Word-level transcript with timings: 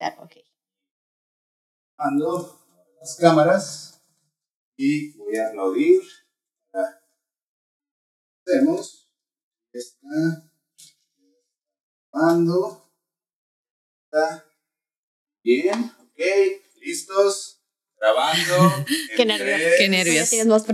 Claro, 0.00 0.22
ok. 0.22 0.32
Ando 1.98 2.58
las 3.00 3.16
cámaras 3.16 4.02
y 4.78 5.12
voy 5.18 5.36
a 5.36 5.48
aplaudir. 5.48 6.00
Hacemos. 8.46 9.10
Está 9.74 10.08
grabando. 12.10 12.90
Está 14.06 14.44
bien. 15.44 15.92
Ok. 16.00 16.20
Listos. 16.80 17.60
Grabando. 18.00 18.86
Qué 19.16 19.26
nervios, 19.26 19.60
qué 19.76 19.88
nervios. 19.90 20.30
Dos, 20.46 20.64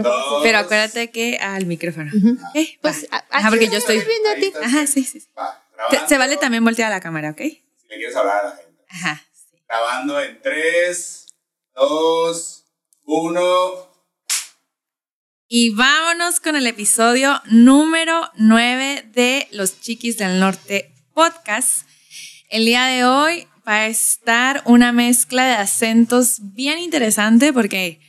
Pero 0.45 0.59
acuérdate 0.59 1.11
que 1.11 1.37
al 1.39 1.67
micrófono. 1.67 2.13
Eh, 2.55 2.79
Pues, 2.81 3.09
va. 3.13 3.17
a- 3.17 3.39
Ajá, 3.39 3.49
porque 3.51 3.69
yo 3.69 3.79
estoy. 3.79 3.99
viendo 3.99 4.29
a 4.31 4.35
ti. 4.37 4.53
Ajá, 4.63 4.87
sí, 4.87 5.03
sí. 5.03 5.27
Va, 5.37 5.65
Se, 6.07 6.17
vale 6.19 6.37
también 6.37 6.63
voltear 6.63 6.93
a 6.93 6.95
la 6.95 7.01
cámara, 7.01 7.31
¿ok? 7.31 7.39
Si 7.41 7.89
le 7.89 7.97
quieres 7.97 8.15
hablar 8.15 8.45
a 8.47 8.49
la 8.51 8.57
gente. 8.57 8.66
Ajá. 8.97 9.23
sí. 9.33 9.59
Grabando 9.69 10.19
en 10.21 10.41
3, 10.41 11.27
2, 11.75 12.65
1. 13.05 13.97
Y 15.49 15.71
vámonos 15.71 16.41
con 16.41 16.57
el 16.57 16.67
episodio 16.67 17.43
número 17.45 18.31
9 18.37 19.11
de 19.13 19.49
Los 19.51 19.81
Chiquis 19.81 20.17
del 20.17 20.41
Norte 20.41 20.95
podcast. 21.13 21.87
El 22.49 22.65
día 22.65 22.87
de 22.87 23.05
hoy 23.05 23.47
va 23.69 23.81
a 23.81 23.87
estar 23.87 24.63
una 24.65 24.93
mezcla 24.93 25.45
de 25.45 25.55
acentos 25.55 26.39
bien 26.55 26.79
interesante 26.79 27.53
porque 27.53 28.01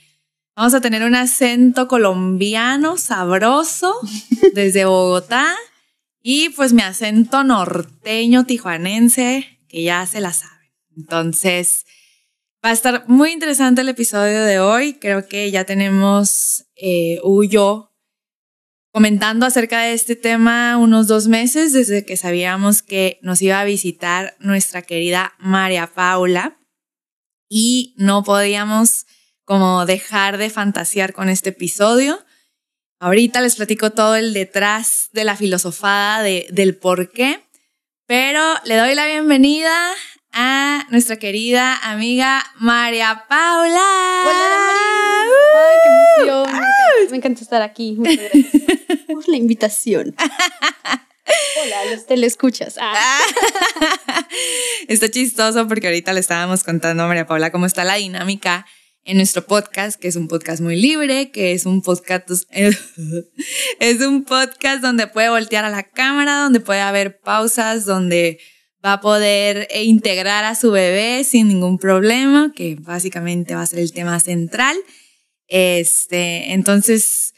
vamos 0.55 0.73
a 0.73 0.79
tener 0.81 1.03
un 1.03 1.15
acento 1.15 1.89
colombiano 1.89 2.97
sabroso 2.97 3.93
desde 4.53 4.85
Bogotá 4.85 5.53
y 6.23 6.49
pues 6.49 6.71
mi 6.71 6.81
acento 6.81 7.43
norteño 7.43 8.45
tijuanense 8.45 9.59
que 9.67 9.83
ya 9.83 10.05
se 10.05 10.21
la 10.21 10.31
sabe. 10.31 10.56
Entonces, 10.97 11.85
Va 12.65 12.71
a 12.71 12.73
estar 12.73 13.07
muy 13.07 13.31
interesante 13.31 13.81
el 13.81 13.89
episodio 13.89 14.43
de 14.43 14.59
hoy. 14.59 14.95
Creo 14.95 15.27
que 15.27 15.51
ya 15.51 15.63
tenemos 15.63 16.65
eh, 16.75 17.19
comentando 18.91 19.45
acerca 19.45 19.81
de 19.83 19.93
este 19.93 20.15
tema 20.15 20.77
unos 20.77 21.07
dos 21.07 21.27
meses 21.27 21.71
desde 21.71 22.03
que 22.03 22.17
sabíamos 22.17 22.81
que 22.81 23.19
nos 23.21 23.41
iba 23.43 23.59
a 23.61 23.63
visitar 23.63 24.35
nuestra 24.39 24.81
querida 24.81 25.33
María 25.37 25.87
Paula 25.87 26.59
y 27.47 27.93
no 27.97 28.23
podíamos 28.23 29.05
como 29.45 29.85
dejar 29.85 30.37
de 30.37 30.49
fantasear 30.49 31.13
con 31.13 31.29
este 31.29 31.51
episodio. 31.51 32.25
Ahorita 32.99 33.39
les 33.39 33.55
platico 33.55 33.91
todo 33.91 34.15
el 34.15 34.33
detrás 34.33 35.09
de 35.13 35.23
la 35.23 35.37
filosofada 35.37 36.23
de, 36.23 36.47
del 36.49 36.75
por 36.75 37.11
qué, 37.11 37.39
pero 38.07 38.41
le 38.65 38.75
doy 38.75 38.95
la 38.95 39.05
bienvenida 39.05 39.93
a 40.33 40.85
nuestra 40.89 41.17
querida 41.17 41.75
amiga 41.77 42.43
María 42.59 43.25
Paula. 43.27 44.23
Hola, 44.25 44.49
Damaris. 44.49 45.33
Ay, 45.55 45.77
qué 45.83 45.89
emoción. 45.89 46.51
Me 46.51 46.57
encanta, 46.57 47.11
me 47.11 47.17
encanta 47.17 47.41
estar 47.41 47.61
aquí. 47.61 47.95
Muchas 47.97 48.17
gracias 48.17 48.99
por 49.07 49.29
la 49.29 49.37
invitación. 49.37 50.15
Hola, 51.63 51.91
los 51.91 52.05
telescuchas. 52.05 52.77
Ah, 52.79 53.19
está 54.87 55.09
chistoso 55.09 55.67
porque 55.67 55.87
ahorita 55.87 56.13
le 56.13 56.19
estábamos 56.19 56.63
contando 56.63 57.03
a 57.03 57.07
María 57.07 57.25
Paula 57.25 57.51
cómo 57.51 57.65
está 57.65 57.83
la 57.83 57.95
dinámica 57.95 58.65
en 59.07 59.17
nuestro 59.17 59.45
podcast, 59.45 59.99
que 59.99 60.09
es 60.09 60.17
un 60.17 60.27
podcast 60.27 60.61
muy 60.61 60.75
libre, 60.75 61.31
que 61.31 61.53
es 61.53 61.65
un 61.65 61.81
podcast 61.81 62.29
es 62.51 64.01
un 64.01 64.25
podcast 64.25 64.81
donde 64.81 65.07
puede 65.07 65.29
voltear 65.29 65.63
a 65.65 65.69
la 65.69 65.83
cámara, 65.83 66.41
donde 66.41 66.59
puede 66.59 66.81
haber 66.81 67.19
pausas, 67.19 67.85
donde 67.85 68.39
va 68.87 68.93
a 68.93 69.01
poder 69.01 69.67
eh, 69.69 69.83
integrar 69.83 70.45
a 70.45 70.55
su 70.55 70.71
bebé 70.71 71.23
sin 71.25 71.49
ningún 71.49 71.77
problema, 71.77 72.53
que 72.55 72.75
básicamente 72.79 73.53
va 73.53 73.61
a 73.63 73.65
ser 73.67 73.79
el 73.79 73.91
tema 73.91 74.17
central. 74.21 74.77
Este, 75.47 76.53
entonces, 76.53 77.33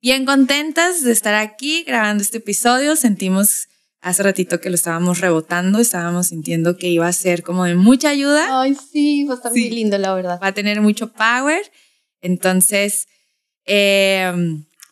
bien 0.00 0.24
contentas 0.24 1.02
de 1.04 1.12
estar 1.12 1.34
aquí 1.34 1.84
grabando 1.84 2.22
este 2.22 2.38
episodio. 2.38 2.96
Sentimos 2.96 3.68
hace 4.00 4.22
ratito 4.22 4.60
que 4.60 4.70
lo 4.70 4.74
estábamos 4.76 5.20
rebotando, 5.20 5.80
estábamos 5.80 6.28
sintiendo 6.28 6.76
que 6.78 6.88
iba 6.88 7.06
a 7.06 7.12
ser 7.12 7.42
como 7.42 7.64
de 7.64 7.74
mucha 7.74 8.08
ayuda, 8.10 8.60
Ay, 8.62 8.74
sí, 8.74 9.24
va 9.24 9.34
a 9.34 9.36
estar 9.36 9.52
Sí. 9.52 9.60
muy 9.60 9.70
lindo, 9.70 9.98
la 9.98 10.14
verdad. 10.14 10.38
va 10.42 10.48
a 10.48 10.54
tener 10.54 10.80
mucho 10.80 11.12
power. 11.12 11.60
Entonces, 12.22 13.06
eh, 13.66 14.32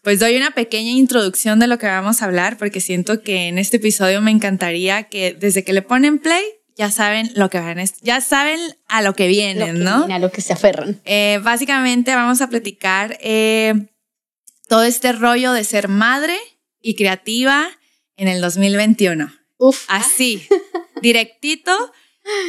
pues 0.05 0.21
doy 0.21 0.37
una 0.37 0.51
pequeña 0.53 0.91
introducción 0.91 1.59
de 1.59 1.67
lo 1.67 1.79
que 1.79 1.87
vamos 1.87 2.21
a 2.21 2.27
hablar, 2.27 2.59
porque 2.59 2.81
siento 2.81 3.23
que 3.23 3.49
en 3.49 3.59
este 3.59 3.79
episodio 3.79 4.21
me 4.21 4.31
encantaría 4.31 5.05
que 5.05 5.33
desde 5.33 5.65
que 5.65 5.73
le 5.73 5.81
ponen 5.83 6.19
play, 6.19 6.45
ya 6.77 6.91
saben 6.91 7.31
lo 7.35 7.49
que 7.49 7.59
van, 7.59 7.83
ya 8.03 8.21
saben 8.21 8.61
a 8.87 9.01
lo 9.01 9.15
que 9.15 9.25
Lo 9.25 9.29
vienen, 9.31 9.77
que 9.77 9.83
¿no? 9.83 10.01
viene, 10.01 10.15
A 10.15 10.19
lo 10.19 10.31
que 10.31 10.43
se 10.43 10.53
aferran. 10.53 11.01
Eh, 11.07 11.41
básicamente 11.43 12.15
vamos 12.15 12.43
a 12.43 12.49
platicar 12.49 13.17
eh, 13.23 13.75
todo 14.69 14.85
este 14.85 15.13
rollo 15.13 15.53
de 15.53 15.65
ser 15.65 15.89
madre 15.89 16.37
y 16.83 16.97
creativa 16.97 17.67
en 18.17 18.29
el 18.29 18.43
2021. 18.43 19.33
Uf. 19.57 19.85
Así, 19.89 20.47
directito. 21.01 21.73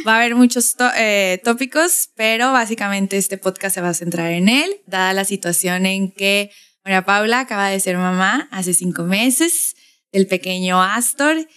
Va 0.06 0.14
a 0.14 0.16
haber 0.16 0.34
muchos 0.34 0.74
eh, 0.96 1.40
tópicos, 1.44 2.08
pero 2.16 2.52
básicamente 2.52 3.18
este 3.18 3.36
podcast 3.38 3.74
se 3.74 3.80
va 3.82 3.90
a 3.90 3.94
centrar 3.94 4.32
en 4.32 4.48
él, 4.48 4.76
dada 4.86 5.12
la 5.12 5.24
situación 5.24 5.84
en 5.84 6.10
que 6.10 6.50
María 6.86 7.02
Paula 7.02 7.40
acaba 7.40 7.68
de 7.68 7.80
ser 7.80 7.96
mamá 7.96 8.46
hace 8.52 8.72
cinco 8.72 9.02
meses 9.02 9.74
del 10.12 10.28
pequeño 10.28 10.80
Astor. 10.80 11.48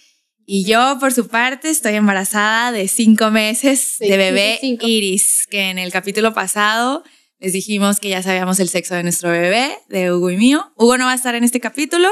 Y 0.44 0.64
yo, 0.64 0.96
por 0.98 1.12
su 1.12 1.28
parte, 1.28 1.70
estoy 1.70 1.94
embarazada 1.94 2.72
de 2.72 2.88
cinco 2.88 3.30
meses 3.30 3.78
Sí, 4.00 4.08
de 4.08 4.16
bebé. 4.16 4.58
Iris, 4.60 5.46
que 5.48 5.70
en 5.70 5.78
el 5.78 5.92
capítulo 5.92 6.34
pasado 6.34 7.04
les 7.38 7.52
dijimos 7.52 8.00
que 8.00 8.08
ya 8.08 8.24
sabíamos 8.24 8.58
el 8.58 8.68
sexo 8.68 8.96
de 8.96 9.04
nuestro 9.04 9.30
bebé, 9.30 9.78
de 9.88 10.12
Hugo 10.12 10.32
y 10.32 10.36
mío. 10.36 10.72
Hugo 10.74 10.98
no 10.98 11.04
va 11.04 11.12
a 11.12 11.14
estar 11.14 11.36
en 11.36 11.44
este 11.44 11.60
capítulo 11.60 12.08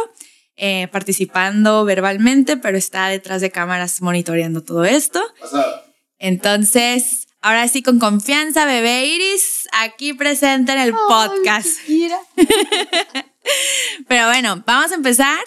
eh, 0.54 0.86
participando 0.92 1.84
verbalmente, 1.84 2.56
pero 2.56 2.78
está 2.78 3.08
detrás 3.08 3.40
de 3.40 3.50
cámaras 3.50 4.00
monitoreando 4.00 4.62
todo 4.62 4.84
esto. 4.84 5.20
Pasado. 5.40 5.82
Entonces, 6.20 7.26
ahora 7.40 7.68
sí, 7.68 7.82
con 7.82 7.98
confianza, 7.98 8.64
bebé 8.64 9.06
Iris, 9.06 9.68
aquí 9.72 10.12
presente 10.12 10.72
en 10.72 10.78
el 10.78 10.94
podcast. 11.08 11.78
Ay. 11.88 12.10
Pero 14.08 14.26
bueno, 14.26 14.62
vamos 14.66 14.92
a 14.92 14.94
empezar. 14.94 15.38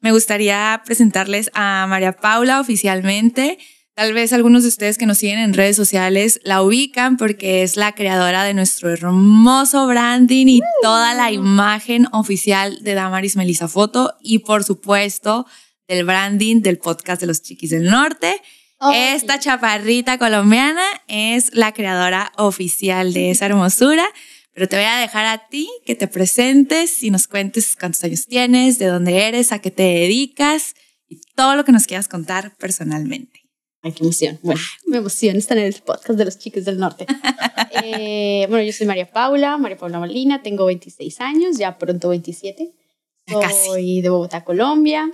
Me 0.00 0.12
gustaría 0.12 0.82
presentarles 0.84 1.50
a 1.54 1.86
María 1.88 2.12
Paula 2.12 2.60
oficialmente. 2.60 3.58
Tal 3.94 4.14
vez 4.14 4.32
algunos 4.32 4.62
de 4.62 4.70
ustedes 4.70 4.96
que 4.96 5.04
nos 5.04 5.18
siguen 5.18 5.40
en 5.40 5.52
redes 5.52 5.76
sociales 5.76 6.40
la 6.42 6.62
ubican 6.62 7.18
porque 7.18 7.62
es 7.62 7.76
la 7.76 7.92
creadora 7.92 8.44
de 8.44 8.54
nuestro 8.54 8.90
hermoso 8.90 9.86
branding 9.86 10.46
y 10.46 10.60
toda 10.80 11.12
la 11.12 11.30
imagen 11.32 12.06
oficial 12.12 12.82
de 12.82 12.94
Damaris 12.94 13.36
Melissa 13.36 13.68
Foto 13.68 14.14
y 14.22 14.38
por 14.38 14.64
supuesto 14.64 15.46
del 15.86 16.06
branding 16.06 16.62
del 16.62 16.78
podcast 16.78 17.20
de 17.20 17.26
los 17.26 17.42
Chiquis 17.42 17.70
del 17.70 17.90
Norte. 17.90 18.40
Ay, 18.82 19.14
Esta 19.14 19.38
chaparrita 19.38 20.16
colombiana 20.16 20.82
es 21.06 21.54
la 21.54 21.72
creadora 21.74 22.32
oficial 22.38 23.12
de 23.12 23.30
esa 23.30 23.44
hermosura, 23.44 24.06
pero 24.54 24.68
te 24.68 24.76
voy 24.76 24.86
a 24.86 24.96
dejar 24.96 25.26
a 25.26 25.48
ti 25.48 25.68
que 25.84 25.94
te 25.94 26.08
presentes 26.08 27.02
y 27.02 27.10
nos 27.10 27.28
cuentes 27.28 27.76
cuántos 27.78 28.02
años 28.04 28.24
tienes, 28.24 28.78
de 28.78 28.86
dónde 28.86 29.28
eres, 29.28 29.52
a 29.52 29.58
qué 29.58 29.70
te 29.70 29.82
dedicas 29.82 30.74
y 31.08 31.20
todo 31.36 31.56
lo 31.56 31.64
que 31.66 31.72
nos 31.72 31.86
quieras 31.86 32.08
contar 32.08 32.56
personalmente. 32.56 33.42
Ay, 33.82 33.92
qué 33.92 34.02
emoción. 34.02 34.38
Bueno, 34.42 34.60
me 34.86 34.96
emociona 34.96 35.38
estar 35.38 35.58
en 35.58 35.64
el 35.64 35.74
podcast 35.74 36.18
de 36.18 36.24
los 36.24 36.38
chicos 36.38 36.64
del 36.64 36.78
norte. 36.78 37.06
Eh, 37.82 38.46
bueno, 38.48 38.64
yo 38.64 38.72
soy 38.72 38.86
María 38.86 39.10
Paula, 39.10 39.56
María 39.56 39.78
Paula 39.78 40.00
Molina, 40.00 40.42
tengo 40.42 40.66
26 40.66 41.20
años, 41.20 41.56
ya 41.56 41.78
pronto 41.78 42.08
27. 42.08 42.74
Ya 43.26 43.40
casi. 43.40 43.66
Soy 43.66 44.00
de 44.00 44.08
Bogotá, 44.10 44.44
Colombia. 44.44 45.08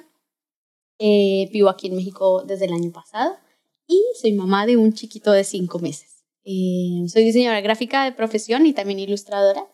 Eh, 0.98 1.48
vivo 1.53 1.69
aquí 1.69 1.88
en 1.88 1.97
México 1.97 2.43
desde 2.44 2.65
el 2.65 2.72
año 2.72 2.91
pasado 2.91 3.37
y 3.87 4.03
soy 4.21 4.33
mamá 4.33 4.67
de 4.67 4.77
un 4.77 4.93
chiquito 4.93 5.33
de 5.33 5.45
5 5.45 5.79
meses. 5.79 6.25
Eh, 6.45 7.09
soy 7.09 7.25
diseñadora 7.25 7.60
gráfica 7.60 8.05
de 8.05 8.13
profesión 8.13 8.66
y 8.66 8.72
también 8.72 8.99
ilustradora. 8.99 9.66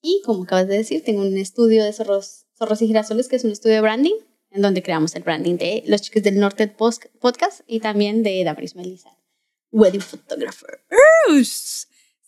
Y 0.00 0.22
como 0.24 0.44
acabas 0.44 0.68
de 0.68 0.78
decir, 0.78 1.02
tengo 1.04 1.22
un 1.22 1.36
estudio 1.36 1.84
de 1.84 1.92
zorros, 1.92 2.46
zorros 2.58 2.82
y 2.82 2.86
girasoles, 2.86 3.28
que 3.28 3.36
es 3.36 3.44
un 3.44 3.50
estudio 3.50 3.76
de 3.76 3.80
branding, 3.80 4.14
en 4.50 4.62
donde 4.62 4.82
creamos 4.82 5.14
el 5.14 5.22
branding 5.22 5.56
de 5.56 5.82
Los 5.86 6.02
Chicos 6.02 6.22
del 6.22 6.38
Norte 6.38 6.68
Podcast 6.68 7.60
y 7.66 7.80
también 7.80 8.22
de 8.22 8.42
Damaris 8.44 8.76
Melissa, 8.76 9.10
Wedding 9.70 10.00
Photographer. 10.00 10.80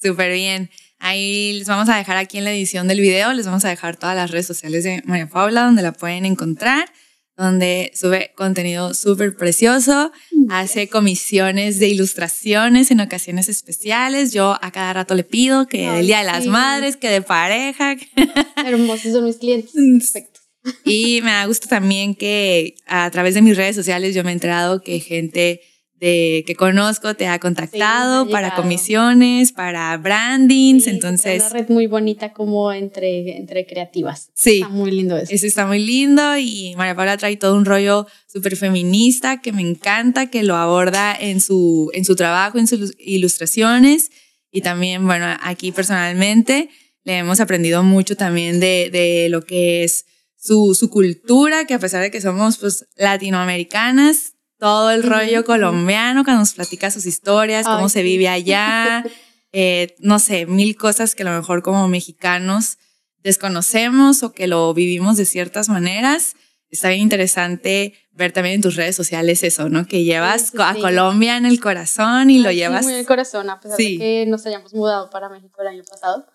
Súper 0.02 0.32
bien. 0.32 0.70
Ahí 0.98 1.58
les 1.58 1.68
vamos 1.68 1.88
a 1.88 1.96
dejar 1.96 2.16
aquí 2.16 2.38
en 2.38 2.44
la 2.44 2.52
edición 2.52 2.88
del 2.88 3.00
video, 3.00 3.32
les 3.32 3.46
vamos 3.46 3.64
a 3.64 3.68
dejar 3.68 3.96
todas 3.96 4.16
las 4.16 4.30
redes 4.30 4.46
sociales 4.46 4.84
de 4.84 5.02
María 5.04 5.28
Paula 5.28 5.64
donde 5.64 5.82
la 5.82 5.92
pueden 5.92 6.24
encontrar, 6.24 6.90
donde 7.36 7.92
sube 7.94 8.32
contenido 8.34 8.94
súper 8.94 9.36
precioso, 9.36 10.10
hace 10.48 10.88
comisiones 10.88 11.78
de 11.78 11.88
ilustraciones 11.88 12.90
en 12.90 13.00
ocasiones 13.00 13.48
especiales. 13.48 14.32
Yo 14.32 14.58
a 14.60 14.70
cada 14.70 14.92
rato 14.92 15.14
le 15.14 15.24
pido 15.24 15.66
que 15.66 15.86
Ay, 15.86 15.96
del 15.96 16.06
Día 16.06 16.18
de 16.20 16.24
las 16.24 16.44
sí. 16.44 16.48
Madres, 16.48 16.96
que 16.96 17.10
de 17.10 17.22
pareja. 17.22 17.96
Hermosos 18.64 19.12
son 19.12 19.24
mis 19.24 19.36
clientes. 19.36 19.72
Perfecto. 19.72 20.40
Y 20.84 21.20
me 21.22 21.30
da 21.30 21.46
gusto 21.46 21.68
también 21.68 22.14
que 22.14 22.74
a 22.86 23.10
través 23.10 23.34
de 23.34 23.42
mis 23.42 23.56
redes 23.56 23.76
sociales 23.76 24.14
yo 24.14 24.24
me 24.24 24.30
he 24.30 24.34
enterado 24.34 24.82
que 24.82 24.98
gente 24.98 25.60
de 25.98 26.44
que 26.46 26.54
conozco 26.54 27.14
te 27.14 27.26
ha 27.26 27.38
contactado 27.38 28.24
Sí, 28.24 28.28
ha 28.30 28.32
para 28.32 28.54
comisiones, 28.54 29.52
para 29.52 29.96
brandings, 29.96 30.84
Sí, 30.84 30.90
entonces 30.90 31.40
Una 31.42 31.48
red 31.50 31.68
muy 31.70 31.86
bonita 31.86 32.32
como 32.34 32.70
entre, 32.72 33.36
entre 33.38 33.66
creativas. 33.66 34.30
sí, 34.34 34.56
Está 34.56 34.68
muy 34.68 34.90
lindo 34.90 35.16
eso. 35.16 35.32
eso 35.32 35.46
está 35.46 35.66
muy 35.66 35.78
lindo 35.78 36.36
y 36.36 36.74
María 36.76 36.94
Paula 36.94 37.16
trae 37.16 37.36
todo 37.36 37.54
un 37.56 37.64
rollo 37.64 38.06
súper 38.26 38.56
feminista 38.56 39.40
que 39.40 39.52
me 39.52 39.62
encanta, 39.62 40.30
que 40.30 40.42
lo 40.42 40.56
aborda 40.56 41.16
en 41.18 41.40
su, 41.40 41.90
en 41.94 42.04
su 42.04 42.14
trabajo, 42.14 42.58
en 42.58 42.66
sus 42.66 42.94
ilustraciones 42.98 44.10
y 44.52 44.60
también, 44.60 45.06
bueno, 45.06 45.26
aquí 45.42 45.72
personalmente 45.72 46.68
le 47.04 47.18
hemos 47.18 47.40
aprendido 47.40 47.82
mucho 47.82 48.16
también 48.16 48.60
de, 48.60 48.90
de 48.90 49.28
lo 49.30 49.42
que 49.42 49.84
es 49.84 50.04
su, 50.36 50.74
su 50.74 50.90
cultura, 50.90 51.64
que 51.66 51.74
a 51.74 51.78
pesar 51.78 52.02
de 52.02 52.10
que 52.10 52.20
somos 52.20 52.58
pues 52.58 52.86
latinoamericanas, 52.96 54.34
todo 54.58 54.90
el 54.90 55.02
rollo 55.02 55.44
colombiano, 55.44 56.24
cuando 56.24 56.40
nos 56.40 56.54
platica 56.54 56.90
sus 56.90 57.06
historias, 57.06 57.66
cómo 57.66 57.84
Ay, 57.84 57.88
se 57.90 58.02
vive 58.02 58.28
allá, 58.28 59.04
eh, 59.52 59.94
no 59.98 60.18
sé, 60.18 60.46
mil 60.46 60.76
cosas 60.76 61.14
que 61.14 61.22
a 61.22 61.26
lo 61.26 61.36
mejor 61.36 61.62
como 61.62 61.88
mexicanos 61.88 62.78
desconocemos 63.22 64.22
o 64.22 64.32
que 64.32 64.46
lo 64.46 64.72
vivimos 64.72 65.16
de 65.16 65.24
ciertas 65.24 65.68
maneras. 65.68 66.34
Está 66.70 66.88
bien 66.88 67.00
interesante 67.02 67.94
ver 68.12 68.32
también 68.32 68.56
en 68.56 68.62
tus 68.62 68.76
redes 68.76 68.96
sociales 68.96 69.42
eso, 69.42 69.68
¿no? 69.68 69.86
Que 69.86 70.04
llevas 70.04 70.42
Sí, 70.42 70.48
sí, 70.52 70.58
a 70.60 70.74
sí. 70.74 70.80
Colombia 70.80 71.36
en 71.36 71.46
el 71.46 71.60
corazón 71.60 72.30
y 72.30 72.38
lo 72.38 72.48
Ay, 72.50 72.56
llevas. 72.56 72.84
muy 72.84 72.94
en 72.94 73.00
el 73.00 73.06
corazón, 73.06 73.50
a 73.50 73.60
pesar 73.60 73.76
de 73.78 73.98
que 73.98 74.24
nos 74.26 74.46
hayamos 74.46 74.74
mudado 74.74 75.10
para 75.10 75.28
México 75.28 75.60
el 75.62 75.68
año 75.68 75.82
pasado, 75.88 76.26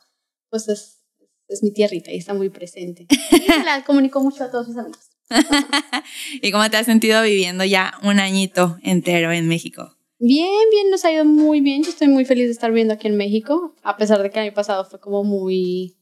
pues 0.50 0.68
es, 0.70 1.00
es 1.48 1.64
mi 1.64 1.72
tierrita 1.72 2.12
y 2.12 2.18
está 2.18 2.34
muy 2.34 2.50
presente. 2.50 3.08
Y 3.32 3.40
se 3.52 3.64
la 3.64 3.84
comunico 3.84 4.22
mucho 4.22 4.44
a 4.44 4.52
todos 4.52 4.68
mis 4.68 4.78
amigos. 4.78 5.11
¿Y 6.42 6.52
cómo 6.52 6.70
te 6.70 6.78
has 6.78 6.86
sentido 6.86 7.22
viviendo 7.24 7.64
ya 7.64 7.94
un 8.04 8.20
añito 8.20 8.78
entero 8.84 9.32
en 9.32 9.48
México? 9.48 9.98
Bien, 10.20 10.70
bien, 10.72 10.92
nos 10.92 11.04
ha 11.06 11.12
ido 11.12 11.26
muy 11.26 11.62
bien. 11.62 11.84
Yo 11.84 11.90
estoy 11.90 12.08
muy 12.08 12.26
feliz 12.26 12.46
de 12.46 12.52
estar 12.52 12.70
viviendo 12.70 12.94
aquí 12.94 13.08
en 13.08 13.18
México, 13.18 13.74
a 13.82 13.98
pesar 13.98 14.22
de 14.22 14.30
que 14.30 14.40
el 14.40 14.46
año 14.46 14.54
pasado 14.54 14.86
fue 14.86 15.00
como 15.00 15.24
muy 15.24 15.98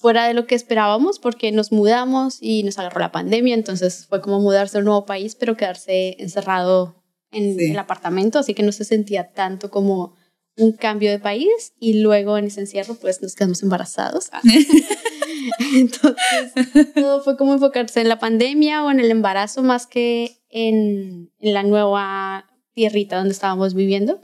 fuera 0.00 0.26
de 0.26 0.34
lo 0.34 0.46
que 0.46 0.54
esperábamos, 0.56 1.18
porque 1.20 1.52
nos 1.52 1.70
mudamos 1.70 2.38
y 2.40 2.64
nos 2.64 2.78
agarró 2.80 3.00
la 3.00 3.12
pandemia, 3.12 3.54
entonces 3.54 4.06
fue 4.08 4.20
como 4.20 4.40
mudarse 4.40 4.76
a 4.76 4.80
un 4.80 4.86
nuevo 4.86 5.06
país, 5.06 5.36
pero 5.36 5.56
quedarse 5.56 6.16
encerrado 6.20 6.96
en 7.30 7.56
Sí. 7.56 7.70
el 7.70 7.78
apartamento, 7.78 8.38
así 8.40 8.54
que 8.54 8.62
no 8.64 8.72
se 8.72 8.84
sentía 8.84 9.32
tanto 9.32 9.70
como 9.70 10.14
un 10.56 10.72
cambio 10.72 11.10
de 11.10 11.18
país 11.18 11.74
y 11.80 12.00
luego 12.00 12.38
en 12.38 12.46
ese 12.46 12.60
encierro 12.60 12.94
pues 12.94 13.22
nos 13.22 13.34
quedamos 13.34 13.62
embarazados. 13.62 14.30
Entonces, 15.74 16.94
todo 16.94 17.22
fue 17.22 17.36
como 17.36 17.54
enfocarse 17.54 18.00
en 18.00 18.08
la 18.08 18.18
pandemia 18.18 18.84
o 18.84 18.90
en 18.90 19.00
el 19.00 19.10
embarazo 19.10 19.62
más 19.62 19.86
que 19.86 20.38
en, 20.48 21.32
en 21.38 21.54
la 21.54 21.62
nueva 21.62 22.46
tierrita 22.72 23.16
donde 23.18 23.32
estábamos 23.32 23.74
viviendo. 23.74 24.20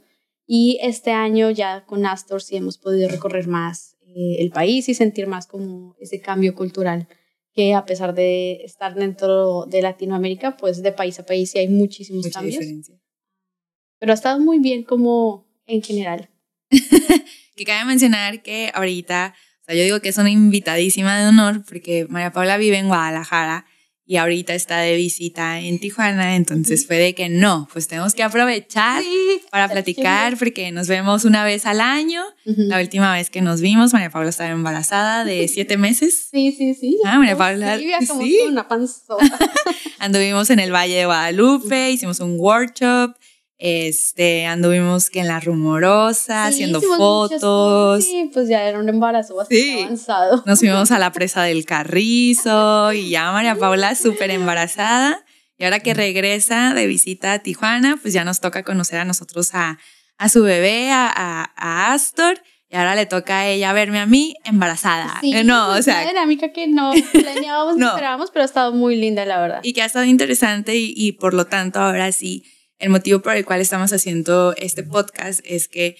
Y 0.46 0.78
este 0.82 1.12
año 1.12 1.50
ya 1.50 1.84
con 1.84 2.06
Astor 2.06 2.42
sí 2.42 2.56
hemos 2.56 2.78
podido 2.78 3.08
recorrer 3.08 3.46
más 3.46 3.96
eh, 4.02 4.36
el 4.38 4.50
país 4.50 4.88
y 4.88 4.94
sentir 4.94 5.26
más 5.26 5.46
como 5.46 5.94
ese 6.00 6.20
cambio 6.20 6.54
cultural 6.54 7.06
que 7.52 7.74
a 7.74 7.84
pesar 7.84 8.14
de 8.14 8.62
estar 8.64 8.94
dentro 8.94 9.66
de 9.66 9.82
Latinoamérica, 9.82 10.56
pues 10.56 10.82
de 10.82 10.92
país 10.92 11.18
a 11.18 11.26
país 11.26 11.50
sí 11.50 11.58
hay 11.58 11.68
muchísimos 11.68 12.24
Mucha 12.24 12.38
cambios. 12.38 12.60
diferencia. 12.60 13.00
Pero 13.98 14.12
ha 14.12 14.14
estado 14.14 14.38
muy 14.40 14.60
bien 14.60 14.84
como 14.84 15.49
en 15.70 15.82
general. 15.82 16.28
Que 17.56 17.64
cabe 17.66 17.84
mencionar 17.84 18.42
que 18.42 18.70
ahorita, 18.74 19.34
o 19.60 19.64
sea, 19.66 19.74
yo 19.74 19.82
digo 19.82 20.00
que 20.00 20.08
es 20.08 20.16
una 20.16 20.30
invitadísima 20.30 21.20
de 21.20 21.28
honor 21.28 21.62
porque 21.68 22.06
María 22.08 22.32
Paula 22.32 22.56
vive 22.56 22.78
en 22.78 22.88
Guadalajara 22.88 23.66
y 24.06 24.16
ahorita 24.16 24.54
está 24.54 24.78
de 24.78 24.96
visita 24.96 25.60
en 25.60 25.78
Tijuana, 25.78 26.36
entonces 26.36 26.86
fue 26.86 26.96
de 26.96 27.14
que 27.14 27.28
no, 27.28 27.68
pues 27.70 27.86
tenemos 27.86 28.14
que 28.14 28.22
aprovechar 28.22 29.02
para 29.50 29.68
platicar 29.68 30.38
porque 30.38 30.72
nos 30.72 30.88
vemos 30.88 31.26
una 31.26 31.44
vez 31.44 31.66
al 31.66 31.82
año. 31.82 32.22
Ujú. 32.46 32.62
La 32.62 32.80
última 32.80 33.12
vez 33.12 33.28
que 33.28 33.42
nos 33.42 33.60
vimos, 33.60 33.92
María 33.92 34.08
Paula 34.08 34.30
estaba 34.30 34.48
embarazada 34.50 35.24
de 35.26 35.46
siete 35.54 35.76
meses. 35.76 36.28
Sí, 36.30 36.52
sí, 36.56 36.72
sí. 36.72 36.96
Ah, 37.04 37.18
María 37.18 37.36
Paula, 37.36 37.78
Sí, 37.78 37.90
como 38.08 38.22
sí. 38.22 38.38
una 38.48 38.66
panzota. 38.68 39.38
Anduvimos 39.98 40.48
en 40.48 40.60
el 40.60 40.72
Valle 40.72 40.94
de 40.96 41.04
Guadalupe, 41.04 41.90
hicimos 41.90 42.20
un 42.20 42.40
workshop, 42.40 43.14
este, 43.62 44.46
anduvimos 44.46 45.10
que 45.10 45.20
en 45.20 45.28
la 45.28 45.38
rumorosa, 45.38 46.46
Sí, 46.48 46.54
haciendo 46.54 46.80
fotos. 46.80 48.02
Sí, 48.04 48.30
pues 48.32 48.48
ya 48.48 48.64
era 48.64 48.78
un 48.78 48.88
embarazo 48.88 49.36
bastante 49.36 49.62
Sí. 49.62 49.82
avanzado. 49.82 50.42
Nos 50.46 50.58
fuimos 50.60 50.90
a 50.90 50.98
la 50.98 51.12
presa 51.12 51.42
del 51.42 51.64
Carrizo 51.66 52.92
y 52.92 53.10
ya 53.10 53.30
María 53.32 53.54
Paula 53.56 53.94
súper 53.94 54.30
embarazada. 54.30 55.24
Y 55.58 55.64
ahora 55.64 55.80
que 55.80 55.92
regresa 55.92 56.72
de 56.72 56.86
visita 56.86 57.34
a 57.34 57.38
Tijuana, 57.40 57.98
pues 58.00 58.14
ya 58.14 58.24
nos 58.24 58.40
toca 58.40 58.62
conocer 58.64 58.98
a 58.98 59.04
nosotros 59.04 59.50
a, 59.54 59.78
a 60.16 60.28
su 60.30 60.42
bebé, 60.42 60.90
a, 60.90 61.06
a- 61.14 61.52
a 61.56 61.92
Astor. 61.92 62.40
Y 62.72 62.76
ahora 62.76 62.94
le 62.94 63.04
toca 63.04 63.40
a 63.40 63.48
ella 63.48 63.72
verme 63.74 63.98
a 63.98 64.06
mí 64.06 64.36
embarazada. 64.44 65.18
Sí, 65.20 65.34
Eh, 65.34 65.44
no, 65.44 65.66
o 65.68 65.72
una 65.72 65.82
sea, 65.82 66.06
dinámica 66.08 66.52
que 66.52 66.66
no 66.68 66.92
planeábamos, 67.12 67.76
no 67.78 67.88
esperábamos, 67.88 68.30
pero 68.30 68.42
ha 68.44 68.46
estado 68.46 68.72
muy 68.72 68.96
linda, 68.96 69.26
la 69.26 69.40
verdad. 69.40 69.60
y 69.62 69.72
que 69.74 69.82
ha 69.82 69.86
estado 69.86 70.04
interesante 70.06 70.76
y, 70.76 70.94
y 70.96 71.12
por 71.12 71.34
lo 71.34 71.46
tanto 71.46 71.80
ahora 71.80 72.10
sí, 72.12 72.44
el 72.80 72.90
motivo 72.90 73.20
por 73.20 73.34
el 73.36 73.44
cual 73.44 73.60
estamos 73.60 73.92
haciendo 73.92 74.54
este 74.56 74.82
podcast 74.82 75.40
es 75.44 75.68
que 75.68 75.96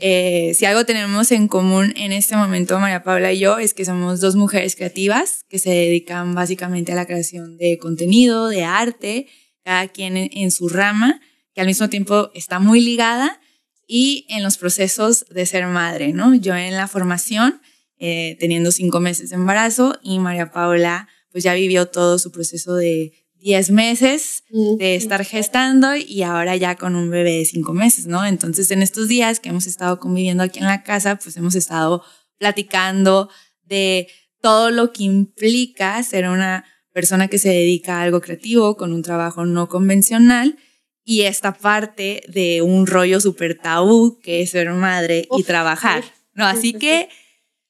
eh, 0.00 0.52
si 0.54 0.64
algo 0.64 0.84
tenemos 0.84 1.32
en 1.32 1.48
común 1.48 1.92
en 1.96 2.12
este 2.12 2.36
momento, 2.36 2.78
María 2.78 3.02
Paula 3.02 3.32
y 3.32 3.38
yo, 3.38 3.58
es 3.58 3.74
que 3.74 3.84
somos 3.84 4.20
dos 4.20 4.36
mujeres 4.36 4.76
creativas 4.76 5.44
que 5.48 5.58
se 5.58 5.70
dedican 5.70 6.34
básicamente 6.34 6.92
a 6.92 6.94
la 6.94 7.06
creación 7.06 7.56
de 7.56 7.78
contenido, 7.78 8.48
de 8.48 8.64
arte, 8.64 9.26
cada 9.64 9.88
quien 9.88 10.16
en, 10.16 10.50
su 10.50 10.68
rama, 10.68 11.20
que 11.54 11.60
al 11.60 11.66
mismo 11.66 11.88
tiempo 11.88 12.30
está 12.34 12.58
muy 12.58 12.80
ligada 12.80 13.40
y 13.86 14.26
en 14.28 14.42
los 14.42 14.58
procesos 14.58 15.26
de 15.30 15.46
ser 15.46 15.66
madre, 15.66 16.12
¿no? 16.12 16.34
Yo 16.34 16.54
en 16.54 16.74
la 16.74 16.88
formación, 16.88 17.60
eh, 17.98 18.36
teniendo 18.40 18.72
cinco 18.72 19.00
meses 19.00 19.30
de 19.30 19.36
embarazo 19.36 19.98
y 20.02 20.18
María 20.18 20.50
Paula 20.50 21.08
pues 21.36 21.44
ya 21.44 21.52
vivió 21.52 21.86
todo 21.86 22.18
su 22.18 22.32
proceso 22.32 22.76
de 22.76 23.12
10 23.46 23.70
meses 23.70 24.42
de 24.50 24.96
estar 24.96 25.24
gestando 25.24 25.94
y 25.94 26.24
ahora 26.24 26.56
ya 26.56 26.74
con 26.74 26.96
un 26.96 27.10
bebé 27.10 27.30
de 27.30 27.44
cinco 27.44 27.72
meses, 27.72 28.06
¿no? 28.06 28.26
Entonces 28.26 28.72
en 28.72 28.82
estos 28.82 29.06
días 29.06 29.38
que 29.38 29.50
hemos 29.50 29.68
estado 29.68 30.00
conviviendo 30.00 30.42
aquí 30.42 30.58
en 30.58 30.64
la 30.64 30.82
casa, 30.82 31.14
pues 31.14 31.36
hemos 31.36 31.54
estado 31.54 32.02
platicando 32.38 33.30
de 33.62 34.08
todo 34.40 34.72
lo 34.72 34.92
que 34.92 35.04
implica 35.04 36.02
ser 36.02 36.28
una 36.28 36.64
persona 36.90 37.28
que 37.28 37.38
se 37.38 37.50
dedica 37.50 38.00
a 38.00 38.02
algo 38.02 38.20
creativo 38.20 38.76
con 38.76 38.92
un 38.92 39.02
trabajo 39.02 39.46
no 39.46 39.68
convencional 39.68 40.56
y 41.04 41.22
esta 41.22 41.54
parte 41.54 42.24
de 42.26 42.62
un 42.62 42.88
rollo 42.88 43.20
súper 43.20 43.56
tabú 43.56 44.18
que 44.24 44.42
es 44.42 44.50
ser 44.50 44.70
madre 44.70 45.28
y 45.38 45.44
trabajar. 45.44 46.02
¿no? 46.34 46.50
Sí, 46.50 46.58
Así 46.58 46.72
sí, 46.72 46.78
que 46.80 47.08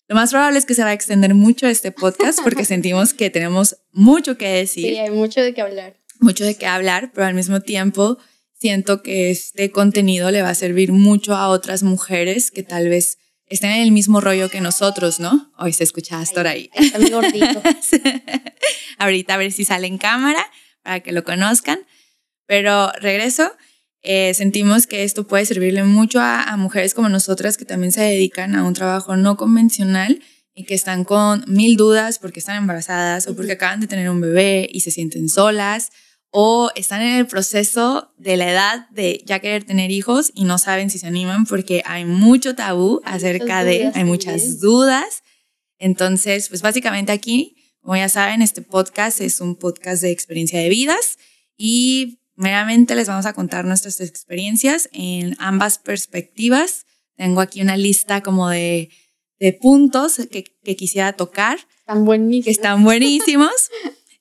lo 0.08 0.14
más 0.16 0.30
probable 0.30 0.58
es 0.58 0.64
que 0.66 0.74
se 0.74 0.82
va 0.82 0.90
a 0.90 0.92
extender 0.92 1.34
mucho 1.34 1.66
este 1.66 1.92
podcast 1.92 2.40
porque 2.42 2.64
sentimos 2.74 3.14
que 3.14 3.30
tenemos 3.30 3.76
mucho 3.92 4.36
que 4.38 4.48
decir 4.48 4.90
Sí, 4.90 4.96
hay 4.98 5.10
mucho 5.10 5.40
de 5.42 5.52
qué 5.54 5.60
hablar. 5.62 5.96
mucho 6.20 6.44
de 6.44 6.54
qué 6.56 6.66
hablar, 6.66 7.10
pero 7.14 7.26
al 7.26 7.34
mismo 7.34 7.60
tiempo 7.60 8.18
siento 8.58 9.02
que 9.02 9.30
este 9.30 9.70
contenido 9.70 10.30
le 10.30 10.42
va 10.42 10.50
a 10.50 10.54
servir 10.54 10.92
mucho 10.92 11.34
a 11.34 11.48
otras 11.48 11.82
mujeres 11.82 12.50
que 12.50 12.62
tal 12.62 12.88
vez 12.88 13.18
estén 13.48 13.70
en 13.70 13.82
el 13.82 13.92
mismo 13.92 14.20
rollo 14.20 14.48
que 14.48 14.60
nosotros, 14.60 15.20
¿no? 15.20 15.52
Hoy 15.58 15.72
se 15.72 15.84
escucha 15.84 16.18
Astor 16.20 16.46
ahí. 16.46 16.70
Ahí 16.74 16.86
está 16.86 16.98
mi 16.98 17.10
gordito. 17.10 17.62
Ahorita 18.98 19.34
a 19.34 19.36
ver 19.36 19.52
si 19.52 19.64
sale 19.64 19.86
en 19.86 19.98
cámara 19.98 20.44
para 20.82 21.00
que 21.00 21.12
lo 21.12 21.22
conozcan. 21.24 21.80
Pero 22.46 22.90
regreso, 23.00 23.52
eh, 24.02 24.34
sentimos 24.34 24.86
que 24.86 25.04
esto 25.04 25.26
puede 25.26 25.46
servirle 25.46 25.82
mucho 25.84 26.20
a, 26.20 26.42
a 26.42 26.56
mujeres 26.56 26.94
como 26.94 27.08
nosotras 27.08 27.56
que 27.56 27.64
también 27.64 27.92
se 27.92 28.02
dedican 28.02 28.54
a 28.54 28.62
un 28.64 28.74
trabajo 28.74 29.16
no 29.16 29.36
convencional 29.36 30.20
y 30.54 30.64
que 30.64 30.74
están 30.74 31.04
con 31.04 31.44
mil 31.46 31.76
dudas 31.76 32.18
porque 32.18 32.40
están 32.40 32.56
embarazadas 32.56 33.26
o 33.26 33.36
porque 33.36 33.52
acaban 33.52 33.80
de 33.80 33.86
tener 33.86 34.08
un 34.08 34.20
bebé 34.20 34.68
y 34.70 34.80
se 34.80 34.90
sienten 34.90 35.28
solas 35.28 35.90
o 36.30 36.70
están 36.74 37.02
en 37.02 37.16
el 37.16 37.26
proceso 37.26 38.12
de 38.18 38.36
la 38.36 38.50
edad 38.50 38.88
de 38.90 39.22
ya 39.26 39.38
querer 39.38 39.64
tener 39.64 39.90
hijos 39.90 40.32
y 40.34 40.44
no 40.44 40.58
saben 40.58 40.90
si 40.90 40.98
se 40.98 41.06
animan 41.06 41.46
porque 41.46 41.82
hay 41.86 42.04
mucho 42.04 42.54
tabú 42.54 43.00
Hay 43.04 43.16
acerca 43.16 43.64
de, 43.64 43.90
hay 43.94 44.04
muchas 44.04 44.42
también. 44.42 44.60
dudas. 44.60 45.22
Entonces, 45.78 46.48
pues 46.48 46.62
básicamente 46.62 47.12
aquí, 47.12 47.56
como 47.80 47.96
ya 47.96 48.08
saben, 48.08 48.42
este 48.42 48.62
podcast 48.62 49.20
es 49.20 49.40
un 49.40 49.56
podcast 49.56 50.02
de 50.02 50.10
experiencia 50.10 50.60
de 50.60 50.68
vidas 50.68 51.18
y 51.56 52.18
meramente 52.36 52.94
les 52.94 53.08
vamos 53.08 53.26
a 53.26 53.32
contar 53.32 53.64
nuestras 53.64 54.00
experiencias 54.00 54.88
en 54.92 55.36
ambas 55.38 55.78
perspectivas. 55.78 56.86
Tengo 57.16 57.40
aquí 57.40 57.62
una 57.62 57.76
lista 57.76 58.22
como 58.22 58.48
de, 58.48 58.90
de 59.38 59.52
puntos 59.52 60.16
que, 60.30 60.44
que 60.62 60.76
quisiera 60.76 61.14
tocar 61.14 61.58
Están 61.80 62.04
buenísimos. 62.04 62.44
que 62.44 62.50
están 62.50 62.84
buenísimos. 62.84 63.70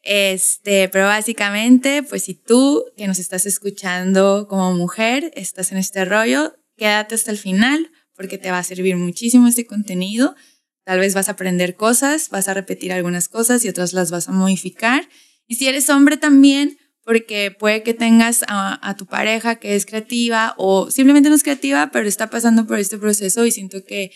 Este, 0.08 0.88
pero 0.90 1.06
básicamente, 1.06 2.04
pues 2.04 2.24
si 2.26 2.36
tú 2.36 2.86
que 2.96 3.08
nos 3.08 3.18
estás 3.18 3.48
escuchando 3.48 4.48
como 4.48 4.72
mujer, 4.76 5.32
estás 5.36 5.72
en 5.72 5.80
este 5.80 6.06
rollo, 6.06 6.54
quédate 6.78 7.16
hasta 7.16 7.32
el 7.32 7.40
final 7.40 7.92
porque 8.16 8.38
te 8.38 8.52
va 8.52 8.60
a 8.60 8.64
servir 8.64 8.96
muchísimo 8.98 9.48
este 9.48 9.66
contenido. 9.66 10.36
Tal 10.84 11.00
vez 11.00 11.16
vas 11.16 11.28
a 11.28 11.34
aprender 11.34 11.76
cosas, 11.76 12.30
vas 12.30 12.48
a 12.48 12.54
repetir 12.54 12.94
algunas 12.94 13.28
cosas 13.28 13.66
y 13.66 13.70
otras 13.70 13.94
las 13.94 14.12
vas 14.12 14.30
a 14.30 14.32
modificar. 14.32 15.10
Y 15.48 15.56
si 15.56 15.68
eres 15.68 15.90
hombre 15.90 16.18
también, 16.18 16.78
porque 17.06 17.52
puede 17.52 17.84
que 17.84 17.94
tengas 17.94 18.44
a, 18.48 18.96
tu 18.98 19.06
pareja 19.06 19.58
que 19.58 19.76
es 19.76 19.86
creativa 19.86 20.56
o 20.58 20.90
simplemente 20.90 21.30
no 21.30 21.36
es 21.36 21.44
creativa, 21.44 21.92
pero 21.94 22.08
está 22.08 22.30
pasando 22.32 22.66
por 22.66 22.80
este 22.80 22.98
proceso 22.98 23.46
y 23.46 23.52
siento 23.52 23.84
que 23.86 24.12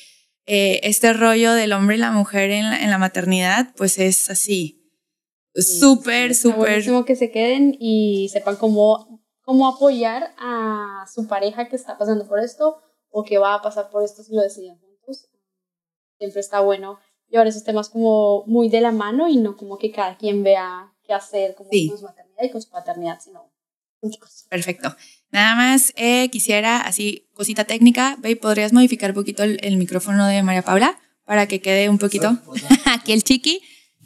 eh, 0.48 0.80
este 0.82 1.14
rollo 1.14 1.54
del 1.54 1.72
hombre 1.72 1.98
y 1.98 2.00
la 2.00 2.12
mujer 2.12 2.50
en 2.50 2.90
la, 2.90 2.98
maternidad, 2.98 3.74
pues 3.78 4.00
es 4.00 4.32
así. 4.32 4.92
súper, 5.54 6.34
súper. 6.34 6.84
que 7.06 7.16
se 7.16 7.30
queden 7.30 7.78
y 7.80 8.30
sepan 8.34 8.56
cómo, 8.56 9.22
cómo 9.42 9.68
apoyar 9.68 10.34
a 10.40 11.06
su 11.14 11.28
pareja 11.28 11.70
que 11.70 11.76
está 11.76 11.96
pasando 11.96 12.28
por 12.28 12.40
esto 12.40 12.82
o 13.12 13.24
que 13.24 13.38
va 13.38 13.54
a 13.54 13.62
pasar 13.62 13.92
por 13.92 14.04
esto 14.04 14.24
si 14.24 14.34
lo 14.34 14.42
deciden 14.42 14.80
juntos. 14.80 15.30
Siempre 16.18 16.40
está 16.40 16.62
bueno 16.62 16.98
llevar 17.28 17.46
esos 17.46 17.64
temas 17.64 17.90
como 17.90 18.44
muy 18.48 18.70
de 18.70 18.82
la 18.82 18.92
mano 18.92 19.30
y 19.30 19.38
no 19.38 19.56
como 19.56 19.78
que 19.78 19.92
cada 19.92 20.18
quien 20.18 20.42
vea 20.42 20.92
qué 21.04 21.14
hacer 21.14 21.54
como 21.54 21.70
con 21.70 21.98
su 22.00 22.08
maternidad 22.40 22.44
y 22.44 22.52
con 22.52 22.62
su 22.62 22.70
paternidad, 22.70 23.20
sino 23.22 23.52
Perfecto. 24.50 24.96
Nada 25.32 25.56
más 25.56 25.94
eh, 25.96 26.30
quisiera, 26.32 26.82
así, 26.82 27.28
cosita 27.34 27.66
técnica, 27.66 28.18
ve, 28.20 28.36
¿podrías 28.36 28.74
modificar 28.74 29.12
un 29.12 29.16
poquito 29.16 29.44
el, 29.44 29.78
micrófono 29.78 30.26
de 30.26 30.42
María 30.42 30.62
Paula 30.62 30.98
para 31.26 31.48
que 31.48 31.62
quede 31.62 31.90
un 31.90 31.98
poquito? 31.98 32.38
aquí 32.86 33.12
el 33.12 33.24
chiqui, 33.24 33.62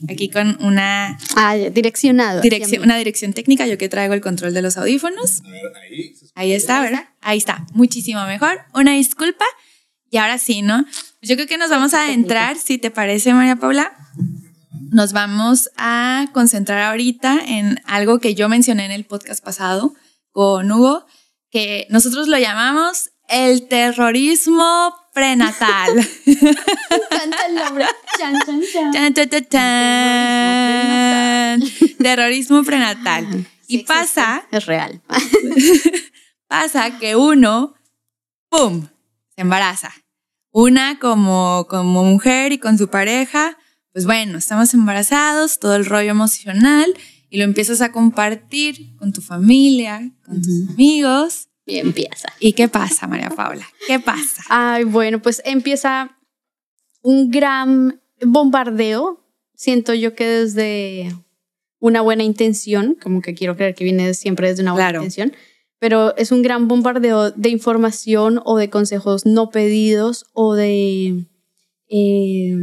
aquí 0.09 0.29
con 0.29 0.57
una... 0.63 1.17
Ah, 1.35 1.55
direccionado. 1.55 2.41
Dirección, 2.41 2.83
una 2.83 2.97
dirección 2.97 3.33
técnica, 3.33 3.67
yo 3.67 3.77
que 3.77 3.87
traigo 3.87 4.13
el 4.13 4.21
control 4.21 4.53
de 4.53 4.61
los 4.61 4.77
audífonos. 4.77 5.43
ahí. 5.81 6.15
Ahí 6.35 6.51
está, 6.53 6.81
¿verdad? 6.81 7.09
Ahí 7.21 7.37
está, 7.37 7.65
muchísimo 7.73 8.25
mejor. 8.25 8.61
Una 8.73 8.93
disculpa. 8.93 9.45
Y 10.09 10.17
ahora 10.17 10.37
sí, 10.37 10.61
¿no? 10.61 10.85
Yo 11.21 11.35
creo 11.35 11.47
que 11.47 11.57
nos 11.57 11.69
vamos 11.69 11.93
a 11.93 12.03
adentrar, 12.03 12.57
si 12.57 12.77
te 12.77 12.91
parece, 12.91 13.33
María 13.33 13.55
Paula. 13.55 13.93
Nos 14.73 15.13
vamos 15.13 15.69
a 15.77 16.27
concentrar 16.33 16.79
ahorita 16.79 17.39
en 17.45 17.79
algo 17.85 18.19
que 18.19 18.33
yo 18.33 18.49
mencioné 18.49 18.85
en 18.85 18.91
el 18.91 19.05
podcast 19.05 19.43
pasado 19.43 19.93
con 20.31 20.71
Hugo, 20.71 21.05
que 21.51 21.85
nosotros 21.89 22.27
lo 22.27 22.39
llamamos 22.39 23.11
el 23.27 23.67
terrorismo 23.67 24.95
prenatal. 25.13 25.91
encanta 26.25 27.45
el 27.47 27.55
nombre. 27.55 27.85
Terrorismo 31.99 32.63
prenatal. 32.63 33.47
y 33.67 33.83
pasa. 33.83 34.45
Es 34.51 34.65
real. 34.65 35.01
pasa 36.47 36.97
que 36.97 37.15
uno, 37.15 37.75
¡pum! 38.49 38.87
se 39.35 39.41
embaraza. 39.41 39.91
Una 40.51 40.99
como, 40.99 41.67
como 41.69 42.03
mujer 42.03 42.51
y 42.51 42.57
con 42.57 42.77
su 42.77 42.89
pareja, 42.89 43.57
pues 43.93 44.05
bueno, 44.05 44.39
estamos 44.39 44.73
embarazados, 44.73 45.59
todo 45.59 45.75
el 45.75 45.85
rollo 45.85 46.11
emocional, 46.11 46.93
y 47.29 47.37
lo 47.37 47.43
empiezas 47.43 47.81
a 47.81 47.91
compartir 47.91 48.95
con 48.97 49.13
tu 49.13 49.21
familia, 49.21 50.11
con 50.25 50.41
tus 50.41 50.69
amigos. 50.69 51.49
Y 51.65 51.77
empieza. 51.77 52.27
¿Y 52.39 52.53
qué 52.53 52.67
pasa, 52.67 53.07
María 53.07 53.29
Paula? 53.29 53.65
¿Qué 53.87 53.99
pasa? 53.99 54.43
Ay, 54.49 54.83
bueno, 54.83 55.21
pues 55.21 55.41
empieza 55.45 56.17
un 57.01 57.31
gran 57.31 58.01
bombardeo. 58.21 59.25
Siento 59.55 59.93
yo 59.93 60.13
que 60.15 60.27
desde 60.27 61.15
una 61.79 62.01
buena 62.01 62.23
intención, 62.23 62.97
como 63.01 63.21
que 63.21 63.33
quiero 63.33 63.55
creer 63.55 63.75
que 63.75 63.83
viene 63.83 64.13
siempre 64.13 64.49
desde 64.49 64.63
una 64.63 64.73
buena 64.73 64.89
intención, 64.89 65.33
pero 65.79 66.15
es 66.17 66.31
un 66.31 66.41
gran 66.41 66.67
bombardeo 66.67 67.31
de 67.31 67.49
información 67.49 68.41
o 68.45 68.57
de 68.57 68.69
consejos 68.69 69.25
no 69.25 69.49
pedidos 69.49 70.25
o 70.33 70.55
de 70.55 71.25
eh, 71.89 72.55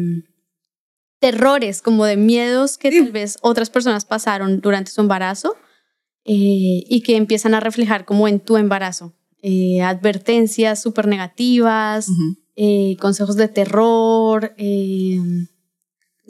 terrores, 1.21 1.83
como 1.83 2.05
de 2.05 2.17
miedos 2.17 2.79
que 2.79 2.91
tal 2.91 3.13
vez 3.13 3.39
otras 3.43 3.71
personas 3.71 4.05
pasaron 4.05 4.61
durante 4.61 4.91
su 4.91 5.01
embarazo 5.01 5.55
eh, 6.25 6.85
y 6.89 7.03
que 7.03 7.17
empiezan 7.17 7.55
a 7.55 7.61
reflejar 7.61 8.05
como 8.05 8.27
en 8.27 8.41
tu 8.41 8.57
embarazo. 8.57 9.15
Eh, 9.43 9.81
advertencias 9.83 10.83
súper 10.83 11.07
negativas, 11.07 12.09
consejos 12.99 13.37
de 13.37 13.49
terror, 13.49 14.55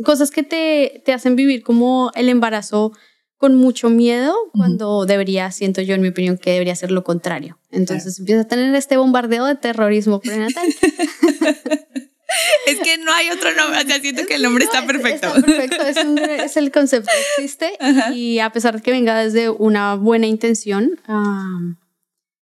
cosas 0.04 0.30
que 0.30 0.42
te, 0.42 1.02
te 1.04 1.12
hacen 1.12 1.34
vivir 1.34 1.62
como 1.62 2.12
el 2.14 2.28
embarazo 2.28 2.92
con 3.40 3.56
mucho 3.56 3.88
miedo 3.88 4.34
cuando 4.52 5.06
debería, 5.06 5.50
siento 5.50 5.80
yo 5.80 5.94
en 5.94 6.02
mi 6.02 6.08
opinión, 6.08 6.36
que 6.36 6.50
debería 6.52 6.76
ser 6.76 6.90
lo 6.90 7.04
contrario. 7.04 7.58
Entonces 7.70 8.18
empieza 8.18 8.42
a 8.42 8.46
tener 8.46 8.74
este 8.74 8.98
bombardeo 8.98 9.46
de 9.46 9.54
terrorismo 9.54 10.20
prenatal. 10.20 10.68
es 12.66 12.78
que 12.80 12.98
no 12.98 13.12
hay 13.12 13.30
otro 13.30 13.54
nombre, 13.54 13.80
o 13.80 13.86
sea, 13.86 14.00
siento 14.00 14.26
que 14.26 14.34
el 14.34 14.42
nombre 14.42 14.64
está 14.64 14.86
perfecto. 14.86 15.28
Está 15.28 15.42
perfecto, 15.42 15.82
es, 15.84 16.56
el 16.56 16.70
concepto 16.70 17.10
que 17.10 17.42
existe 17.42 17.72
y 18.14 18.38
a 18.38 18.50
pesar 18.50 18.76
de 18.76 18.82
que 18.82 18.90
venga 18.90 19.18
desde 19.18 19.50
una 19.50 19.94
buena 19.94 20.26
intención, 20.26 21.00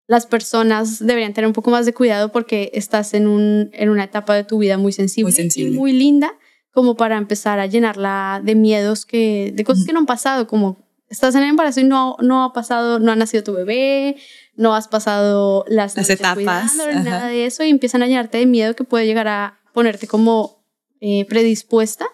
las 0.06 0.26
personas 0.26 0.98
deberían 0.98 1.34
tener 1.34 1.46
un 1.46 1.52
poco 1.52 1.70
más 1.70 1.86
de 1.86 1.92
cuidado 1.92 2.32
porque 2.32 2.70
estás 2.74 3.14
en, 3.14 3.26
un, 3.26 3.70
en 3.72 3.90
una 3.90 4.04
etapa 4.04 4.34
de 4.34 4.44
tu 4.44 4.58
vida 4.58 4.78
muy 4.78 4.92
sensible, 4.92 5.34
y 5.54 5.64
muy 5.66 5.92
linda 5.92 6.34
como 6.72 6.96
para 6.96 7.16
empezar 7.16 7.58
a 7.58 7.66
llenarla 7.66 8.40
de 8.42 8.54
miedos 8.54 9.04
que 9.04 9.52
de 9.54 9.64
cosas 9.64 9.84
que 9.84 9.92
no 9.92 9.98
han 9.98 10.06
pasado 10.06 10.46
como 10.46 10.78
estás 11.08 11.34
en 11.34 11.42
el 11.42 11.48
embarazo 11.50 11.80
y 11.80 11.84
no, 11.84 12.16
no 12.20 12.44
ha 12.44 12.52
pasado, 12.52 12.98
no 12.98 13.12
ha 13.12 13.16
nacido 13.16 13.42
tu 13.42 13.52
bebé, 13.52 14.16
no 14.54 14.74
has 14.74 14.88
pasado 14.88 15.64
las, 15.68 15.96
las 15.96 16.10
etapas, 16.10 16.76
nada 16.76 17.28
de 17.28 17.46
eso 17.46 17.64
y 17.64 17.70
empiezan 17.70 18.02
a 18.02 18.06
llenarte 18.06 18.38
de 18.38 18.46
miedo 18.46 18.74
que 18.74 18.84
puede 18.84 19.06
llegar 19.06 19.28
a 19.28 19.58
ponerte 19.78 20.08
como 20.08 20.64
eh, 21.00 21.24
predispuesta. 21.26 22.04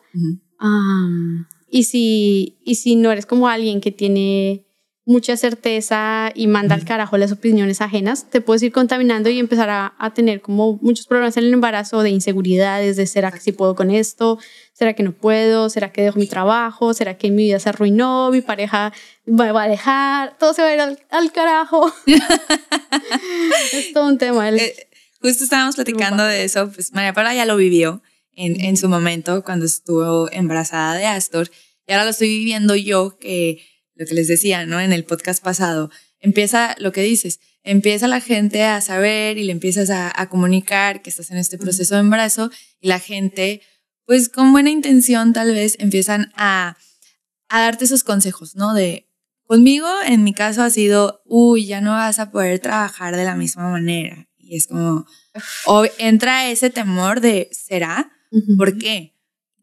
y, 1.70 1.84
si, 1.84 2.58
y 2.62 2.74
si 2.74 2.94
no 2.94 3.10
eres 3.10 3.24
como 3.24 3.48
alguien 3.48 3.80
que 3.80 3.90
tiene 3.90 4.66
mucha 5.06 5.34
certeza 5.38 6.30
y 6.34 6.46
manda 6.46 6.74
al 6.74 6.84
carajo 6.84 7.16
las 7.16 7.32
opiniones 7.32 7.80
ajenas, 7.80 8.28
te 8.28 8.42
puedes 8.42 8.62
ir 8.62 8.70
contaminando 8.70 9.30
y 9.30 9.38
empezar 9.38 9.70
a, 9.70 9.94
a, 9.98 10.12
tener 10.12 10.42
como 10.42 10.78
muchos 10.82 11.06
problemas 11.06 11.38
en 11.38 11.44
el 11.44 11.54
embarazo 11.54 12.02
de 12.02 12.10
inseguridades, 12.10 12.98
de 12.98 13.06
será 13.06 13.32
que 13.32 13.40
sí 13.40 13.52
puedo 13.52 13.74
con 13.74 13.90
esto, 13.90 14.38
será 14.74 14.92
que 14.92 15.02
no 15.02 15.12
puedo, 15.12 15.70
será 15.70 15.90
que 15.90 16.02
dejo 16.02 16.18
mi 16.18 16.26
trabajo, 16.26 16.92
será 16.92 17.16
que 17.16 17.30
mi 17.30 17.44
vida 17.44 17.60
se 17.60 17.70
arruinó, 17.70 18.30
mi 18.30 18.42
pareja 18.42 18.92
me 19.24 19.52
va 19.52 19.62
a 19.62 19.68
dejar, 19.68 20.36
todo 20.36 20.52
se 20.52 20.60
va 20.60 20.68
a 20.68 20.74
ir 20.74 20.80
al, 20.80 21.32
carajo. 21.32 21.90
es 23.72 23.94
todo 23.94 24.06
un 24.06 24.18
tema. 24.18 24.50
Eh, 24.50 24.74
justo 25.24 25.42
estábamos 25.42 25.76
platicando 25.76 26.22
de 26.22 26.44
eso, 26.44 26.70
pues 26.70 26.92
María 26.92 27.14
Paula 27.14 27.34
ya 27.34 27.46
lo 27.46 27.56
vivió 27.56 28.02
en, 28.32 28.60
en 28.60 28.76
su 28.76 28.90
momento 28.90 29.42
cuando 29.42 29.64
estuvo 29.64 30.30
embarazada 30.30 30.96
de 30.96 31.06
Astor 31.06 31.50
y 31.86 31.92
ahora 31.92 32.04
lo 32.04 32.10
estoy 32.10 32.28
viviendo 32.28 32.76
yo 32.76 33.16
que 33.18 33.64
lo 33.94 34.04
que 34.04 34.12
les 34.12 34.28
decía, 34.28 34.66
¿no? 34.66 34.80
En 34.80 34.92
el 34.92 35.04
podcast 35.04 35.42
pasado, 35.42 35.90
empieza 36.20 36.76
lo 36.78 36.92
que 36.92 37.00
dices, 37.00 37.40
empieza 37.62 38.06
la 38.06 38.20
gente 38.20 38.64
a 38.64 38.82
saber 38.82 39.38
y 39.38 39.44
le 39.44 39.52
empiezas 39.52 39.88
a, 39.88 40.28
comunicar 40.28 41.00
que 41.00 41.08
estás 41.08 41.30
en 41.30 41.38
este 41.38 41.56
proceso 41.56 41.94
de 41.94 42.02
embarazo 42.02 42.50
y 42.78 42.88
la 42.88 42.98
gente, 42.98 43.62
pues 44.04 44.28
con 44.28 44.52
buena 44.52 44.68
intención 44.68 45.32
tal 45.32 45.54
vez, 45.54 45.76
empiezan 45.78 46.32
a, 46.36 46.76
a 47.48 47.60
darte 47.60 47.86
esos 47.86 48.04
consejos, 48.04 48.56
¿no? 48.56 48.74
De, 48.74 49.08
conmigo, 49.44 49.88
en 50.04 50.22
mi 50.22 50.34
caso 50.34 50.62
ha 50.62 50.68
sido, 50.68 51.22
uy, 51.24 51.64
ya 51.64 51.80
no 51.80 51.92
vas 51.92 52.18
a 52.18 52.30
poder 52.30 52.58
trabajar 52.58 53.16
de 53.16 53.24
la 53.24 53.36
misma 53.36 53.70
manera. 53.70 54.28
Y 54.54 54.58
es 54.58 54.66
como, 54.68 55.06
o 55.66 55.84
entra 55.98 56.48
ese 56.48 56.70
temor 56.70 57.20
de, 57.20 57.48
¿será? 57.52 58.10
¿Por 58.56 58.78
qué? 58.78 59.14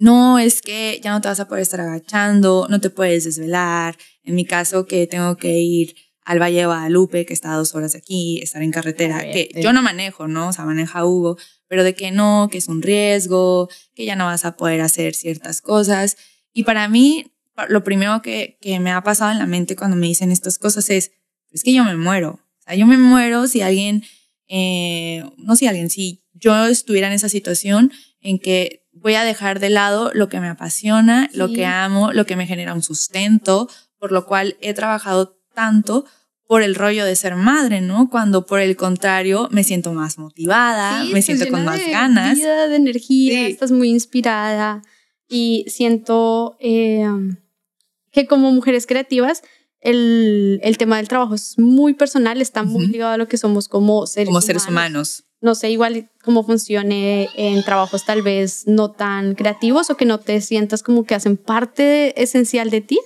no 0.02 0.40
es 0.40 0.64
que 0.64 1.00
ya 1.04 1.12
no 1.12 1.22
te 1.22 1.28
vas 1.28 1.40
a 1.40 1.48
poder 1.48 1.62
estar 1.62 1.80
agachando, 1.80 2.66
no 2.72 2.82
te 2.82 2.90
puedes 2.90 3.24
desvelar. 3.24 3.96
En 4.24 4.34
mi 4.34 4.46
caso, 4.46 4.88
que 4.88 5.06
tengo 5.06 5.38
que 5.38 5.60
ir 5.60 5.96
al 6.26 6.42
Valle 6.42 6.58
de 6.58 6.66
Guadalupe, 6.66 7.24
que 7.28 7.36
está 7.36 7.54
a 7.54 7.58
dos 7.58 7.76
horas 7.76 7.92
de 7.92 8.00
aquí, 8.00 8.40
estar 8.42 8.64
en 8.64 8.72
carretera, 8.72 9.20
que 9.20 9.52
yo 9.62 9.74
no 9.74 9.84
manejo, 9.84 10.28
¿no? 10.28 10.48
O 10.48 10.54
sea, 10.54 10.66
maneja 10.66 11.06
Hugo, 11.06 11.38
pero 11.68 11.84
de 11.84 11.94
que 11.94 12.10
no, 12.10 12.50
que 12.52 12.58
es 12.58 12.68
un 12.68 12.82
riesgo, 12.82 13.70
que 13.94 14.06
ya 14.06 14.16
no 14.16 14.26
vas 14.26 14.44
a 14.44 14.58
poder 14.58 14.82
hacer 14.82 15.14
ciertas 15.14 15.62
cosas. 15.62 16.18
Y 16.52 16.64
para 16.64 16.88
mí, 16.88 17.32
lo 17.70 17.84
primero 17.84 18.24
que, 18.24 18.58
que 18.60 18.80
me 18.80 18.90
ha 18.90 19.04
pasado 19.04 19.32
en 19.32 19.38
la 19.38 19.46
mente 19.46 19.76
cuando 19.76 19.98
me 19.98 20.08
dicen 20.08 20.32
estas 20.32 20.58
cosas 20.58 20.90
es, 20.90 21.12
es 21.52 21.64
que 21.64 21.74
yo 21.74 21.84
me 21.84 21.96
muero. 21.96 22.40
O 22.58 22.64
sea, 22.64 22.74
yo 22.74 22.88
me 22.88 22.98
muero 22.98 23.46
si 23.46 23.62
alguien, 23.62 24.04
eh, 24.54 25.24
no 25.38 25.56
si 25.56 25.66
alguien, 25.66 25.90
si 25.90 26.26
yo 26.34 26.66
estuviera 26.66 27.08
en 27.08 27.14
esa 27.14 27.30
situación 27.30 27.90
en 28.20 28.38
que 28.38 28.84
voy 28.92 29.14
a 29.14 29.24
dejar 29.24 29.62
de 29.62 29.70
lado 29.70 30.12
lo 30.14 30.28
que 30.28 30.42
me 30.42 30.50
apasiona, 30.50 31.30
lo 31.34 31.54
que 31.54 31.66
amo, 31.66 32.12
lo 32.12 32.26
que 32.26 32.36
me 32.36 32.46
genera 32.46 32.74
un 32.74 32.84
sustento, 32.84 33.70
por 33.98 34.12
lo 34.12 34.26
cual 34.26 34.58
he 34.60 34.74
trabajado 34.74 35.38
tanto 35.56 36.04
por 36.48 36.64
el 36.64 36.76
rollo 36.76 37.06
de 37.06 37.16
ser 37.16 37.38
madre, 37.38 37.80
¿no? 37.80 38.10
Cuando 38.10 38.46
por 38.46 38.60
el 38.60 38.76
contrario 38.76 39.48
me 39.52 39.64
siento 39.64 39.94
más 39.94 40.18
motivada, 40.18 41.06
me 41.06 41.22
siento 41.22 41.48
con 41.48 41.64
más 41.64 41.80
ganas. 41.88 42.36
Vida, 42.36 42.68
de 42.68 42.76
energía, 42.76 43.48
estás 43.48 43.72
muy 43.72 43.90
inspirada 43.90 44.82
y 45.30 45.64
siento 45.70 46.58
eh, 46.60 47.08
que 48.12 48.28
como 48.28 48.52
mujeres 48.52 48.86
creativas 48.86 49.44
el, 49.82 50.60
el, 50.64 50.78
tema 50.78 50.98
del 50.98 51.08
trabajo 51.08 51.36
es 51.36 51.58
muy 51.60 51.94
personal, 51.94 52.42
está 52.42 52.64
muy 52.64 52.88
ligado 52.88 53.14
a 53.14 53.18
lo 53.18 53.28
que 53.28 53.38
somos 53.38 53.68
como 53.68 54.08
seres 54.08 54.28
como 54.30 54.42
seres 54.42 54.68
humanos 54.68 55.26
no 55.42 55.56
sé 55.56 55.72
igual 55.72 56.08
cómo 56.24 56.44
funcione 56.44 57.28
en 57.36 57.64
trabajos 57.64 58.06
tal 58.06 58.22
vez 58.22 58.68
no 58.68 58.92
tan 58.92 59.34
creativos 59.34 59.90
o 59.90 59.98
que 59.98 60.06
no 60.06 60.20
te 60.20 60.40
sientas 60.40 60.84
como 60.84 61.04
que 61.04 61.16
hacen 61.16 61.36
parte 61.36 62.22
esencial 62.22 62.70
de 62.70 62.82
ti, 62.82 63.00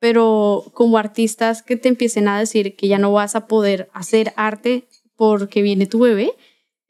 pero 0.00 0.64
como 0.74 0.98
artistas 0.98 1.62
que 1.62 1.76
te 1.76 1.88
empiecen 1.88 2.26
a 2.26 2.40
decir 2.40 2.74
que 2.74 2.88
ya 2.88 2.98
no 2.98 3.12
vas 3.12 3.36
a 3.36 3.46
poder 3.46 3.88
hacer 3.92 4.32
arte 4.34 4.88
porque 5.14 5.62
viene 5.62 5.86
tu 5.86 6.00
bebé, 6.00 6.32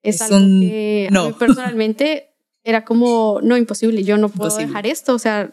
es, 0.02 0.16
Es 0.16 0.22
algo 0.22 0.38
un 0.38 0.60
que 0.62 1.08
a 1.10 1.12
no. 1.12 1.26
mí 1.26 1.32
personalmente 1.38 2.30
era 2.64 2.86
como, 2.86 3.40
no, 3.42 3.58
imposible, 3.58 4.02
yo 4.02 4.16
no 4.16 4.30
puedo 4.30 4.48
Imposible. 4.48 4.66
dejar 4.66 4.86
esto, 4.86 5.12
o 5.14 5.18
sea, 5.18 5.52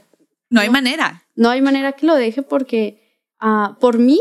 No 0.50 0.62
hay 0.62 0.68
No. 0.68 0.74
manera. 0.74 1.24
no 1.36 1.50
hay 1.50 1.62
manera 1.62 1.92
que 1.92 2.06
lo 2.06 2.16
deje 2.16 2.44
porque 2.44 3.03
ah, 3.46 3.78
por 3.80 4.00
mí 4.00 4.20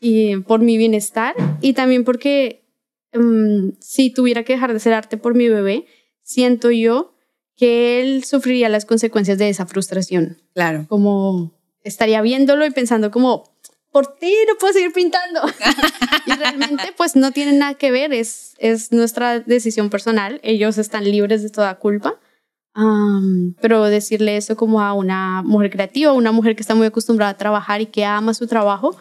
y 0.00 0.36
por 0.38 0.60
mi 0.60 0.78
bienestar 0.78 1.34
y 1.60 1.74
también 1.74 2.04
porque 2.04 2.64
mm, 3.12 3.72
si 3.80 4.10
tuviera 4.10 4.42
que 4.44 4.54
dejar 4.54 4.70
de 4.70 4.76
hacer 4.78 4.94
arte 4.94 5.16
por 5.18 5.34
mi 5.34 5.48
bebé, 5.48 5.86
siento 6.22 6.70
yo 6.70 7.14
que 7.56 8.00
él 8.00 8.24
sufriría 8.24 8.70
las 8.70 8.86
consecuencias 8.86 9.36
de 9.36 9.50
esa 9.50 9.66
frustración, 9.66 10.38
Claro. 10.54 10.86
como 10.88 11.52
estaría 11.84 12.22
viéndolo 12.22 12.64
y 12.64 12.70
pensando 12.70 13.10
como, 13.10 13.44
por 13.92 14.16
ti 14.18 14.32
no 14.48 14.54
puedo 14.58 14.72
seguir 14.72 14.92
pintando. 14.92 15.40
y 16.26 16.32
realmente 16.32 16.94
pues 16.96 17.16
no 17.16 17.32
tiene 17.32 17.52
nada 17.52 17.74
que 17.74 17.90
ver, 17.90 18.14
es, 18.14 18.54
es 18.58 18.92
nuestra 18.92 19.40
decisión 19.40 19.90
personal, 19.90 20.40
ellos 20.42 20.78
están 20.78 21.04
libres 21.04 21.42
de 21.42 21.50
toda 21.50 21.78
culpa. 21.78 22.18
Am, 22.72 23.54
pero 23.60 23.84
decirle 23.84 24.36
eso 24.36 24.56
como 24.56 24.80
a 24.80 24.92
una 24.94 25.42
mujer 25.42 25.70
creativa, 25.70 26.12
una 26.12 26.32
mujer 26.32 26.54
que 26.54 26.62
está 26.62 26.74
muy 26.74 26.86
acostumbrada 26.86 27.32
a 27.32 27.36
trabajar 27.36 27.80
y 27.80 27.86
que 27.86 28.04
ama 28.04 28.32
su 28.34 28.46
trabajo, 28.46 28.96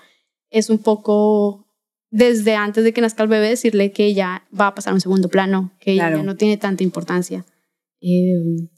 es 0.50 0.70
un 0.70 0.80
poco 0.80 1.68
desde 2.10 2.56
antes 2.56 2.84
de 2.84 2.92
que 2.94 3.02
nazca 3.02 3.22
el 3.24 3.30
bebé 3.30 3.50
decirle 3.50 3.92
que 3.92 4.06
ella 4.06 4.44
va 4.60 4.68
a 4.68 4.76
pasar 4.76 4.92
a 4.92 4.96
un 4.96 5.02
segundo 5.02 5.30
plano, 5.30 5.72
que 5.80 5.92
ella 5.92 6.08
Claro. 6.08 6.18
ya 6.18 6.24
no 6.24 6.36
tiene 6.36 6.58
tanta 6.58 6.84
importancia, 6.84 7.46
eh, 8.02 8.34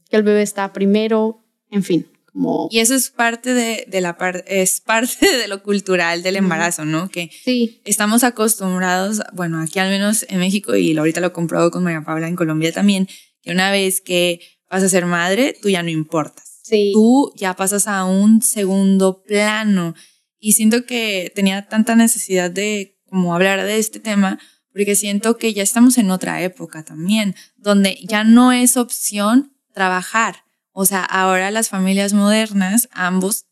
que 0.10 0.18
el 0.18 0.24
bebé 0.24 0.42
está 0.42 0.74
primero, 0.74 1.42
en 1.70 1.84
fin, 1.84 2.08
como... 2.34 2.68
Y 2.70 2.80
eso 2.80 2.94
es 2.94 3.10
parte 3.10 3.54
de, 3.54 3.86
de 3.88 4.02
la 4.02 4.18
par- 4.18 4.44
es 4.48 4.82
parte 4.82 5.26
de 5.38 5.48
lo 5.48 5.64
cultural 5.64 6.22
del 6.24 6.36
embarazo, 6.36 6.84
¿no? 6.84 7.08
Que 7.08 7.30
Sí, 7.46 7.80
estamos 7.86 8.26
acostumbrados, 8.26 9.22
bueno, 9.32 9.62
aquí 9.62 9.80
al 9.80 9.90
menos 9.90 10.26
en 10.28 10.40
México 10.40 10.76
y 10.76 10.98
ahorita 10.98 11.22
lo 11.22 11.28
he 11.28 11.32
comprobado 11.32 11.72
con 11.72 11.84
María 11.86 12.02
Paula 12.02 12.28
en 12.28 12.36
Colombia 12.36 12.74
también, 12.74 13.08
que 13.42 13.52
una 13.52 13.72
vez 13.72 14.02
que 14.02 14.42
vas 14.72 14.84
a 14.84 14.90
ser 14.90 15.06
madre, 15.06 15.56
tú 15.62 15.70
ya 15.70 15.84
no 15.84 15.90
importas. 15.90 16.60
sí. 16.64 16.92
Tú 16.94 17.34
ya 17.36 17.54
pasas 17.56 17.88
a 17.88 18.06
un 18.06 18.42
segundo 18.42 19.22
plano. 19.24 19.94
Y 20.40 20.54
siento 20.54 20.86
que 20.86 21.32
tenía 21.36 21.68
tanta 21.68 21.96
necesidad 21.96 22.50
de 22.50 22.98
como 23.10 23.36
hablar 23.36 23.62
de 23.64 23.78
este 23.78 24.00
tema, 24.00 24.40
porque 24.74 24.96
siento 24.96 25.38
que 25.38 25.54
ya 25.54 25.62
estamos 25.64 25.98
en 25.98 26.10
otra 26.10 26.42
época 26.42 26.84
también, 26.84 27.36
donde 27.58 28.00
ya 28.04 28.24
no 28.24 28.52
es 28.54 28.78
opción 28.78 29.54
trabajar. 29.74 30.46
O 30.72 30.86
sea, 30.86 31.04
ahora 31.04 31.52
las 31.52 31.68
familias 31.70 32.14
modernas, 32.14 32.88
ambos 32.94 33.46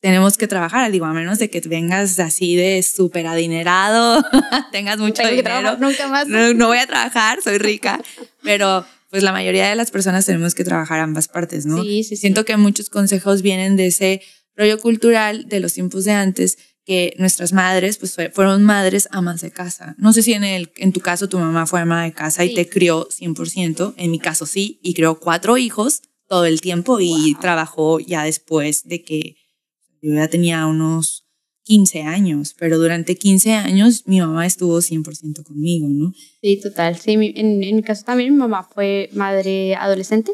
tenemos 0.00 0.36
que 0.36 0.48
trabajar, 0.48 0.90
digo, 0.90 1.06
a 1.06 1.12
menos 1.14 1.38
de 1.38 1.48
que 1.48 1.60
vengas 1.60 2.18
así 2.18 2.56
de 2.56 2.82
súper 2.82 3.26
adinerado, 3.26 4.22
tengas 4.72 4.98
mucho 4.98 5.14
Tengo 5.22 5.30
que 5.30 5.36
dinero. 5.36 5.60
trabajar 5.60 5.80
nunca 5.80 6.08
más. 6.08 6.26
No, 6.26 6.52
no 6.52 6.66
voy 6.66 6.78
a 6.78 6.86
trabajar, 6.86 7.38
soy 7.42 7.56
rica, 7.58 8.02
pero 8.42 8.84
pues 9.14 9.22
la 9.22 9.30
mayoría 9.30 9.68
de 9.68 9.76
las 9.76 9.92
personas 9.92 10.26
tenemos 10.26 10.56
que 10.56 10.64
trabajar 10.64 10.98
ambas 10.98 11.28
partes, 11.28 11.66
¿no? 11.66 11.80
Sí, 11.84 12.02
sí, 12.02 12.16
sí. 12.16 12.16
Siento 12.16 12.44
que 12.44 12.56
muchos 12.56 12.90
consejos 12.90 13.42
vienen 13.42 13.76
de 13.76 13.86
ese 13.86 14.20
rollo 14.56 14.80
cultural 14.80 15.48
de 15.48 15.60
los 15.60 15.72
tiempos 15.72 16.04
de 16.04 16.10
antes, 16.10 16.58
que 16.84 17.14
nuestras 17.20 17.52
madres 17.52 17.96
pues 17.98 18.12
fue- 18.12 18.30
fueron 18.30 18.64
madres 18.64 19.06
amas 19.12 19.40
de 19.40 19.52
casa. 19.52 19.94
No 19.98 20.12
sé 20.12 20.24
si 20.24 20.32
en, 20.32 20.42
el, 20.42 20.72
en 20.78 20.92
tu 20.92 20.98
caso 20.98 21.28
tu 21.28 21.38
mamá 21.38 21.64
fue 21.66 21.78
ama 21.80 22.02
de 22.02 22.12
casa 22.12 22.44
y 22.44 22.54
te 22.56 22.68
crió 22.68 23.06
100%, 23.08 23.94
en 23.98 24.10
mi 24.10 24.18
caso 24.18 24.46
sí, 24.46 24.80
y 24.82 24.94
crió 24.94 25.20
cuatro 25.20 25.58
hijos 25.58 26.02
todo 26.26 26.44
el 26.46 26.60
tiempo 26.60 26.98
y 26.98 27.34
Wow. 27.34 27.40
trabajó 27.40 28.00
ya 28.00 28.24
después 28.24 28.82
de 28.88 29.04
que 29.04 29.36
yo 30.02 30.12
ya 30.12 30.26
tenía 30.26 30.66
unos 30.66 31.23
15 31.64 32.02
años, 32.02 32.54
pero 32.58 32.78
durante 32.78 33.16
15 33.16 33.52
años 33.52 34.04
mi 34.06 34.20
mamá 34.20 34.46
estuvo 34.46 34.80
100% 34.80 35.42
conmigo, 35.44 35.88
¿no? 35.88 36.12
Sí, 36.42 36.60
total. 36.60 36.96
Sí, 36.96 37.12
en, 37.12 37.62
en 37.62 37.76
mi 37.76 37.82
caso 37.82 38.04
también 38.04 38.32
mi 38.32 38.38
mamá 38.38 38.62
fue 38.62 39.10
madre 39.12 39.74
adolescente, 39.74 40.32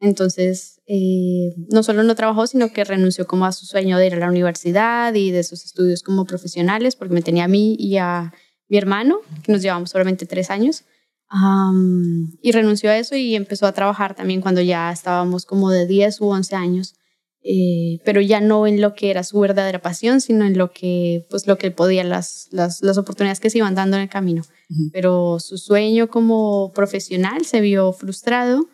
entonces 0.00 0.80
eh, 0.86 1.54
no 1.70 1.82
solo 1.82 2.02
no 2.02 2.14
trabajó, 2.14 2.46
sino 2.46 2.72
que 2.72 2.84
renunció 2.84 3.26
como 3.26 3.44
a 3.44 3.52
su 3.52 3.66
sueño 3.66 3.98
de 3.98 4.06
ir 4.06 4.14
a 4.14 4.18
la 4.18 4.28
universidad 4.28 5.14
y 5.14 5.30
de 5.30 5.42
sus 5.42 5.64
estudios 5.64 6.02
como 6.02 6.24
profesionales, 6.24 6.96
porque 6.96 7.14
me 7.14 7.22
tenía 7.22 7.44
a 7.44 7.48
mí 7.48 7.76
y 7.78 7.96
a 7.96 8.32
mi 8.68 8.78
hermano, 8.78 9.18
que 9.42 9.52
nos 9.52 9.62
llevamos 9.62 9.90
solamente 9.90 10.26
tres 10.26 10.50
años, 10.50 10.84
Am, 11.30 12.32
y 12.40 12.52
renunció 12.52 12.90
a 12.90 12.96
eso 12.96 13.14
y 13.14 13.34
empezó 13.34 13.66
a 13.66 13.72
trabajar 13.72 14.14
también 14.14 14.40
cuando 14.40 14.62
ya 14.62 14.90
estábamos 14.90 15.44
como 15.44 15.70
de 15.70 15.86
10 15.86 16.22
u 16.22 16.28
11 16.28 16.56
años. 16.56 16.94
Eh, 17.42 18.00
pero 18.04 18.20
ya 18.20 18.40
no 18.40 18.66
en 18.66 18.80
lo 18.80 18.94
que 18.94 19.10
era 19.10 19.22
su 19.24 19.38
verdadera 19.40 19.80
pasión, 19.80 20.20
sino 20.20 20.44
en 20.44 20.58
lo 20.58 20.72
que, 20.72 21.26
pues, 21.30 21.46
lo 21.46 21.56
que 21.56 21.70
podía, 21.70 22.04
las, 22.04 22.48
las, 22.50 22.82
las 22.82 22.98
oportunidades 22.98 23.40
que 23.40 23.50
se 23.50 23.58
iban 23.58 23.74
dando 23.74 23.96
en 23.96 24.02
el 24.04 24.08
camino 24.08 24.42
Ujú. 24.70 24.90
pero 24.92 25.40
su 25.40 25.56
sueño 25.56 26.08
como 26.08 26.72
profesional 26.74 27.44
se 27.46 27.60
vio 27.60 27.92
frustrado. 27.92 28.68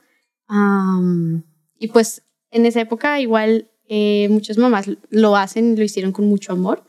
am, 0.48 1.44
y 1.78 1.88
pues 1.88 2.22
en 2.50 2.66
esa 2.66 2.80
época 2.80 3.20
igual 3.20 3.70
eh, 3.88 4.28
muchas 4.30 4.58
mamás 4.58 4.86
lo 5.10 5.36
hacen, 5.36 5.76
lo 5.76 5.84
hicieron 5.84 6.12
con 6.12 6.26
mucho 6.26 6.52
amor, 6.52 6.84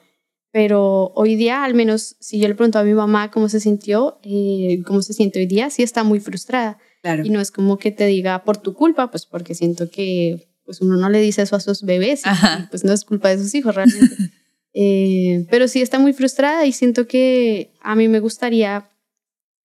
pero 0.51 1.11
hoy 1.15 1.35
día, 1.35 1.63
al 1.63 1.73
menos 1.73 2.15
si 2.19 2.39
yo 2.39 2.47
le 2.47 2.55
pregunto 2.55 2.79
a 2.79 2.83
mi 2.83 2.93
mamá 2.93 3.29
cómo 3.29 3.49
se 3.49 3.59
sintió, 3.59 4.19
eh, 4.23 4.81
cómo 4.85 5.01
se 5.01 5.13
siente 5.13 5.39
hoy 5.39 5.47
día, 5.47 5.69
sí 5.69 5.83
está 5.83 6.03
muy 6.03 6.19
frustrada. 6.19 6.77
Claro. 7.01 7.25
Y 7.25 7.29
no 7.29 7.41
es 7.41 7.51
como 7.51 7.77
que 7.77 7.91
te 7.91 8.05
diga 8.05 8.43
por 8.45 8.57
tu 8.57 8.73
culpa, 8.73 9.11
pues 9.11 9.25
porque 9.25 9.53
siento 9.53 9.89
que 9.91 10.47
pues 10.65 10.81
uno 10.81 10.97
no 10.97 11.09
le 11.09 11.21
dice 11.21 11.43
eso 11.43 11.55
a 11.55 11.59
sus 11.59 11.83
bebés 11.83 12.23
y, 12.25 12.67
pues 12.69 12.83
no 12.83 12.93
es 12.93 13.05
culpa 13.05 13.29
de 13.29 13.37
sus 13.37 13.53
hijos 13.55 13.75
realmente. 13.75 14.15
Eh, 14.77 15.47
pero 15.49 15.69
sí 15.69 15.81
está 15.81 15.99
muy 15.99 16.11
frustrada 16.11 16.65
y 16.65 16.73
siento 16.73 17.07
que 17.07 17.71
a 17.79 17.95
mí 17.95 18.09
me 18.09 18.19
gustaría 18.19 18.91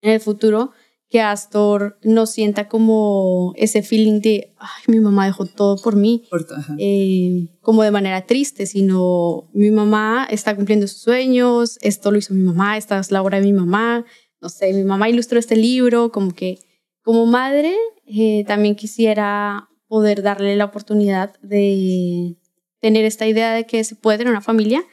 en 0.03 0.13
el 0.13 0.21
futuro 0.21 0.71
que 1.11 1.21
Astor 1.21 1.99
no 2.05 2.27
sienta 2.27 2.69
como 2.69 3.53
ese 3.57 3.83
feeling 3.83 4.21
de, 4.21 4.55
ay, 4.57 4.85
mi 4.87 5.01
mamá 5.01 5.27
dejó 5.27 5.45
todo 5.47 5.83
por 5.83 5.97
mí, 5.97 6.23
Por 6.31 6.47
eh, 6.79 7.49
como 7.61 7.83
de 7.83 7.91
manera 7.91 8.25
triste, 8.27 8.67
sino 8.67 9.51
mi 9.53 9.73
mamá 9.73 10.29
está 10.31 10.55
cumpliendo 10.55 10.87
sus 10.87 11.03
sueños, 11.03 11.79
esto 11.83 12.13
lo 12.13 12.19
hizo 12.19 12.33
mi 12.33 12.45
mamá, 12.45 12.77
esta 12.77 13.01
es 13.01 13.11
la 13.11 13.23
obra 13.23 13.41
de 13.41 13.47
mi 13.47 13.53
mamá, 13.53 14.05
no 14.41 14.49
sé, 14.49 14.73
mi 14.73 14.85
mamá 14.85 15.09
ilustró 15.09 15.41
este 15.41 15.57
libro, 15.57 16.13
como 16.13 16.33
que 16.33 16.61
como 17.03 17.27
madre 17.27 17.75
eh, 18.07 18.45
también 18.47 18.77
quisiera 18.77 19.70
poder 19.91 20.23
darle 20.23 20.55
la 20.55 20.67
oportunidad 20.67 21.37
de 21.43 22.37
tener 22.81 23.05
esta 23.05 23.27
idea 23.27 23.53
de 23.53 23.67
que 23.67 23.83
se 23.83 23.97
puede 23.97 24.19
tener 24.19 24.31
una 24.31 24.41
familia 24.41 24.85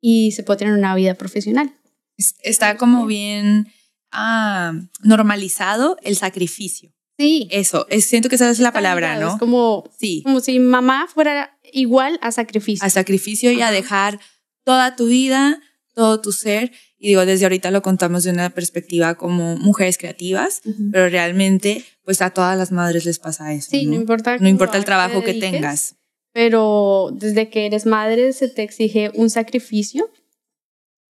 y 0.00 0.32
se 0.32 0.42
puede 0.42 0.58
tener 0.58 0.74
una 0.74 0.92
vida 0.96 1.14
profesional. 1.14 1.72
Es- 2.18 2.34
Está 2.42 2.76
como 2.76 3.06
bien 3.06 3.68
ah, 4.10 4.72
normalizado 5.02 5.96
el 6.02 6.16
sacrificio. 6.16 6.90
Sí. 7.16 7.46
Eso, 7.52 7.86
es, 7.90 8.06
siento 8.06 8.28
que 8.28 8.34
esa 8.34 8.50
es 8.50 8.58
la 8.58 8.72
palabra, 8.72 9.18
¿no? 9.20 9.34
Es 9.34 9.38
como, 9.38 9.84
Sí, 9.98 10.22
como 10.24 10.40
si 10.40 10.58
mamá 10.58 11.06
fuera 11.06 11.56
igual 11.72 12.18
a 12.22 12.32
sacrificio. 12.32 12.84
a 12.84 12.90
sacrificio 12.90 13.52
y 13.52 13.62
a 13.62 13.70
dejar 13.70 14.18
toda 14.64 14.96
tu 14.96 15.06
vida, 15.06 15.60
todo 15.94 16.20
tu 16.20 16.32
ser. 16.32 16.72
Y 17.04 17.08
digo, 17.08 17.26
desde 17.26 17.44
ahorita 17.44 17.70
lo 17.70 17.82
contamos 17.82 18.24
de 18.24 18.30
una 18.30 18.48
perspectiva 18.48 19.14
como 19.16 19.56
mujeres 19.58 19.98
creativas, 19.98 20.62
Ujú. 20.64 20.90
pero 20.90 21.10
realmente, 21.10 21.84
pues 22.02 22.22
a 22.22 22.30
todas 22.30 22.56
las 22.56 22.72
madres 22.72 23.04
les 23.04 23.18
pasa 23.18 23.52
eso. 23.52 23.68
Sí, 23.70 23.84
no, 23.84 23.90
¿no? 23.92 23.96
importa. 24.00 24.38
No 24.38 24.48
importa 24.48 24.78
el 24.78 24.86
trabajo 24.86 25.18
te 25.20 25.26
que 25.26 25.32
dediques, 25.32 25.50
tengas. 25.52 25.96
Pero 26.32 27.10
desde 27.12 27.50
que 27.50 27.66
eres 27.66 27.84
madre 27.84 28.32
se 28.32 28.48
te 28.48 28.62
exige 28.62 29.10
un 29.14 29.28
sacrificio. 29.28 30.10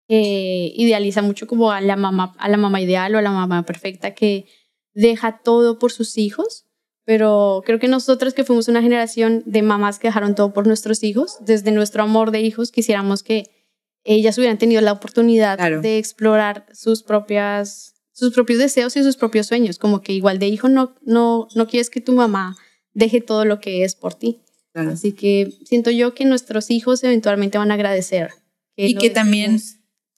que 0.08 0.71
idealiza 0.75 1.21
mucho 1.21 1.47
como 1.47 1.71
a 1.71 1.82
la 1.82 1.95
mamá, 1.95 2.36
a 2.39 2.49
la 2.49 2.58
mamá 2.58 2.82
ideal 2.82 3.13
o 3.15 3.17
a 3.19 3.21
la 3.21 3.32
mamá 3.32 3.63
perfecta 3.65 4.13
que 4.13 4.45
deja 4.93 5.39
todo 5.43 5.78
por 5.80 5.91
sus 5.91 6.17
hijos. 6.17 6.65
Pero 7.06 7.62
creo 7.65 7.80
que 7.80 7.88
nosotros 7.88 8.34
que 8.36 8.43
fuimos 8.43 8.67
una 8.67 8.82
generación 8.82 9.41
de 9.45 9.62
mamás 9.63 9.97
que 9.97 10.08
dejaron 10.08 10.36
todo 10.36 10.54
por 10.54 10.67
nuestros 10.67 11.04
hijos, 11.04 11.38
desde 11.41 11.71
nuestro 11.71 12.04
amor 12.04 12.30
de 12.32 12.41
hijos, 12.41 12.71
quisiéramos 12.71 13.23
que 13.23 13.59
ellas 14.04 14.38
hubieran 14.38 14.58
tenido 14.58 14.82
la 14.82 14.92
oportunidad 14.92 15.58
Claro. 15.58 15.82
de 15.82 15.98
explorar 15.98 16.66
sus 16.74 17.04
propias 17.04 17.94
sus 18.12 18.34
propios 18.34 18.60
deseos 18.60 18.98
y 18.98 19.04
sus 19.04 19.16
propios 19.16 19.48
sueños, 19.48 19.78
como 19.78 20.02
que 20.02 20.12
igual 20.14 20.40
de 20.40 20.48
hijo 20.48 20.68
no 20.68 20.96
no 21.06 21.48
no 21.56 21.68
quieres 21.68 21.90
que 21.90 22.02
tu 22.02 22.12
mamá 22.14 22.58
deje 22.94 23.22
todo 23.22 23.46
lo 23.46 23.60
que 23.62 23.84
es 23.86 23.96
por 23.96 24.14
ti. 24.16 24.42
Claro. 24.74 24.92
Así 24.92 25.14
que 25.14 25.52
siento 25.66 25.90
yo 25.92 26.14
que 26.14 26.26
nuestros 26.26 26.70
hijos 26.70 27.04
eventualmente 27.04 27.58
van 27.58 27.72
a 27.72 27.76
agradecer. 27.76 28.30
Y 28.76 28.94
lo 28.94 29.00
que 29.02 29.10
también- 29.10 29.60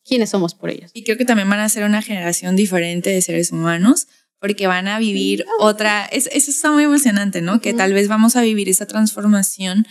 quiénes 0.03 0.29
somos 0.31 0.55
por 0.55 0.69
ellos. 0.71 0.89
Y 0.95 1.03
creo 1.03 1.15
que 1.17 1.25
también 1.25 1.47
van 1.49 1.59
a 1.59 1.69
ser 1.69 1.83
una 1.83 2.01
generación 2.01 2.55
diferente 2.55 3.11
de 3.11 3.21
seres 3.21 3.51
humanos 3.51 4.07
porque 4.39 4.65
van 4.65 4.87
a 4.87 4.97
vivir 4.97 5.45
otra, 5.59 6.05
es- 6.05 6.27
eso 6.33 6.49
está 6.49 6.71
muy 6.71 6.83
emocionante, 6.83 7.41
¿no? 7.41 7.61
Que 7.61 7.69
Ujú. 7.69 7.77
tal 7.77 7.93
vez 7.93 8.07
vamos 8.07 8.35
a 8.35 8.41
vivir 8.41 8.67
esa 8.67 8.87
transformación 8.87 9.85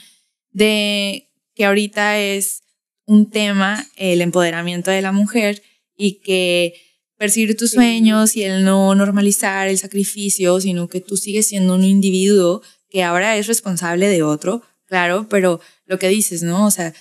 de 0.51 1.31
que 1.55 1.65
ahorita 1.65 2.19
es 2.19 2.63
un 3.11 3.29
tema 3.29 3.85
el 3.97 4.21
empoderamiento 4.21 4.91
de 4.93 5.03
la 5.03 5.11
mujer 5.11 5.63
y 5.97 6.21
que 6.21 6.75
perseguir 7.19 7.57
tus 7.57 7.71
Sí. 7.71 7.77
sueños 7.77 8.37
y 8.37 8.45
el 8.45 8.65
no 8.65 8.95
normalizar 8.95 9.67
el 9.69 9.79
sacrificio, 9.79 10.61
sino 10.61 10.89
que 10.89 11.01
tú 11.01 11.17
sigues 11.17 11.49
siendo 11.49 11.75
un 11.75 11.83
individuo 11.85 12.63
que 12.89 13.03
ahora 13.03 13.37
es 13.37 13.49
responsable 13.49 14.07
de 14.09 14.23
otro, 14.23 14.63
claro, 14.87 15.27
pero 15.29 15.61
lo 15.87 15.99
que 15.99 16.09
dices, 16.09 16.43
¿no? 16.43 16.67
O 16.67 16.71
sea, 16.71 16.95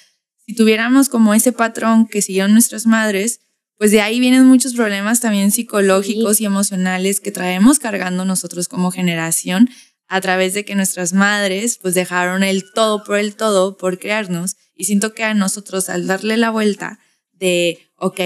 si 0.45 0.55
tuviéramos 0.55 1.09
como 1.09 1.35
ese 1.35 1.51
patrón 1.51 2.07
que 2.07 2.23
siguieron 2.23 2.53
nuestras 2.53 2.87
madres, 2.87 3.41
pues 3.77 3.91
de 3.91 4.01
ahí 4.01 4.19
vienen 4.19 4.45
muchos 4.45 4.73
problemas 4.73 5.21
también 5.21 5.51
psicológicos 5.51 6.41
y 6.41 6.45
emocionales 6.45 7.19
que 7.19 7.31
traemos 7.31 7.77
cargando 7.77 8.25
nosotros 8.25 8.67
como 8.67 8.91
generación 8.91 9.69
a 10.09 10.21
través 10.21 10.53
de 10.53 10.65
que 10.65 10.75
nuestras 10.75 11.13
madres 11.13 11.77
pues 11.81 11.93
dejaron 11.93 12.43
el 12.43 12.63
todo 12.73 13.03
por 13.03 13.19
el 13.19 13.35
todo 13.35 13.77
por 13.77 13.99
crearnos 13.99 14.57
y 14.75 14.85
siento 14.85 15.13
que 15.13 15.23
a 15.23 15.33
nosotros 15.33 15.87
al 15.87 16.07
darle 16.07 16.35
la 16.35 16.49
vuelta 16.49 16.99
de, 17.31 17.79
ok, 17.95 18.19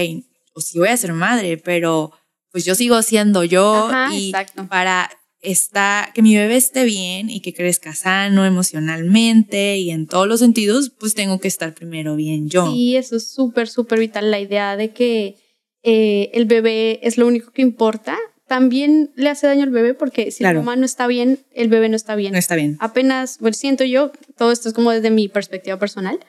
o 0.54 0.60
sí 0.60 0.78
voy 0.78 0.88
a 0.88 0.96
ser 0.96 1.12
madre, 1.12 1.58
pero 1.58 2.12
pues 2.50 2.64
yo 2.64 2.74
sigo 2.74 3.00
siendo 3.02 3.44
yo 3.44 3.90
y 4.12 4.32
para 4.68 5.10
está, 5.44 6.10
que 6.14 6.22
mi 6.22 6.34
bebé 6.34 6.56
esté 6.56 6.84
bien 6.84 7.28
y 7.28 7.40
que 7.40 7.52
crezca 7.52 7.94
sano 7.94 8.46
emocionalmente 8.46 9.76
y 9.76 9.90
en 9.90 10.06
todos 10.06 10.26
los 10.26 10.40
sentidos, 10.40 10.90
pues 10.98 11.14
tengo 11.14 11.38
que 11.38 11.48
estar 11.48 11.74
primero 11.74 12.16
bien 12.16 12.48
yo. 12.48 12.72
Sí, 12.72 12.96
eso 12.96 13.16
es 13.16 13.28
súper, 13.28 13.68
súper 13.68 13.98
vital, 13.98 14.30
la 14.30 14.40
idea 14.40 14.76
de 14.76 14.92
que 14.92 15.36
eh, 15.82 16.30
el 16.32 16.46
bebé 16.46 17.00
es 17.02 17.18
lo 17.18 17.26
único 17.26 17.52
que 17.52 17.62
importa. 17.62 18.16
También 18.54 19.10
le 19.16 19.30
hace 19.30 19.48
daño 19.48 19.64
al 19.64 19.70
bebé 19.70 19.94
porque 19.94 20.30
si 20.30 20.44
la 20.44 20.54
mamá 20.54 20.76
no 20.76 20.84
está 20.84 21.08
bien, 21.08 21.40
el 21.50 21.68
bebé 21.68 21.88
no 21.88 21.96
está 21.96 22.14
bien. 22.14 22.30
No 22.34 22.38
está 22.38 22.54
bien. 22.54 22.76
Apenas, 22.78 23.40
bueno, 23.40 23.52
siento 23.52 23.82
yo, 23.82 24.12
todo 24.36 24.52
esto 24.52 24.68
es 24.68 24.74
como 24.74 24.92
desde 24.92 25.10
mi 25.10 25.26
perspectiva 25.26 25.76
personal, 25.76 26.20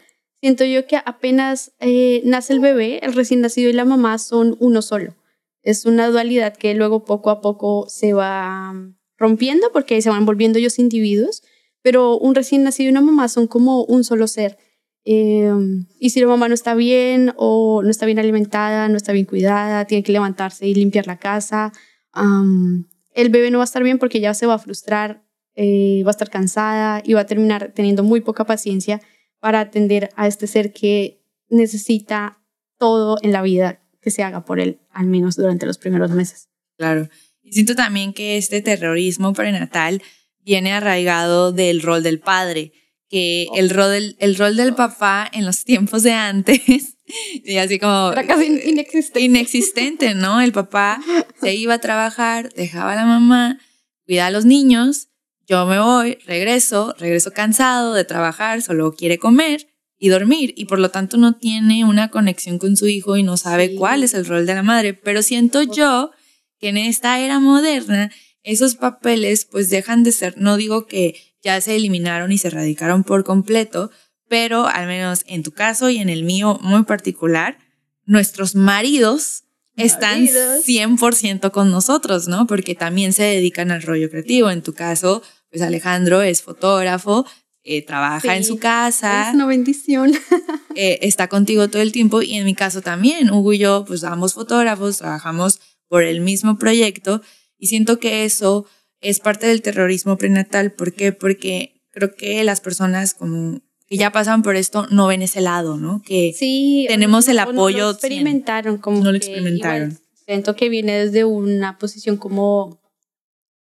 siento 0.41 0.65
yo 0.65 0.87
que 0.87 0.97
apenas 0.97 1.73
eh, 1.79 2.23
nace 2.25 2.53
el 2.53 2.61
bebé, 2.61 2.97
el 3.05 3.13
recién 3.13 3.41
nacido 3.41 3.69
y 3.69 3.73
la 3.73 3.85
mamá 3.85 4.17
son 4.17 4.57
uno 4.59 4.81
solo. 4.81 5.13
Es 5.61 5.85
una 5.85 6.07
dualidad 6.07 6.57
que 6.57 6.73
luego 6.73 7.05
poco 7.05 7.29
a 7.29 7.41
poco 7.41 7.85
se 7.89 8.13
va 8.13 8.73
rompiendo 9.19 9.71
porque 9.71 10.01
se 10.01 10.09
van 10.09 10.25
volviendo 10.25 10.57
ellos 10.57 10.79
individuos, 10.79 11.43
pero 11.83 12.17
un 12.17 12.33
recién 12.33 12.63
nacido 12.63 12.87
y 12.87 12.91
una 12.91 13.01
mamá 13.01 13.27
son 13.27 13.45
como 13.45 13.83
un 13.83 14.03
solo 14.03 14.25
ser. 14.25 14.57
Em, 15.03 15.85
y 15.99 16.09
si 16.09 16.21
la 16.21 16.25
mamá 16.25 16.47
no 16.47 16.55
está 16.55 16.73
bien 16.73 17.33
o 17.37 17.83
no 17.83 17.89
está 17.91 18.07
bien 18.07 18.17
alimentada, 18.17 18.89
no 18.89 18.97
está 18.97 19.13
bien 19.13 19.27
cuidada, 19.27 19.85
tiene 19.85 20.03
que 20.03 20.11
levantarse 20.11 20.65
y 20.65 20.73
limpiar 20.73 21.05
la 21.05 21.19
casa, 21.19 21.71
el 22.15 23.29
bebé 23.29 23.51
no 23.51 23.59
va 23.59 23.63
a 23.63 23.65
estar 23.65 23.83
bien 23.83 23.99
porque 23.99 24.19
ya 24.19 24.33
se 24.33 24.45
va 24.45 24.55
a 24.55 24.59
frustrar, 24.59 25.23
eh, 25.55 26.03
va 26.03 26.09
a 26.09 26.11
estar 26.11 26.29
cansada 26.29 27.01
y 27.05 27.13
va 27.13 27.21
a 27.21 27.25
terminar 27.25 27.71
teniendo 27.73 28.03
muy 28.03 28.21
poca 28.21 28.45
paciencia 28.45 29.01
para 29.39 29.59
atender 29.59 30.09
a 30.15 30.27
este 30.27 30.47
ser 30.47 30.73
que 30.73 31.21
necesita 31.49 32.41
todo 32.77 33.17
en 33.21 33.31
la 33.31 33.41
vida 33.41 33.81
que 34.01 34.11
se 34.11 34.23
haga 34.23 34.45
por 34.45 34.59
él, 34.59 34.79
al 34.91 35.07
menos 35.07 35.35
durante 35.35 35.65
los 35.65 35.77
primeros 35.77 36.11
meses. 36.11 36.49
Claro. 36.77 37.09
Y 37.41 37.53
siento 37.53 37.75
también 37.75 38.13
que 38.13 38.37
este 38.37 38.61
terrorismo 38.61 39.33
prenatal 39.33 40.01
viene 40.43 40.73
arraigado 40.73 41.51
del 41.51 41.81
rol 41.81 42.03
del 42.03 42.19
padre, 42.19 42.71
que 43.09 43.47
el 43.55 43.69
rol 43.69 43.91
del, 43.91 44.15
el 44.19 44.35
rol 44.35 44.55
del 44.55 44.75
papá 44.75 45.29
en 45.31 45.45
los 45.45 45.63
tiempos 45.63 46.03
de 46.03 46.13
antes, 46.13 46.94
y 47.43 47.57
así 47.57 47.79
como... 47.79 48.11
Era 48.11 48.25
casi 48.25 48.45
inexistente. 48.45 49.21
Inexistente, 49.21 50.15
¿no? 50.15 50.41
El 50.41 50.51
papá 50.51 51.01
se 51.41 51.55
iba 51.55 51.75
a 51.75 51.79
trabajar, 51.79 52.53
dejaba 52.53 52.93
a 52.93 52.95
la 52.95 53.05
mamá, 53.05 53.59
cuidaba 54.05 54.27
a 54.27 54.31
los 54.31 54.45
niños, 54.45 55.09
yo 55.47 55.65
me 55.67 55.79
voy, 55.79 56.17
regreso, 56.25 56.95
regreso 56.97 57.31
cansado 57.31 57.93
de 57.93 58.03
trabajar, 58.03 58.63
solo 58.63 58.93
quiere 58.93 59.19
comer 59.19 59.67
y 59.97 60.09
dormir 60.09 60.53
y 60.57 60.65
por 60.65 60.79
lo 60.79 60.89
tanto 60.89 61.17
no 61.17 61.37
tiene 61.37 61.85
una 61.85 62.09
conexión 62.09 62.57
con 62.57 62.75
su 62.75 62.87
hijo 62.87 63.15
y 63.15 63.23
no 63.23 63.37
sabe 63.37 63.75
cuál 63.75 64.03
es 64.03 64.13
el 64.15 64.25
rol 64.25 64.45
de 64.45 64.55
la 64.55 64.63
madre. 64.63 64.93
Pero 64.93 65.21
siento 65.21 65.61
yo 65.61 66.11
que 66.59 66.69
en 66.69 66.77
esta 66.77 67.19
era 67.19 67.39
moderna 67.39 68.11
esos 68.41 68.75
papeles 68.75 69.45
pues 69.45 69.69
dejan 69.69 70.03
de 70.03 70.11
ser, 70.11 70.35
no 70.37 70.57
digo 70.57 70.87
que 70.87 71.15
ya 71.43 71.61
se 71.61 71.75
eliminaron 71.75 72.31
y 72.31 72.39
se 72.39 72.47
erradicaron 72.47 73.03
por 73.03 73.23
completo, 73.23 73.91
pero 74.27 74.67
al 74.67 74.87
menos 74.87 75.23
en 75.27 75.43
tu 75.43 75.51
caso 75.51 75.89
y 75.89 75.97
en 75.97 76.09
el 76.09 76.23
mío 76.23 76.59
muy 76.61 76.83
particular, 76.83 77.57
nuestros 78.05 78.55
maridos 78.55 79.43
están 79.75 80.25
100% 80.25 81.51
con 81.51 81.71
nosotros, 81.71 82.27
¿no? 82.27 82.47
Porque 82.47 82.75
también 82.75 83.13
se 83.13 83.23
dedican 83.23 83.71
al 83.71 83.81
rollo 83.81 84.09
creativo. 84.09 84.49
En 84.49 84.61
tu 84.61 84.73
caso, 84.73 85.21
pues 85.49 85.61
Alejandro 85.61 86.21
es 86.21 86.41
fotógrafo, 86.41 87.25
eh, 87.63 87.83
trabaja 87.83 88.37
en 88.37 88.43
su 88.43 88.57
casa. 88.57 89.29
Es 89.29 89.35
una 89.35 89.45
bendición. 89.45 90.13
Eh, 90.77 91.07
está 91.07 91.29
contigo 91.29 91.69
todo 91.69 91.81
el 91.81 91.93
tiempo 91.93 92.21
y 92.21 92.33
en 92.33 92.43
mi 92.43 92.53
caso 92.53 92.81
también. 92.81 93.31
Hugo 93.31 93.53
y 93.53 93.59
yo, 93.59 93.85
pues 93.87 94.03
ambos 94.03 94.33
fotógrafos, 94.33 94.97
trabajamos 94.97 95.61
por 95.87 96.03
el 96.03 96.19
mismo 96.19 96.57
proyecto 96.57 97.21
y 97.57 97.67
siento 97.67 97.97
que 97.97 98.25
eso 98.25 98.65
es 98.99 99.21
parte 99.21 99.47
del 99.47 99.61
terrorismo 99.61 100.17
prenatal. 100.17 100.73
¿Por 100.73 100.91
qué? 100.91 101.13
Porque 101.13 101.81
creo 101.91 102.13
que 102.13 102.43
las 102.43 102.59
personas 102.59 103.13
como 103.13 103.61
que 103.87 103.97
ya 103.97 104.11
pasan 104.11 104.41
por 104.41 104.55
esto 104.55 104.87
no 104.89 105.07
ven 105.07 105.21
ese 105.21 105.41
lado, 105.41 105.77
¿no? 105.77 106.01
Que 106.03 106.33
sí, 106.35 106.85
tenemos 106.87 107.27
el 107.27 107.39
apoyo. 107.39 107.77
No 107.77 107.83
lo 107.85 107.91
experimentaron 107.91 108.77
como 108.77 109.03
no 109.03 109.11
lo 109.11 109.17
experimentaron. 109.17 109.97
siento 110.25 110.55
que 110.55 110.69
viene 110.69 111.05
desde 111.05 111.23
una 111.23 111.77
posición 111.77 112.17
como 112.17 112.81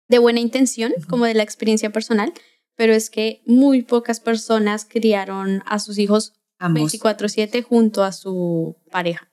de 0.08 0.20
buena 0.20 0.40
intención, 0.40 0.94
como 1.10 1.26
de 1.26 1.34
la 1.34 1.44
experiencia 1.44 1.92
personal, 1.92 2.34
pero 2.76 2.94
es 2.94 3.10
que 3.10 3.42
muy 3.46 3.82
pocas 3.82 4.20
personas 4.20 4.86
criaron 4.86 5.62
a 5.66 5.80
sus 5.80 5.98
hijos 6.00 6.34
24/7 6.60 7.62
junto 7.62 8.04
a 8.04 8.12
su 8.12 8.78
pareja. 8.92 9.30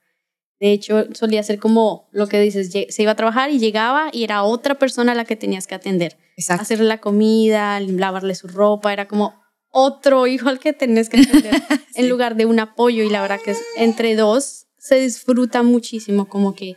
De 0.60 0.72
hecho, 0.72 1.06
solía 1.14 1.42
ser 1.42 1.58
como 1.58 2.08
lo 2.12 2.26
que 2.26 2.40
dices, 2.40 2.70
se 2.70 3.02
iba 3.02 3.12
a 3.12 3.16
trabajar 3.16 3.50
y 3.50 3.58
llegaba 3.58 4.08
y 4.12 4.24
era 4.24 4.44
otra 4.44 4.78
persona 4.78 5.12
a 5.12 5.14
la 5.14 5.24
que 5.24 5.36
tenías 5.36 5.66
que 5.66 5.74
atender. 5.74 6.16
Exacto. 6.36 6.62
Hacerle 6.62 6.86
la 6.86 7.00
comida, 7.00 7.80
lavarle 7.80 8.34
su 8.34 8.48
ropa, 8.48 8.92
era 8.92 9.06
como 9.06 9.43
otro 9.74 10.26
hijo 10.26 10.48
al 10.48 10.60
que 10.60 10.72
tenías 10.72 11.08
que 11.08 11.20
atender 11.20 11.60
en 11.94 12.08
lugar 12.08 12.36
de 12.36 12.46
un 12.46 12.60
apoyo. 12.60 13.02
Y 13.02 13.10
la 13.10 13.20
verdad 13.20 13.40
que 13.44 13.50
es, 13.50 13.62
entre 13.76 14.14
dos 14.14 14.68
se 14.78 15.00
disfruta 15.00 15.62
muchísimo 15.62 16.28
como 16.28 16.54
que 16.54 16.76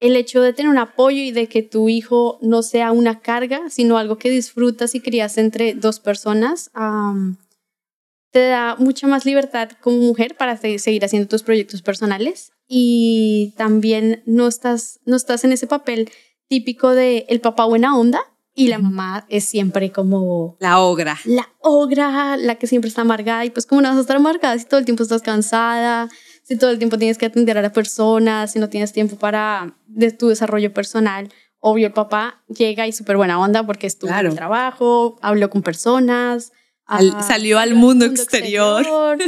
el 0.00 0.16
hecho 0.16 0.40
de 0.40 0.52
tener 0.52 0.70
un 0.70 0.78
apoyo 0.78 1.18
y 1.18 1.32
de 1.32 1.48
que 1.48 1.62
tu 1.62 1.88
hijo 1.88 2.38
no 2.42 2.62
sea 2.62 2.92
una 2.92 3.20
carga, 3.20 3.70
sino 3.70 3.98
algo 3.98 4.18
que 4.18 4.30
disfrutas 4.30 4.94
y 4.94 5.00
crías 5.00 5.38
entre 5.38 5.74
dos 5.74 6.00
personas, 6.00 6.70
te 8.30 8.46
da 8.48 8.76
mucha 8.78 9.06
más 9.06 9.24
libertad 9.24 9.70
como 9.80 9.96
mujer 9.98 10.36
para 10.36 10.56
seguir 10.58 11.04
haciendo 11.04 11.28
tus 11.28 11.42
proyectos 11.42 11.82
personales. 11.82 12.52
Y 12.68 13.54
también 13.56 14.22
no 14.26 14.46
estás, 14.46 15.00
no 15.06 15.16
estás 15.16 15.44
en 15.44 15.52
ese 15.52 15.66
papel 15.66 16.10
típico 16.48 16.90
de 16.90 17.24
el 17.28 17.40
papá 17.40 17.64
buena 17.64 17.96
onda 17.96 18.20
y 18.58 18.68
la 18.68 18.78
mamá 18.78 19.26
es 19.28 19.44
siempre 19.44 19.92
como... 19.92 20.56
La 20.60 20.80
ogra. 20.80 21.18
La 21.26 21.46
ogra, 21.60 22.38
la 22.38 22.54
que 22.54 22.66
siempre 22.66 22.88
está 22.88 23.02
amargada 23.02 23.44
y 23.44 23.50
pues 23.50 23.66
como 23.66 23.82
no 23.82 23.88
vas 23.90 23.98
a 23.98 24.00
estar 24.00 24.16
amargada 24.16 24.58
si 24.58 24.64
todo 24.64 24.80
el 24.80 24.86
tiempo 24.86 25.02
estás 25.02 25.20
cansada, 25.20 26.08
si 26.42 26.56
todo 26.56 26.70
el 26.70 26.78
tiempo 26.78 26.96
tienes 26.96 27.18
que 27.18 27.26
atender 27.26 27.58
a 27.58 27.62
la 27.62 27.72
persona, 27.72 28.46
si 28.46 28.58
no 28.58 28.70
tienes 28.70 28.94
tiempo 28.94 29.16
para 29.16 29.76
de 29.86 30.10
tu 30.10 30.28
desarrollo 30.28 30.72
personal. 30.72 31.28
Obvio, 31.60 31.88
el 31.88 31.92
papá 31.92 32.42
llega 32.48 32.86
y 32.86 32.92
súper 32.92 33.18
buena 33.18 33.38
onda 33.38 33.62
porque 33.62 33.86
estuvo 33.86 34.10
en 34.10 34.26
el 34.26 34.34
trabajo, 34.34 35.18
habló 35.20 35.50
con 35.50 35.62
personas, 35.62 36.52
salió 37.26 37.58
al 37.58 37.74
mundo, 37.74 38.06
exterior. 38.06 38.86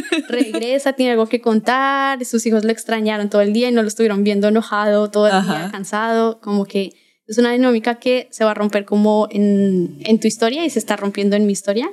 Regresa, 0.28 0.94
tiene 0.94 1.12
algo 1.12 1.26
que 1.26 1.42
contar. 1.42 2.24
Sus 2.24 2.46
hijos 2.46 2.64
lo 2.64 2.70
extrañaron 2.70 3.28
todo 3.28 3.42
el 3.42 3.52
día 3.52 3.68
y 3.68 3.72
no 3.72 3.82
lo 3.82 3.88
estuvieron 3.88 4.24
viendo 4.24 4.48
enojado 4.48 5.10
todo 5.10 5.26
el 5.28 5.44
día, 5.44 5.68
cansado. 5.70 6.40
Como 6.40 6.64
que 6.64 6.94
es 7.28 7.38
una 7.38 7.52
dinámica 7.52 7.96
que 7.96 8.26
se 8.30 8.44
va 8.44 8.52
a 8.52 8.54
romper 8.54 8.84
como 8.84 9.28
en, 9.30 9.98
en 10.00 10.18
tu 10.18 10.26
historia 10.26 10.64
y 10.64 10.70
se 10.70 10.78
está 10.78 10.96
rompiendo 10.96 11.36
en 11.36 11.46
mi 11.46 11.52
historia 11.52 11.90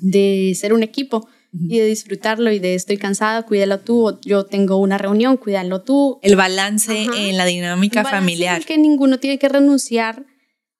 de 0.00 0.56
ser 0.58 0.72
un 0.72 0.82
equipo 0.82 1.28
y 1.52 1.78
de 1.78 1.86
disfrutarlo 1.86 2.52
y 2.52 2.58
de 2.58 2.74
estoy 2.74 2.98
cansada, 2.98 3.42
cuídalo 3.42 3.80
tú, 3.80 4.08
o 4.08 4.20
yo 4.20 4.44
tengo 4.44 4.76
una 4.76 4.98
reunión, 4.98 5.36
cuídalo 5.36 5.82
tú. 5.82 6.18
El 6.22 6.36
balance 6.36 7.06
en 7.16 7.36
la 7.36 7.46
dinámica 7.46 8.04
familiar. 8.04 8.64
que 8.64 8.78
ninguno 8.78 9.18
tiene 9.18 9.38
que 9.38 9.48
renunciar 9.48 10.26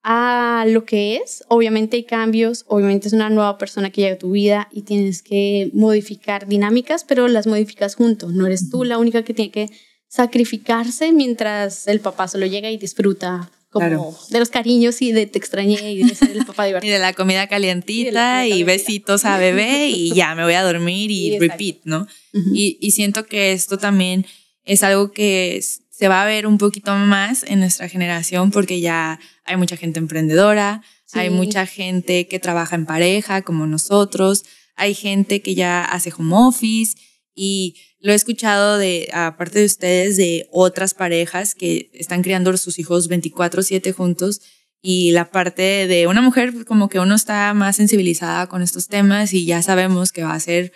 a 0.03 0.65
lo 0.67 0.85
que 0.85 1.17
es. 1.17 1.43
Obviamente 1.47 1.97
hay 1.97 2.03
cambios, 2.03 2.65
obviamente 2.67 3.07
es 3.07 3.13
una 3.13 3.29
nueva 3.29 3.57
persona 3.57 3.89
que 3.89 4.01
llega 4.01 4.15
a 4.15 4.19
tu 4.19 4.31
vida 4.31 4.69
y 4.71 4.83
tienes 4.83 5.23
que 5.23 5.71
modificar 5.73 6.47
dinámicas, 6.47 7.03
pero 7.03 7.27
las 7.27 7.47
modificas 7.47 7.95
juntos. 7.95 8.33
No 8.33 8.45
eres 8.45 8.69
tú 8.69 8.83
la 8.83 8.97
única 8.99 9.23
que 9.23 9.33
tiene 9.33 9.51
que 9.51 9.69
sacrificarse 10.07 11.11
mientras 11.11 11.87
el 11.87 11.99
papá 11.99 12.27
solo 12.27 12.45
llega 12.45 12.71
y 12.71 12.77
disfruta 12.77 13.51
como 13.69 14.17
de 14.29 14.39
los 14.39 14.49
cariños 14.49 15.01
y 15.01 15.11
de 15.11 15.27
te 15.27 15.37
extrañé 15.37 15.93
y 15.93 16.03
de 16.03 16.15
ser 16.15 16.31
el 16.31 16.45
papá 16.45 16.65
divertido. 16.65 16.89
y 16.89 16.93
de 16.93 16.99
la 16.99 17.13
comida 17.13 17.47
calientita 17.47 18.47
y, 18.47 18.63
besitos 18.63 19.25
a 19.25 19.37
bebé 19.37 19.89
y 19.89 20.13
ya 20.15 20.35
me 20.35 20.43
voy 20.43 20.53
a 20.53 20.63
dormir 20.63 21.11
y 21.11 21.37
repeat, 21.37 21.77
¿no? 21.83 22.07
y, 22.33 22.77
y 22.81 22.91
siento 22.91 23.25
que 23.25 23.53
esto 23.53 23.77
también 23.77 24.25
es 24.65 24.83
algo 24.83 25.11
que 25.11 25.61
se 25.89 26.07
va 26.07 26.21
a 26.21 26.25
ver 26.25 26.47
un 26.47 26.57
poquito 26.57 26.95
más 26.95 27.43
en 27.43 27.59
nuestra 27.59 27.89
generación 27.89 28.51
porque 28.51 28.79
ya 28.79 29.19
hay 29.43 29.57
mucha 29.57 29.75
gente 29.75 29.99
emprendedora, 29.99 30.81
hay 31.13 31.29
mucha 31.29 31.65
gente 31.65 32.27
que 32.27 32.39
trabaja 32.39 32.75
en 32.75 32.85
pareja 32.85 33.41
como 33.41 33.65
nosotros, 33.65 34.45
hay 34.75 34.93
gente 34.93 35.41
que 35.41 35.55
ya 35.55 35.83
hace 35.83 36.13
home 36.15 36.35
office 36.35 36.95
y 37.41 37.77
lo 38.01 38.11
he 38.11 38.15
escuchado 38.15 38.77
de, 38.77 39.09
aparte 39.13 39.59
de 39.59 39.65
ustedes, 39.65 40.17
de 40.17 40.49
otras 40.51 40.93
parejas 40.93 41.55
que 41.55 41.89
están 41.93 42.21
criando 42.21 42.55
sus 42.57 42.79
hijos 42.79 43.07
24/7 43.07 43.93
juntos 43.93 44.41
y 44.81 45.11
la 45.11 45.31
parte 45.31 45.87
de 45.87 46.07
una 46.07 46.21
mujer 46.21 46.65
como 46.65 46.89
que 46.89 46.99
uno 46.99 47.15
está 47.15 47.53
más 47.53 47.77
sensibilizada 47.77 48.47
con 48.47 48.61
estos 48.61 48.89
temas 48.89 49.33
y 49.33 49.45
ya 49.45 49.61
sabemos 49.61 50.11
que 50.11 50.23
va 50.23 50.33
a 50.33 50.39
ser 50.41 50.73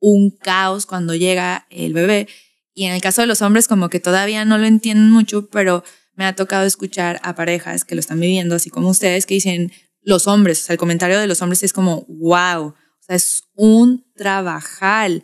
un 0.00 0.30
caos 0.30 0.84
cuando 0.84 1.14
llega 1.14 1.66
el 1.70 1.94
bebé. 1.94 2.28
Y 2.74 2.84
en 2.84 2.92
el 2.92 3.00
caso 3.00 3.22
de 3.22 3.26
los 3.26 3.40
hombres, 3.40 3.66
como 3.66 3.88
que 3.88 3.98
todavía 3.98 4.44
no 4.44 4.58
lo 4.58 4.66
entienden 4.66 5.10
mucho, 5.10 5.48
pero 5.48 5.82
me 6.14 6.26
ha 6.26 6.34
tocado 6.34 6.66
escuchar 6.66 7.20
a 7.22 7.34
parejas 7.34 7.86
que 7.86 7.94
lo 7.94 8.00
están 8.00 8.20
viviendo, 8.20 8.54
así 8.54 8.68
como 8.68 8.90
ustedes, 8.90 9.24
que 9.24 9.34
dicen 9.34 9.72
los 10.02 10.26
hombres, 10.26 10.60
o 10.60 10.66
sea, 10.66 10.74
el 10.74 10.78
comentario 10.78 11.18
de 11.18 11.26
los 11.26 11.40
hombres 11.40 11.62
es 11.62 11.72
como, 11.72 12.04
wow, 12.08 12.66
o 12.66 12.76
sea, 13.00 13.16
es 13.16 13.44
un 13.54 14.04
trabajal. 14.14 15.22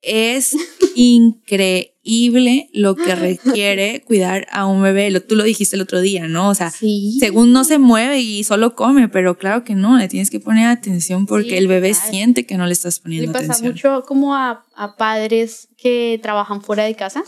Es 0.00 0.56
increíble 0.94 2.70
lo 2.72 2.94
que 2.94 3.14
requiere 3.14 4.02
cuidar 4.04 4.46
a 4.50 4.66
un 4.66 4.82
bebé. 4.82 5.10
Lo, 5.10 5.20
tú 5.22 5.34
lo 5.36 5.44
dijiste 5.44 5.76
el 5.76 5.82
otro 5.82 6.00
día, 6.00 6.28
¿no? 6.28 6.48
O 6.48 6.54
sea, 6.54 6.70
según 6.70 7.52
no 7.52 7.64
se 7.64 7.78
mueve 7.78 8.20
y 8.20 8.44
solo 8.44 8.74
come, 8.74 9.08
pero 9.08 9.38
claro 9.38 9.64
que 9.64 9.74
no, 9.74 9.98
le 9.98 10.08
tienes 10.08 10.30
que 10.30 10.40
poner 10.40 10.66
atención 10.66 11.26
porque 11.26 11.58
el 11.58 11.68
bebé 11.68 11.94
siente 11.94 12.46
que 12.46 12.56
no 12.56 12.66
le 12.66 12.72
estás 12.72 13.00
poniendo 13.00 13.30
atención. 13.30 13.48
Le 13.48 13.48
pasa 13.48 13.64
mucho 13.64 14.06
como 14.06 14.34
a, 14.34 14.64
a 14.74 14.96
padres 14.96 15.68
que 15.76 16.18
trabajan 16.22 16.62
fuera 16.62 16.84
de 16.84 16.94
casa 16.94 17.24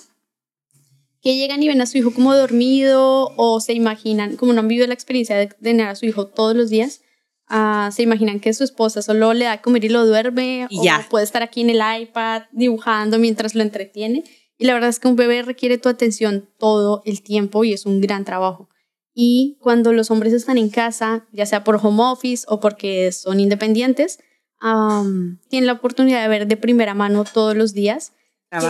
que 1.23 1.37
llegan 1.37 1.63
y 1.63 1.69
ven 1.69 1.81
a 1.81 1.87
su 1.87 1.99
hijo 1.99 2.13
como 2.13 2.35
dormido 2.35 3.33
o 3.37 3.61
se 3.61 3.75
imaginan, 3.75 4.37
como 4.37 4.53
no 4.53 4.61
han 4.61 4.69
vivido 4.69 4.87
la 4.87 4.95
experiencia 4.95 5.37
de 5.37 5.49
tener 5.49 5.89
a 5.89 5.95
su 5.95 6.07
hijo 6.07 6.27
todos 6.27 6.57
los 6.57 6.71
días, 6.71 7.03
uh, 7.51 7.91
se 7.91 8.03
imaginan 8.03 8.41
que 8.41 8.53
su 8.55 8.65
esposa 8.65 9.03
solo 9.03 9.35
le 9.35 9.45
da 9.45 9.53
a 9.53 9.63
comer 9.63 9.85
y 9.85 9.89
lo 9.89 10.07
duerme 10.07 10.67
o 10.71 10.85
puede 11.09 11.25
estar 11.25 11.43
aquí 11.43 11.61
en 11.61 11.71
el 11.71 11.81
iPad 12.03 12.43
dibujando 12.53 13.19
mientras 13.19 13.55
lo 13.55 13.63
entretiene. 13.63 14.25
Y 14.57 14.67
la 14.67 14.75
verdad 14.75 14.91
es 14.91 15.01
que 15.01 15.09
un 15.09 15.17
bebé 15.17 15.43
requiere 15.43 15.79
tu 15.79 15.89
atención 15.89 16.49
todo 16.59 17.03
el 17.05 17.23
tiempo 17.23 17.65
y 17.65 17.73
es 17.73 17.87
un 17.87 18.01
gran 18.01 18.25
trabajo. 18.25 18.69
Y 19.15 19.59
cuando 19.61 19.93
los 19.93 20.11
hombres 20.11 20.33
están 20.33 20.59
en 20.59 20.69
casa, 20.69 21.27
ya 21.33 21.47
sea 21.47 21.65
por 21.65 21.77
home 21.83 22.03
office 22.03 22.45
o 22.49 22.61
porque 22.61 23.11
son 23.13 23.41
independientes, 23.41 24.19
um, 24.63 25.39
tienen 25.49 25.67
la 25.67 25.73
oportunidad 25.75 26.23
de 26.23 26.29
ver 26.29 26.47
de 26.47 26.57
primera 26.57 26.95
mano 26.95 27.25
todos 27.25 27.57
los 27.57 27.73
días 27.73 28.13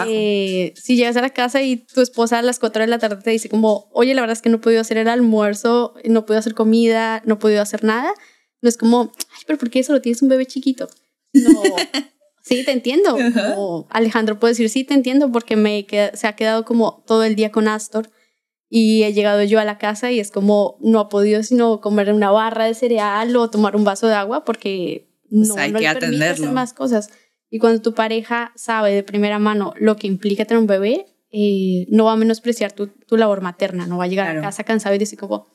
que 0.04 0.74
si 0.76 0.96
llegas 0.96 1.16
a 1.16 1.22
la 1.22 1.30
casa 1.30 1.62
y 1.62 1.76
tu 1.76 2.00
esposa 2.02 2.38
a 2.38 2.42
las 2.42 2.58
4 2.58 2.82
de 2.82 2.86
la 2.86 2.98
tarde 2.98 3.22
te 3.22 3.30
dice 3.30 3.48
como, 3.48 3.88
oye, 3.92 4.14
la 4.14 4.20
verdad 4.20 4.36
es 4.36 4.42
que 4.42 4.50
no 4.50 4.56
he 4.56 4.60
podido 4.60 4.82
hacer 4.82 4.98
el 4.98 5.08
almuerzo, 5.08 5.94
no 6.04 6.20
he 6.20 6.22
podido 6.22 6.38
hacer 6.38 6.54
comida, 6.54 7.22
no 7.24 7.34
he 7.34 7.38
podido 7.38 7.62
hacer 7.62 7.82
nada, 7.82 8.12
no 8.62 8.68
es 8.68 8.76
como, 8.76 9.12
ay, 9.32 9.42
pero 9.46 9.58
¿por 9.58 9.70
qué 9.70 9.82
solo 9.82 10.00
tienes 10.00 10.22
un 10.22 10.28
bebé 10.28 10.46
chiquito? 10.46 10.88
No, 11.32 11.62
sí, 12.42 12.64
te 12.64 12.72
entiendo. 12.72 13.16
Alejandro 13.90 14.38
puede 14.38 14.52
decir, 14.52 14.68
sí, 14.68 14.84
te 14.84 14.94
entiendo 14.94 15.32
porque 15.32 15.56
me 15.56 15.86
se 16.14 16.26
ha 16.26 16.36
quedado 16.36 16.64
como 16.64 17.02
todo 17.06 17.24
el 17.24 17.36
día 17.36 17.50
con 17.50 17.68
Astor 17.68 18.10
y 18.68 19.02
he 19.02 19.12
llegado 19.12 19.42
yo 19.42 19.58
a 19.58 19.64
la 19.64 19.78
casa 19.78 20.12
y 20.12 20.20
es 20.20 20.30
como, 20.30 20.78
no 20.80 21.00
ha 21.00 21.08
podido 21.08 21.42
sino 21.42 21.80
comer 21.80 22.12
una 22.12 22.30
barra 22.30 22.66
de 22.66 22.74
cereal 22.74 23.34
o 23.36 23.50
tomar 23.50 23.74
un 23.74 23.84
vaso 23.84 24.06
de 24.06 24.14
agua 24.14 24.44
porque 24.44 25.10
pues 25.28 25.48
no, 25.48 25.56
hay 25.56 25.72
no 25.72 25.78
que 25.78 25.88
le 25.88 25.94
permite 25.96 26.24
hacer 26.24 26.50
más 26.50 26.72
cosas. 26.72 27.10
Y 27.50 27.58
cuando 27.58 27.82
tu 27.82 27.94
pareja 27.94 28.52
sabe 28.54 28.94
de 28.94 29.02
primera 29.02 29.40
mano 29.40 29.74
lo 29.78 29.96
que 29.96 30.06
implica 30.06 30.44
tener 30.44 30.60
un 30.60 30.68
bebé, 30.68 31.06
eh, 31.32 31.86
no 31.90 32.04
va 32.04 32.12
a 32.12 32.16
menospreciar 32.16 32.72
tu, 32.72 32.88
tu, 32.88 33.16
labor 33.16 33.40
materna, 33.40 33.86
no 33.86 33.98
va 33.98 34.04
a 34.04 34.08
llegar 34.08 34.36
a 34.36 34.40
casa 34.40 34.64
cansado 34.64 34.94
y 34.94 34.98
decir 34.98 35.18
como, 35.18 35.48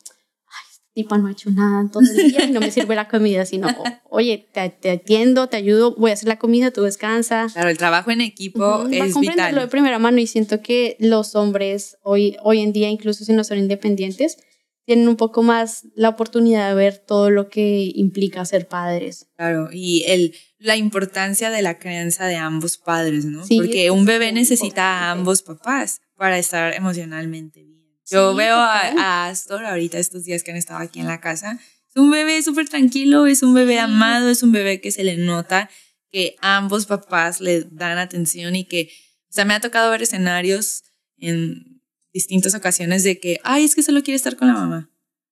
tipo 0.96 1.18
no 1.18 1.28
ha 1.28 1.32
hecho 1.34 1.52
nada 1.52 1.88
todo 1.92 2.04
el 2.04 2.32
día 2.32 2.46
y 2.46 2.52
no 2.52 2.62
me 2.62 2.72
sirve 2.72 2.96
la 2.96 3.10
comida, 3.10 3.46
sino, 3.46 3.68
oye, 4.10 4.48
te, 4.52 4.70
te, 4.70 4.92
atiendo, 4.92 5.48
te 5.48 5.58
ayudo, 5.58 5.94
voy 5.96 6.12
a 6.12 6.14
hacer 6.14 6.30
la 6.30 6.40
comida, 6.40 6.72
tú 6.72 6.84
descansas. 6.84 7.54
Claro, 7.54 7.70
el 7.70 7.78
trabajo 7.78 8.12
en 8.12 8.22
equipo 8.22 8.88
es 8.90 9.20
vital. 9.20 9.54
de 9.54 9.68
primera 9.68 10.00
mano 10.00 10.20
y 10.20 10.26
siento 10.26 10.62
que 10.62 10.96
los 11.00 11.36
hombres 11.36 11.98
hoy, 12.02 12.38
hoy 12.42 12.62
en 12.62 12.72
día, 12.72 12.90
incluso 12.90 13.26
si 13.26 13.34
no 13.34 13.44
son 13.44 13.58
independientes, 13.60 14.38
tienen 14.86 15.10
un 15.10 15.18
poco 15.18 15.44
más 15.44 15.86
la 15.96 16.10
oportunidad 16.10 16.70
de 16.70 16.76
ver 16.76 16.98
todo 17.00 17.30
lo 17.30 17.50
que 17.50 17.92
implica 17.94 18.46
ser 18.46 18.68
padres. 18.68 19.28
Claro, 19.36 19.70
y 19.72 20.04
el 20.08 20.34
la 20.60 20.78
importancia 20.78 21.50
de 21.50 21.62
la 21.62 21.78
crianza 21.78 22.26
de 22.26 22.38
ambos 22.38 22.78
padres, 22.78 23.26
¿no? 23.26 23.44
Porque 23.48 23.92
un 23.92 24.06
bebé 24.06 24.32
necesita 24.32 24.84
a 24.84 25.12
ambos 25.12 25.42
papás 25.42 26.02
para 26.16 26.40
estar 26.40 26.74
emocionalmente 26.74 27.64
bien. 27.64 27.75
Yo 28.10 28.36
veo 28.36 28.56
a, 28.56 29.28
Astor 29.28 29.66
ahorita 29.66 29.98
estos 29.98 30.24
días 30.24 30.44
que 30.44 30.52
han 30.52 30.58
estado 30.58 30.80
aquí 30.80 31.00
en 31.00 31.08
la 31.08 31.22
casa. 31.22 31.60
Es 31.90 31.96
un 31.96 32.12
bebé 32.12 32.42
súper 32.44 32.70
tranquilo, 32.70 33.26
es 33.26 33.44
un 33.44 33.54
bebé 33.54 33.80
amado, 33.80 34.30
es 34.30 34.44
un 34.44 34.52
bebé 34.52 34.82
que 34.82 34.92
se 34.92 35.04
le 35.04 35.18
nota 35.18 35.70
que 36.12 36.36
ambos 36.42 36.86
papás 36.86 37.42
le 37.42 37.64
dan 37.72 37.98
atención 37.98 38.56
y 38.56 38.66
que, 38.66 38.90
o 39.30 39.34
sea, 39.34 39.44
me 39.44 39.54
ha 39.54 39.60
tocado 39.60 39.92
ver 39.92 40.02
escenarios 40.02 40.84
en 41.18 41.82
distintas 42.14 42.56
ocasiones 42.56 43.04
de 43.04 43.20
que, 43.20 43.40
ay, 43.44 43.66
es 43.66 43.76
que 43.76 43.84
solo 43.84 44.02
quiere 44.04 44.16
estar 44.16 44.38
con 44.38 44.48
la 44.48 44.54
mamá. 44.54 44.90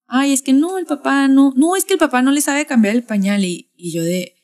Ay, 0.07 0.33
es 0.33 0.41
que 0.41 0.51
no, 0.51 0.77
el 0.77 0.85
papá 0.85 1.27
no, 1.27 1.53
no, 1.55 1.75
es 1.75 1.85
que 1.85 1.93
el 1.93 1.99
papá 1.99 2.21
no 2.21 2.31
le 2.31 2.41
sabe 2.41 2.65
cambiar 2.65 2.95
el 2.95 3.03
pañal 3.03 3.45
y, 3.45 3.71
y 3.75 3.93
yo 3.93 4.03
de, 4.03 4.35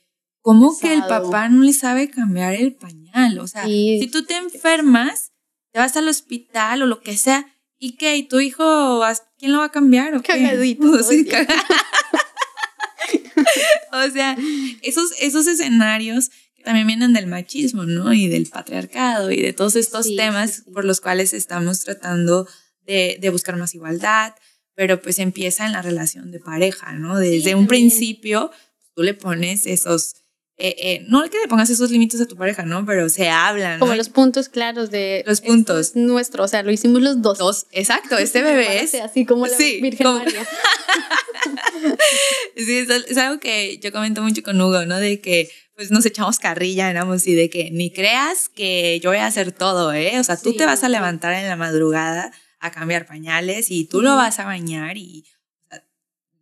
¿Cómo 0.41 0.77
que 0.79 0.93
el 0.93 1.03
papá 1.03 1.49
no 1.49 1.63
le 1.63 1.73
sabe 1.73 2.09
cambiar 2.09 2.53
el 2.53 2.73
pañal? 2.73 3.39
O 3.39 3.47
sea, 3.47 3.65
si 3.65 4.09
tú 4.11 4.23
te 4.23 4.37
enfermas, 4.37 5.33
te 5.71 5.79
vas 5.79 5.95
al 5.97 6.07
hospital 6.07 6.81
o 6.81 6.85
lo 6.85 7.01
que 7.01 7.17
sea, 7.17 7.45
¿y 7.79 7.95
qué? 7.95 8.17
¿Y 8.17 8.23
tu 8.23 8.39
hijo, 8.39 9.01
quién 9.37 9.53
lo 9.53 9.59
va 9.59 9.65
a 9.65 9.71
cambiar? 9.71 10.15
¿o 10.15 10.21
Cagadito. 10.21 10.85
o 13.93 14.09
sea, 14.11 14.37
esos, 14.81 15.11
esos 15.19 15.47
escenarios 15.47 16.29
que 16.55 16.63
también 16.63 16.87
vienen 16.87 17.13
del 17.13 17.27
machismo, 17.27 17.85
¿no? 17.85 18.13
Y 18.13 18.27
del 18.27 18.47
patriarcado 18.47 19.31
y 19.31 19.41
de 19.41 19.53
todos 19.53 19.75
estos 19.75 20.13
temas 20.15 20.63
por 20.73 20.85
los 20.85 21.01
cuales 21.01 21.33
estamos 21.33 21.79
tratando 21.79 22.47
de, 22.85 23.17
de 23.21 23.29
buscar 23.29 23.55
más 23.55 23.75
igualdad, 23.75 24.35
pero 24.75 25.01
pues 25.01 25.19
empieza 25.19 25.65
en 25.65 25.71
la 25.71 25.81
relación 25.81 26.31
de 26.31 26.39
pareja, 26.39 26.93
¿no? 26.93 27.17
Desde 27.17 27.55
un 27.55 27.67
principio 27.67 28.51
tú 28.95 29.03
le 29.03 29.13
pones 29.13 29.65
esos 29.65 30.15
eh, 30.61 30.75
eh, 30.77 31.05
no 31.07 31.23
que 31.29 31.39
le 31.39 31.47
pongas 31.47 31.69
esos 31.69 31.89
límites 31.89 32.19
a 32.19 32.25
tu 32.25 32.35
pareja, 32.35 32.63
¿no? 32.63 32.85
Pero 32.85 33.07
se 33.07 33.29
hablan. 33.29 33.79
Como 33.79 33.95
los 33.95 34.09
puntos 34.09 34.49
claros 34.49 34.91
de. 34.91 35.23
Los 35.25 35.39
puntos. 35.39 35.95
nuestro, 35.95 36.43
o 36.43 36.47
sea, 36.49 36.63
lo 36.63 36.71
hicimos 36.71 37.01
los 37.01 37.21
dos. 37.21 37.37
Dos, 37.37 37.67
exacto, 37.71 38.17
este 38.17 38.43
bebé 38.43 38.83
es. 38.83 38.93
Así 38.95 39.25
como 39.25 39.47
la 39.47 39.57
Virgen 39.57 40.07
María. 40.07 40.45
sí, 42.57 42.85
es, 43.07 43.17
algo 43.17 43.39
que 43.39 43.79
yo 43.79 43.93
comento 43.93 44.21
mucho 44.21 44.43
con 44.43 44.59
Hugo, 44.59 44.85
¿no? 44.85 44.97
De 44.97 45.21
que 45.21 45.49
pues 45.75 45.91
nos 45.91 46.05
echamos 46.05 46.39
carrilla, 46.39 46.89
éramos 46.89 47.25
y 47.25 47.35
de 47.35 47.49
que 47.49 47.71
ni 47.71 47.93
creas 47.93 48.49
que 48.49 48.99
yo 49.01 49.11
voy 49.11 49.19
a 49.19 49.27
hacer 49.27 49.53
todo, 49.53 49.93
¿eh? 49.93 50.19
O 50.19 50.23
sea, 50.25 50.35
tú 50.35 50.53
te 50.53 50.65
vas 50.65 50.83
a 50.83 50.89
levantar 50.89 51.33
en 51.35 51.47
la 51.47 51.55
madrugada 51.55 52.33
a 52.59 52.71
cambiar 52.71 53.05
pañales 53.05 53.71
y 53.71 53.85
tú 53.85 54.01
lo 54.01 54.17
vas 54.17 54.39
a 54.39 54.43
bañar 54.43 54.97
y 54.97 55.23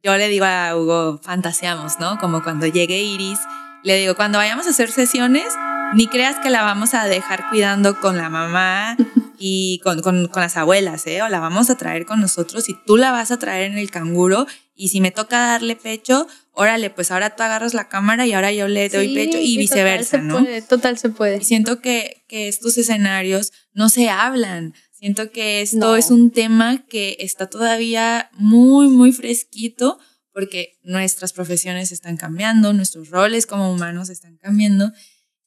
yo 0.02 0.18
le 0.18 0.28
digo 0.28 0.46
a 0.46 0.76
Hugo, 0.76 1.20
fantaseamos, 1.22 2.00
¿no? 2.00 2.18
Como 2.18 2.44
cuando 2.44 2.66
llegue 2.66 3.00
Iris 3.00 3.38
le 3.84 3.98
digo, 3.98 4.16
cuando 4.16 4.38
vayamos 4.38 4.68
a 4.68 4.72
hacer 4.72 4.92
sesiones, 4.92 5.46
ni 5.94 6.08
creas 6.08 6.38
que 6.40 6.50
la 6.50 6.64
vamos 6.64 6.94
a 6.94 7.06
dejar 7.06 7.50
cuidando 7.50 8.00
con 8.00 8.18
la 8.18 8.30
mamá 8.30 8.98
y 9.40 9.80
con, 9.84 10.02
con, 10.02 10.28
con, 10.28 10.42
las 10.42 10.58
abuelas, 10.58 11.08
¿eh? 11.08 11.22
O 11.22 11.30
la 11.30 11.40
vamos 11.40 11.70
a 11.70 11.78
traer 11.78 12.06
con 12.06 12.20
nosotros 12.20 12.68
y 12.70 12.76
tú 12.86 12.98
la 12.98 13.12
vas 13.12 13.32
a 13.32 13.40
traer 13.40 13.72
en 13.72 13.78
el 13.78 13.92
canguro 13.92 14.48
y 14.76 14.90
si 14.90 15.02
me 15.02 15.12
toca 15.12 15.38
darle 15.40 15.76
pecho, 15.76 16.28
órale, 16.52 16.90
pues 16.90 17.12
ahora 17.12 17.36
tú 17.36 17.44
agarras 17.44 17.74
la 17.74 17.90
cámara 17.90 18.28
y 18.28 18.34
ahora 18.34 18.52
yo 18.52 18.68
le 18.68 18.90
doy 18.90 19.14
pecho 19.14 19.40
y 19.40 19.58
viceversa, 19.58 20.18
total 20.18 20.28
¿no? 20.28 20.38
Se 20.38 20.44
puede, 20.44 20.62
total 20.62 20.98
se 20.98 21.10
puede. 21.10 21.38
Y 21.38 21.46
siento 21.46 21.82
que, 21.82 22.24
que 22.28 22.48
estos 22.48 22.78
escenarios 22.78 23.54
no 23.74 23.90
se 23.90 24.10
hablan. 24.10 24.74
Siento 24.92 25.32
que 25.32 25.62
esto 25.62 25.96
es 25.96 26.10
un 26.10 26.32
tema 26.32 26.84
que 26.88 27.18
está 27.20 27.48
todavía 27.48 28.30
muy, 28.34 28.88
muy 28.88 29.12
fresquito 29.12 30.00
porque 30.38 30.78
nuestras 30.84 31.34
profesiones 31.34 31.92
están 31.92 32.16
cambiando, 32.16 32.72
nuestros 32.72 33.10
roles 33.10 33.48
como 33.48 33.74
humanos 33.74 34.10
están 34.10 34.38
cambiando 34.38 34.94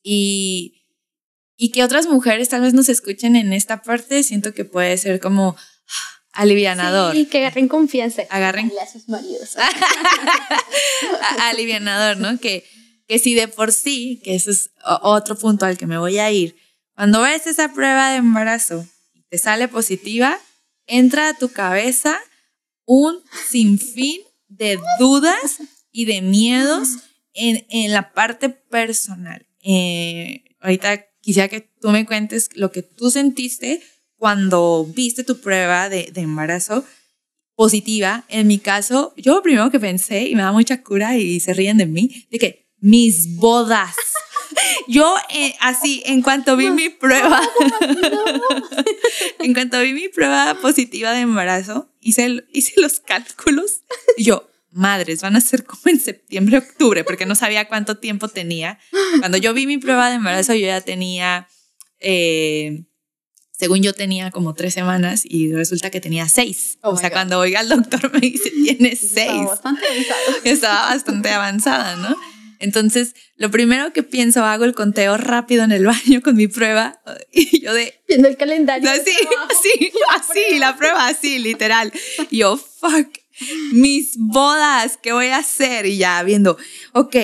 y, 0.03 0.83
y 1.57 1.70
que 1.70 1.85
otras 1.85 2.09
mujeres 2.09 2.48
tal 2.48 2.62
vez 2.62 2.74
nos 2.74 2.88
escuchen 2.88 3.37
en 3.37 3.53
esta 3.53 3.83
parte, 3.83 4.24
siento 4.24 4.53
que 4.53 4.64
puede 4.64 4.98
ser 4.98 5.20
como 5.20 5.57
alivianador. 6.33 7.14
Sí, 7.14 7.26
que 7.26 7.38
agarren 7.38 7.68
confianza. 7.68 8.22
Agarren 8.31 8.72
a 8.83 8.87
sus 8.90 9.09
maridos. 9.09 9.55
alivianador, 11.38 12.16
¿no? 12.16 12.40
Que, 12.40 12.64
que 13.07 13.20
si 13.20 13.37
de 13.37 13.46
por 13.46 13.70
sí, 13.70 14.20
que 14.24 14.35
eso 14.35 14.50
es 14.50 14.70
otro 15.03 15.38
punto 15.38 15.66
al 15.66 15.79
que 15.79 15.87
me 15.87 15.98
voy 15.98 16.18
a 16.18 16.33
ir, 16.33 16.57
cuando 16.96 17.22
ves 17.22 17.46
esa 17.46 17.72
prueba 17.72 18.11
de 18.11 18.16
embarazo 18.16 18.85
y 19.14 19.22
te 19.22 19.38
sale 19.38 19.68
positiva, 19.68 20.37
entra 20.88 21.29
a 21.29 21.35
tu 21.35 21.53
cabeza 21.53 22.18
un 22.87 23.22
sinfín 23.48 24.20
de 24.50 24.78
dudas 24.98 25.58
y 25.90 26.04
de 26.04 26.20
miedos 26.20 26.88
en, 27.32 27.64
en 27.70 27.92
la 27.92 28.12
parte 28.12 28.50
personal. 28.50 29.46
Eh, 29.62 30.44
ahorita 30.60 31.06
quisiera 31.20 31.48
que 31.48 31.60
tú 31.80 31.90
me 31.90 32.04
cuentes 32.04 32.50
lo 32.54 32.70
que 32.70 32.82
tú 32.82 33.10
sentiste 33.10 33.82
cuando 34.16 34.84
viste 34.84 35.24
tu 35.24 35.40
prueba 35.40 35.88
de, 35.88 36.10
de 36.12 36.20
embarazo 36.20 36.84
positiva. 37.54 38.24
En 38.28 38.46
mi 38.46 38.58
caso, 38.58 39.14
yo 39.16 39.34
lo 39.34 39.42
primero 39.42 39.70
que 39.70 39.80
pensé, 39.80 40.28
y 40.28 40.34
me 40.34 40.42
da 40.42 40.52
mucha 40.52 40.82
cura 40.82 41.16
y 41.16 41.40
se 41.40 41.54
ríen 41.54 41.78
de 41.78 41.86
mí, 41.86 42.26
de 42.30 42.38
que 42.38 42.70
mis 42.78 43.36
bodas. 43.36 43.94
Yo 44.88 45.14
eh, 45.30 45.54
así, 45.60 46.02
en 46.06 46.22
cuanto 46.22 46.56
vi 46.56 46.70
mi 46.70 46.88
prueba, 46.88 47.40
en 49.38 49.54
cuanto 49.54 49.80
vi 49.80 49.92
mi 49.92 50.08
prueba 50.08 50.56
positiva 50.60 51.12
de 51.12 51.20
embarazo, 51.20 51.90
hice, 52.00 52.44
hice 52.52 52.80
los 52.80 53.00
cálculos 53.00 53.82
y 54.16 54.24
yo, 54.24 54.48
madres, 54.70 55.22
van 55.22 55.36
a 55.36 55.40
ser 55.40 55.64
como 55.64 55.82
en 55.86 56.00
septiembre, 56.00 56.58
octubre, 56.58 57.04
porque 57.04 57.26
no 57.26 57.34
sabía 57.34 57.68
cuánto 57.68 57.98
tiempo 57.98 58.28
tenía. 58.28 58.78
Cuando 59.20 59.38
yo 59.38 59.54
vi 59.54 59.66
mi 59.66 59.78
prueba 59.78 60.08
de 60.08 60.16
embarazo, 60.16 60.54
yo 60.54 60.66
ya 60.66 60.80
tenía, 60.80 61.48
eh, 62.00 62.84
según 63.52 63.82
yo 63.82 63.92
tenía 63.92 64.30
como 64.30 64.54
tres 64.54 64.74
semanas 64.74 65.22
y 65.24 65.52
resulta 65.52 65.90
que 65.90 66.00
tenía 66.00 66.28
seis. 66.28 66.78
Oh 66.82 66.90
o 66.90 66.96
sea, 66.96 67.10
cuando 67.10 67.38
oiga 67.38 67.60
al 67.60 67.68
doctor 67.68 68.12
me 68.12 68.20
dice, 68.20 68.50
tiene 68.50 68.96
seis. 68.96 69.28
Estaba 69.28 69.46
bastante 69.46 69.86
avanzado. 69.86 70.36
Estaba 70.44 70.94
bastante 70.94 71.30
avanzada, 71.30 71.96
¿no? 71.96 72.16
Entonces, 72.61 73.14
lo 73.37 73.51
primero 73.51 73.92
que 73.92 74.03
pienso, 74.03 74.44
hago 74.44 74.64
el 74.64 74.75
conteo 74.75 75.16
rápido 75.16 75.64
en 75.64 75.73
el 75.73 75.87
baño 75.87 76.20
con 76.23 76.37
mi 76.37 76.46
prueba 76.46 77.01
y 77.33 77.61
yo 77.61 77.75
de, 77.75 78.01
Viendo 78.07 78.29
el 78.29 78.37
calendario. 78.37 78.88
no, 78.88 78.94
sí, 78.96 79.16
así, 79.49 79.92
así, 80.14 80.59
la 80.59 80.77
prueba 80.77 81.09
así, 81.09 81.38
literal. 81.38 81.92
Y 82.31 82.38
yo, 82.38 82.57
fuck, 82.57 83.09
mis 83.73 84.16
bodas, 84.18 84.99
¿qué 85.03 85.12
voy 85.12 85.29
a 85.29 85.38
hacer? 85.38 85.87
Y 85.87 85.96
ya 85.96 86.23
viendo, 86.23 86.59
ok, 86.92 87.16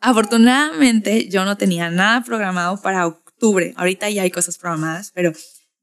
afortunadamente 0.00 1.28
yo 1.28 1.44
no 1.44 1.56
tenía 1.56 1.90
nada 1.90 2.22
programado 2.22 2.80
para 2.80 3.06
octubre. 3.06 3.74
Ahorita 3.76 4.08
ya 4.08 4.22
hay 4.22 4.30
cosas 4.30 4.56
programadas, 4.56 5.10
pero 5.12 5.32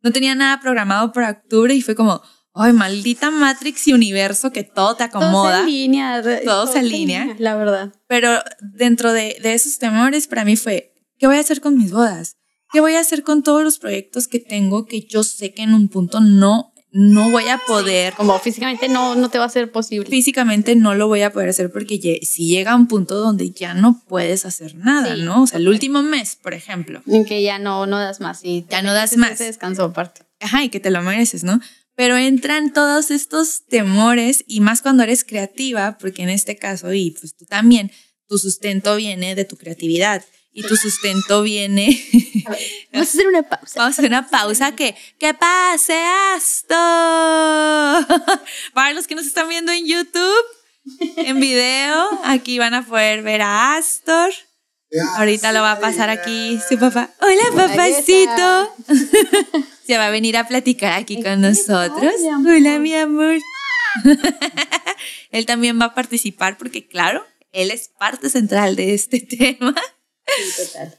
no 0.02 0.12
tenía 0.12 0.36
nada 0.36 0.60
programado 0.62 1.12
para 1.12 1.32
octubre 1.32 1.74
y 1.76 1.82
fue 1.82 1.96
como, 1.96 2.22
ay, 2.56 2.74
maldita 2.74 3.32
Matrix 3.32 3.88
y 3.88 3.94
universo 3.94 4.52
que 4.52 4.64
todo 4.64 4.96
te 4.96 5.04
acomoda. 5.04 5.62
en 5.62 5.66
línea. 5.68 6.22
re- 6.22 6.42
Todos 6.46 6.76
en 6.76 6.90
línea. 6.90 7.36
La 7.40 7.56
verdad. 7.56 7.94
Pero 8.08 8.30
dentro 8.62 9.14
de, 9.14 9.38
de 9.42 9.54
esos 9.54 9.78
temores 9.80 10.28
para 10.28 10.46
mí 10.46 10.56
fue, 10.56 10.94
¿qué 11.18 11.28
voy 11.28 11.38
a 11.38 11.40
hacer 11.42 11.62
con 11.62 11.78
mis 11.78 11.92
bodas? 11.92 12.38
¿Qué 12.72 12.80
voy 12.80 12.96
a 12.96 13.00
hacer 13.02 13.24
con 13.24 13.44
todos 13.44 13.64
los 13.64 13.78
proyectos 13.80 14.28
que 14.28 14.40
tengo 14.40 14.86
que 14.86 15.02
yo 15.02 15.24
sé 15.24 15.54
que 15.54 15.62
en 15.62 15.74
un 15.76 15.90
punto 15.90 16.20
no, 16.22 16.74
no 16.92 17.30
voy 17.30 17.48
a 17.48 17.60
poder, 17.68 18.14
Como 18.16 18.38
físicamente 18.40 18.88
no, 18.90 19.14
no 19.16 19.30
te 19.30 19.38
va 19.40 19.46
a 19.46 19.50
ser 19.50 19.72
posible. 19.72 20.10
físicamente 20.10 20.76
no 20.76 20.96
lo 20.96 21.08
voy 21.08 21.22
a 21.22 21.32
poder 21.32 21.50
hacer 21.50 21.72
porque 21.72 22.00
si 22.24 22.48
llega 22.48 22.76
un 22.76 22.88
punto 22.88 23.16
donde 23.16 23.52
ya 23.52 23.74
no 23.76 24.02
puedes 24.08 24.46
hacer 24.46 24.76
nada, 24.76 25.16
Sí, 25.16 25.22
¿no? 25.22 25.44
O 25.44 25.48
sea, 25.48 25.60
el 25.60 25.68
último 25.68 26.02
mes, 26.02 26.36
por 26.36 26.54
ejemplo. 26.56 27.04
En 27.08 27.26
que 27.26 27.44
ya 27.44 27.60
no, 27.60 27.86
no 27.86 28.00
das 28.00 28.20
más. 28.20 28.42
Y 28.44 28.66
Ya 28.70 28.82
no 28.82 28.94
das 28.94 29.18
más. 29.18 29.32
ese 29.34 29.46
descanso 29.46 29.84
aparte. 29.84 30.22
Ajá, 30.40 30.64
y 30.64 30.70
que 30.70 30.80
te 30.80 30.90
lo 30.92 31.02
mereces, 31.04 31.44
¿no? 31.44 31.60
Pero 31.96 32.18
entran 32.18 32.74
todos 32.74 33.12
estos 33.12 33.66
temores 33.66 34.44
y 34.48 34.62
más 34.62 34.82
cuando 34.82 35.04
eres 35.04 35.24
creativa, 35.24 35.98
porque 36.00 36.24
en 36.24 36.30
este 36.30 36.56
caso, 36.56 36.94
y 36.94 37.12
pues 37.12 37.36
tú 37.36 37.46
también, 37.46 37.92
tu 38.28 38.38
sustento 38.38 38.96
viene 38.96 39.36
de 39.36 39.46
tu 39.46 39.58
creatividad 39.58 40.26
y 40.52 40.64
tu 40.64 40.76
sustento 40.76 41.42
viene... 41.42 42.00
A 42.46 42.50
ver, 42.52 42.60
vamos 42.92 43.08
a 43.08 43.12
hacer 43.12 43.28
una 43.28 43.44
pausa. 43.44 43.74
Vamos 43.76 43.92
a 43.92 43.94
hacer 43.94 44.06
una 44.06 44.30
pausa 44.30 44.76
que, 44.76 44.96
que 45.20 45.34
pase 45.34 46.00
esto. 46.38 46.76
Para 48.74 48.94
los 48.94 49.08
que 49.08 49.16
nos 49.16 49.26
están 49.26 49.50
viendo 49.50 49.72
en 49.72 49.86
YouTube, 49.86 50.46
en 51.18 51.40
video, 51.40 52.08
aquí 52.24 52.60
van 52.60 52.74
a 52.74 52.86
poder 52.86 53.24
ver 53.24 53.42
a 53.42 53.76
Astor. 53.76 54.32
Ahorita 55.16 55.52
lo 55.52 55.62
va 55.62 55.74
a 55.74 55.80
pasar 55.80 56.12
aquí 56.12 56.60
su 56.70 56.78
papá. 56.78 57.10
Hola, 57.20 57.68
papacito. 57.68 58.76
Se 59.86 59.98
va 59.98 60.08
a 60.08 60.12
venir 60.12 60.38
a 60.38 60.48
platicar 60.48 60.94
aquí 60.94 61.22
con 61.22 61.42
nosotros. 61.42 62.14
Hola, 62.46 62.80
mi 62.80 62.94
amor. 62.96 63.40
Él 65.32 65.46
también 65.46 65.80
va 65.80 65.86
a 65.86 65.96
participar 65.96 66.58
porque, 66.58 66.88
claro, 66.88 67.26
él 67.52 67.70
es 67.72 67.90
parte 67.90 68.30
central 68.30 68.76
de 68.76 68.94
este 68.94 69.20
tema. 69.38 69.76
Sí, 70.26 70.64
total. 70.66 70.98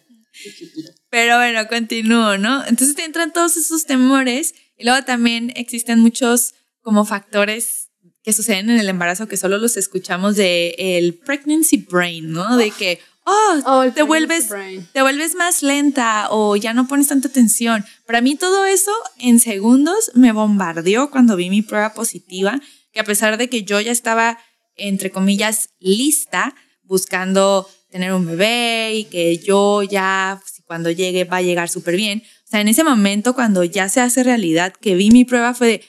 Pero 1.10 1.36
bueno, 1.36 1.66
continúo, 1.68 2.38
¿no? 2.38 2.64
Entonces 2.66 2.96
te 2.96 3.04
entran 3.04 3.32
todos 3.32 3.56
esos 3.56 3.86
temores 3.86 4.54
y 4.76 4.84
luego 4.84 5.04
también 5.04 5.52
existen 5.56 6.00
muchos 6.00 6.54
como 6.80 7.04
factores 7.04 7.90
que 8.22 8.32
suceden 8.32 8.70
en 8.70 8.80
el 8.80 8.88
embarazo 8.88 9.28
que 9.28 9.36
solo 9.36 9.58
los 9.58 9.76
escuchamos 9.76 10.36
de 10.36 10.74
el 10.78 11.14
pregnancy 11.14 11.76
brain, 11.76 12.32
¿no? 12.32 12.56
De 12.56 12.70
que, 12.70 13.00
oh, 13.24 13.84
te 13.94 14.02
vuelves 14.02 14.48
te 14.92 15.02
vuelves 15.02 15.34
más 15.34 15.62
lenta 15.62 16.28
o 16.30 16.56
ya 16.56 16.74
no 16.74 16.86
pones 16.86 17.08
tanta 17.08 17.28
atención. 17.28 17.84
Para 18.06 18.20
mí 18.20 18.36
todo 18.36 18.64
eso 18.64 18.92
en 19.18 19.40
segundos 19.40 20.10
me 20.14 20.32
bombardeó 20.32 21.10
cuando 21.10 21.36
vi 21.36 21.50
mi 21.50 21.62
prueba 21.62 21.94
positiva, 21.94 22.60
que 22.92 23.00
a 23.00 23.04
pesar 23.04 23.36
de 23.38 23.48
que 23.48 23.64
yo 23.64 23.80
ya 23.80 23.92
estaba, 23.92 24.38
entre 24.76 25.10
comillas, 25.10 25.70
lista, 25.80 26.54
buscando 26.82 27.68
tener 27.90 28.12
un 28.12 28.26
bebé 28.26 28.94
y 28.94 29.04
que 29.04 29.38
yo 29.38 29.82
ya, 29.82 30.40
cuando 30.66 30.90
llegue, 30.90 31.24
va 31.24 31.38
a 31.38 31.42
llegar 31.42 31.68
súper 31.68 31.96
bien. 31.96 32.22
O 32.44 32.48
sea, 32.48 32.60
en 32.60 32.68
ese 32.68 32.84
momento, 32.84 33.34
cuando 33.34 33.64
ya 33.64 33.88
se 33.88 34.00
hace 34.00 34.22
realidad, 34.22 34.72
que 34.80 34.94
vi 34.94 35.10
mi 35.10 35.24
prueba, 35.24 35.54
fue 35.54 35.66
de, 35.68 35.84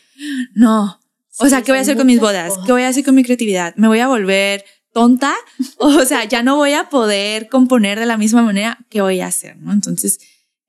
no. 0.53 0.99
O 1.37 1.49
sea, 1.49 1.63
¿qué 1.63 1.71
voy 1.71 1.79
a 1.79 1.81
hacer 1.81 1.97
con 1.97 2.07
mis 2.07 2.19
bodas? 2.19 2.53
¿Qué 2.65 2.71
voy 2.71 2.83
a 2.83 2.87
hacer 2.87 3.03
con 3.03 3.15
mi 3.15 3.23
creatividad? 3.23 3.75
¿Me 3.75 3.87
voy 3.87 3.99
a 3.99 4.07
volver 4.07 4.63
tonta? 4.95 5.35
O 5.77 6.05
sea, 6.05 6.23
ya 6.23 6.41
no 6.41 6.55
voy 6.55 6.71
a 6.71 6.89
poder 6.89 7.49
componer 7.49 7.99
de 7.99 8.05
la 8.05 8.17
misma 8.17 8.41
manera. 8.41 8.79
¿Qué 8.89 9.01
voy 9.01 9.19
a 9.19 9.27
hacer? 9.27 9.57
¿no? 9.57 9.73
Entonces, 9.73 10.19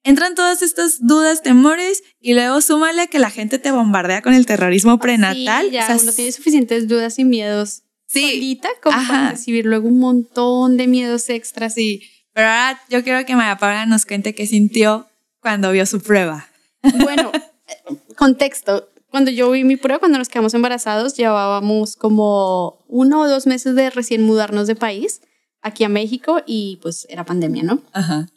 entran 0.03 0.35
todas 0.35 0.62
estas 0.62 1.07
dudas, 1.07 1.43
temores 1.43 2.03
y 2.21 2.35
luego 2.35 2.61
súmale 2.61 3.09
que 3.09 3.21
la 3.21 3.31
gente 3.31 3.59
te 3.61 3.71
bombardea 3.71 4.23
con 4.23 4.35
el 4.35 4.45
terrorismo 4.45 4.99
prenatal. 4.99 5.67
Sí, 5.67 5.73
ya 5.73 5.85
O 5.85 5.87
sea, 5.87 5.97
uno 6.03 6.12
tiene 6.12 6.33
suficientes 6.33 6.89
dudas 6.89 7.19
y 7.21 7.25
miedos 7.25 7.83
sí, 8.07 8.33
solita 8.33 8.69
como 8.83 8.97
Ajá. 8.97 9.12
para 9.12 9.31
recibir 9.31 9.65
luego 9.65 9.87
un 9.89 10.01
montón 10.01 10.77
de 10.77 10.87
miedos 10.89 11.31
extras. 11.31 11.75
sí. 11.75 12.03
Pero 12.33 12.49
ahora 12.49 12.83
yo 12.91 13.03
quiero 13.03 13.25
que 13.25 13.35
María 13.35 13.57
Paula 13.57 13.87
nos 13.87 14.05
cuente 14.05 14.35
qué 14.35 14.47
sintió 14.47 15.07
cuando 15.41 15.73
vio 15.73 15.87
su 15.87 16.01
prueba. 16.03 16.47
Bueno, 16.83 17.33
contexto. 18.17 18.91
Cuando 19.17 19.31
yo 19.31 19.51
vi 19.51 19.65
mi 19.65 19.77
prueba, 19.77 19.99
cuando 19.99 20.19
nos 20.19 20.29
quedamos 20.29 20.53
embarazados, 20.53 21.15
llevábamos 21.15 21.97
como 21.97 22.85
uno 22.87 23.23
o 23.23 23.27
dos 23.27 23.47
meses 23.47 23.75
de 23.75 23.89
recién 23.89 24.23
mudarnos 24.23 24.67
de 24.67 24.77
país 24.77 25.23
aquí 25.63 25.85
a 25.85 25.89
México 25.89 26.43
y 26.45 26.79
pues 26.83 27.07
era 27.09 27.25
pandemia, 27.25 27.63
¿no? 27.63 27.83
Ajá. 27.95 28.29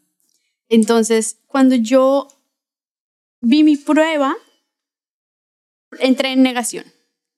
Entonces, 0.70 1.40
cuando 1.48 1.76
yo 1.76 2.30
vi 3.42 3.66
mi 3.66 3.76
prueba, 3.76 4.38
entré 6.00 6.32
en 6.32 6.44
negación. 6.44 6.86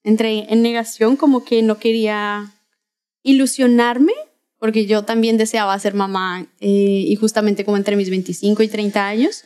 Entré 0.03 0.45
en 0.53 0.61
negación 0.61 1.15
como 1.15 1.43
que 1.43 1.63
no 1.63 1.79
quería 1.79 2.53
ilusionarme, 3.23 4.13
porque 4.59 4.85
yo 4.85 5.03
también 5.03 5.37
deseaba 5.37 5.79
ser 5.79 5.95
mamá 5.95 6.45
eh, 6.59 7.05
y 7.07 7.15
justamente 7.15 7.65
como 7.65 7.77
entre 7.77 7.95
mis 7.95 8.11
25 8.11 8.61
y 8.61 8.67
30 8.67 9.07
años, 9.07 9.45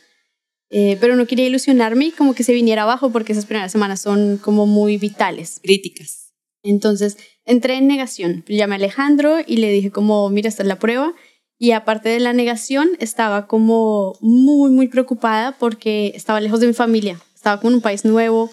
eh, 0.70 0.96
pero 1.00 1.16
no 1.16 1.26
quería 1.26 1.46
ilusionarme 1.46 2.06
y 2.06 2.10
como 2.12 2.34
que 2.34 2.42
se 2.42 2.52
viniera 2.52 2.82
abajo 2.82 3.10
porque 3.10 3.32
esas 3.32 3.46
primeras 3.46 3.72
semanas 3.72 4.00
son 4.00 4.38
como 4.38 4.66
muy 4.66 4.98
vitales. 4.98 5.60
Críticas. 5.62 6.32
Entonces 6.62 7.16
entré 7.44 7.74
en 7.74 7.86
negación. 7.86 8.44
Llamé 8.48 8.74
a 8.74 8.78
Alejandro 8.78 9.38
y 9.46 9.58
le 9.58 9.70
dije 9.70 9.90
como, 9.90 10.28
mira, 10.30 10.48
esta 10.48 10.62
es 10.62 10.68
la 10.68 10.78
prueba. 10.78 11.14
Y 11.58 11.70
aparte 11.70 12.08
de 12.10 12.20
la 12.20 12.32
negación, 12.32 12.90
estaba 12.98 13.46
como 13.46 14.14
muy, 14.20 14.70
muy 14.70 14.88
preocupada 14.88 15.56
porque 15.58 16.12
estaba 16.14 16.40
lejos 16.40 16.60
de 16.60 16.66
mi 16.66 16.74
familia. 16.74 17.18
Estaba 17.34 17.58
como 17.58 17.70
en 17.70 17.76
un 17.76 17.80
país 17.80 18.04
nuevo 18.04 18.50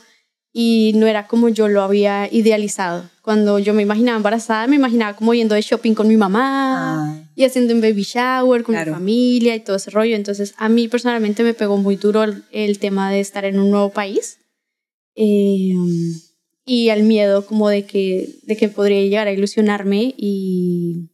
y 0.56 0.92
no 0.96 1.08
era 1.08 1.26
como 1.28 1.50
yo 1.50 1.68
lo 1.68 1.82
había 1.82 2.30
idealizado. 2.32 3.10
Cuando 3.24 3.58
yo 3.58 3.74
me 3.74 3.82
imaginaba 3.82 4.18
embarazada, 4.18 4.68
me 4.68 4.76
imaginaba 4.76 5.16
como 5.16 5.34
yendo 5.34 5.56
de 5.56 5.62
shopping 5.62 5.94
con 5.96 6.08
mi 6.08 6.16
mamá 6.18 7.00
Ah, 7.16 7.24
y 7.36 7.44
haciendo 7.46 7.74
un 7.74 7.82
baby 7.82 8.04
shower 8.04 8.64
con 8.64 8.76
Claro. 8.76 8.92
mi 8.92 8.98
familia 8.98 9.56
y 9.56 9.62
todo 9.62 9.78
ese 9.78 9.90
rollo. 9.90 10.16
Entonces, 10.16 10.54
a 10.58 10.70
mí 10.70 10.88
personalmente 10.88 11.44
me 11.44 11.54
pegó 11.56 11.78
muy 11.78 11.96
duro 11.96 12.24
el, 12.24 12.44
el 12.52 12.78
tema 12.80 13.12
de 13.12 13.20
estar 13.20 13.46
en 13.46 13.60
un 13.60 13.72
nuevo 13.72 13.90
país 13.92 14.38
eh, 15.16 15.74
y 16.66 16.90
al 16.90 17.04
miedo 17.04 17.46
como 17.46 17.70
de 17.70 17.86
que, 17.86 18.30
de 18.44 18.56
que 18.56 18.70
podría 18.70 19.02
llegar 19.02 19.28
a 19.28 19.32
ilusionarme 19.32 20.14
y, 20.18 21.10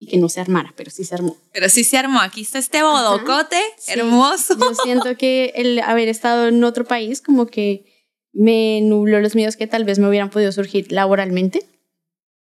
y 0.00 0.06
que 0.08 0.18
no 0.18 0.28
se 0.28 0.40
armara, 0.40 0.72
pero 0.76 0.90
sí 0.90 1.04
se 1.04 1.14
armó. 1.14 1.36
Pero 1.52 1.68
sí 1.68 1.84
se 1.84 1.96
armó. 1.96 2.20
Aquí 2.20 2.40
está 2.40 2.58
este 2.58 2.82
bodocote 2.82 3.56
Sí. 3.78 3.92
hermoso. 3.92 4.56
Yo 4.58 4.74
siento 4.74 5.16
que 5.16 5.52
el 5.56 5.78
haber 5.80 6.08
estado 6.08 6.48
en 6.48 6.64
otro 6.64 6.84
país 6.84 7.20
como 7.22 7.46
que 7.46 7.91
me 8.32 8.80
nubló 8.82 9.20
los 9.20 9.34
miedos 9.34 9.56
que 9.56 9.66
tal 9.66 9.84
vez 9.84 9.98
me 9.98 10.08
hubieran 10.08 10.30
podido 10.30 10.52
surgir 10.52 10.90
laboralmente, 10.90 11.66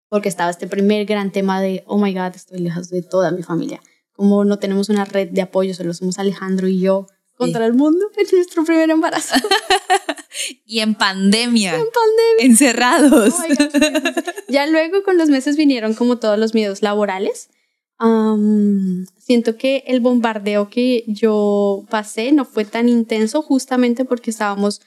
porque 0.08 0.28
estaba 0.28 0.50
este 0.50 0.66
primer 0.66 1.06
gran 1.06 1.32
tema 1.32 1.60
de, 1.60 1.84
oh 1.86 1.98
my 1.98 2.12
God, 2.12 2.34
estoy 2.34 2.58
lejos 2.58 2.90
de 2.90 3.02
toda 3.02 3.30
mi 3.30 3.42
familia. 3.42 3.80
Como 4.12 4.44
no 4.44 4.58
tenemos 4.58 4.88
una 4.88 5.04
red 5.04 5.28
de 5.30 5.42
apoyo, 5.42 5.72
solo 5.72 5.94
somos 5.94 6.18
Alejandro 6.18 6.68
y 6.68 6.80
yo 6.80 7.06
contra 7.36 7.64
el 7.64 7.72
mundo 7.72 8.06
en 8.16 8.26
nuestro 8.32 8.64
primer 8.64 8.90
embarazo. 8.90 9.34
Y 10.64 10.78
en 10.78 10.94
pandemia. 10.94 11.74
en 11.74 11.82
pandemia. 11.82 12.46
Encerrados. 12.46 13.34
Oh 13.34 13.48
God. 13.48 14.24
ya 14.48 14.64
luego 14.66 15.02
con 15.02 15.18
los 15.18 15.28
meses 15.28 15.56
vinieron 15.56 15.94
como 15.94 16.18
todos 16.18 16.38
los 16.38 16.54
miedos 16.54 16.82
laborales. 16.82 17.50
Siento 19.18 19.56
que 19.58 19.84
el 19.88 20.00
bombardeo 20.00 20.70
que 20.70 21.04
yo 21.08 21.84
pasé 21.90 22.32
no 22.32 22.44
fue 22.44 22.64
tan 22.64 22.88
intenso 22.88 23.42
justamente 23.42 24.04
porque 24.04 24.30
estábamos 24.30 24.80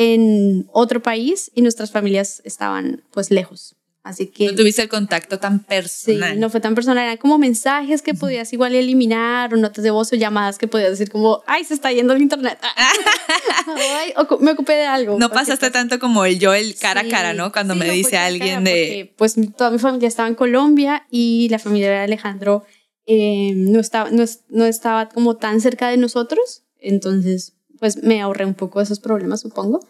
en 0.00 0.68
otro 0.72 1.02
país 1.02 1.50
y 1.56 1.62
nuestras 1.62 1.90
familias 1.90 2.40
estaban 2.44 3.02
pues 3.10 3.32
lejos. 3.32 3.74
Así 4.04 4.28
que... 4.28 4.46
No 4.46 4.54
tuviste 4.54 4.80
el 4.80 4.88
contacto 4.88 5.38
tan 5.40 5.58
Sí, 5.58 5.64
personal. 5.68 6.38
no 6.40 6.48
fue 6.48 6.60
tan 6.60 6.74
personal, 6.76 7.02
eran 7.04 7.16
como 7.18 7.36
mensajes 7.36 8.00
que 8.00 8.14
podías 8.14 8.50
igual 8.52 8.74
eliminar 8.76 9.52
o 9.52 9.56
notas 9.58 9.82
de 9.82 9.90
voz 9.90 10.10
o 10.12 10.16
llamadas 10.16 10.56
que 10.56 10.68
podías 10.68 10.90
decir 10.90 11.10
como, 11.10 11.42
ay, 11.46 11.64
se 11.64 11.74
está 11.74 11.90
yendo 11.92 12.14
el 12.14 12.22
internet. 12.22 12.58
Ay, 13.98 14.12
ocu- 14.16 14.38
me 14.40 14.52
ocupé 14.52 14.74
de 14.74 14.86
algo. 14.86 15.18
No 15.18 15.28
pasaste 15.30 15.66
cosa. 15.66 15.72
tanto 15.72 15.98
como 15.98 16.24
el 16.24 16.38
yo, 16.38 16.54
el 16.54 16.74
cara 16.76 17.00
a 17.00 17.04
Sí, 17.04 17.10
cara, 17.10 17.34
¿no? 17.34 17.52
Cuando 17.52 17.74
sí, 17.74 17.80
me 17.80 17.86
no 17.88 17.92
dice 17.92 18.16
a 18.16 18.26
alguien 18.26 18.64
de... 18.64 18.70
porque, 18.70 19.14
pues 19.18 19.56
toda 19.56 19.70
mi 19.70 19.78
familia 19.78 20.08
estaba 20.08 20.28
en 20.28 20.36
Colombia 20.36 21.06
y 21.10 21.48
la 21.50 21.58
familia 21.58 21.90
de 21.90 21.96
Alejandro 21.98 22.64
eh, 23.04 23.52
no, 23.56 23.80
estaba, 23.80 24.10
no, 24.10 24.24
no 24.48 24.64
estaba 24.64 25.08
como 25.10 25.36
tan 25.36 25.60
cerca 25.60 25.88
de 25.88 25.96
nosotros, 25.98 26.62
entonces 26.80 27.54
pues 27.78 28.02
me 28.02 28.20
ahorré 28.20 28.44
un 28.44 28.54
poco 28.54 28.78
de 28.80 28.84
esos 28.84 29.00
problemas, 29.00 29.40
supongo. 29.40 29.80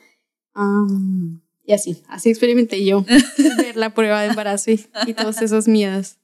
Am, 0.55 1.43
y 1.65 1.73
así, 1.75 2.03
así 2.09 2.31
experimenté 2.31 2.83
yo 2.85 3.05
ver 3.59 3.77
la 3.77 3.93
prueba 3.93 4.23
de 4.23 4.29
embarazo 4.29 4.71
y, 4.71 4.87
y 5.07 5.13
todos 5.13 5.43
esos 5.43 5.69
miedos. 5.69 6.17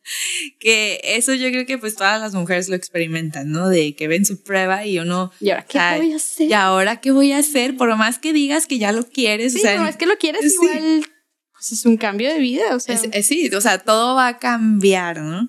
Que 0.58 1.00
eso 1.04 1.34
yo 1.34 1.50
creo 1.50 1.66
que 1.66 1.76
pues 1.76 1.94
todas 1.96 2.18
las 2.20 2.34
mujeres 2.34 2.68
lo 2.70 2.76
experimentan, 2.76 3.50
¿no? 3.50 3.68
De 3.68 3.94
que 3.94 4.08
ven 4.08 4.24
su 4.24 4.42
prueba 4.42 4.86
y 4.86 4.98
uno... 4.98 5.30
¿Y 5.40 5.50
ahora 5.50 5.66
qué 5.66 5.78
voy 5.98 6.12
a 6.12 6.16
hacer? 6.16 6.48
¿Y 6.48 6.52
ahora 6.54 7.00
qué 7.00 7.10
voy 7.10 7.32
a 7.32 7.38
hacer? 7.38 7.76
Por 7.76 7.94
más 7.96 8.18
que 8.18 8.32
digas 8.32 8.66
que 8.66 8.78
ya 8.78 8.92
lo 8.92 9.06
quieres, 9.06 9.52
Sí, 9.52 9.58
o 9.58 9.62
sea, 9.62 9.76
no, 9.78 9.86
es 9.86 9.96
que 9.96 10.06
lo 10.06 10.16
quieres 10.16 10.40
sí. 10.42 10.54
igual, 10.62 11.04
pues 11.52 11.72
es 11.72 11.84
un 11.84 11.98
cambio 11.98 12.32
de 12.32 12.38
vida, 12.38 12.74
o 12.74 12.80
sea, 12.80 12.94
Es- 12.94 13.08
es- 13.12 13.26
sí, 13.26 13.50
o 13.54 13.60
sea, 13.60 13.78
todo 13.78 14.14
va 14.14 14.28
a 14.28 14.38
cambiar, 14.38 15.20
¿no? 15.20 15.46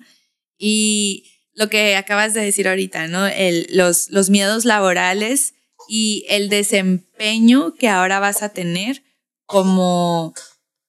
Y 0.58 1.24
lo 1.54 1.70
que 1.70 1.96
acabas 1.96 2.34
de 2.34 2.42
decir 2.42 2.68
ahorita, 2.68 3.08
¿no? 3.08 3.26
El, 3.26 3.66
los, 3.72 4.10
los 4.10 4.28
miedos 4.28 4.66
laborales 4.66 5.54
y 5.88 6.26
el 6.28 6.48
desempeño 6.48 7.74
que 7.74 7.88
ahora 7.88 8.20
vas 8.20 8.42
a 8.42 8.50
tener 8.50 9.02
como, 9.46 10.34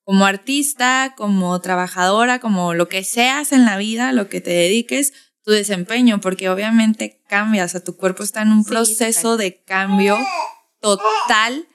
como 0.04 0.26
artista, 0.26 1.14
como 1.18 1.60
trabajadora, 1.62 2.40
como 2.40 2.74
lo 2.74 2.88
que 2.90 3.04
seas 3.04 3.52
en 3.52 3.66
la 3.66 3.78
vida, 3.78 4.12
lo 4.12 4.30
que 4.30 4.42
te 4.42 4.52
dediques, 4.52 5.14
tu 5.44 5.52
desempeño, 5.52 6.20
porque 6.20 6.50
obviamente 6.50 7.22
cambias, 7.28 7.68
o 7.68 7.72
sea, 7.74 7.84
tu 7.84 7.96
cuerpo 7.96 8.24
está 8.24 8.42
en 8.42 8.52
un 8.52 8.64
Sí, 8.64 8.70
proceso 8.70 9.38
de 9.38 9.64
cambio 9.64 10.18
total 10.82 11.68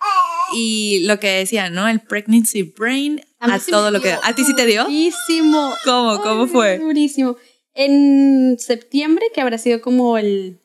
y 0.54 1.04
lo 1.06 1.18
que 1.18 1.28
decía, 1.28 1.70
¿no? 1.70 1.88
El 1.88 2.00
pregnancy 2.00 2.62
brain 2.62 3.22
a, 3.40 3.58
sí 3.58 3.70
todo 3.70 3.90
lo 3.90 4.00
que... 4.00 4.12
¿A 4.22 4.34
ti 4.34 4.44
sí 4.44 4.54
te 4.54 4.66
dio? 4.66 4.84
Durísimo. 4.84 5.74
¿Cómo? 5.84 6.20
¿Cómo 6.22 6.42
Ay, 6.44 6.48
fue? 6.48 6.78
Durísimo. 6.78 7.36
En 7.74 8.56
septiembre, 8.58 9.26
que 9.34 9.40
habrá 9.40 9.58
sido 9.58 9.80
como 9.80 10.18
el 10.18 10.60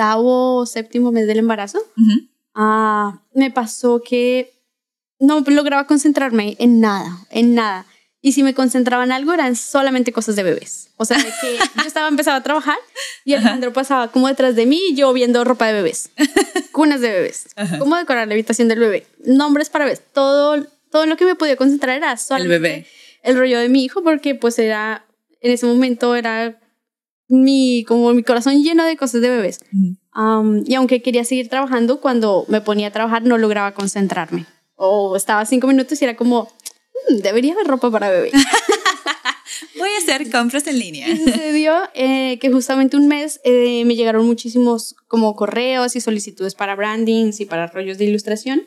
octavo 0.00 0.56
o 0.56 0.66
séptimo 0.66 1.12
mes 1.12 1.26
del 1.26 1.38
embarazo, 1.38 1.78
Ujú. 1.78 2.28
ah, 2.54 3.20
me 3.34 3.50
pasó 3.50 4.00
que 4.02 4.52
no 5.18 5.40
lograba 5.46 5.86
concentrarme 5.86 6.56
en 6.58 6.80
nada, 6.80 7.18
en 7.30 7.54
nada. 7.54 7.84
Y 8.22 8.32
si 8.32 8.42
me 8.42 8.52
concentraba 8.52 9.02
en 9.04 9.12
algo, 9.12 9.32
eran 9.32 9.56
solamente 9.56 10.12
cosas 10.12 10.36
de 10.36 10.42
bebés. 10.42 10.90
O 10.98 11.06
sea, 11.06 11.16
de 11.16 11.24
que 11.40 11.56
yo 11.82 11.86
estaba 11.86 12.08
empezaba 12.08 12.36
a 12.38 12.42
trabajar 12.42 12.76
y 13.24 13.32
Alejandro 13.34 13.72
pasaba 13.72 14.08
como 14.12 14.28
detrás 14.28 14.56
de 14.56 14.66
mí 14.66 14.80
yo 14.94 15.12
viendo 15.12 15.42
ropa 15.44 15.66
de 15.66 15.72
bebés, 15.74 16.10
cunas 16.72 17.00
de 17.00 17.10
bebés, 17.10 17.48
Ajá. 17.56 17.78
cómo 17.78 17.96
decorar 17.96 18.28
la 18.28 18.34
habitación 18.34 18.68
del 18.68 18.78
bebé, 18.78 19.06
nombres 19.24 19.68
para 19.70 19.84
bebés. 19.84 20.02
Todo, 20.12 20.66
todo 20.90 21.06
lo 21.06 21.16
que 21.16 21.24
me 21.24 21.34
podía 21.34 21.56
concentrar 21.56 21.96
era 21.96 22.12
El 22.12 22.18
solamente 22.18 22.58
bebé. 22.58 22.86
el 23.22 23.36
rollo 23.38 23.58
de 23.58 23.68
mi 23.68 23.84
hijo 23.84 24.02
porque 24.02 24.34
pues 24.34 24.58
era 24.58 25.04
en 25.42 25.52
ese 25.52 25.64
momento 25.64 26.14
era 26.14 26.59
mi 27.30 27.84
como 27.88 28.12
mi 28.12 28.22
corazón 28.22 28.62
lleno 28.62 28.84
de 28.84 28.96
cosas 28.96 29.20
de 29.22 29.30
bebés. 29.30 29.60
Am, 30.12 30.64
y 30.66 30.74
aunque 30.74 31.00
quería 31.02 31.24
seguir 31.24 31.48
trabajando 31.48 32.00
cuando 32.00 32.44
me 32.48 32.60
ponía 32.60 32.88
a 32.88 32.90
trabajar 32.90 33.22
no 33.22 33.38
lograba 33.38 33.72
concentrarme 33.72 34.44
o 34.74 35.16
estaba 35.16 35.44
cinco 35.46 35.66
minutos 35.68 36.00
y 36.00 36.04
era 36.04 36.16
como 36.16 36.48
"Mm, 37.08 37.16
debería 37.22 37.52
haber 37.54 37.66
ropa 37.68 37.90
para 37.90 38.10
bebé 38.10 38.30
Voy 39.78 39.88
a 39.90 39.98
hacer 40.02 40.30
compras 40.30 40.66
en 40.66 40.78
línea. 40.78 41.08
y 41.08 41.16
sucedió 41.16 41.74
eh, 41.94 42.38
que 42.40 42.50
justamente 42.50 42.96
un 42.96 43.08
mes 43.08 43.40
eh, 43.44 43.84
me 43.84 43.94
llegaron 43.96 44.26
muchísimos 44.26 44.94
como 45.08 45.34
correos 45.36 45.96
y 45.96 46.00
solicitudes 46.00 46.54
para 46.54 46.74
brandings 46.76 47.40
y 47.40 47.46
para 47.46 47.66
rollos 47.68 47.98
de 47.98 48.04
ilustración. 48.06 48.62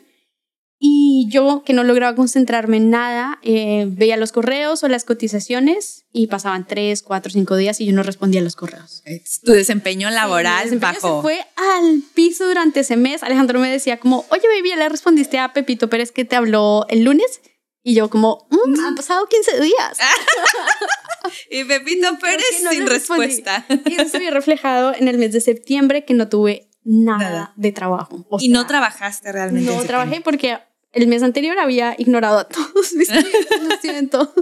Y 0.86 1.28
yo, 1.30 1.62
que 1.64 1.72
no 1.72 1.82
lograba 1.82 2.14
concentrarme 2.14 2.76
en 2.76 2.90
nada, 2.90 3.38
eh, 3.42 3.86
veía 3.88 4.18
los 4.18 4.32
correos 4.32 4.84
o 4.84 4.88
las 4.88 5.04
cotizaciones 5.04 6.04
y 6.12 6.26
pasaban 6.26 6.66
tres, 6.66 7.02
cuatro, 7.02 7.32
cinco 7.32 7.56
días 7.56 7.80
y 7.80 7.86
yo 7.86 7.94
no 7.94 8.02
respondía 8.02 8.42
a 8.42 8.44
los 8.44 8.54
correos. 8.54 9.02
Tu 9.42 9.52
desempeño 9.52 10.10
laboral 10.10 10.68
Sí, 10.68 10.74
mi 10.74 10.80
desempeño 10.80 11.00
bajó. 11.00 11.16
Se 11.16 11.22
fue 11.22 11.46
al 11.56 12.02
piso 12.12 12.46
durante 12.46 12.80
ese 12.80 12.98
mes. 12.98 13.22
Alejandro 13.22 13.60
me 13.60 13.70
decía 13.70 13.98
como, 13.98 14.26
oye, 14.28 14.42
baby, 14.46 14.68
¿ya 14.68 14.76
le 14.76 14.88
respondiste 14.90 15.38
a 15.38 15.54
Pepito 15.54 15.88
Pérez 15.88 16.12
que 16.12 16.26
te 16.26 16.36
habló 16.36 16.84
el 16.90 17.02
lunes? 17.04 17.40
Y 17.82 17.94
yo 17.94 18.10
como, 18.10 18.46
"Mm, 18.50 18.80
han 18.86 18.94
pasado 18.94 19.26
15 19.26 19.60
días. 19.62 19.98
Y 21.50 21.64
Pepito 21.64 22.10
¿Por 22.10 22.18
Pérez 22.20 22.62
no 22.62 22.70
sin 22.72 22.86
respuesta. 22.86 23.64
Y 23.86 23.94
eso 23.94 24.08
se 24.10 24.18
vio 24.18 24.30
reflejado 24.30 24.94
en 24.94 25.08
el 25.08 25.16
mes 25.16 25.32
de 25.32 25.40
septiembre 25.40 26.04
que 26.04 26.12
no 26.12 26.28
tuve 26.28 26.68
nada, 26.84 27.18
Nada. 27.18 27.52
de 27.56 27.72
trabajo. 27.72 28.26
O 28.28 28.36
y 28.38 28.48
no 28.50 28.60
sea, 28.60 28.68
trabajaste 28.68 29.32
realmente. 29.32 29.70
en 29.72 29.76
No 29.78 29.82
trabajé 29.84 30.20
porque 30.20 30.58
el 30.94 31.06
mes 31.06 31.22
anterior 31.22 31.58
había 31.58 31.94
ignorado 31.98 32.38
a 32.38 32.44
todos 32.44 32.92
mis 32.96 33.08
lo 33.10 33.76
siento. 33.80 34.32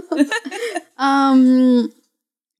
Am, 0.95 1.89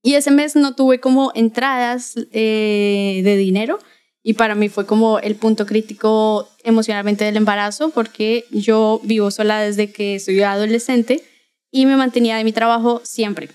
y 0.02 0.14
ese 0.14 0.30
mes 0.30 0.56
no 0.56 0.74
tuve 0.74 1.00
como 1.00 1.32
entradas 1.34 2.14
eh, 2.32 3.22
de 3.24 3.36
dinero 3.36 3.78
y 4.22 4.34
para 4.34 4.54
mí 4.54 4.68
fue 4.68 4.86
como 4.86 5.18
el 5.18 5.36
punto 5.36 5.66
crítico 5.66 6.48
emocionalmente 6.62 7.24
del 7.24 7.36
embarazo 7.36 7.90
porque 7.90 8.44
yo 8.50 9.00
vivo 9.04 9.30
sola 9.30 9.60
desde 9.60 9.92
que 9.92 10.18
soy 10.18 10.42
adolescente 10.42 11.22
y 11.70 11.86
me 11.86 11.96
mantenía 11.96 12.36
de 12.36 12.44
mi 12.44 12.52
trabajo 12.52 13.00
siempre. 13.04 13.48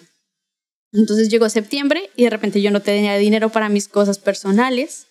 Entonces 0.91 1.29
llegó 1.29 1.49
septiembre 1.49 2.09
y 2.15 2.23
de 2.23 2.29
repente 2.29 2.61
yo 2.61 2.71
no 2.71 2.81
tenía 2.81 3.15
dinero 3.17 3.49
para 3.49 3.69
mis 3.69 3.87
cosas 3.87 4.17
personales. 4.17 5.07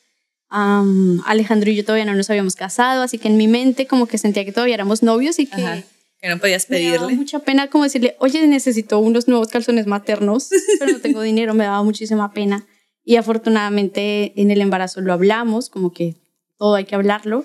Alejandro 0.50 1.70
y 1.70 1.76
yo 1.76 1.84
todavía 1.84 2.04
no 2.04 2.14
nos 2.14 2.30
habíamos 2.30 2.56
casado, 2.56 3.02
así 3.02 3.18
que 3.18 3.28
en 3.28 3.36
mi 3.36 3.48
mente 3.48 3.86
como 3.86 4.06
que 4.06 4.18
sentía 4.18 4.44
que 4.44 4.52
todavía 4.52 4.74
éramos 4.74 5.02
novios 5.02 5.38
y 5.38 5.46
que 5.46 5.62
Ajá. 5.62 5.82
Que 6.20 6.28
no 6.28 6.38
podías 6.38 6.68
me 6.68 6.82
daba 6.82 6.96
pedirle. 6.96 7.16
mucha 7.16 7.38
pena 7.38 7.68
como 7.68 7.84
decirle, 7.84 8.16
oye, 8.18 8.44
necesito 8.48 8.98
unos 8.98 9.28
nuevos 9.28 9.48
calzones 9.48 9.86
maternos, 9.86 10.48
pero 10.80 10.92
no 10.92 10.98
tengo 10.98 11.22
dinero, 11.22 11.54
me 11.54 11.64
daba 11.64 11.82
muchísima 11.84 12.32
pena. 12.32 12.66
Y 13.04 13.16
afortunadamente 13.16 14.32
en 14.40 14.50
el 14.50 14.60
embarazo 14.60 15.00
lo 15.00 15.12
hablamos, 15.12 15.70
como 15.70 15.92
que 15.92 16.16
todo 16.58 16.74
hay 16.74 16.84
que 16.86 16.96
hablarlo. 16.96 17.44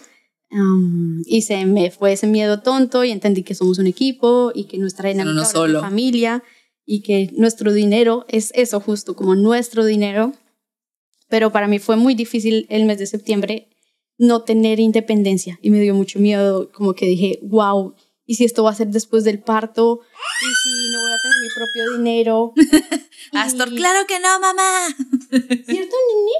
Y 1.26 1.44
se 1.44 1.66
me 1.66 1.90
fue 1.90 2.14
ese 2.14 2.28
miedo 2.28 2.62
tonto 2.62 3.04
y 3.04 3.12
entendí 3.12 3.44
que 3.44 3.56
somos 3.56 3.80
un 3.80 3.88
equipo 3.88 4.52
y 4.54 4.66
que 4.66 4.78
nuestra 4.78 5.10
dinámica 5.10 5.42
es 5.42 5.50
solo. 5.50 5.82
familia 5.82 6.44
y 6.86 7.02
que 7.02 7.32
nuestro 7.36 7.74
dinero 7.74 8.26
es 8.28 8.52
eso 8.56 8.80
justo, 8.80 9.16
como 9.16 9.36
nuestro 9.36 9.86
dinero. 9.86 10.34
Pero 11.34 11.52
para 11.52 11.68
mí 11.68 11.80
fue 11.80 11.96
muy 11.96 12.14
difícil 12.14 12.68
el 12.70 12.86
mes 12.86 13.00
de 13.00 13.08
septiembre 13.08 13.68
no 14.20 14.44
tener 14.44 14.80
independencia 14.80 15.58
y 15.64 15.72
me 15.72 15.80
dio 15.80 15.96
mucho 15.96 16.20
miedo, 16.20 16.72
como 16.72 16.94
que 16.94 17.08
dije, 17.08 17.40
wow, 17.42 17.96
¿y 18.24 18.36
si 18.36 18.46
esto 18.46 18.64
va 18.64 18.70
a 18.70 18.76
ser 18.76 18.90
después 18.90 19.24
del 19.24 19.40
parto? 19.42 20.02
¿Y 20.04 20.54
si 20.62 20.92
no 20.92 21.00
voy 21.02 21.12
a 21.12 21.18
tener 21.24 21.38
mi 21.42 21.50
propio 21.56 21.98
dinero? 21.98 22.54
Astor, 23.34 23.74
Y- 23.74 23.78
claro 23.78 24.06
que 24.08 24.20
no, 24.20 24.40
mamá. 24.40 24.90
¿Cierto, 25.66 25.96
nene? 26.14 26.38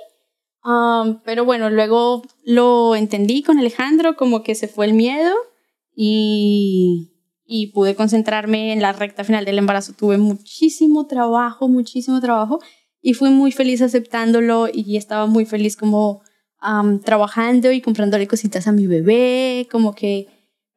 Um, 0.64 1.22
pero 1.26 1.44
bueno, 1.44 1.72
luego 1.72 2.22
lo 2.44 2.96
entendí 2.96 3.42
con 3.42 3.58
Alejandro, 3.58 4.16
como 4.16 4.44
que 4.44 4.54
se 4.54 4.68
fue 4.68 4.86
el 4.86 4.94
miedo 4.94 5.34
y, 5.96 7.14
y 7.48 7.72
pude 7.72 7.96
concentrarme 7.96 8.74
en 8.74 8.82
la 8.84 8.94
recta 8.94 9.24
final 9.24 9.44
del 9.44 9.58
embarazo. 9.58 9.94
Tuve 9.94 10.20
muchísimo 10.20 11.08
trabajo, 11.08 11.68
muchísimo 11.68 12.22
trabajo 12.22 12.60
y 13.04 13.14
fui 13.14 13.30
muy 13.30 13.52
feliz 13.52 13.82
aceptándolo 13.82 14.70
y 14.74 14.96
estaba 14.96 15.28
muy 15.28 15.46
feliz 15.46 15.76
como 15.76 16.24
um, 16.66 17.00
trabajando 17.02 17.72
y 17.74 17.82
comprándole 17.82 18.28
cositas 18.28 18.66
a 18.66 18.72
mi 18.72 18.88
bebé, 18.88 19.68
como 19.70 19.94
que 19.94 20.28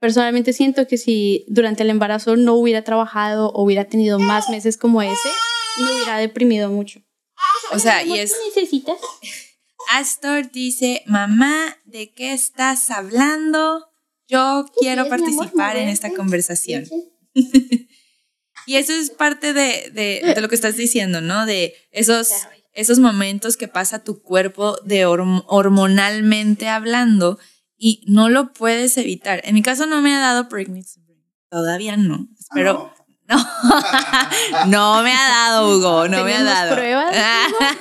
personalmente 0.01 0.53
siento 0.53 0.89
que 0.89 0.99
si 0.99 1.47
durante 1.49 1.85
el 1.85 1.91
embarazo 1.91 2.35
no 2.35 2.55
hubiera 2.55 2.83
trabajado 2.83 3.51
o 3.51 3.63
hubiera 3.63 3.85
tenido 3.85 4.19
más 4.19 4.51
meses 4.51 4.77
como 4.77 5.03
ese, 5.03 5.29
me 5.79 5.95
hubiera 5.95 6.19
deprimido 6.19 6.69
mucho. 6.69 7.01
O 7.73 7.79
sea, 7.79 8.03
y 8.03 8.09
¿Cómo 8.09 8.21
es. 8.21 8.35
necesitas? 8.55 8.99
Astor 9.93 10.51
dice, 10.51 11.05
mamá, 11.07 11.77
¿de 11.85 12.13
qué 12.13 12.33
estás 12.33 12.91
hablando? 12.91 13.87
Yo 14.27 14.67
quiero 14.81 15.09
participar 15.09 15.77
en 15.77 15.89
esta 15.89 16.13
conversación. 16.13 16.87
Y 18.67 18.77
eso 18.77 18.93
es 18.93 19.11
parte 19.11 19.53
de, 19.53 19.91
de- 19.93 20.33
de 20.35 20.41
lo 20.41 20.49
que 20.49 20.55
estás 20.57 20.77
diciendo, 20.77 21.21
¿no? 21.21 21.47
De 21.47 21.75
esos, 21.93 22.31
esos 22.73 22.99
momentos 22.99 23.57
que 23.57 23.69
pasa 23.69 24.03
tu 24.03 24.21
cuerpo 24.23 24.77
de 24.85 25.07
horm- 25.07 25.45
hormonalmente 25.47 26.69
hablando 26.69 27.39
y 27.79 28.03
no 28.07 28.29
lo 28.29 28.53
puedes 28.53 28.97
evitar. 28.99 29.41
En 29.45 29.55
mi 29.55 29.63
caso 29.63 29.87
no 29.87 30.01
me 30.03 30.15
ha 30.15 30.19
dado 30.21 30.49
pregnancy. 30.49 31.01
brain. 31.01 31.23
Todavía 31.51 31.97
no. 31.97 32.29
Espero. 32.39 32.93
No. 33.29 33.45
no 34.69 35.03
me 35.03 35.13
ha 35.13 35.29
dado, 35.29 35.69
Hugo. 35.77 36.07
No 36.07 36.23
me 36.25 36.33
ha 36.33 36.37
¿Tenemos 36.39 36.45
dado. 36.55 36.75
pruebas, 36.77 37.17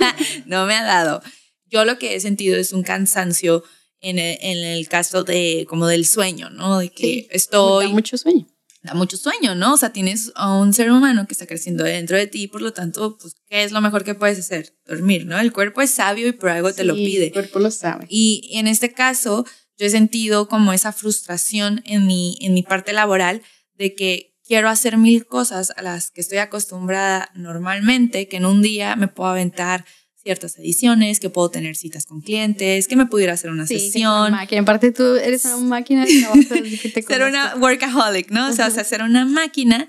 no 0.48 0.66
me 0.66 0.74
ha 0.76 0.84
dado. 0.84 1.22
Yo 1.68 1.86
lo 1.86 2.00
que 2.00 2.16
he 2.16 2.20
sentido 2.20 2.58
es 2.58 2.74
un 2.74 2.82
cansancio 2.82 3.64
en 4.02 4.18
el, 4.18 4.38
en 4.42 4.58
el 4.58 4.88
caso 4.88 5.24
de 5.24 5.66
como 5.70 5.86
del 5.86 6.08
sueño, 6.08 6.50
¿no? 6.50 6.80
De 6.80 6.90
que 6.90 7.04
Sí, 7.04 7.28
Me 7.30 7.36
estoy 7.36 7.86
da 7.88 7.92
mucho 7.94 8.18
sueño. 8.18 8.48
Da 8.86 8.94
mucho 8.94 9.18
sueño, 9.18 9.56
¿no? 9.56 9.74
O 9.74 9.78
sea, 9.78 9.92
tienes 9.92 10.32
a 10.36 10.56
un 10.58 10.74
ser 10.74 10.92
humano 10.92 11.28
que 11.28 11.34
está 11.34 11.46
creciendo 11.46 11.84
dentro 11.84 12.18
de 12.18 12.28
ti, 12.28 12.48
por 12.48 12.62
lo 12.62 12.72
tanto, 12.72 13.18
pues, 13.18 13.36
¿qué 13.48 13.64
es 13.64 13.72
lo 13.72 13.82
mejor 13.82 14.04
que 14.04 14.16
puedes 14.16 14.40
hacer? 14.40 14.78
Dormir, 14.86 15.26
¿no? 15.26 15.40
El 15.40 15.52
cuerpo 15.52 15.82
es 15.82 15.92
sabio 15.92 16.28
y 16.28 16.32
por 16.32 16.50
algo 16.50 16.72
te 16.74 16.84
lo 16.84 16.94
pide. 16.94 17.28
El 17.28 17.34
cuerpo 17.34 17.60
lo 17.60 17.72
sabe. 17.72 18.06
Y 18.10 18.52
en 18.54 18.68
este 18.68 18.94
caso, 18.94 19.46
yo 19.78 19.86
he 19.86 19.90
sentido 19.90 20.48
como 20.48 20.72
esa 20.74 20.94
frustración 20.94 21.82
en 21.86 22.08
mi, 22.08 22.38
en 22.42 22.54
mi 22.54 22.64
parte 22.64 22.94
laboral 22.94 23.42
de 23.78 23.94
que 23.94 24.36
quiero 24.46 24.70
hacer 24.70 24.98
mil 24.98 25.26
cosas 25.26 25.74
a 25.76 25.82
las 25.82 26.12
que 26.12 26.22
estoy 26.22 26.38
acostumbrada 26.38 27.30
normalmente, 27.36 28.28
que 28.28 28.38
en 28.38 28.46
un 28.46 28.62
día 28.62 28.96
me 28.96 29.08
puedo 29.08 29.30
aventar 29.30 29.86
ciertas 30.26 30.58
ediciones, 30.58 31.20
que 31.20 31.30
puedo 31.30 31.52
tener 31.52 31.76
citas 31.76 32.08
con 32.08 32.20
clientes, 32.20 32.88
que 32.88 32.96
me 32.96 33.06
pudiera 33.06 33.34
hacer 33.34 33.52
una 33.52 33.68
Sí, 33.68 33.80
sesión. 33.80 34.12
una 34.22 34.30
máquina. 34.32 34.58
En 34.60 34.66
parte 34.66 34.92
tú 34.92 35.04
eres 35.18 35.46
una 35.46 35.58
máquina 35.58 36.04
de 36.04 36.20
trabajo 36.20 36.42
que 36.82 36.90
te 36.90 37.02
ser 37.08 37.22
una 37.22 37.56
workaholic, 37.58 38.32
¿no? 38.32 38.50
O 38.50 38.52
sea, 38.54 38.68
o 38.68 38.72
sea, 38.72 38.84
ser 38.84 39.04
una 39.04 39.24
máquina. 39.26 39.88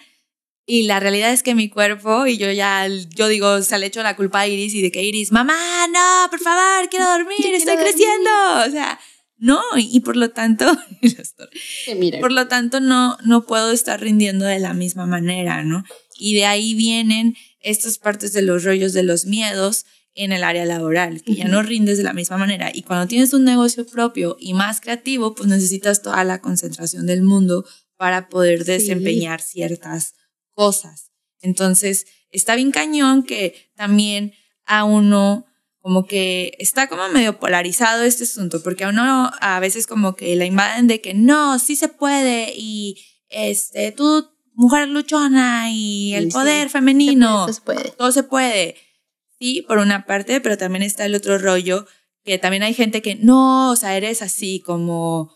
Y 0.66 0.82
la 0.82 1.00
realidad 1.00 1.32
es 1.32 1.42
que 1.42 1.54
mi 1.54 1.70
cuerpo, 1.70 2.26
y 2.26 2.36
yo 2.36 2.50
ya, 2.52 2.86
yo 3.14 3.28
digo, 3.28 3.48
o 3.52 3.62
sea, 3.62 3.78
le 3.78 3.86
echo 3.86 4.02
la 4.02 4.14
culpa 4.14 4.40
a 4.40 4.46
Iris 4.48 4.74
y 4.74 4.82
de 4.82 4.90
que 4.92 5.02
Iris, 5.02 5.32
mamá, 5.32 5.56
no, 5.90 6.28
por 6.30 6.40
favor, 6.40 6.88
quiero 6.90 7.06
dormir, 7.08 7.36
Yo 7.38 7.42
quiero 7.44 7.56
estoy 7.56 7.76
dormir". 7.76 7.92
creciendo. 7.94 8.30
O 8.66 8.70
sea, 8.70 8.98
no, 9.38 9.62
y 9.78 10.00
por 10.00 10.16
lo 10.16 10.30
tanto, 10.32 10.66
por 12.20 12.32
lo 12.32 12.48
tanto, 12.48 12.80
no, 12.80 13.16
no 13.24 13.46
puedo 13.46 13.70
estar 13.72 14.00
rindiendo 14.00 14.44
de 14.44 14.58
la 14.58 14.74
misma 14.74 15.06
manera, 15.06 15.62
¿no? 15.64 15.84
Y 16.18 16.34
de 16.34 16.46
ahí 16.46 16.74
vienen 16.74 17.36
estas 17.60 17.98
partes 17.98 18.32
de 18.32 18.42
los 18.42 18.64
rollos 18.64 18.92
de 18.92 19.02
los 19.02 19.24
miedos 19.26 19.86
en 20.16 20.32
el 20.32 20.42
área 20.42 20.64
laboral, 20.64 21.22
que 21.22 21.34
ya 21.36 21.46
no 21.46 21.62
rindes 21.62 21.98
de 21.98 22.04
la 22.04 22.12
misma 22.14 22.38
manera. 22.38 22.70
Y 22.74 22.82
cuando 22.82 23.06
tienes 23.06 23.32
un 23.34 23.44
negocio 23.44 23.86
propio 23.86 24.36
y 24.40 24.54
más 24.54 24.80
creativo, 24.80 25.34
pues 25.34 25.48
necesitas 25.48 26.02
toda 26.02 26.24
la 26.24 26.40
concentración 26.40 27.06
del 27.06 27.22
mundo 27.22 27.64
para 27.96 28.28
poder 28.28 28.64
Sí. 28.64 28.72
desempeñar 28.72 29.40
ciertas 29.40 30.14
cosas. 30.54 31.12
Entonces, 31.40 32.06
está 32.30 32.56
bien 32.56 32.72
cañón 32.72 33.22
que 33.22 33.70
también 33.76 34.32
a 34.64 34.84
uno 34.84 35.44
como 35.80 36.06
que 36.06 36.54
está 36.58 36.88
como 36.88 37.08
medio 37.10 37.38
polarizado 37.38 38.02
este 38.02 38.24
asunto, 38.24 38.60
porque 38.62 38.82
a 38.84 38.88
uno 38.88 39.30
a 39.40 39.60
veces 39.60 39.86
como 39.86 40.16
que 40.16 40.34
la 40.34 40.44
invaden 40.44 40.88
de 40.88 41.00
que 41.00 41.14
no, 41.14 41.60
sí 41.60 41.76
se 41.76 41.86
puede 41.88 42.52
y 42.56 42.96
este, 43.28 43.92
tú, 43.92 44.28
mujer 44.54 44.88
luchona 44.88 45.70
y 45.70 46.14
el 46.14 46.24
Sí, 46.24 46.30
sí. 46.30 46.34
poder 46.36 46.70
femenino, 46.70 47.44
Eso 47.44 47.52
se 47.52 47.60
puede. 47.60 47.90
todo 47.92 48.10
se 48.10 48.22
puede. 48.24 48.74
Sí, 49.38 49.64
por 49.68 49.78
una 49.78 50.06
parte, 50.06 50.40
pero 50.40 50.56
también 50.56 50.82
está 50.82 51.04
el 51.04 51.14
otro 51.14 51.38
rollo, 51.38 51.86
que 52.24 52.38
también 52.38 52.62
hay 52.62 52.74
gente 52.74 53.02
que 53.02 53.14
no, 53.16 53.70
o 53.70 53.76
sea, 53.76 53.96
eres 53.96 54.22
así 54.22 54.60
como 54.64 55.32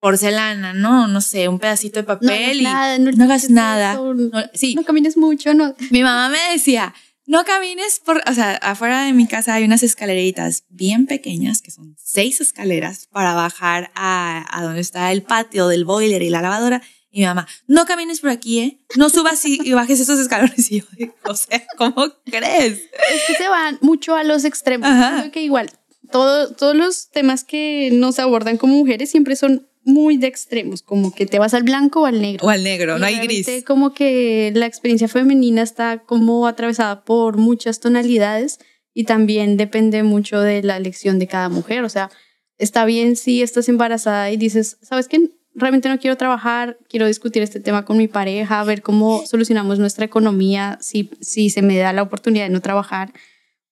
porcelana, 0.00 0.74
¿no? 0.74 1.08
No 1.08 1.20
sé, 1.20 1.48
un 1.48 1.58
pedacito 1.58 2.00
de 2.00 2.02
No 2.02 2.06
papel 2.08 2.30
hagas 2.32 2.56
y 2.56 2.62
nada, 2.62 2.98
no, 2.98 3.10
no 3.12 3.24
hagas 3.24 3.50
nada. 3.50 3.94
no- 3.94 4.30
sí, 4.52 4.74
no 4.74 4.84
camines 4.84 5.16
mucho, 5.16 5.54
no. 5.54 5.74
mi 5.90 6.02
mamá 6.02 6.28
me 6.28 6.38
decía, 6.52 6.94
no 7.26 7.44
camines 7.44 8.00
por, 8.04 8.22
o 8.28 8.34
sea, 8.34 8.56
afuera 8.56 9.04
de 9.04 9.14
mi 9.14 9.26
casa 9.26 9.54
hay 9.54 9.64
unas 9.64 9.82
escaleritas 9.82 10.64
bien 10.68 11.06
pequeñas, 11.06 11.62
que 11.62 11.70
son 11.70 11.96
seis 11.98 12.40
escaleras 12.42 13.06
para 13.10 13.32
bajar 13.32 13.90
a, 13.94 14.44
a 14.50 14.62
donde 14.62 14.80
está 14.82 15.10
el 15.10 15.22
patio 15.22 15.68
del 15.68 15.86
boiler 15.86 16.22
y 16.22 16.28
la 16.28 16.42
lavadora. 16.42 16.82
Y 17.14 17.20
mi 17.20 17.26
mamá, 17.26 17.46
no 17.68 17.86
camines 17.86 18.18
por 18.18 18.30
aquí, 18.30 18.58
¿eh? 18.58 18.78
No 18.96 19.08
subas 19.08 19.44
y, 19.44 19.60
y 19.62 19.72
bajes 19.72 20.00
esos 20.00 20.18
escalones. 20.18 20.68
Y 20.72 20.80
yo, 20.80 20.84
o 21.26 21.36
sea, 21.36 21.64
¿cómo 21.78 22.12
crees? 22.24 22.72
Es 22.72 23.22
que 23.28 23.34
se 23.38 23.48
van 23.48 23.78
mucho 23.82 24.16
a 24.16 24.24
los 24.24 24.44
extremos. 24.44 24.88
Ajá. 24.88 25.20
Creo 25.20 25.30
que 25.30 25.42
igual, 25.42 25.70
todo, 26.10 26.52
todos 26.52 26.74
los 26.74 27.10
temas 27.10 27.44
que 27.44 27.90
nos 27.92 28.18
abordan 28.18 28.56
como 28.56 28.74
mujeres 28.74 29.10
siempre 29.10 29.36
son 29.36 29.68
muy 29.84 30.16
de 30.16 30.26
extremos, 30.26 30.82
como 30.82 31.14
que 31.14 31.24
te 31.26 31.38
vas 31.38 31.54
al 31.54 31.62
blanco 31.62 32.02
o 32.02 32.06
al 32.06 32.20
negro. 32.20 32.48
O 32.48 32.50
al 32.50 32.64
negro, 32.64 32.96
Y 32.96 33.00
no 33.00 33.06
hay 33.06 33.18
gris. 33.18 33.46
Como 33.64 33.94
que 33.94 34.50
la 34.52 34.66
experiencia 34.66 35.06
femenina 35.06 35.62
está 35.62 35.98
como 35.98 36.48
atravesada 36.48 37.04
por 37.04 37.36
muchas 37.36 37.78
tonalidades 37.78 38.58
y 38.92 39.04
también 39.04 39.56
depende 39.56 40.02
mucho 40.02 40.40
de 40.40 40.64
la 40.64 40.76
elección 40.76 41.20
de 41.20 41.28
cada 41.28 41.48
mujer. 41.48 41.84
O 41.84 41.88
sea, 41.88 42.10
está 42.58 42.84
bien 42.86 43.14
si 43.14 43.40
estás 43.40 43.68
embarazada 43.68 44.32
y 44.32 44.36
dices, 44.36 44.78
¿sabes 44.82 45.06
qué? 45.06 45.30
Realmente 45.54 45.88
no 45.88 45.98
quiero 45.98 46.16
trabajar, 46.16 46.78
quiero 46.88 47.06
discutir 47.06 47.42
este 47.42 47.60
tema 47.60 47.84
con 47.84 47.96
mi 47.96 48.08
pareja, 48.08 48.64
ver 48.64 48.82
cómo 48.82 49.24
solucionamos 49.24 49.78
nuestra 49.78 50.04
economía 50.04 50.78
si, 50.80 51.10
si 51.20 51.50
se 51.50 51.62
me 51.62 51.78
da 51.78 51.92
la 51.92 52.02
oportunidad 52.02 52.44
de 52.44 52.50
no 52.50 52.60
trabajar. 52.60 53.12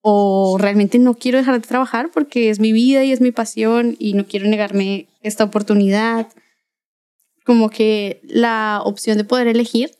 O 0.00 0.58
realmente 0.58 0.98
no 0.98 1.14
quiero 1.14 1.38
dejar 1.38 1.60
de 1.60 1.66
trabajar 1.66 2.10
porque 2.12 2.50
es 2.50 2.58
mi 2.58 2.72
vida 2.72 3.04
y 3.04 3.12
es 3.12 3.20
mi 3.20 3.30
pasión 3.32 3.96
y 3.98 4.14
no 4.14 4.26
quiero 4.26 4.46
negarme 4.48 5.06
esta 5.22 5.44
oportunidad 5.44 6.28
como 7.44 7.70
que 7.70 8.20
la 8.24 8.80
opción 8.84 9.18
de 9.18 9.24
poder 9.24 9.48
elegir 9.48 9.90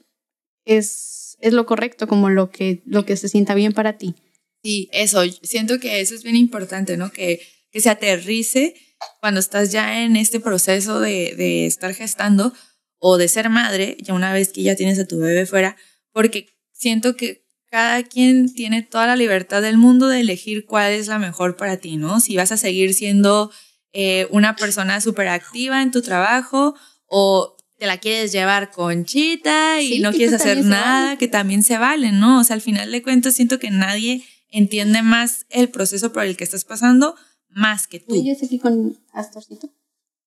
es, 0.64 1.37
es 1.41 1.53
lo 1.53 1.66
correcto, 1.66 2.07
como 2.07 2.30
lo 2.30 2.51
que, 2.51 2.83
lo 2.85 3.05
que 3.05 3.16
se 3.16 3.28
sienta 3.28 3.55
bien 3.55 3.72
para 3.72 3.99
ti. 3.99 4.14
Sí, 4.62 4.89
eso, 4.93 5.22
siento 5.43 5.80
que 5.80 6.01
eso 6.01 6.14
es 6.14 6.22
bien 6.22 6.37
importante, 6.37 6.97
¿no? 6.97 7.11
Que, 7.11 7.41
que 7.70 7.80
se 7.80 7.91
aterrice 7.91 8.74
cuando 9.21 9.41
estás 9.41 9.73
ya 9.73 10.03
en 10.03 10.17
este 10.17 10.41
proceso 10.41 11.01
de, 11.01 11.35
de 11.37 11.67
estar 11.67 11.95
gestando 11.95 12.53
o 12.99 13.19
de 13.19 13.29
ser 13.29 13.49
madre, 13.51 13.97
ya 14.01 14.15
una 14.15 14.33
vez 14.33 14.53
que 14.53 14.63
ya 14.63 14.77
tienes 14.77 14.99
a 14.99 15.07
tu 15.07 15.19
bebé 15.19 15.47
fuera, 15.47 15.77
porque 16.13 16.49
siento 16.73 17.17
que 17.17 17.43
cada 17.71 18.03
quien 18.03 18.53
tiene 18.53 18.83
toda 18.83 19.07
la 19.07 19.17
libertad 19.17 19.63
del 19.63 19.79
mundo 19.79 20.09
de 20.09 20.21
elegir 20.21 20.67
cuál 20.67 20.93
es 20.93 21.07
la 21.09 21.19
mejor 21.19 21.57
para 21.57 21.79
ti, 21.79 21.97
¿no? 21.97 22.21
Si 22.21 22.37
vas 22.37 22.53
a 22.53 22.57
seguir 22.59 22.93
siendo 22.93 23.51
eh, 23.93 24.27
una 24.31 24.57
persona 24.57 25.01
súper 25.01 25.29
activa 25.29 25.83
en 25.83 25.91
tu 25.91 26.03
trabajo 26.03 26.75
o 27.07 27.57
te 27.79 27.87
la 27.87 27.97
quieres 27.99 28.31
llevar 28.31 28.71
conchita 28.71 29.81
y 29.81 29.95
Sí, 29.95 30.01
no 30.01 30.13
quieres 30.13 30.35
hacer 30.35 30.65
nada, 30.65 31.05
vale. 31.07 31.19
que 31.19 31.29
también 31.29 31.63
se 31.63 31.79
vale, 31.79 32.13
¿no? 32.13 32.41
O 32.41 32.45
sea, 32.45 32.55
al 32.55 32.63
final 32.63 32.93
de 32.93 33.03
cuentas 33.03 33.35
siento 33.35 33.59
que 33.59 33.71
nadie 33.71 34.23
entiende 34.51 35.03
más 35.03 35.47
el 35.49 35.69
proceso 35.71 36.13
por 36.13 36.25
el 36.25 36.37
que 36.37 36.45
estás 36.45 36.65
pasando 36.65 37.17
más 37.55 37.87
que 37.87 38.01
tú. 38.01 38.15
Yo 38.23 38.33
estoy 38.33 38.47
aquí 38.47 38.59
con 38.59 38.99
Astorcito. 39.13 39.69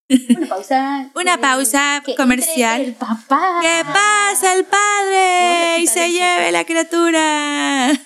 Una 0.38 0.48
pausa. 0.48 1.12
Una 1.16 1.34
Eh, 1.34 1.38
pausa 1.40 2.04
que 2.06 2.16
comercial. 2.16 2.82
El 2.82 2.94
papá. 2.94 3.60
¿Qué 3.62 3.82
pasa 3.86 4.54
el 4.56 4.64
padre? 4.66 5.80
Y 5.80 5.88
se 5.88 6.12
lleve 6.12 6.52
la 6.52 6.64
criatura. 6.64 7.92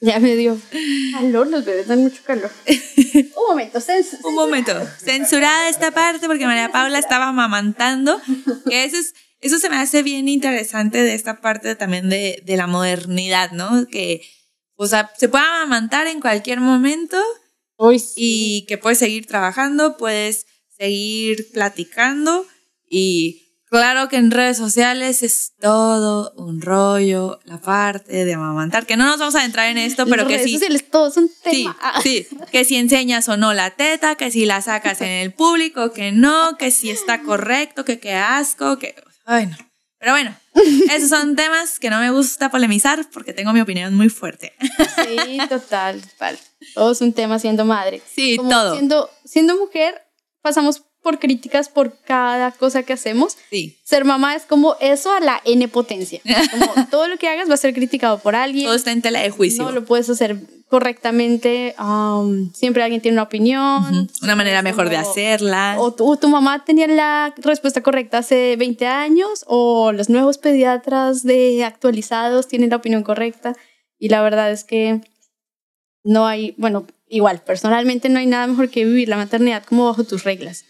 Ya 0.00 0.20
me 0.20 0.36
dio 0.36 0.56
calor, 1.12 1.48
los 1.48 1.64
bebés 1.64 1.88
dan 1.88 2.02
mucho 2.02 2.22
calor. 2.24 2.50
Un 2.66 3.46
momento, 3.48 3.80
Un 4.22 4.34
momento, 4.34 4.72
censurada 4.98 5.68
esta 5.68 5.90
parte 5.90 6.26
porque 6.28 6.46
María 6.46 6.70
Paula 6.70 6.98
estaba 6.98 7.28
amamantando. 7.28 8.20
Que 8.68 8.84
eso, 8.84 8.96
es, 8.96 9.14
eso 9.40 9.58
se 9.58 9.68
me 9.70 9.76
hace 9.76 10.02
bien 10.04 10.28
interesante 10.28 10.98
de 11.02 11.14
esta 11.14 11.40
parte 11.40 11.74
también 11.74 12.08
de, 12.08 12.42
de 12.44 12.56
la 12.56 12.66
modernidad, 12.68 13.50
¿no? 13.52 13.86
Que, 13.88 14.20
o 14.76 14.86
sea, 14.86 15.10
se 15.16 15.28
puede 15.28 15.44
amamantar 15.44 16.06
en 16.06 16.20
cualquier 16.20 16.60
momento 16.60 17.20
Uy, 17.78 17.98
sí. 17.98 18.12
y 18.16 18.66
que 18.66 18.76
puedes 18.76 18.98
seguir 18.98 19.26
trabajando, 19.26 19.96
puedes 19.96 20.46
seguir 20.76 21.50
platicando 21.52 22.46
y 22.88 23.42
claro 23.70 24.08
que 24.08 24.16
en 24.16 24.30
redes 24.30 24.56
sociales 24.56 25.22
es 25.22 25.52
todo 25.60 26.32
un 26.36 26.60
rollo, 26.60 27.40
la 27.44 27.60
parte 27.60 28.24
de 28.24 28.34
amamantar, 28.34 28.86
que 28.86 28.96
no 28.96 29.04
nos 29.06 29.18
vamos 29.18 29.34
a 29.34 29.44
entrar 29.44 29.68
en 29.70 29.78
esto, 29.78 30.04
pero 30.06 30.22
Las 30.22 30.26
que 30.28 30.34
redes 30.36 30.46
sí. 30.50 30.52
sociales, 30.54 30.90
todo 30.90 31.08
es 31.08 31.16
un 31.16 31.28
Sí, 31.28 31.62
tema. 31.64 31.76
Ah, 31.80 32.00
sí, 32.02 32.26
que 32.52 32.64
si 32.64 32.76
enseñas 32.76 33.28
o 33.28 33.36
no 33.36 33.54
la 33.54 33.70
teta, 33.70 34.14
que 34.16 34.30
si 34.30 34.44
la 34.44 34.60
sacas 34.62 35.00
en 35.00 35.08
el 35.10 35.32
público, 35.32 35.92
que 35.92 36.12
no, 36.12 36.56
que 36.58 36.70
si 36.70 36.90
está 36.90 37.22
correcto, 37.22 37.84
que 37.84 37.98
qué 38.00 38.14
asco, 38.14 38.78
que... 38.78 38.94
Ay, 39.24 39.46
no. 39.46 39.56
Pero 39.98 40.12
bueno, 40.12 40.36
esos 40.90 41.08
son 41.10 41.36
temas 41.36 41.78
que 41.78 41.90
no 41.90 41.98
me 42.00 42.10
gusta 42.10 42.50
polemizar 42.50 43.08
porque 43.12 43.32
tengo 43.32 43.52
mi 43.52 43.60
opinión 43.60 43.94
muy 43.94 44.08
fuerte. 44.08 44.54
Sí, 44.96 45.38
total, 45.48 46.02
total. 46.02 46.38
Todo 46.74 46.92
es 46.92 47.00
un 47.00 47.12
tema 47.12 47.38
siendo 47.38 47.64
madre. 47.64 48.02
Sí, 48.12 48.36
Como 48.36 48.50
todo. 48.50 48.74
Siendo, 48.74 49.10
siendo 49.24 49.56
mujer, 49.56 50.02
pasamos 50.42 50.82
por 51.08 51.18
críticas 51.18 51.70
por 51.70 51.96
cada 52.02 52.50
cosa 52.52 52.82
que 52.82 52.92
hacemos. 52.92 53.38
Sí, 53.50 53.78
Ser 53.82 54.04
mamá 54.04 54.34
es 54.36 54.42
como 54.42 54.76
eso 54.78 55.10
a 55.10 55.20
la 55.20 55.40
N 55.46 55.66
potencia. 55.68 56.20
Como 56.50 56.86
todo 56.90 57.08
lo 57.08 57.16
que 57.16 57.28
hagas 57.28 57.48
va 57.48 57.54
a 57.54 57.56
ser 57.56 57.72
criticado 57.72 58.18
por 58.18 58.34
alguien. 58.36 58.66
todo 58.66 58.74
está 58.74 58.92
en 58.92 59.00
tela 59.00 59.20
de 59.20 59.30
juicio. 59.30 59.64
No 59.64 59.72
lo 59.72 59.86
puedes 59.86 60.10
hacer 60.10 60.36
correctamente. 60.68 61.74
um, 61.80 62.52
siempre 62.52 62.82
alguien 62.82 63.00
tiene 63.00 63.14
una 63.14 63.22
opinión. 63.22 63.84
Ujú, 63.84 64.06
Una 64.22 64.36
manera 64.36 64.60
mejor 64.60 64.90
de 64.90 64.96
Como- 64.96 65.10
hacerla. 65.10 65.76
O 65.78 65.94
tu, 65.94 66.14
tu 66.18 66.28
mamá 66.28 66.62
tenía 66.66 66.86
la 66.88 67.32
respuesta 67.38 67.82
correcta 67.82 68.18
hace 68.18 68.56
20 68.56 68.86
años, 68.86 69.44
o 69.46 69.92
los 69.92 70.10
nuevos 70.10 70.36
pediatras 70.36 71.22
de 71.22 71.64
actualizados 71.64 72.48
tienen 72.48 72.68
la 72.68 72.76
opinión 72.76 73.02
correcta. 73.02 73.56
Y 73.98 74.10
la 74.10 74.20
verdad 74.20 74.50
es 74.52 74.64
que 74.64 75.00
no 76.04 76.26
hay, 76.26 76.54
bueno, 76.58 76.86
igual, 77.08 77.40
personalmente 77.40 78.08
no 78.10 78.18
hay 78.18 78.26
nada 78.26 78.46
mejor 78.46 78.68
que 78.68 78.84
vivir 78.84 79.08
la 79.08 79.16
maternidad 79.16 79.64
como 79.64 79.86
bajo 79.86 80.04
tus 80.04 80.24
reglas. 80.24 80.64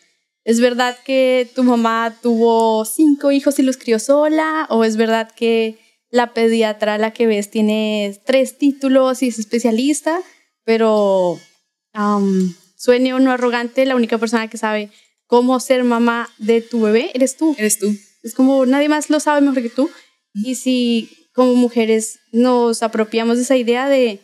¿Es 0.49 0.61
verdad 0.61 0.97
que 1.05 1.47
tu 1.55 1.63
mamá 1.63 2.17
tuvo 2.23 2.87
cinco 2.87 3.31
hijos 3.33 3.59
y 3.59 3.63
los 3.63 3.77
crió 3.77 3.99
sola? 3.99 4.67
¿O 4.71 4.83
es 4.83 4.97
verdad 4.97 5.31
que 5.31 5.77
la 6.09 6.33
pediatra 6.33 6.95
a 6.95 6.99
la 6.99 7.13
que 7.13 7.27
ves 7.27 7.51
tiene 7.51 8.19
tres 8.25 8.57
títulos 8.57 9.23
y 9.23 9.29
es 9.29 9.39
especialista? 9.39 10.19
Pero 10.65 11.39
um, 11.95 12.55
suene 12.79 13.13
o 13.13 13.19
no 13.19 13.31
arrogante, 13.31 13.85
la 13.85 13.95
única 13.95 14.17
persona 14.17 14.49
que 14.49 14.57
sabe 14.57 14.91
cómo 15.27 15.61
ser 15.61 15.85
mamá 15.85 16.31
de 16.39 16.63
tu 16.63 16.81
bebé 16.81 17.11
eres 17.13 17.37
tú. 17.37 17.55
Eres 17.59 17.79
tú. 17.79 17.95
Es 18.23 18.33
como 18.33 18.65
nadie 18.65 18.89
más 18.89 19.11
lo 19.11 19.21
sabe 19.21 19.43
mejor 19.43 19.63
que 19.63 19.69
tú. 19.69 19.91
Y 20.33 20.55
si 20.55 21.11
como 21.35 21.57
mujeres 21.57 22.21
nos 22.33 22.83
apropiamos 22.83 23.37
de 23.37 23.43
esa 23.43 23.59
idea 23.59 23.87
de, 23.87 24.23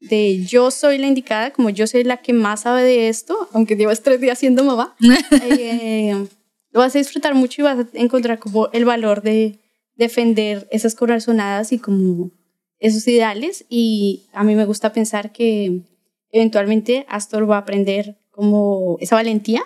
de 0.00 0.44
yo 0.44 0.70
soy 0.70 0.98
la 0.98 1.06
indicada, 1.06 1.52
como 1.52 1.70
yo 1.70 1.86
soy 1.86 2.04
la 2.04 2.18
que 2.18 2.32
más 2.32 2.60
sabe 2.62 2.82
de 2.84 3.08
esto, 3.08 3.48
aunque 3.52 3.76
llevas 3.76 4.02
tres 4.02 4.20
días 4.20 4.38
siendo 4.38 4.64
mamá, 4.64 4.96
eh, 5.42 6.26
lo 6.70 6.80
vas 6.80 6.94
a 6.94 6.98
disfrutar 6.98 7.34
mucho 7.34 7.62
y 7.62 7.64
vas 7.64 7.78
a 7.78 7.88
encontrar 7.94 8.38
como 8.38 8.68
el 8.72 8.84
valor 8.84 9.22
de 9.22 9.58
defender 9.96 10.68
esas 10.70 10.94
corazonadas 10.94 11.72
y 11.72 11.78
como 11.78 12.30
esos 12.78 13.06
ideales. 13.08 13.64
Y 13.68 14.26
a 14.32 14.44
mí 14.44 14.54
me 14.54 14.64
gusta 14.64 14.92
pensar 14.92 15.32
que 15.32 15.82
eventualmente 16.30 17.04
Astor 17.08 17.50
va 17.50 17.56
a 17.56 17.60
aprender 17.60 18.18
como 18.30 18.96
esa 19.00 19.16
valentía 19.16 19.62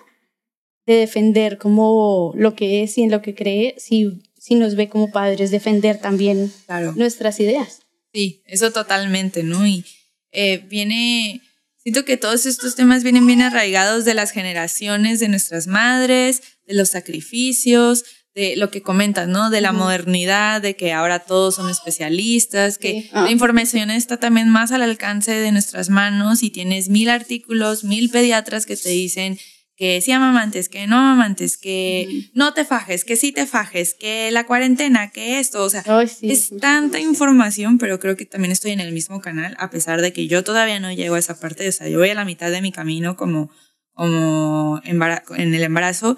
de 0.86 0.94
defender 0.94 1.58
como 1.58 2.32
lo 2.34 2.54
que 2.54 2.82
es 2.82 2.98
y 2.98 3.02
en 3.02 3.10
lo 3.10 3.22
que 3.22 3.34
cree, 3.34 3.74
si, 3.78 4.22
si 4.38 4.54
nos 4.54 4.74
ve 4.74 4.88
como 4.88 5.12
padres, 5.12 5.50
defender 5.50 6.00
también 6.00 6.52
nuestras 6.96 7.38
ideas. 7.38 7.82
Sí, 8.12 8.42
eso 8.46 8.72
totalmente, 8.72 9.42
¿no? 9.42 9.66
Y 9.66 9.84
eh, 10.32 10.64
viene, 10.68 11.42
siento 11.78 12.04
que 12.04 12.16
todos 12.16 12.46
estos 12.46 12.74
temas 12.74 13.02
vienen 13.02 13.26
bien 13.26 13.42
arraigados 13.42 14.04
de 14.04 14.14
las 14.14 14.32
generaciones 14.32 15.20
de 15.20 15.28
nuestras 15.28 15.66
madres, 15.66 16.42
de 16.66 16.74
los 16.74 16.88
sacrificios, 16.90 18.04
de 18.34 18.56
lo 18.56 18.70
que 18.70 18.82
comentas, 18.82 19.28
¿no? 19.28 19.50
De 19.50 19.60
la 19.60 19.72
modernidad, 19.72 20.62
de 20.62 20.74
que 20.74 20.92
ahora 20.92 21.18
todos 21.20 21.56
son 21.56 21.68
especialistas, 21.68 22.78
que 22.78 23.10
la 23.12 23.30
información 23.30 23.90
está 23.90 24.16
también 24.16 24.48
más 24.48 24.72
al 24.72 24.80
alcance 24.80 25.32
de 25.32 25.52
nuestras 25.52 25.90
manos 25.90 26.42
y 26.42 26.48
tienes 26.48 26.88
mil 26.88 27.10
artículos, 27.10 27.84
mil 27.84 28.08
pediatras 28.08 28.64
que 28.64 28.76
te 28.76 28.88
dicen 28.88 29.38
que 29.76 30.00
sí 30.00 30.12
amamantes, 30.12 30.68
que 30.68 30.86
no 30.86 30.96
amamantes, 30.96 31.56
que 31.56 32.30
no 32.34 32.54
te 32.54 32.64
fajes, 32.64 33.04
que 33.04 33.16
sí 33.16 33.32
te 33.32 33.46
fajes, 33.46 33.94
que 33.94 34.30
la 34.30 34.46
cuarentena, 34.46 35.10
que 35.10 35.38
esto, 35.38 35.64
o 35.64 35.70
sea, 35.70 35.82
es 36.22 36.50
tanta 36.60 37.00
información, 37.00 37.78
pero 37.78 37.98
creo 37.98 38.16
que 38.16 38.26
también 38.26 38.52
estoy 38.52 38.72
en 38.72 38.80
el 38.80 38.92
mismo 38.92 39.20
canal, 39.20 39.56
a 39.58 39.70
pesar 39.70 40.00
de 40.00 40.12
que 40.12 40.28
yo 40.28 40.44
todavía 40.44 40.78
no 40.78 40.92
llego 40.92 41.14
a 41.14 41.18
esa 41.18 41.38
parte, 41.40 41.68
o 41.68 41.72
sea, 41.72 41.88
yo 41.88 41.98
voy 41.98 42.10
a 42.10 42.14
la 42.14 42.24
mitad 42.24 42.50
de 42.50 42.60
mi 42.60 42.70
camino 42.70 43.16
como, 43.16 43.50
como 43.94 44.80
en 44.84 45.54
el 45.54 45.62
embarazo 45.62 46.16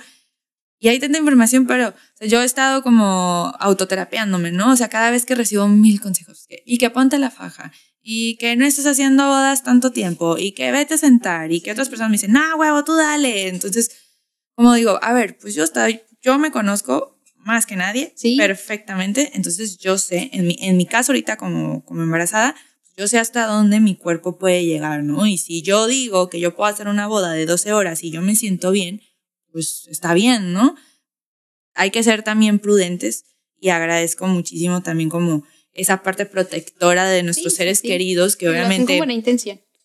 y 0.84 0.88
hay 0.88 0.98
tanta 0.98 1.16
información, 1.16 1.66
pero 1.66 1.94
yo 2.20 2.42
he 2.42 2.44
estado 2.44 2.82
como 2.82 3.54
autoterapeándome, 3.58 4.52
¿no? 4.52 4.72
O 4.72 4.76
sea, 4.76 4.90
cada 4.90 5.10
vez 5.10 5.24
que 5.24 5.34
recibo 5.34 5.66
mil 5.66 5.98
consejos, 5.98 6.46
y 6.66 6.76
que 6.76 6.90
ponte 6.90 7.18
la 7.18 7.30
faja, 7.30 7.72
y 8.06 8.36
que 8.36 8.54
no 8.54 8.66
estés 8.66 8.86
haciendo 8.86 9.26
bodas 9.26 9.64
tanto 9.64 9.90
tiempo, 9.90 10.36
y 10.38 10.52
que 10.52 10.70
vete 10.70 10.94
a 10.94 10.98
sentar, 10.98 11.50
y 11.50 11.62
que 11.62 11.72
otras 11.72 11.88
personas 11.88 12.10
me 12.10 12.16
dicen, 12.16 12.32
no, 12.32 12.56
huevo, 12.56 12.84
tú 12.84 12.94
dale. 12.94 13.48
Entonces, 13.48 13.90
como 14.54 14.74
digo, 14.74 15.00
a 15.02 15.14
ver, 15.14 15.38
pues 15.38 15.54
yo, 15.54 15.64
estoy, 15.64 16.02
yo 16.20 16.38
me 16.38 16.50
conozco 16.52 17.18
más 17.36 17.64
que 17.64 17.76
nadie 17.76 18.12
¿Sí? 18.14 18.36
perfectamente, 18.36 19.32
entonces 19.34 19.78
yo 19.78 19.96
sé, 19.96 20.30
en 20.32 20.46
mi, 20.46 20.56
en 20.60 20.76
mi 20.76 20.86
caso 20.86 21.12
ahorita 21.12 21.36
como, 21.38 21.82
como 21.84 22.02
embarazada, 22.02 22.54
yo 22.96 23.08
sé 23.08 23.18
hasta 23.18 23.46
dónde 23.46 23.80
mi 23.80 23.96
cuerpo 23.96 24.38
puede 24.38 24.64
llegar, 24.64 25.02
¿no? 25.02 25.26
Y 25.26 25.38
si 25.38 25.62
yo 25.62 25.86
digo 25.86 26.28
que 26.28 26.40
yo 26.40 26.54
puedo 26.54 26.70
hacer 26.70 26.88
una 26.88 27.06
boda 27.06 27.32
de 27.32 27.46
12 27.46 27.72
horas 27.72 28.04
y 28.04 28.10
yo 28.10 28.20
me 28.20 28.36
siento 28.36 28.70
bien, 28.70 29.00
pues 29.50 29.86
está 29.90 30.14
bien, 30.14 30.52
¿no? 30.52 30.76
Hay 31.74 31.90
que 31.90 32.02
ser 32.02 32.22
también 32.22 32.58
prudentes 32.58 33.24
y 33.60 33.70
agradezco 33.70 34.26
muchísimo 34.26 34.82
también 34.82 35.08
como 35.08 35.44
esa 35.74 36.02
parte 36.02 36.26
protectora 36.26 37.08
de 37.08 37.22
nuestros 37.22 37.54
seres 37.54 37.82
queridos 37.82 38.36
que 38.36 38.48
obviamente 38.48 39.00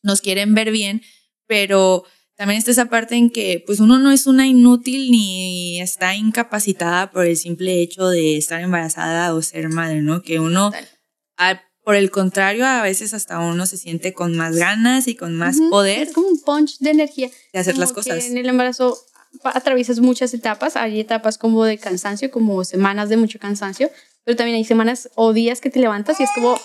nos 0.01 0.21
quieren 0.21 0.53
ver 0.53 0.71
bien, 0.71 1.01
pero 1.47 2.05
también 2.35 2.59
está 2.59 2.71
esa 2.71 2.85
parte 2.85 3.15
en 3.15 3.31
que 3.31 3.61
pues 3.65 3.81
uno 3.81 3.99
no 3.99 4.11
es 4.11 4.27
una 4.27 4.47
inútil 4.47 5.11
ni 5.11 5.81
está 5.81 6.15
incapacitada 6.15 7.11
por 7.11 7.25
el 7.25 7.35
simple 7.35 7.81
hecho 7.81 8.07
de 8.07 8.37
estar 8.37 8.61
embarazada 8.61 9.33
o 9.33 9.41
ser 9.41 9.67
madre, 9.67 10.01
¿no? 10.01 10.21
Que 10.21 10.39
uno, 10.39 10.71
por 11.83 11.95
el 11.95 12.11
contrario, 12.11 12.65
a 12.65 12.81
veces 12.81 13.13
hasta 13.13 13.39
uno 13.39 13.65
se 13.65 13.77
siente 13.77 14.13
con 14.13 14.37
más 14.37 14.55
ganas 14.55 15.07
y 15.07 15.15
con 15.15 15.35
más 15.35 15.57
poder. 15.69 16.03
Es 16.03 16.13
como 16.13 16.27
un 16.27 16.39
punch 16.39 16.77
de 16.79 16.91
energía. 16.91 17.29
De 17.51 17.59
hacer 17.59 17.77
las 17.77 17.91
cosas. 17.91 18.25
en 18.25 18.37
el 18.37 18.47
embarazo 18.47 18.97
atraviesas 19.43 19.99
muchas 19.99 20.33
etapas, 20.33 20.75
hay 20.75 20.99
etapas 20.99 21.37
como 21.37 21.63
de 21.65 21.77
cansancio, 21.77 22.31
como 22.31 22.63
semanas 22.63 23.09
de 23.09 23.17
mucho 23.17 23.39
cansancio, 23.39 23.91
pero 24.29 24.37
también 24.37 24.57
hay 24.57 24.63
semanas 24.63 25.09
o 25.15 25.33
días 25.33 25.59
que 25.59 25.71
te 25.71 25.79
levantas 25.79 26.19
y 26.19 26.23
es 26.23 26.29
como... 26.35 26.55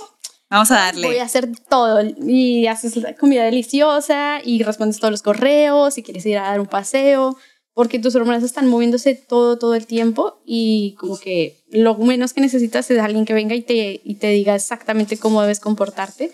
Vamos 0.50 0.70
a 0.70 0.74
darle. 0.74 1.06
Voy 1.06 1.16
a 1.16 1.24
hacer 1.24 1.48
todo 1.70 2.02
y 2.28 2.66
haces 2.66 2.92
comida 3.18 3.42
deliciosa 3.42 4.40
y 4.44 4.62
respondes 4.62 4.98
todos 4.98 5.12
los 5.12 5.22
correos 5.22 5.96
y 5.96 6.02
quieres 6.02 6.26
ir 6.26 6.36
a 6.36 6.42
dar 6.42 6.60
un 6.60 6.66
paseo 6.66 7.38
porque 7.72 7.98
tus 7.98 8.14
hormonas 8.16 8.42
están 8.42 8.68
moviéndose 8.68 9.14
todo, 9.14 9.56
todo 9.56 9.74
el 9.74 9.86
tiempo 9.86 10.42
y 10.44 10.94
como 10.98 11.18
que 11.18 11.64
lo 11.70 11.96
menos 11.96 12.34
que 12.34 12.42
necesitas 12.42 12.90
es 12.90 12.98
alguien 12.98 13.24
que 13.24 13.32
venga 13.32 13.54
y 13.54 13.62
te, 13.62 13.98
y 14.04 14.16
te 14.16 14.28
diga 14.28 14.54
exactamente 14.54 15.16
cómo 15.16 15.40
debes 15.40 15.58
comportarte, 15.58 16.32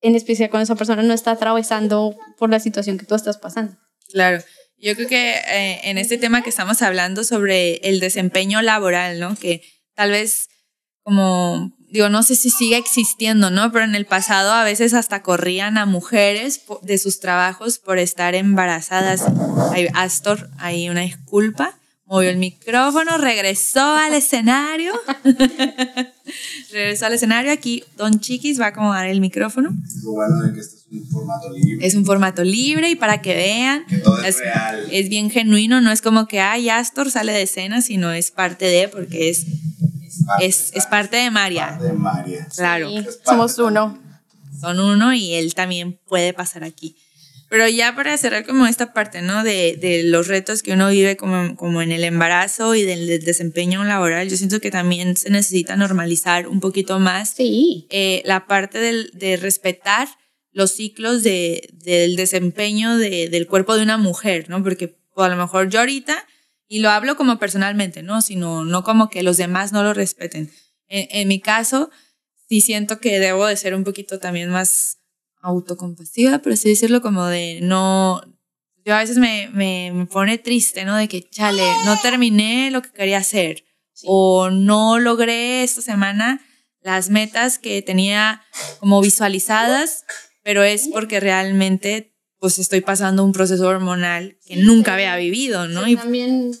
en 0.00 0.14
especial 0.14 0.48
cuando 0.48 0.64
esa 0.64 0.76
persona 0.76 1.02
no 1.02 1.12
está 1.12 1.32
atravesando 1.32 2.16
por 2.38 2.48
la 2.48 2.58
situación 2.58 2.96
que 2.96 3.04
tú 3.04 3.14
estás 3.14 3.36
pasando. 3.36 3.76
Claro. 4.10 4.42
Yo 4.78 4.94
creo 4.94 5.08
que 5.08 5.32
eh, 5.32 5.80
en 5.90 5.98
este 5.98 6.16
tema 6.16 6.42
que 6.42 6.50
estamos 6.50 6.80
hablando 6.80 7.22
sobre 7.24 7.86
el 7.88 8.00
desempeño 8.00 8.62
laboral, 8.62 9.18
¿no? 9.18 9.36
Que 9.36 9.60
tal 9.98 10.12
vez 10.12 10.48
como, 11.02 11.72
digo, 11.90 12.08
no 12.08 12.22
sé 12.22 12.36
si 12.36 12.50
sigue 12.50 12.76
existiendo, 12.76 13.50
¿no? 13.50 13.72
Pero 13.72 13.84
en 13.84 13.96
el 13.96 14.06
pasado 14.06 14.52
a 14.52 14.62
veces 14.62 14.94
hasta 14.94 15.24
corrían 15.24 15.76
a 15.76 15.86
mujeres 15.86 16.60
de 16.82 16.98
sus 16.98 17.18
trabajos 17.18 17.80
por 17.80 17.98
estar 17.98 18.36
embarazadas. 18.36 19.24
Hay 19.72 19.88
Astor, 19.94 20.50
hay 20.58 20.88
una 20.88 21.00
disculpa 21.00 21.78
movió 22.08 22.30
el 22.30 22.38
micrófono, 22.38 23.18
regresó 23.18 23.82
al 23.82 24.14
escenario. 24.14 24.92
regresó 26.72 27.06
al 27.06 27.12
escenario. 27.12 27.52
Aquí 27.52 27.84
Don 27.96 28.18
Chiquis 28.18 28.58
va 28.58 28.66
a 28.66 28.68
acomodar 28.68 29.06
el 29.06 29.20
micrófono. 29.20 29.70
Lo 30.02 30.12
bueno 30.12 30.42
de 30.42 30.54
que 30.54 30.60
este 30.60 30.76
es 30.76 30.86
un 30.90 31.06
formato 31.06 31.52
libre. 31.52 31.86
Es 31.86 31.94
un 31.94 32.06
formato 32.06 32.44
libre 32.44 32.90
y 32.90 32.96
para 32.96 33.20
que 33.20 33.34
vean. 33.34 33.84
Que 33.86 33.98
todo 33.98 34.22
es, 34.22 34.38
real. 34.38 34.88
Es 34.90 35.08
bien 35.10 35.30
genuino, 35.30 35.80
no 35.82 35.92
es 35.92 36.00
como 36.00 36.26
que, 36.26 36.40
ay, 36.40 36.70
Astor 36.70 37.10
sale 37.10 37.32
de 37.32 37.42
escena, 37.42 37.82
sino 37.82 38.10
es 38.12 38.30
parte 38.30 38.64
de, 38.64 38.88
porque 38.88 39.28
es, 39.28 39.44
es, 40.40 40.72
es, 40.74 40.86
parte, 40.86 41.16
de 41.16 41.30
María. 41.30 41.70
Parte 41.70 41.84
de 41.86 41.92
María. 41.92 42.48
Claro. 42.54 42.90
Somos 43.24 43.58
uno. 43.58 43.98
Son 44.60 44.80
uno 44.80 45.14
y 45.14 45.34
él 45.34 45.54
también 45.54 46.00
puede 46.06 46.32
pasar 46.32 46.64
aquí. 46.64 46.96
Pero 47.48 47.66
ya 47.66 47.94
para 47.94 48.16
cerrar 48.18 48.44
como 48.44 48.66
esta 48.66 48.92
parte, 48.92 49.22
¿no? 49.22 49.42
De, 49.42 49.78
de 49.80 50.02
los 50.02 50.28
retos 50.28 50.62
que 50.62 50.72
uno 50.72 50.90
vive 50.90 51.16
como, 51.16 51.56
como 51.56 51.80
en 51.80 51.92
el 51.92 52.04
embarazo 52.04 52.74
y 52.74 52.82
del, 52.82 53.24
desempeño 53.24 53.84
laboral, 53.84 54.28
yo 54.28 54.36
siento 54.36 54.60
que 54.60 54.70
también 54.70 55.16
se 55.16 55.30
necesita 55.30 55.74
normalizar 55.76 56.46
un 56.46 56.60
poquito 56.60 56.98
más 56.98 57.30
sí. 57.30 57.86
eh, 57.90 58.22
la 58.26 58.46
parte 58.46 58.78
del, 58.78 59.10
de 59.14 59.38
respetar 59.38 60.08
los 60.52 60.72
ciclos 60.72 61.22
de, 61.22 61.70
del 61.72 62.16
desempeño 62.16 62.98
de, 62.98 63.28
del 63.28 63.46
cuerpo 63.46 63.76
de 63.76 63.82
una 63.82 63.96
mujer, 63.96 64.50
¿no? 64.50 64.62
Porque 64.62 64.98
pues, 65.14 65.26
a 65.26 65.30
lo 65.30 65.36
mejor 65.36 65.70
yo 65.70 65.80
ahorita, 65.80 66.26
y 66.68 66.80
lo 66.80 66.90
hablo 66.90 67.16
como 67.16 67.38
personalmente, 67.38 68.02
¿no? 68.02 68.20
Sino 68.20 68.64
no 68.64 68.84
como 68.84 69.08
que 69.08 69.22
los 69.22 69.36
demás 69.36 69.72
no 69.72 69.82
lo 69.82 69.94
respeten. 69.94 70.52
En, 70.86 71.08
en 71.10 71.28
mi 71.28 71.40
caso, 71.40 71.90
sí 72.48 72.60
siento 72.60 73.00
que 73.00 73.18
debo 73.18 73.46
de 73.46 73.56
ser 73.56 73.74
un 73.74 73.84
poquito 73.84 74.18
también 74.18 74.50
más 74.50 74.98
autocompasiva, 75.40 76.38
pero 76.38 76.54
así 76.54 76.68
decirlo 76.68 77.00
como 77.00 77.26
de 77.26 77.60
no, 77.62 78.20
yo 78.84 78.94
a 78.94 78.98
veces 78.98 79.18
me, 79.18 79.48
me, 79.52 80.06
pone 80.10 80.38
triste, 80.38 80.84
¿no? 80.84 80.96
De 80.96 81.08
que, 81.08 81.28
chale, 81.28 81.62
no 81.84 81.96
terminé 82.02 82.70
lo 82.70 82.82
que 82.82 82.90
quería 82.90 83.18
hacer 83.18 83.64
o 84.04 84.50
no 84.50 84.98
logré 84.98 85.62
esta 85.62 85.82
semana 85.82 86.40
las 86.80 87.10
metas 87.10 87.58
que 87.58 87.82
tenía 87.82 88.42
como 88.78 89.00
visualizadas, 89.00 90.04
pero 90.42 90.62
es 90.62 90.88
porque 90.88 91.20
realmente 91.20 92.14
pues 92.38 92.58
estoy 92.58 92.80
pasando 92.80 93.24
un 93.24 93.32
proceso 93.32 93.66
hormonal 93.66 94.38
que 94.46 94.56
nunca 94.56 94.94
había 94.94 95.16
vivido, 95.16 95.66
¿no? 95.68 95.86
y 95.86 95.96
también 95.96 96.52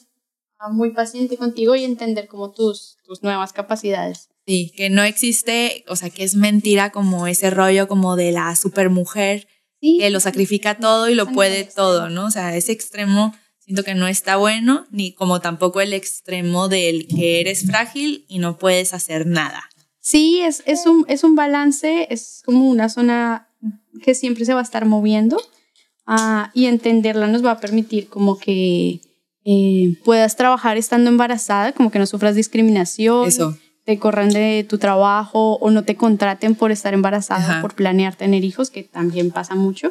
muy 0.70 0.90
paciente 0.90 1.36
contigo 1.36 1.76
y 1.76 1.84
entender 1.84 2.26
como 2.26 2.50
tus, 2.50 2.98
tus 3.04 3.22
nuevas 3.22 3.52
capacidades. 3.52 4.28
Sí, 4.46 4.72
que 4.76 4.90
no 4.90 5.02
existe, 5.04 5.84
o 5.88 5.96
sea, 5.96 6.10
que 6.10 6.24
es 6.24 6.34
mentira 6.34 6.90
como 6.90 7.26
ese 7.26 7.50
rollo 7.50 7.86
como 7.86 8.16
de 8.16 8.32
la 8.32 8.56
supermujer 8.56 9.46
que 9.80 10.10
lo 10.10 10.18
sacrifica 10.18 10.78
todo 10.78 11.08
y 11.08 11.14
lo 11.14 11.26
puede 11.26 11.64
todo, 11.64 12.08
¿no? 12.08 12.26
O 12.26 12.30
sea, 12.30 12.56
ese 12.56 12.72
extremo 12.72 13.34
siento 13.58 13.84
que 13.84 13.94
no 13.94 14.08
está 14.08 14.36
bueno, 14.36 14.86
ni 14.90 15.12
como 15.12 15.40
tampoco 15.40 15.80
el 15.80 15.92
extremo 15.92 16.68
del 16.68 17.06
que 17.06 17.40
eres 17.40 17.66
frágil 17.66 18.24
y 18.26 18.38
no 18.38 18.58
puedes 18.58 18.94
hacer 18.94 19.26
nada. 19.26 19.62
Sí, 20.00 20.40
es, 20.40 20.62
es, 20.66 20.86
un, 20.86 21.04
es 21.08 21.22
un 21.22 21.36
balance, 21.36 22.08
es 22.10 22.42
como 22.44 22.68
una 22.68 22.88
zona 22.88 23.50
que 24.02 24.14
siempre 24.14 24.44
se 24.44 24.54
va 24.54 24.60
a 24.60 24.64
estar 24.64 24.86
moviendo 24.86 25.38
uh, 26.08 26.48
y 26.54 26.66
entenderla 26.66 27.28
nos 27.28 27.44
va 27.44 27.52
a 27.52 27.60
permitir 27.60 28.08
como 28.08 28.38
que 28.38 29.00
eh, 29.44 29.96
puedas 30.04 30.36
trabajar 30.36 30.76
estando 30.76 31.10
embarazada, 31.10 31.72
como 31.72 31.90
que 31.90 31.98
no 31.98 32.06
sufras 32.06 32.34
discriminación. 32.34 33.28
Eso 33.28 33.56
te 33.88 33.98
corran 33.98 34.28
de 34.28 34.66
tu 34.68 34.76
trabajo 34.76 35.54
o 35.54 35.70
no 35.70 35.82
te 35.82 35.96
contraten 35.96 36.54
por 36.54 36.70
estar 36.72 36.92
embarazada, 36.92 37.62
por 37.62 37.74
planear 37.74 38.14
tener 38.16 38.44
hijos, 38.44 38.68
que 38.68 38.82
también 38.82 39.30
pasa 39.30 39.54
mucho. 39.54 39.88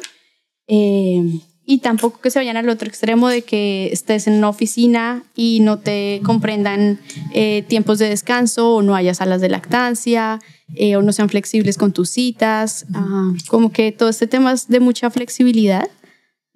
Eh, 0.68 1.40
y 1.66 1.78
tampoco 1.78 2.20
que 2.20 2.30
se 2.30 2.38
vayan 2.38 2.56
al 2.56 2.68
otro 2.68 2.86
extremo 2.86 3.28
de 3.28 3.42
que 3.42 3.88
estés 3.92 4.28
en 4.28 4.34
una 4.34 4.50
oficina 4.50 5.24
y 5.34 5.58
no 5.62 5.80
te 5.80 6.20
comprendan 6.22 7.00
eh, 7.34 7.64
tiempos 7.66 7.98
de 7.98 8.08
descanso 8.08 8.76
o 8.76 8.82
no 8.82 8.94
haya 8.94 9.14
salas 9.14 9.40
de 9.40 9.48
lactancia 9.48 10.38
eh, 10.76 10.94
o 10.94 11.02
no 11.02 11.12
sean 11.12 11.28
flexibles 11.28 11.76
con 11.76 11.92
tus 11.92 12.08
citas. 12.08 12.86
Ah, 12.94 13.32
como 13.48 13.72
que 13.72 13.90
todo 13.90 14.10
este 14.10 14.28
tema 14.28 14.52
es 14.52 14.68
de 14.68 14.78
mucha 14.78 15.10
flexibilidad 15.10 15.90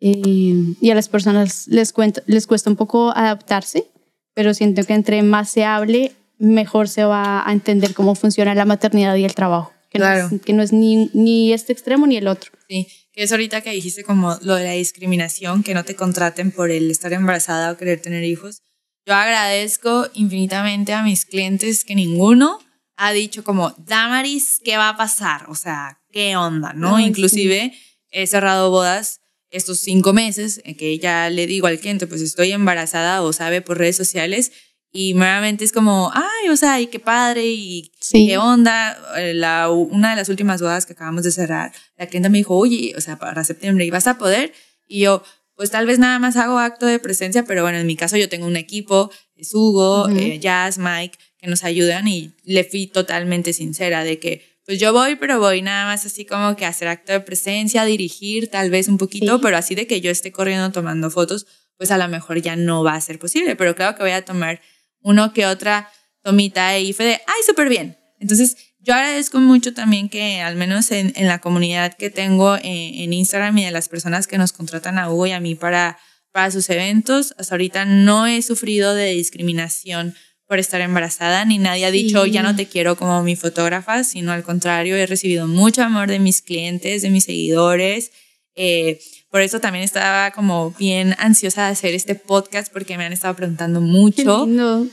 eh, 0.05 0.75
y 0.81 0.91
a 0.91 0.97
las 0.97 1.09
personas 1.09 1.69
les, 1.69 1.95
les 2.27 2.47
cuesta 2.49 2.69
un 2.71 2.75
poco 2.75 3.13
adaptarse, 3.17 3.87
pero 4.35 4.53
siento 4.53 4.83
que 4.83 4.95
entre 4.95 5.23
más 5.23 5.49
se 5.49 5.65
hable, 5.65 6.11
mejor 6.39 6.89
se 6.89 7.05
va 7.05 7.49
a 7.49 7.53
entender 7.53 7.95
cómo 7.95 8.17
funciona 8.17 8.53
la 8.57 8.65
maternidad 8.65 9.15
y 9.15 9.25
el 9.25 9.37
trabajo. 9.37 9.73
Que 9.91 9.99
claro. 9.99 10.29
no 10.29 10.37
es, 10.37 10.43
que 10.43 10.53
no 10.55 10.63
es 10.65 10.73
ni, 10.73 11.09
ni 11.15 11.53
este 11.53 11.73
extremo 11.73 12.09
ni 12.09 12.17
el 12.17 12.27
otro. 12.27 12.51
Sí, 12.69 12.89
que 13.13 13.23
es 13.23 13.31
ahorita 13.31 13.61
que 13.61 13.71
dijiste 13.71 14.03
como 14.03 14.37
lo 14.43 14.57
de 14.57 14.65
la 14.65 14.73
discriminación, 14.73 15.63
que 15.63 15.73
no 15.73 15.85
te 15.85 15.95
contraten 15.95 16.51
por 16.51 16.73
el 16.73 16.91
estar 16.91 17.13
embarazada 17.13 17.71
o 17.71 17.77
querer 17.77 18.03
tener 18.03 18.25
hijos. 18.25 18.63
Yo 19.07 19.15
agradezco 19.15 20.09
infinitamente 20.15 20.95
a 20.95 21.05
mis 21.05 21.27
clientes 21.27 21.85
que 21.85 21.95
ninguno 21.95 22.59
ha 22.97 23.13
dicho 23.13 23.45
como, 23.45 23.73
Damaris, 23.79 24.61
¿qué 24.65 24.77
va 24.77 24.89
a 24.89 24.97
pasar? 24.97 25.49
O 25.49 25.55
sea, 25.55 26.01
¿qué 26.11 26.35
onda? 26.37 26.73
¿No? 26.73 26.97
Ay, 26.97 27.07
Inclusive 27.07 27.73
he 28.11 28.27
cerrado 28.27 28.71
bodas 28.71 29.22
estos 29.53 29.79
cinco 29.81 30.13
meses, 30.13 30.61
en 30.65 30.75
que 30.75 30.99
ya 30.99 31.31
le 31.31 31.47
digo 31.47 31.67
al 31.69 31.79
cliente, 31.79 32.07
pues 32.07 32.21
estoy 32.23 32.51
embarazada 32.53 33.23
o 33.23 33.33
sabe 33.33 33.61
por 33.63 33.79
redes 33.79 33.97
sociales, 33.97 34.51
y 34.95 35.15
nuevamente 35.15 35.65
es 35.65 35.73
como, 35.73 36.11
ay, 36.13 36.49
o 36.51 36.57
sea, 36.57 36.81
y 36.81 36.87
qué 36.89 36.99
padre, 36.99 37.47
y 37.47 37.93
Sí. 38.01 38.27
qué 38.27 38.37
onda. 38.39 38.99
Eh, 39.17 39.33
La, 39.35 39.71
una 39.71 40.11
de 40.11 40.17
las 40.17 40.29
últimas 40.29 40.61
bodas 40.61 40.85
que 40.85 40.93
acabamos 40.93 41.23
de 41.23 41.31
cerrar, 41.31 41.73
la 41.97 42.07
clienta 42.07 42.29
me 42.29 42.39
dijo, 42.39 42.57
oye, 42.57 42.93
o 42.97 43.01
sea, 43.01 43.19
para 43.19 43.43
septiembre, 43.45 43.85
¿y 43.87 43.91
vas 43.91 44.07
a 44.07 44.19
poder? 44.19 44.53
Y 44.89 45.01
yo, 45.01 45.23
pues 45.55 45.71
tal 45.71 45.87
vez 45.87 45.99
nada 45.99 46.19
más 46.19 46.37
hago 46.37 46.59
acto 46.59 46.85
de 46.87 46.99
presencia, 46.99 47.45
pero 47.45 47.63
bueno, 47.63 47.79
en 47.79 47.87
mi 47.87 47.97
caso 47.97 48.17
yo 48.19 48.29
tengo 48.29 48.47
un 48.47 48.57
equipo, 48.57 49.11
es 49.37 49.55
Hugo, 49.55 50.07
Ujú. 50.09 50.17
eh, 50.19 50.39
Jazz, 50.39 50.77
Mike, 50.79 51.17
que 51.39 51.47
nos 51.47 51.65
ayudan 51.65 52.07
y 52.09 52.33
le 52.45 52.65
fui 52.65 52.87
totalmente 52.87 53.53
sincera 53.55 54.05
de 54.05 54.19
que, 54.19 54.52
pues 54.67 54.79
yo 54.79 54.93
voy, 54.93 55.17
pero 55.17 55.39
voy 55.41 55.63
nada 55.63 55.87
más 55.87 56.07
así 56.07 56.25
como 56.25 56.55
que 56.57 56.65
hacer 56.67 56.89
acto 56.89 57.13
de 57.13 57.21
presencia, 57.21 57.85
dirigir 57.85 58.49
tal 58.49 58.71
vez 58.71 58.89
un 58.89 58.99
poquito, 58.99 59.37
Sí. 59.37 59.41
pero 59.43 59.57
así 59.57 59.75
de 59.75 59.87
que 59.87 60.01
yo 60.01 60.11
esté 60.11 60.31
corriendo 60.33 60.71
tomando 60.73 61.11
fotos, 61.11 61.47
pues 61.77 61.91
a 61.91 61.99
lo 61.99 62.07
mejor 62.09 62.41
ya 62.41 62.55
no 62.57 62.85
va 62.85 62.95
a 62.95 63.01
ser 63.01 63.19
posible, 63.19 63.57
pero 63.57 63.75
creo 63.75 63.95
que 63.97 64.03
voy 64.03 64.13
a 64.13 64.25
tomar 64.25 64.61
uno 65.01 65.33
que 65.33 65.47
otra 65.47 65.91
tomita 66.23 66.79
y 66.79 66.93
fue 66.93 67.05
de, 67.07 67.13
ay, 67.15 67.43
súper 67.45 67.69
bien. 67.69 67.99
Entonces, 68.21 68.57
yo 68.79 68.95
agradezco 68.95 69.39
mucho 69.41 69.75
también 69.75 70.09
que 70.09 70.41
al 70.41 70.55
menos 70.55 70.91
en, 70.93 71.13
en 71.17 71.27
la 71.27 71.41
comunidad 71.41 71.95
que 71.97 72.11
tengo 72.11 72.57
en, 72.57 72.63
en 72.65 73.13
Instagram 73.13 73.59
y 73.59 73.65
de 73.65 73.71
las 73.73 73.89
personas 73.89 74.27
que 74.29 74.39
nos 74.39 74.53
contratan 74.53 74.99
a 74.99 75.11
Hugo 75.11 75.27
y 75.27 75.33
a 75.33 75.41
mí 75.41 75.55
para, 75.57 75.99
para 76.31 76.51
sus 76.53 76.71
eventos, 76.71 77.35
hasta 77.39 77.55
ahorita 77.55 77.85
no 77.85 78.27
he 78.29 78.43
sufrido 78.43 78.95
de 78.95 79.13
discriminación 79.15 80.15
por 80.53 80.59
estar 80.59 80.83
embarazada, 80.83 81.47
ni 81.47 81.57
nadie 81.57 81.87
ha 81.87 81.91
dicho, 81.91 82.25
Sí. 82.27 82.31
ya 82.31 82.43
no 82.43 82.55
te 82.55 82.67
quiero 82.67 82.95
como 82.95 83.23
mi 83.23 83.37
fotógrafa, 83.37 84.05
sino 84.05 84.33
al 84.33 84.43
contrario, 84.43 84.97
he 84.97 85.07
recibido 85.07 85.49
mucho 85.49 85.83
amor 85.83 86.11
de 86.11 86.19
mis 86.19 86.43
clientes, 86.43 87.01
de 87.01 87.09
mis 87.09 87.25
seguidores. 87.25 88.11
Eh, 88.55 89.01
por 89.31 89.41
eso 89.41 89.61
también 89.61 89.83
estaba 89.83 90.31
como 90.33 90.73
bien 90.79 91.15
ansiosa 91.19 91.65
de 91.65 91.73
hacer 91.73 91.95
este 91.95 92.17
podcast 92.17 92.71
porque 92.71 92.99
me 92.99 93.07
han 93.07 93.15
estado 93.15 93.35
preguntando 93.35 93.81
mucho 93.81 94.45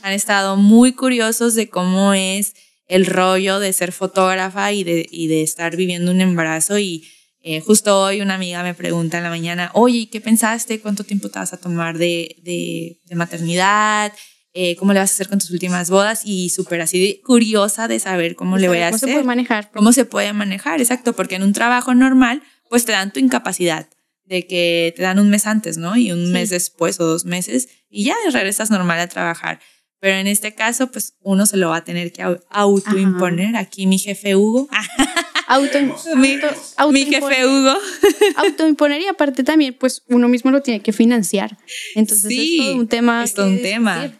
han 0.01 0.13
estado 0.13 0.55
muy 0.55 0.93
curiosos 0.93 1.55
de 1.55 1.67
cómo 1.67 2.13
es 2.13 2.53
el 2.87 3.05
rollo 3.05 3.59
de 3.59 3.73
ser 3.73 3.91
fotógrafa 3.91 4.71
y 4.71 4.85
de, 4.85 5.05
y 5.11 5.27
de 5.27 5.41
estar 5.43 5.75
viviendo 5.75 6.09
un 6.11 6.21
embarazo. 6.21 6.79
Y 6.79 7.03
eh, 7.43 7.59
justo 7.59 8.01
hoy 8.01 8.21
una 8.21 8.35
amiga 8.35 8.63
me 8.63 8.73
pregunta 8.75 9.17
en 9.17 9.23
la 9.25 9.29
mañana, 9.29 9.71
oye, 9.73 10.07
¿qué 10.09 10.21
pensaste? 10.21 10.79
¿Cuánto 10.79 11.03
tiempo 11.03 11.27
te 11.27 11.39
vas 11.39 11.51
a 11.51 11.57
tomar 11.57 11.97
de, 11.97 12.37
de, 12.43 12.97
de 13.03 13.15
maternidad? 13.15 14.13
Eh, 14.53 14.75
¿Cómo 14.77 14.93
le 14.93 14.99
vas 14.99 15.11
a 15.11 15.13
hacer 15.13 15.29
con 15.29 15.37
tus 15.39 15.51
últimas 15.51 15.89
bodas? 15.89 16.21
Y 16.25 16.49
súper 16.49 16.81
así 16.81 16.99
de 16.99 17.21
curiosa 17.21 17.87
de 17.87 17.99
saber 17.99 18.35
cómo 18.35 18.57
le 18.57 18.67
voy 18.67 18.77
a 18.79 18.87
¿Cómo 18.87 18.95
hacer 18.95 19.09
se 19.09 19.13
puede 19.13 19.25
manejar? 19.25 19.71
cómo 19.73 19.91
se 19.93 20.05
puede 20.05 20.33
manejar, 20.33 20.81
exacto, 20.81 21.13
porque 21.13 21.35
en 21.35 21.43
un 21.43 21.53
trabajo 21.53 21.93
normal, 21.93 22.41
pues 22.69 22.85
te 22.85 22.91
dan 22.91 23.13
tu 23.13 23.19
incapacidad 23.19 23.87
de 24.25 24.45
que 24.47 24.93
te 24.95 25.03
dan 25.03 25.19
un 25.19 25.29
mes 25.29 25.45
antes, 25.47 25.77
¿no? 25.77 25.95
Y 25.97 26.11
un 26.11 26.25
Sí. 26.27 26.31
mes 26.31 26.49
después 26.49 26.99
o 26.99 27.05
dos 27.05 27.25
meses 27.25 27.67
y 27.89 28.05
ya 28.05 28.15
regresas 28.31 28.69
normal 28.71 28.99
a 28.99 29.07
trabajar. 29.07 29.59
Pero 30.01 30.15
en 30.17 30.27
este 30.27 30.55
caso, 30.55 30.91
pues 30.91 31.15
uno 31.21 31.45
se 31.45 31.57
lo 31.57 31.69
va 31.69 31.77
a 31.77 31.83
tener 31.83 32.11
que 32.13 32.23
au- 32.23 32.41
autoimponer. 32.49 33.55
Aquí 33.57 33.85
mi 33.85 33.97
jefe 33.97 34.35
Hugo, 34.35 34.69
Auto, 35.47 35.77
mi, 36.15 36.33
auto- 36.77 36.91
mi 36.91 37.05
jefe. 37.05 37.45
Hugo, 37.47 37.75
autoimponer 38.37 39.01
y 39.01 39.07
aparte 39.07 39.43
también, 39.43 39.75
pues 39.79 40.03
uno 40.07 40.27
mismo 40.27 40.51
lo 40.51 40.61
tiene 40.61 40.81
que 40.81 40.93
financiar. 40.93 41.57
Entonces 41.95 42.27
Sí, 42.29 42.59
es 42.59 42.65
todo 42.67 42.75
un 42.77 42.87
tema. 42.87 43.23
es 43.23 43.33
todo 43.33 43.47
un 43.47 43.61
tema. 43.61 44.03
discutir. 44.03 44.19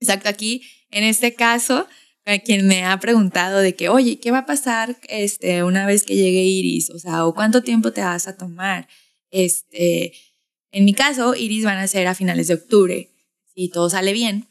Exacto, 0.00 0.28
aquí 0.28 0.62
en 0.90 1.04
este 1.04 1.34
caso, 1.34 1.86
quien 2.44 2.66
me 2.66 2.84
ha 2.84 2.98
preguntado 3.00 3.58
de 3.60 3.74
que, 3.74 3.88
oye, 3.88 4.18
¿qué 4.20 4.30
va 4.30 4.38
a 4.38 4.46
pasar 4.46 4.96
este, 5.08 5.62
una 5.64 5.84
vez 5.86 6.04
que 6.04 6.14
llegue 6.16 6.42
Iris? 6.44 6.90
O 6.90 6.98
sea, 6.98 7.26
¿o 7.26 7.34
cuánto 7.34 7.62
tiempo 7.62 7.92
te 7.92 8.00
vas 8.02 8.28
a 8.28 8.36
tomar? 8.36 8.88
Este, 9.30 10.12
en 10.72 10.84
mi 10.84 10.94
caso, 10.94 11.34
Iris 11.34 11.64
van 11.64 11.78
a 11.78 11.86
ser 11.88 12.06
a 12.06 12.14
finales 12.14 12.48
de 12.48 12.54
octubre, 12.54 13.10
si 13.54 13.68
todo 13.68 13.90
sale 13.90 14.12
bien. 14.12 14.46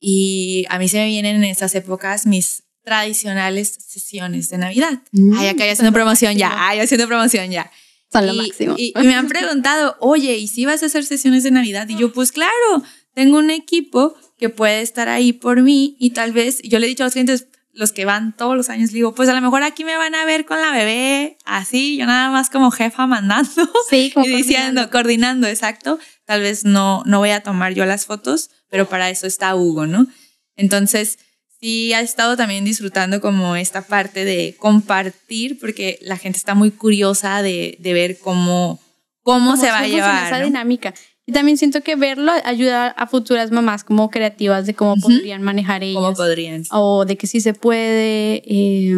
Y 0.00 0.64
a 0.68 0.78
mí 0.78 0.88
se 0.88 0.98
me 0.98 1.06
vienen 1.06 1.36
en 1.36 1.44
estas 1.44 1.74
épocas 1.74 2.26
mis 2.26 2.62
tradicionales 2.84 3.68
sesiones 3.86 4.48
de 4.48 4.58
Navidad. 4.58 5.00
Mm, 5.12 5.36
Ay, 5.36 5.48
acá 5.48 5.66
ya 5.66 5.72
haciendo 5.72 5.92
promoción 5.92 6.36
ya, 6.36 6.50
ay, 6.68 6.78
haciendo 6.80 7.06
promoción 7.08 7.50
ya. 7.50 7.70
Son 8.12 8.26
lo 8.26 8.32
Y- 8.32 8.36
máximo. 8.38 8.74
Y, 8.78 8.92
y 8.96 9.02
me 9.06 9.14
han 9.14 9.28
preguntado, 9.28 9.96
oye, 10.00 10.36
¿y 10.38 10.46
si 10.48 10.64
vas 10.64 10.82
a 10.82 10.86
hacer 10.86 11.04
sesiones 11.04 11.42
de 11.42 11.50
Navidad? 11.50 11.88
Y 11.88 11.96
yo, 11.98 12.12
pues 12.12 12.32
claro, 12.32 12.82
tengo 13.18 13.38
un 13.38 13.50
equipo 13.50 14.14
que 14.38 14.48
puede 14.48 14.80
estar 14.80 15.08
ahí 15.08 15.32
por 15.32 15.60
mí 15.60 15.96
y 15.98 16.10
tal 16.10 16.30
vez, 16.30 16.62
yo 16.62 16.78
le 16.78 16.86
he 16.86 16.88
dicho 16.88 17.02
a 17.02 17.06
los 17.06 17.14
clientes, 17.14 17.48
los 17.72 17.90
que 17.90 18.04
van 18.04 18.32
todos 18.36 18.56
los 18.56 18.68
años, 18.70 18.92
digo, 18.92 19.12
pues 19.12 19.28
a 19.28 19.34
lo 19.34 19.40
mejor 19.40 19.64
aquí 19.64 19.82
me 19.82 19.96
van 19.96 20.14
a 20.14 20.24
ver 20.24 20.46
con 20.46 20.60
la 20.60 20.70
bebé, 20.70 21.36
así, 21.44 21.96
yo 21.96 22.06
nada 22.06 22.30
más 22.30 22.48
como 22.48 22.70
jefa 22.70 23.08
mandando 23.08 23.50
sí, 23.90 24.12
como 24.14 24.24
y 24.24 24.28
diciendo, 24.28 24.88
coordinando, 24.90 25.48
exacto. 25.48 25.98
Tal 26.26 26.42
vez 26.42 26.64
no, 26.64 27.02
no 27.06 27.18
voy 27.18 27.30
a 27.30 27.42
tomar 27.42 27.74
yo 27.74 27.84
las 27.86 28.06
fotos, 28.06 28.50
pero 28.70 28.88
para 28.88 29.10
eso 29.10 29.26
está 29.26 29.56
Hugo, 29.56 29.88
¿no? 29.88 30.06
Entonces, 30.54 31.18
sí 31.60 31.92
ha 31.94 32.00
estado 32.00 32.36
también 32.36 32.64
disfrutando 32.64 33.20
como 33.20 33.56
esta 33.56 33.82
parte 33.82 34.24
de 34.24 34.54
compartir, 34.60 35.58
porque 35.58 35.98
la 36.02 36.18
gente 36.18 36.38
está 36.38 36.54
muy 36.54 36.70
curiosa 36.70 37.42
de, 37.42 37.78
de 37.80 37.92
ver 37.94 38.20
cómo, 38.20 38.78
cómo, 39.22 39.56
se 39.56 39.72
va 39.72 39.80
a 39.80 39.88
llevar. 39.88 40.28
esa 40.28 40.38
¿no? 40.38 40.44
dinámica. 40.44 40.94
Y 41.28 41.32
también 41.32 41.58
siento 41.58 41.82
que 41.82 41.94
verlo 41.94 42.32
ayuda 42.44 42.86
a 42.88 43.06
futuras 43.06 43.50
mamás 43.50 43.84
como 43.84 44.08
creativas 44.08 44.64
de 44.64 44.72
cómo 44.72 44.92
Ujú. 44.94 45.02
podrían 45.02 45.42
manejar 45.42 45.82
ellas. 45.82 46.02
¿Cómo 46.02 46.14
podrían? 46.14 46.62
o 46.70 47.04
de 47.04 47.18
que 47.18 47.26
sí 47.26 47.42
se 47.42 47.52
puede, 47.52 48.42
eh, 48.46 48.94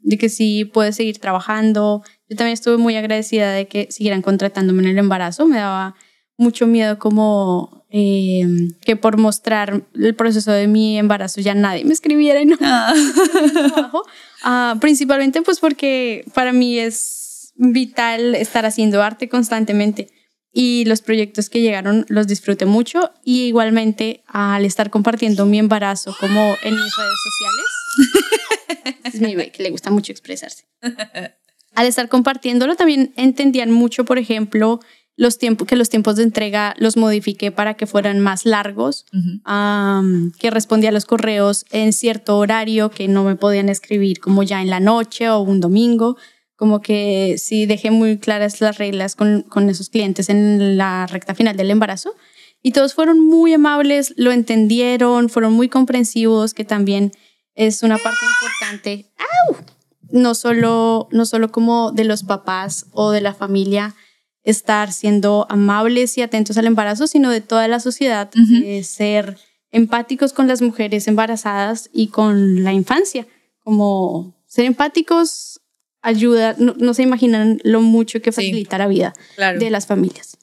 de 0.00 0.18
que 0.18 0.28
sí 0.28 0.66
puede 0.66 0.92
seguir 0.92 1.18
trabajando. 1.18 2.02
Yo 2.28 2.36
también 2.36 2.52
estuve 2.52 2.76
muy 2.76 2.94
agradecida 2.96 3.52
de 3.52 3.68
que 3.68 3.88
siguieran 3.90 4.20
contratándome 4.20 4.82
en 4.82 4.90
el 4.90 4.98
embarazo. 4.98 5.46
Me 5.46 5.56
daba 5.56 5.94
mucho 6.36 6.66
miedo 6.66 6.98
como 6.98 7.86
eh, 7.88 8.46
que 8.84 8.96
por 8.96 9.16
mostrar 9.16 9.82
el 9.94 10.14
proceso 10.14 10.52
de 10.52 10.66
mi 10.66 10.98
embarazo 10.98 11.40
ya 11.40 11.54
nadie 11.54 11.86
me 11.86 11.94
escribiera 11.94 12.42
y 12.42 12.44
no 12.44 12.56
Ah. 12.60 12.92
trabajo. 13.72 14.02
Ah, 14.42 14.76
principalmente 14.78 15.40
pues 15.40 15.58
porque 15.58 16.26
para 16.34 16.52
mí 16.52 16.78
es 16.78 17.54
vital 17.56 18.34
estar 18.34 18.66
haciendo 18.66 19.02
arte 19.02 19.30
constantemente 19.30 20.08
y 20.52 20.84
los 20.84 21.00
proyectos 21.00 21.48
que 21.48 21.60
llegaron 21.60 22.04
los 22.08 22.26
disfruté 22.26 22.66
mucho. 22.66 23.10
Y 23.24 23.44
igualmente 23.44 24.22
al 24.26 24.64
estar 24.64 24.90
compartiendo 24.90 25.46
mi 25.46 25.58
embarazo 25.58 26.14
como 26.20 26.40
en 26.62 26.74
mis 26.74 26.96
redes 26.96 27.18
sociales 27.24 28.96
es 29.04 29.20
mi 29.20 29.34
bebé 29.34 29.50
que 29.50 29.62
le 29.62 29.70
gusta 29.70 29.90
mucho 29.90 30.12
expresarse. 30.12 30.64
Al 31.74 31.86
estar 31.86 32.10
compartiéndolo 32.10 32.76
también 32.76 33.14
entendían 33.16 33.70
mucho 33.70 34.04
por 34.04 34.18
ejemplo 34.18 34.80
los 35.16 35.38
tiempos 35.38 35.66
que 35.66 35.76
los 35.76 35.88
tiempos 35.88 36.16
de 36.16 36.22
entrega 36.22 36.74
los 36.78 36.96
modifiqué 36.96 37.50
para 37.50 37.74
que 37.74 37.86
fueran 37.86 38.20
más 38.20 38.44
largos 38.44 39.06
que 40.38 40.50
respondía 40.50 40.90
a 40.90 40.92
los 40.92 41.06
correos 41.06 41.64
en 41.70 41.92
cierto 41.92 42.36
horario 42.38 42.90
que 42.90 43.08
no 43.08 43.24
me 43.24 43.36
podían 43.36 43.68
escribir 43.68 44.20
como 44.20 44.42
ya 44.42 44.60
en 44.60 44.70
la 44.70 44.80
noche 44.80 45.28
o 45.30 45.40
un 45.40 45.60
domingo. 45.60 46.16
Como 46.62 46.80
que 46.80 47.38
sí 47.38 47.66
dejé 47.66 47.90
muy 47.90 48.18
claras 48.18 48.60
las 48.60 48.78
reglas 48.78 49.16
con, 49.16 49.42
con 49.42 49.68
esos 49.68 49.88
clientes 49.88 50.28
en 50.28 50.76
la 50.76 51.08
recta 51.08 51.34
final 51.34 51.56
del 51.56 51.72
embarazo. 51.72 52.14
Y 52.62 52.70
todos 52.70 52.94
fueron 52.94 53.18
muy 53.18 53.52
amables, 53.52 54.14
lo 54.16 54.30
entendieron, 54.30 55.28
fueron 55.28 55.54
muy 55.54 55.68
comprensivos, 55.68 56.54
que 56.54 56.62
también 56.64 57.10
es 57.56 57.82
una 57.82 57.98
parte 57.98 58.20
importante. 58.24 59.10
¡Au! 59.18 59.56
No 60.12 60.36
solo, 60.36 61.08
no 61.10 61.26
solo 61.26 61.50
como 61.50 61.90
de 61.90 62.04
los 62.04 62.22
papás 62.22 62.86
o 62.92 63.10
de 63.10 63.22
la 63.22 63.34
familia, 63.34 63.96
estar 64.44 64.92
siendo 64.92 65.48
amables 65.48 66.16
y 66.16 66.22
atentos 66.22 66.56
al 66.58 66.66
embarazo, 66.68 67.08
sino 67.08 67.30
de 67.30 67.40
toda 67.40 67.66
la 67.66 67.80
sociedad, 67.80 68.30
Ujú. 68.40 68.62
eh, 68.64 68.84
ser 68.84 69.36
empáticos 69.72 70.32
con 70.32 70.46
las 70.46 70.62
mujeres 70.62 71.08
embarazadas 71.08 71.90
y 71.92 72.06
con 72.06 72.62
la 72.62 72.72
infancia. 72.72 73.26
Como 73.64 74.36
ser 74.46 74.66
empáticos 74.66 75.51
ayuda, 76.02 76.54
no, 76.58 76.74
no 76.78 76.94
se 76.94 77.02
imaginan 77.02 77.60
lo 77.64 77.80
mucho 77.80 78.20
que 78.20 78.32
Sí. 78.32 78.36
facilita 78.36 78.76
la 78.78 78.86
vida 78.88 79.12
Claro. 79.36 79.58
de 79.58 79.70
las 79.70 79.86
familias. 79.86 80.36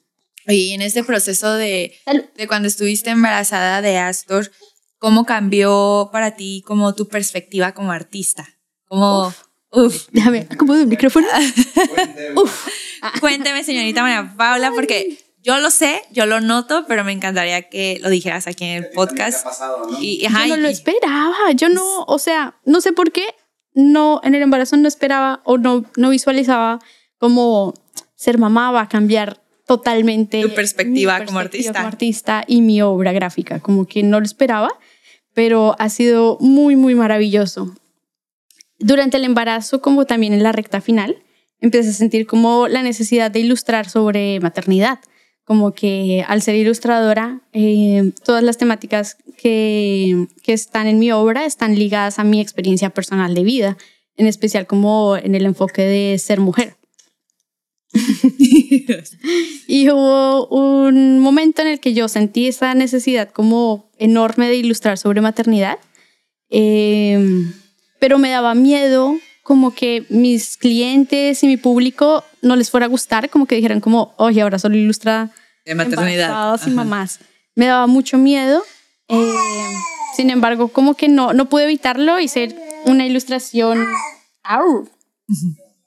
Y 0.46 0.72
en 0.72 0.82
este 0.82 1.04
proceso 1.04 1.52
de, 1.54 1.94
de 2.36 2.46
cuando 2.48 2.66
estuviste 2.66 3.10
embarazada 3.10 3.82
de 3.82 3.98
Astor, 3.98 4.50
¿cómo 4.98 5.24
cambió 5.26 6.08
para 6.12 6.34
ti 6.34 6.62
como 6.66 6.94
tu 6.94 7.06
perspectiva 7.08 7.72
como 7.72 7.92
artista? 7.92 8.48
Como, 8.86 9.32
uf, 9.70 10.08
Déjame, 10.10 10.46
acomodo 10.50 10.80
el 10.80 10.86
micrófono. 10.88 11.28
Cuénteme. 11.94 12.34
cuénteme, 13.20 13.64
señorita 13.64 14.02
María 14.02 14.34
Paula, 14.36 14.72
porque 14.74 15.18
yo 15.42 15.58
lo 15.58 15.70
sé, 15.70 16.02
yo 16.10 16.26
lo 16.26 16.40
noto, 16.40 16.84
pero 16.88 17.04
me 17.04 17.12
encantaría 17.12 17.68
que 17.68 17.98
lo 18.02 18.08
dijeras 18.10 18.46
aquí 18.46 18.64
en 18.64 18.84
el 18.84 18.90
podcast. 18.90 19.40
ha 19.46 19.50
pasado, 19.50 19.86
¿no? 19.90 19.98
Y, 20.02 20.24
ajá, 20.26 20.46
yo 20.46 20.56
no 20.56 20.62
lo 20.62 20.68
y- 20.68 20.72
esperaba. 20.72 21.52
Yo 21.54 21.68
no, 21.68 22.02
o 22.04 22.18
sea, 22.18 22.58
no 22.64 22.80
sé 22.80 22.92
por 22.92 23.12
qué, 23.12 23.24
no, 23.74 24.20
en 24.24 24.34
el 24.34 24.42
embarazo 24.42 24.76
no 24.76 24.88
esperaba 24.88 25.40
o 25.44 25.58
no, 25.58 25.84
no 25.96 26.10
visualizaba 26.10 26.80
como 27.18 27.74
ser 28.14 28.38
mamá 28.38 28.70
va 28.70 28.82
a 28.82 28.88
cambiar 28.88 29.40
totalmente 29.66 30.42
Tu 30.42 30.54
perspectiva 30.54 31.20
mi 31.20 31.26
como 31.26 31.38
artista. 31.38 31.72
como 31.72 31.86
artista 31.86 32.44
y 32.46 32.60
mi 32.60 32.82
obra 32.82 33.12
gráfica. 33.12 33.60
Como 33.60 33.86
que 33.86 34.02
no 34.02 34.18
lo 34.18 34.26
esperaba, 34.26 34.70
pero 35.32 35.76
ha 35.78 35.88
sido 35.88 36.38
muy, 36.40 36.74
muy 36.74 36.94
maravilloso. 36.94 37.74
Durante 38.78 39.18
el 39.18 39.24
embarazo, 39.24 39.80
como 39.80 40.06
también 40.06 40.32
en 40.32 40.42
la 40.42 40.52
recta 40.52 40.80
final, 40.80 41.22
empecé 41.60 41.90
a 41.90 41.92
sentir 41.92 42.26
como 42.26 42.66
la 42.66 42.82
necesidad 42.82 43.30
de 43.30 43.40
ilustrar 43.40 43.88
sobre 43.88 44.40
maternidad. 44.40 44.98
Como 45.50 45.72
que 45.72 46.24
al 46.28 46.42
ser 46.42 46.54
ilustradora, 46.54 47.40
eh, 47.52 48.12
todas 48.24 48.44
las 48.44 48.56
temáticas 48.56 49.16
que, 49.36 50.28
que 50.44 50.52
están 50.52 50.86
en 50.86 51.00
mi 51.00 51.10
obra 51.10 51.44
están 51.44 51.74
ligadas 51.74 52.20
a 52.20 52.22
mi 52.22 52.40
experiencia 52.40 52.90
personal 52.90 53.34
de 53.34 53.42
vida, 53.42 53.76
en 54.16 54.28
especial 54.28 54.68
como 54.68 55.16
en 55.16 55.34
el 55.34 55.44
enfoque 55.44 55.82
de 55.82 56.16
ser 56.18 56.38
mujer. 56.38 56.76
Y 59.66 59.90
hubo 59.90 60.46
un 60.46 61.18
momento 61.18 61.62
en 61.62 61.68
el 61.68 61.80
que 61.80 61.94
yo 61.94 62.06
sentí 62.06 62.46
esa 62.46 62.72
necesidad 62.74 63.28
como 63.30 63.90
enorme 63.98 64.48
de 64.48 64.54
ilustrar 64.54 64.98
sobre 64.98 65.20
maternidad, 65.20 65.78
eh, 66.48 67.44
pero 67.98 68.18
me 68.18 68.30
daba 68.30 68.54
miedo 68.54 69.16
como 69.42 69.74
que 69.74 70.04
mis 70.10 70.56
clientes 70.56 71.42
y 71.42 71.48
mi 71.48 71.56
público 71.56 72.22
no 72.40 72.54
les 72.54 72.70
fuera 72.70 72.86
a 72.86 72.88
gustar, 72.88 73.30
como 73.30 73.46
que 73.46 73.56
dijeran 73.56 73.80
como, 73.80 74.14
oye, 74.16 74.42
ahora 74.42 74.60
solo 74.60 74.76
ilustra 74.76 75.32
de 75.64 75.74
maternidad. 75.74 76.26
embarazadas 76.28 76.60
y 76.62 76.70
Ajá. 76.70 76.74
mamás. 76.76 77.20
Me 77.54 77.66
daba 77.66 77.86
mucho 77.86 78.18
miedo. 78.18 78.62
eh, 79.08 79.32
sin 80.16 80.30
embargo, 80.30 80.68
como 80.68 80.94
que 80.94 81.08
no, 81.08 81.32
no 81.32 81.48
pude 81.48 81.64
evitarlo. 81.64 82.18
Hice 82.20 82.54
una 82.84 83.06
ilustración. 83.06 83.86
¡Au! 84.42 84.88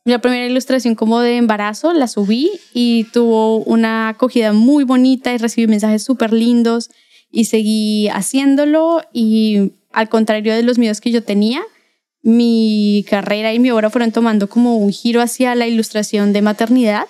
La 0.05 0.19
primera 0.19 0.45
ilustración 0.45 0.95
como 0.95 1.19
de 1.19 1.37
embarazo 1.37 1.93
la 1.93 2.07
subí 2.07 2.49
y 2.73 3.05
tuvo 3.05 3.57
una 3.59 4.09
acogida 4.09 4.51
muy 4.53 4.83
bonita 4.83 5.33
y 5.33 5.37
recibí 5.37 5.67
mensajes 5.67 6.03
súper 6.03 6.33
lindos 6.33 6.89
y 7.31 7.45
seguí 7.45 8.09
haciéndolo 8.09 9.01
y 9.13 9.73
al 9.91 10.09
contrario 10.09 10.53
de 10.53 10.63
los 10.63 10.77
miedos 10.77 10.99
que 11.01 11.11
yo 11.11 11.23
tenía, 11.23 11.61
mi 12.21 13.05
carrera 13.09 13.53
y 13.53 13.59
mi 13.59 13.71
obra 13.71 13.89
fueron 13.89 14.11
tomando 14.11 14.47
como 14.49 14.77
un 14.77 14.91
giro 14.91 15.21
hacia 15.21 15.55
la 15.55 15.67
ilustración 15.67 16.31
de 16.33 16.41
maternidad 16.41 17.05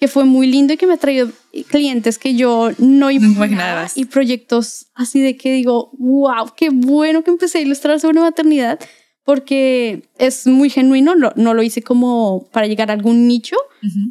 que 0.00 0.08
fue 0.08 0.24
muy 0.24 0.46
lindo 0.46 0.72
y 0.72 0.78
que 0.78 0.86
me 0.86 0.94
ha 0.94 0.96
traído 0.96 1.28
clientes 1.68 2.18
que 2.18 2.34
yo 2.34 2.70
no 2.78 3.10
imaginaba 3.10 3.86
y 3.94 4.06
proyectos 4.06 4.86
así 4.94 5.20
de 5.20 5.36
que 5.36 5.52
digo, 5.52 5.90
wow, 5.98 6.52
qué 6.56 6.70
bueno 6.70 7.22
que 7.22 7.30
empecé 7.30 7.58
a 7.58 7.60
ilustrar 7.60 8.00
sobre 8.00 8.18
maternidad 8.20 8.80
porque 9.24 10.08
es 10.16 10.46
muy 10.46 10.70
genuino, 10.70 11.14
no, 11.14 11.32
no 11.36 11.52
lo 11.52 11.62
hice 11.62 11.82
como 11.82 12.48
para 12.50 12.66
llegar 12.66 12.90
a 12.90 12.94
algún 12.94 13.28
nicho, 13.28 13.56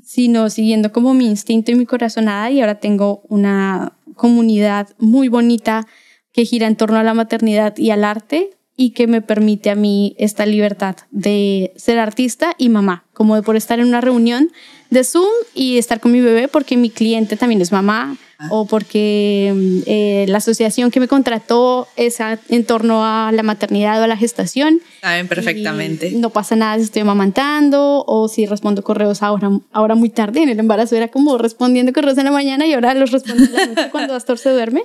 sino 0.04 0.52
siguiendo 0.52 0.92
como 0.92 1.16
mi 1.16 1.26
instinto 1.26 1.72
y 1.72 1.76
mi 1.76 1.88
corazonada 1.88 2.52
y 2.52 2.62
ahora 2.62 2.80
tengo 2.80 3.24
una 3.28 3.98
comunidad 4.14 4.90
muy 5.00 5.28
bonita 5.28 5.88
que 6.32 6.46
gira 6.46 6.68
en 6.68 6.76
torno 6.76 6.98
a 6.98 7.04
la 7.04 7.16
maternidad 7.16 7.76
y 7.78 7.90
al 7.90 8.04
arte 8.04 8.52
y 8.82 8.92
que 8.92 9.08
me 9.08 9.22
permite 9.22 9.70
a 9.70 9.76
mí 9.76 10.16
esta 10.18 10.46
libertad 10.46 10.96
de 11.12 11.74
ser 11.76 12.00
artista 12.00 12.54
y 12.58 12.70
mamá, 12.70 13.04
como 13.14 13.36
de 13.36 13.42
por 13.44 13.58
estar 13.58 13.78
en 13.82 13.88
una 13.88 14.00
reunión 14.00 14.52
de 14.90 15.04
Zoom 15.04 15.28
y 15.54 15.78
estar 15.78 16.00
con 16.00 16.14
mi 16.14 16.22
bebé 16.22 16.48
porque 16.48 16.78
mi 16.78 16.90
cliente 16.90 17.36
también 17.36 17.60
es 17.62 17.74
mamá 17.74 18.16
o 18.52 18.66
porque 18.66 19.52
mm, 19.54 19.80
eh, 19.86 20.26
la 20.30 20.38
asociación 20.38 20.92
que 20.92 21.02
me 21.02 21.10
contrató 21.10 21.90
es 21.98 22.22
a- 22.22 22.40
en 22.48 22.64
torno 22.64 23.04
a 23.06 23.34
la 23.34 23.44
maternidad 23.44 24.00
o 24.00 24.04
a 24.06 24.08
la 24.08 24.16
gestación. 24.16 24.80
Saben 25.02 25.28
perfectamente. 25.28 26.12
No 26.14 26.30
pasa 26.30 26.56
nada 26.56 26.78
si 26.78 26.84
estoy 26.84 27.02
amamantando 27.02 28.06
o 28.08 28.30
si 28.30 28.46
respondo 28.46 28.82
correos 28.82 29.22
ahora, 29.24 29.50
ahora 29.74 29.96
muy 29.96 30.10
tarde. 30.10 30.42
En 30.42 30.48
el 30.48 30.58
embarazo 30.60 30.96
era 30.96 31.10
como 31.10 31.38
respondiendo 31.38 31.92
correos 31.92 32.18
en 32.18 32.24
la 32.26 32.32
mañana 32.32 32.66
y 32.66 32.72
ahora 32.72 32.94
los 32.94 33.12
respondo 33.12 33.44
en 33.44 33.52
la 33.54 33.66
noche 33.66 33.90
cuando 33.92 34.14
Astor 34.16 34.38
se 34.38 34.52
duerme. 34.52 34.84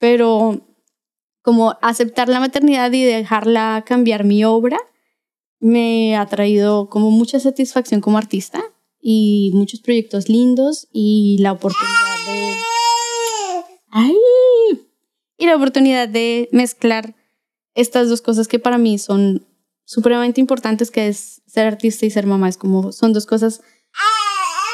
Pero 0.00 0.60
como 1.42 1.76
aceptar 1.82 2.28
la 2.28 2.40
maternidad 2.40 2.90
y 2.92 3.02
dejarla 3.02 3.84
cambiar 3.86 4.24
mi 4.24 4.44
obra 4.44 4.78
me 5.62 6.16
ha 6.16 6.26
traído 6.26 6.88
como 6.90 7.12
mucha 7.12 7.38
satisfacción 7.38 8.00
como 8.00 8.18
artista 8.18 8.64
y 9.00 9.52
muchos 9.54 9.80
proyectos 9.80 10.28
lindos 10.28 10.88
y 10.92 11.38
la 11.40 11.52
oportunidad 11.52 12.26
de... 12.26 12.56
¡Ay! 13.90 14.16
Y 15.38 15.46
la 15.46 15.54
oportunidad 15.54 16.08
de 16.08 16.48
mezclar 16.50 17.14
estas 17.74 18.08
dos 18.08 18.22
cosas 18.22 18.48
que 18.48 18.58
para 18.58 18.76
mí 18.76 18.98
son 18.98 19.46
supremamente 19.84 20.40
importantes, 20.40 20.90
que 20.90 21.06
es 21.06 21.42
ser 21.46 21.66
artista 21.66 22.06
y 22.06 22.10
ser 22.10 22.26
mamá. 22.26 22.48
Es 22.48 22.56
como, 22.56 22.90
son 22.90 23.12
dos 23.12 23.26
cosas 23.26 23.60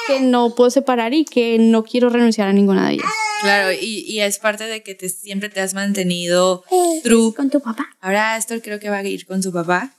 que 0.06 0.20
no 0.20 0.54
puedo 0.54 0.70
separar 0.70 1.12
y 1.12 1.26
que 1.26 1.58
no 1.58 1.84
quiero 1.84 2.08
renunciar 2.08 2.48
a 2.48 2.52
ninguna 2.54 2.88
de 2.88 2.94
ellas. 2.94 3.12
Claro, 3.40 3.72
y, 3.72 4.04
y 4.06 4.20
es 4.20 4.38
parte 4.38 4.64
de 4.64 4.82
que 4.82 4.94
te, 4.94 5.08
siempre 5.08 5.48
te 5.48 5.60
has 5.60 5.74
mantenido 5.74 6.64
true. 7.02 7.32
Con 7.34 7.50
tu 7.50 7.60
papá. 7.60 7.86
Ahora 8.00 8.34
Astor 8.34 8.60
creo 8.62 8.80
que 8.80 8.90
va 8.90 8.98
a 8.98 9.04
ir 9.04 9.26
con 9.26 9.42
su 9.42 9.52
papá. 9.52 9.92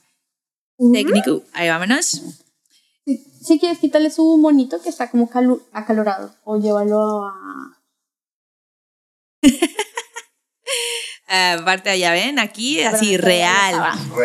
Técnico. 0.92 1.42
Ahí 1.52 1.68
vámonos. 1.68 2.22
Si, 3.06 3.16
si 3.42 3.58
quieres, 3.58 3.78
quítale 3.78 4.10
su 4.10 4.36
monito 4.38 4.80
que 4.82 4.88
está 4.88 5.10
como 5.10 5.28
calu- 5.30 5.62
acalorado 5.72 6.34
o 6.44 6.58
llévalo 6.58 7.24
a... 7.24 7.76
Ah, 11.32 11.56
Aparte 11.60 11.90
allá 11.90 12.10
ven, 12.12 12.40
aquí 12.40 12.82
así 12.82 13.16
Real. 13.16 13.80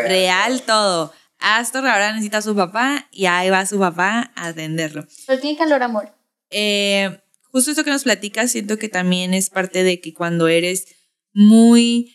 real 0.07 0.61
todo. 0.63 1.13
Astor 1.37 1.85
ahora 1.87 2.11
necesita 2.13 2.39
a 2.39 2.41
su 2.41 2.55
papá 2.55 3.07
y 3.11 3.27
ahí 3.27 3.51
va 3.51 3.65
su 3.67 3.77
papá 3.77 4.31
a 4.35 4.47
atenderlo. 4.47 5.05
Pero 5.27 5.39
tiene 5.39 5.55
calor, 5.57 5.83
amor. 5.83 6.11
Eh, 6.49 7.21
justo 7.55 7.71
esto 7.71 7.85
que 7.85 7.89
nos 7.91 8.03
platicas, 8.03 8.51
siento 8.51 8.77
que 8.77 8.89
también 8.89 9.33
es 9.33 9.49
parte 9.49 9.83
de 9.83 10.01
que 10.01 10.13
cuando 10.13 10.49
eres 10.49 10.87
muy 11.33 12.11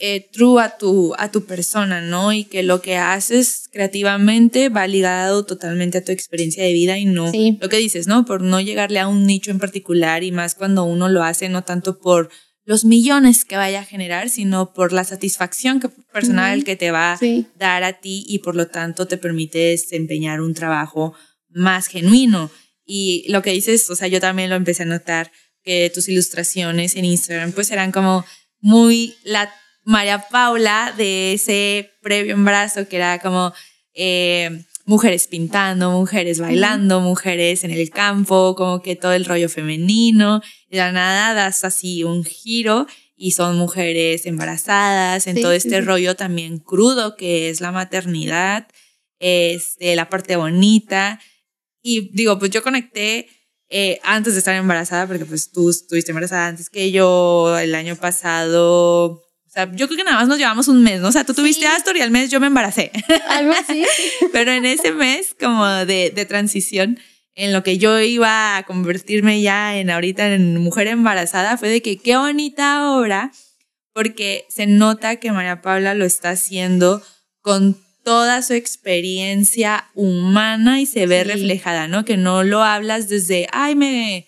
eh, 0.00 0.28
true 0.32 0.60
a 0.60 0.76
tu, 0.78 1.14
a 1.16 1.30
tu 1.30 1.44
persona, 1.44 2.00
¿no? 2.00 2.32
Y 2.32 2.42
que 2.42 2.64
lo 2.64 2.82
que 2.82 2.96
haces 2.96 3.68
creativamente 3.70 4.68
va 4.68 4.88
ligado 4.88 5.44
totalmente 5.46 5.98
a 5.98 6.04
tu 6.04 6.10
experiencia 6.10 6.64
de 6.64 6.72
vida 6.72 6.98
y 6.98 7.04
no 7.04 7.30
Sí. 7.30 7.56
lo 7.60 7.68
que 7.68 7.76
dices, 7.76 8.08
¿no? 8.08 8.24
Por 8.24 8.42
no 8.42 8.60
llegarle 8.60 8.98
a 8.98 9.06
un 9.06 9.26
nicho 9.26 9.52
en 9.52 9.60
particular 9.60 10.24
y 10.24 10.32
más 10.32 10.56
cuando 10.56 10.82
uno 10.82 11.08
lo 11.08 11.22
hace 11.22 11.48
no 11.48 11.62
tanto 11.62 12.00
por 12.00 12.28
los 12.64 12.84
millones 12.84 13.44
que 13.44 13.56
vaya 13.56 13.80
a 13.82 13.84
generar, 13.84 14.28
sino 14.28 14.72
por 14.72 14.92
la 14.92 15.04
satisfacción 15.04 15.78
que, 15.78 15.88
personal 16.12 16.64
que 16.64 16.74
te 16.74 16.90
va 16.90 17.16
Sí. 17.16 17.46
dar 17.56 17.84
a 17.84 18.00
ti 18.00 18.24
y 18.26 18.40
por 18.40 18.56
lo 18.56 18.66
tanto 18.66 19.06
te 19.06 19.18
permite 19.18 19.58
desempeñar 19.58 20.40
un 20.40 20.54
trabajo 20.54 21.14
más 21.48 21.86
genuino. 21.86 22.50
Y 22.84 23.24
lo 23.28 23.42
que 23.42 23.52
dices, 23.52 23.88
o 23.90 23.96
sea, 23.96 24.08
yo 24.08 24.20
también 24.20 24.50
lo 24.50 24.56
empecé 24.56 24.82
a 24.82 24.86
notar, 24.86 25.30
que 25.62 25.90
tus 25.94 26.08
ilustraciones 26.08 26.96
en 26.96 27.04
Instagram 27.04 27.52
pues 27.52 27.70
eran 27.70 27.92
como 27.92 28.24
muy 28.60 29.14
la 29.24 29.52
María 29.84 30.26
Paula 30.30 30.94
de 30.96 31.34
ese 31.34 31.90
previo 32.02 32.34
embarazo, 32.34 32.88
que 32.88 32.96
era 32.96 33.18
como 33.18 33.52
eh, 33.94 34.64
mujeres 34.84 35.26
pintando, 35.26 35.90
mujeres 35.90 36.40
bailando, 36.40 37.00
mujeres 37.00 37.64
en 37.64 37.70
el 37.70 37.90
campo, 37.90 38.54
como 38.56 38.82
que 38.82 38.96
todo 38.96 39.12
el 39.12 39.24
rollo 39.24 39.48
femenino. 39.48 40.42
De 40.68 40.78
la 40.78 40.92
nada 40.92 41.34
das 41.34 41.64
así 41.64 42.04
un 42.04 42.24
giro 42.24 42.86
y 43.16 43.32
son 43.32 43.56
mujeres 43.58 44.24
embarazadas, 44.26 45.26
en 45.26 45.36
Sí, 45.36 45.42
todo 45.42 45.52
este 45.52 45.76
sí. 45.76 45.80
rollo 45.80 46.16
también 46.16 46.58
crudo 46.58 47.16
que 47.16 47.50
es 47.50 47.60
la 47.60 47.70
maternidad, 47.70 48.66
este, 49.18 49.94
la 49.96 50.08
parte 50.08 50.36
bonita. 50.36 51.20
Y 51.82 52.10
digo, 52.14 52.38
pues 52.38 52.50
yo 52.50 52.62
conecté 52.62 53.28
eh, 53.68 54.00
antes 54.02 54.34
de 54.34 54.40
estar 54.40 54.54
embarazada, 54.54 55.06
porque 55.06 55.24
pues 55.24 55.52
tú 55.52 55.70
estuviste 55.70 56.10
embarazada 56.10 56.48
antes 56.48 56.68
que 56.68 56.90
yo 56.90 57.58
el 57.58 57.74
año 57.74 57.96
pasado. 57.96 59.22
O 59.50 59.52
sea, 59.52 59.70
yo 59.72 59.86
creo 59.86 59.98
que 59.98 60.04
nada 60.04 60.16
más 60.16 60.28
nos 60.28 60.38
llevamos 60.38 60.68
un 60.68 60.82
mes, 60.82 61.00
¿no? 61.00 61.08
O 61.08 61.12
sea, 61.12 61.24
tú 61.24 61.34
tuviste 61.34 61.66
Sí. 61.66 61.66
Astor 61.66 61.96
y 61.96 62.02
al 62.02 62.10
mes 62.10 62.30
yo 62.30 62.40
me 62.40 62.48
embaracé. 62.48 62.90
Algo 63.28 63.52
así. 63.52 63.84
Pero 64.32 64.52
en 64.52 64.64
ese 64.64 64.92
mes 64.92 65.34
como 65.38 65.66
de, 65.66 66.10
de 66.10 66.24
transición, 66.24 66.98
en 67.34 67.52
lo 67.52 67.62
que 67.62 67.78
yo 67.78 67.98
iba 68.00 68.56
a 68.56 68.64
convertirme 68.64 69.40
ya 69.40 69.78
en 69.78 69.90
ahorita 69.90 70.34
en 70.34 70.58
mujer 70.58 70.88
embarazada, 70.88 71.56
fue 71.56 71.68
de 71.68 71.80
que 71.80 71.96
qué 71.96 72.16
bonita 72.16 72.90
obra, 72.92 73.32
porque 73.92 74.46
se 74.48 74.66
nota 74.66 75.16
que 75.16 75.32
María 75.32 75.62
Paula 75.62 75.94
lo 75.94 76.04
está 76.04 76.30
haciendo 76.30 77.02
con 77.40 77.76
toda 78.04 78.42
su 78.42 78.54
experiencia 78.54 79.88
humana 79.94 80.80
y 80.80 80.86
se 80.86 81.06
ve 81.06 81.22
Sí. 81.22 81.28
reflejada, 81.30 81.88
¿no? 81.88 82.04
Que 82.04 82.16
no 82.16 82.42
lo 82.42 82.62
hablas 82.62 83.08
desde, 83.08 83.46
ay, 83.52 83.74
me 83.74 84.26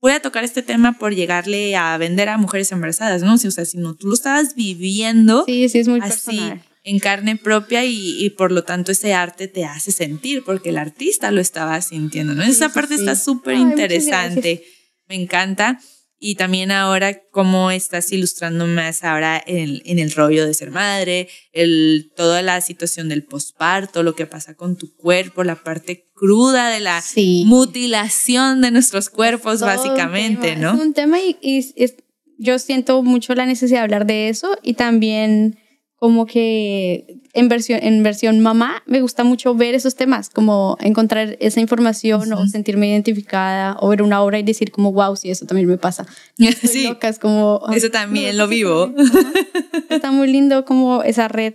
voy 0.00 0.12
a 0.12 0.20
tocar 0.20 0.44
este 0.44 0.62
tema 0.62 0.98
por 0.98 1.14
llegarle 1.14 1.76
a 1.76 1.96
vender 1.98 2.28
a 2.28 2.36
mujeres 2.38 2.70
embarazadas, 2.72 3.22
¿no? 3.22 3.34
O 3.34 3.38
sea, 3.38 3.64
si 3.64 3.78
no, 3.78 3.94
tú 3.94 4.08
lo 4.08 4.14
estabas 4.14 4.54
viviendo 4.54 5.44
Sí, 5.46 5.68
sí, 5.68 5.78
es 5.78 5.88
muy 5.88 6.00
así 6.00 6.36
personal. 6.36 6.62
en 6.82 6.98
carne 6.98 7.36
propia 7.36 7.84
y, 7.84 8.22
y 8.22 8.30
por 8.30 8.52
lo 8.52 8.64
tanto 8.64 8.92
ese 8.92 9.14
arte 9.14 9.48
te 9.48 9.64
hace 9.64 9.92
sentir 9.92 10.42
porque 10.44 10.68
el 10.70 10.78
artista 10.78 11.30
lo 11.30 11.40
estaba 11.40 11.80
sintiendo, 11.80 12.34
¿no? 12.34 12.44
Sí, 12.44 12.50
Esa 12.50 12.68
parte 12.70 12.94
sí. 12.96 13.00
está 13.00 13.16
súper 13.16 13.56
interesante. 13.56 14.62
Me 15.08 15.14
encanta. 15.14 15.80
Y 16.26 16.36
también 16.36 16.70
ahora 16.70 17.20
cómo 17.30 17.70
estás 17.70 18.10
ilustrando 18.10 18.66
más 18.66 19.04
ahora 19.04 19.42
en, 19.46 19.82
en 19.84 19.98
el 19.98 20.10
rollo 20.10 20.46
de 20.46 20.54
ser 20.54 20.70
madre, 20.70 21.28
el, 21.52 22.12
toda 22.16 22.40
la 22.40 22.62
situación 22.62 23.10
del 23.10 23.24
posparto, 23.24 24.02
lo 24.02 24.14
que 24.14 24.24
pasa 24.24 24.54
con 24.54 24.76
tu 24.76 24.96
cuerpo, 24.96 25.44
la 25.44 25.56
parte 25.62 26.08
cruda 26.14 26.70
de 26.70 26.80
la 26.80 27.02
Sí. 27.02 27.42
mutilación 27.44 28.62
de 28.62 28.70
nuestros 28.70 29.10
cuerpos, 29.10 29.60
Todo 29.60 29.68
un 29.68 29.76
básicamente, 29.76 30.48
tema, 30.54 30.62
¿no? 30.62 30.74
Es 30.76 30.80
un 30.80 30.94
tema 30.94 31.18
y, 31.20 31.60
yo 32.38 32.58
siento 32.58 33.02
mucho 33.02 33.34
la 33.34 33.44
necesidad 33.44 33.80
de 33.80 33.84
hablar 33.84 34.06
de 34.06 34.30
eso 34.30 34.58
y 34.62 34.74
también 34.74 35.58
como 36.04 36.26
que 36.26 37.16
en 37.32 37.48
versión, 37.48 37.80
en 37.82 38.02
versión 38.02 38.38
mamá 38.40 38.82
me 38.84 39.00
gusta 39.00 39.24
mucho 39.24 39.54
ver 39.54 39.74
esos 39.74 39.94
temas, 39.94 40.28
como 40.28 40.76
encontrar 40.80 41.38
esa 41.40 41.60
información 41.60 42.30
o 42.34 42.40
Ujú. 42.40 42.48
sentirme 42.48 42.88
identificada 42.90 43.78
o 43.80 43.88
ver 43.88 44.02
una 44.02 44.20
obra 44.22 44.38
y 44.38 44.42
decir 44.42 44.70
como, 44.70 44.92
wow, 44.92 45.16
sí, 45.16 45.30
eso 45.30 45.46
también 45.46 45.66
me 45.66 45.78
pasa. 45.78 46.04
Estoy 46.38 46.68
Sí, 46.68 46.84
loca, 46.88 47.08
es 47.08 47.18
como... 47.18 47.62
"Ay, 47.66 47.78
eso 47.78 47.90
también 47.90 48.36
no, 48.36 48.42
lo 48.44 48.48
sí, 48.50 48.54
vivo. 48.56 48.92
Está 49.88 50.10
muy 50.10 50.30
lindo 50.30 50.66
como 50.66 51.02
esa 51.04 51.26
red 51.28 51.54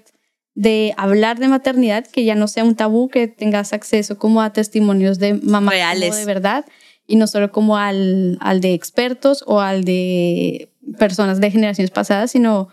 de 0.56 0.96
hablar 0.98 1.38
de 1.38 1.48
maternidad, 1.48 2.08
que 2.08 2.26
ya 2.26 2.34
no 2.34 2.48
sea 2.48 2.64
un 2.64 2.74
tabú, 2.76 3.08
que 3.08 3.28
tengas 3.28 3.72
acceso 3.72 4.18
como 4.18 4.42
a 4.42 4.52
testimonios 4.52 5.20
de 5.20 5.36
mamás 5.36 5.76
Reales. 5.76 6.16
de 6.18 6.26
verdad 6.26 6.66
y 7.06 7.18
no 7.18 7.28
solo 7.28 7.52
como 7.52 7.78
al, 7.78 8.40
al 8.42 8.62
de 8.62 8.74
expertos 8.74 9.44
o 9.46 9.62
al 9.62 9.84
de 9.84 10.72
personas 10.98 11.40
de 11.40 11.52
generaciones 11.52 11.92
pasadas, 11.92 12.32
sino 12.32 12.70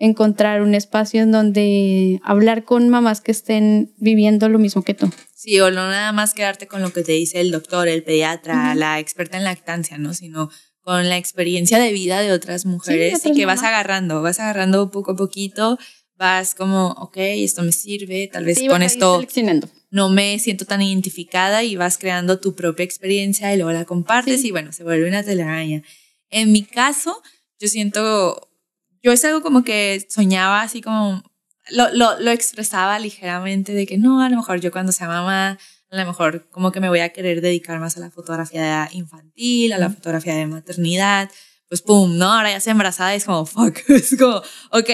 encontrar 0.00 0.62
un 0.62 0.74
espacio 0.74 1.22
en 1.22 1.30
donde 1.30 2.20
hablar 2.24 2.64
con 2.64 2.88
mamás 2.88 3.20
que 3.20 3.30
estén 3.30 3.92
viviendo 3.98 4.48
lo 4.48 4.58
mismo 4.58 4.82
que 4.82 4.94
tú. 4.94 5.08
Sí, 5.34 5.60
o 5.60 5.70
no 5.70 5.88
nada 5.88 6.10
más 6.12 6.34
quedarte 6.34 6.66
con 6.66 6.82
lo 6.82 6.92
que 6.92 7.02
te 7.04 7.12
dice 7.12 7.40
el 7.40 7.50
doctor, 7.52 7.86
el 7.86 8.02
pediatra, 8.02 8.70
Ujú. 8.70 8.78
la 8.80 8.98
experta 8.98 9.36
en 9.36 9.44
lactancia, 9.44 9.98
¿no? 9.98 10.14
Sino 10.14 10.50
con 10.80 11.08
la 11.08 11.18
experiencia 11.18 11.78
de 11.78 11.92
vida 11.92 12.20
de 12.22 12.32
otras 12.32 12.64
mujeres 12.66 13.18
otras 13.20 13.32
y 13.32 13.38
que 13.38 13.46
vas 13.46 13.58
mamás. 13.58 13.68
agarrando, 13.72 14.22
vas 14.22 14.40
agarrando 14.40 14.90
poco 14.90 15.12
a 15.12 15.16
poquito, 15.16 15.78
vas 16.16 16.54
como, 16.54 16.88
ok, 16.92 17.16
esto 17.18 17.62
me 17.62 17.72
sirve, 17.72 18.28
tal 18.32 18.46
vez 18.46 18.58
Sí, 18.58 18.66
con 18.68 18.80
vas 18.80 18.92
esto 18.92 19.22
no 19.90 20.08
me 20.08 20.38
siento 20.38 20.64
tan 20.64 20.80
identificada 20.80 21.62
y 21.64 21.76
vas 21.76 21.98
creando 21.98 22.38
tu 22.40 22.54
propia 22.54 22.84
experiencia 22.84 23.52
y 23.52 23.56
luego 23.56 23.72
la 23.72 23.84
compartes 23.84 24.40
Sí. 24.40 24.48
y 24.48 24.50
bueno, 24.50 24.72
se 24.72 24.84
vuelve 24.84 25.08
una 25.08 25.22
telaraña. 25.22 25.82
En 26.30 26.52
mi 26.52 26.62
caso, 26.62 27.20
yo 27.58 27.68
siento, 27.68 28.49
yo 29.02 29.12
es 29.12 29.24
algo 29.24 29.42
como 29.42 29.64
que 29.64 30.06
soñaba 30.08 30.62
así 30.62 30.80
como, 30.80 31.22
lo, 31.70 31.90
lo, 31.94 32.18
lo 32.20 32.30
expresaba 32.30 32.98
ligeramente 32.98 33.72
de 33.72 33.86
que 33.86 33.96
no, 33.98 34.22
a 34.22 34.28
lo 34.28 34.36
mejor 34.36 34.60
yo 34.60 34.70
cuando 34.72 34.92
sea 34.92 35.06
mamá, 35.08 35.58
a 35.90 35.96
lo 35.96 36.06
mejor 36.06 36.48
como 36.50 36.70
que 36.72 36.80
me 36.80 36.88
voy 36.88 37.00
a 37.00 37.10
querer 37.12 37.40
dedicar 37.40 37.78
más 37.80 37.96
a 37.96 38.00
la 38.00 38.10
fotografía 38.10 38.88
infantil, 38.92 39.72
a 39.72 39.78
la 39.78 39.90
fotografía 39.90 40.34
de 40.34 40.46
maternidad, 40.46 41.30
pues 41.68 41.82
pum, 41.82 42.16
¿no? 42.18 42.32
Ahora 42.32 42.50
ya 42.50 42.60
se 42.60 42.70
embarazada 42.70 43.14
y 43.14 43.18
es 43.18 43.24
como, 43.24 43.46
fuck, 43.46 43.76
es 43.88 44.16
como, 44.18 44.36
ok, 44.70 44.90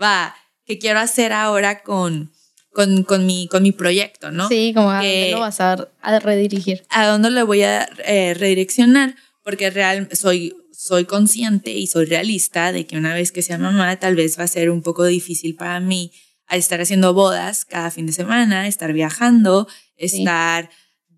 va, 0.00 0.34
¿qué 0.64 0.78
quiero 0.78 1.00
hacer 1.00 1.32
ahora 1.32 1.82
con, 1.82 2.32
con, 2.72 3.02
con, 3.04 3.26
mi, 3.26 3.48
con 3.48 3.62
mi 3.62 3.72
proyecto, 3.72 4.30
¿no? 4.30 4.48
Sí, 4.48 4.72
como 4.74 4.90
a 4.90 5.00
Que- 5.00 5.06
dónde 5.20 5.30
lo 5.32 5.40
vas 5.40 5.60
a, 5.60 5.88
a 6.00 6.18
redirigir. 6.20 6.84
a 6.88 7.06
dónde 7.06 7.30
le 7.30 7.42
voy 7.42 7.62
a 7.62 7.88
eh, 8.04 8.34
redireccionar, 8.34 9.14
porque 9.42 9.70
real, 9.70 10.08
soy, 10.12 10.54
soy 10.80 11.04
consciente 11.04 11.72
y 11.72 11.86
soy 11.86 12.06
realista 12.06 12.72
de 12.72 12.86
que 12.86 12.96
una 12.96 13.12
vez 13.12 13.32
que 13.32 13.42
sea 13.42 13.58
mamá, 13.58 13.98
tal 13.98 14.16
vez 14.16 14.38
va 14.38 14.44
a 14.44 14.48
ser 14.48 14.70
un 14.70 14.80
poco 14.80 15.04
difícil 15.04 15.54
para 15.54 15.78
mí 15.78 16.10
al 16.46 16.58
estar 16.58 16.80
haciendo 16.80 17.12
bodas 17.12 17.66
cada 17.66 17.90
fin 17.90 18.06
de 18.06 18.14
semana, 18.14 18.66
estar 18.66 18.94
viajando, 18.94 19.68
estar 19.96 20.70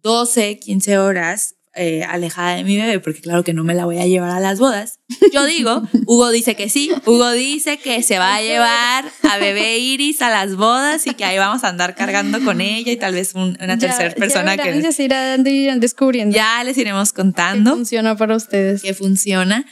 12, 0.02 0.58
15 0.58 0.98
horas 0.98 1.54
eh, 1.74 2.02
alejada 2.04 2.56
de 2.56 2.64
mi 2.64 2.76
bebé, 2.76 3.00
porque 3.00 3.20
claro 3.20 3.44
que 3.44 3.54
no 3.54 3.64
me 3.64 3.74
la 3.74 3.84
voy 3.86 3.98
a 3.98 4.06
llevar 4.06 4.30
a 4.30 4.40
las 4.40 4.58
bodas. 4.58 5.00
Yo 5.32 5.44
digo, 5.46 5.82
Hugo 6.06 6.30
dice 6.30 6.54
que 6.54 6.68
sí, 6.68 6.90
Hugo 7.06 7.30
dice 7.32 7.78
que 7.78 8.02
se 8.02 8.18
va 8.18 8.36
a 8.36 8.42
llevar 8.42 9.10
a 9.28 9.38
bebé 9.38 9.78
Iris 9.78 10.20
a 10.22 10.30
las 10.30 10.56
bodas 10.56 11.06
y 11.06 11.14
que 11.14 11.24
ahí 11.24 11.38
vamos 11.38 11.64
a 11.64 11.68
andar 11.68 11.94
cargando 11.94 12.42
con 12.44 12.60
ella 12.60 12.92
y 12.92 12.96
tal 12.96 13.14
vez 13.14 13.34
un- 13.34 13.56
una 13.60 13.78
tercera 13.78 14.14
persona 14.14 14.54
ya 14.56 14.62
que 14.64 14.82
ya 14.82 14.92
se 14.92 15.04
irán, 15.04 15.46
irán 15.46 15.80
descubriendo 15.80 16.34
ya 16.36 16.62
les 16.64 16.76
iremos 16.76 17.12
contando 17.12 17.72
funciona 17.74 18.16
para 18.16 18.36
ustedes. 18.36 18.82
que 18.82 18.92
funciona, 18.94 19.64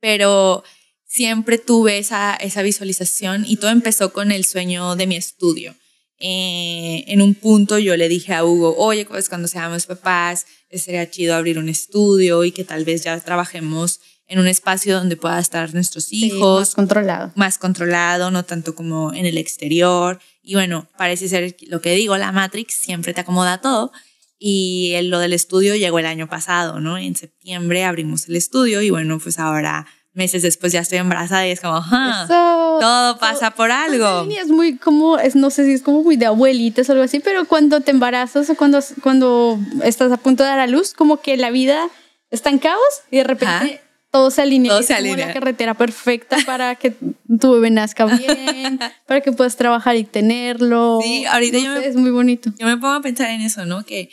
pero 0.00 0.64
siempre 1.06 1.58
tuve 1.58 1.98
esa, 1.98 2.34
esa 2.34 2.62
visualización 2.62 3.44
y 3.46 3.56
todo 3.58 3.70
empezó 3.70 4.12
con 4.12 4.32
el 4.32 4.44
sueño 4.44 4.96
de 4.96 5.06
mi 5.06 5.16
estudio. 5.16 5.74
Eh, 6.18 7.04
en 7.08 7.20
un 7.20 7.34
punto 7.34 7.78
yo 7.78 7.96
le 7.96 8.08
dije 8.08 8.32
a 8.34 8.44
Hugo, 8.44 8.74
oye, 8.78 9.04
pues 9.04 9.28
cuando 9.28 9.48
seamos 9.48 9.86
papás, 9.86 10.46
sería 10.72 11.10
chido 11.10 11.34
abrir 11.34 11.58
un 11.58 11.68
estudio 11.68 12.44
y 12.44 12.52
que 12.52 12.64
tal 12.64 12.84
vez 12.84 13.02
ya 13.04 13.18
trabajemos 13.20 14.00
en 14.26 14.38
un 14.38 14.46
espacio 14.46 14.94
donde 14.96 15.16
pueda 15.16 15.38
estar 15.38 15.74
nuestros 15.74 16.04
Sí, 16.06 16.26
hijos, 16.26 16.60
más 16.60 16.74
controlado. 16.74 17.32
más 17.34 17.58
controlado, 17.58 18.30
no 18.30 18.44
tanto 18.44 18.74
como 18.74 19.12
en 19.12 19.26
el 19.26 19.36
exterior. 19.36 20.18
Y 20.42 20.54
bueno, 20.54 20.88
parece 20.96 21.28
ser 21.28 21.56
lo 21.68 21.80
que 21.82 21.94
digo, 21.94 22.16
la 22.16 22.32
Matrix 22.32 22.74
siempre 22.74 23.12
te 23.12 23.20
acomoda 23.20 23.60
todo. 23.60 23.92
Y 24.38 24.92
el- 24.94 25.10
lo 25.10 25.18
del 25.18 25.32
estudio 25.32 25.76
llegó 25.76 25.98
el 25.98 26.06
año 26.06 26.28
pasado, 26.28 26.80
¿no? 26.80 26.96
En 26.98 27.14
septiembre 27.16 27.84
abrimos 27.84 28.28
el 28.28 28.36
estudio 28.36 28.82
y 28.82 28.90
bueno, 28.90 29.18
pues 29.18 29.38
ahora 29.38 29.86
meses 30.14 30.42
después 30.42 30.72
ya 30.72 30.80
estoy 30.80 30.98
embarazada 30.98 31.46
y 31.46 31.50
es 31.50 31.60
como, 31.60 31.74
"Ah, 31.76 32.22
Eso. 32.24 32.78
todo 32.80 33.18
pasa 33.18 33.50
por 33.52 33.70
algo. 33.70 34.24
Sí, 34.30 34.36
es 34.36 34.48
muy 34.48 34.76
como, 34.78 35.18
es, 35.18 35.34
no 35.36 35.50
sé 35.50 35.64
si 35.64 35.72
es 35.72 35.82
como 35.82 36.02
muy 36.02 36.16
de 36.16 36.26
abuelitas 36.26 36.88
o 36.88 36.92
algo 36.92 37.04
así, 37.04 37.20
pero 37.20 37.44
cuando 37.46 37.80
te 37.80 37.90
embarazas 37.90 38.48
o 38.50 38.54
cuando, 38.54 38.78
cuando 39.02 39.58
estás 39.82 40.10
a 40.12 40.16
punto 40.16 40.42
de 40.42 40.48
dar 40.50 40.58
a 40.60 40.66
luz, 40.66 40.94
como 40.94 41.18
que 41.18 41.36
la 41.36 41.50
vida 41.50 41.88
está 42.30 42.50
en 42.50 42.58
caos 42.58 42.80
y 43.10 43.18
de 43.18 43.24
repente 43.24 43.54
Ajá. 43.54 43.80
todo 44.10 44.30
se 44.30 44.42
alinea. 44.42 44.70
Todo 44.70 44.80
Es 44.80 44.86
se 44.86 44.94
como 44.96 45.06
alinea. 45.08 45.26
la 45.28 45.32
carretera 45.34 45.74
perfecta 45.74 46.36
para 46.46 46.74
que 46.76 46.94
tu 47.40 47.52
bebé 47.52 47.70
nazca 47.70 48.06
bien, 48.68 48.78
para 49.06 49.20
que 49.20 49.32
puedas 49.32 49.56
trabajar 49.56 49.96
y 49.96 50.04
tenerlo. 50.04 51.00
Sí, 51.02 51.24
ahorita 51.26 51.58
No 51.58 51.64
yo 51.64 51.74
sé, 51.74 51.80
me- 51.80 51.86
Es 51.86 51.96
muy 51.96 52.10
bonito. 52.10 52.50
Yo 52.58 52.66
me 52.66 52.76
pongo 52.76 52.94
a 52.94 53.00
pensar 53.02 53.30
en 53.30 53.40
eso, 53.40 53.66
¿no? 53.66 53.84
Que 53.84 54.10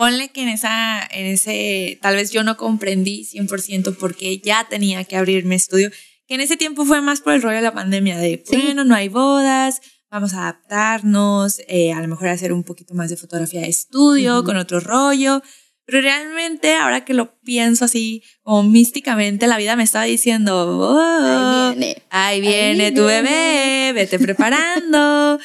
ponle 0.00 0.30
que 0.30 0.40
en 0.40 0.48
esa, 0.48 1.06
en 1.10 1.26
ese, 1.26 1.98
tal 2.00 2.16
vez 2.16 2.30
yo 2.30 2.42
no 2.42 2.56
comprendí 2.56 3.26
100% 3.26 3.98
porque 3.98 4.38
ya 4.38 4.66
tenía 4.66 5.04
que 5.04 5.14
abrir 5.14 5.44
mi 5.44 5.56
estudio, 5.56 5.90
que 6.26 6.36
en 6.36 6.40
ese 6.40 6.56
tiempo 6.56 6.86
fue 6.86 7.02
más 7.02 7.20
por 7.20 7.34
el 7.34 7.42
rollo 7.42 7.56
de 7.56 7.62
la 7.62 7.74
pandemia, 7.74 8.16
de, 8.16 8.42
Sí. 8.46 8.56
bueno, 8.62 8.84
no 8.84 8.94
hay 8.94 9.10
bodas, 9.10 9.82
vamos 10.10 10.32
a 10.32 10.44
adaptarnos, 10.44 11.60
eh, 11.68 11.92
a 11.92 12.00
lo 12.00 12.08
mejor 12.08 12.28
hacer 12.28 12.54
un 12.54 12.64
poquito 12.64 12.94
más 12.94 13.10
de 13.10 13.18
fotografía 13.18 13.60
de 13.60 13.68
estudio, 13.68 14.42
con 14.42 14.56
otro 14.56 14.80
rollo. 14.80 15.42
Pero 15.90 16.02
realmente, 16.02 16.76
ahora 16.76 17.04
que 17.04 17.14
lo 17.14 17.40
pienso 17.40 17.84
así, 17.84 18.22
como 18.42 18.62
místicamente, 18.62 19.48
la 19.48 19.58
vida 19.58 19.74
me 19.74 19.82
estaba 19.82 20.04
diciendo, 20.04 20.78
oh, 20.78 21.00
Ahí 21.00 21.74
viene. 21.74 22.02
Ahí 22.10 22.40
viene 22.40 22.84
Ahí 22.86 22.94
tu 22.94 23.06
viene. 23.06 23.22
bebé, 23.22 23.92
vete 23.94 24.18
preparando. 24.20 25.40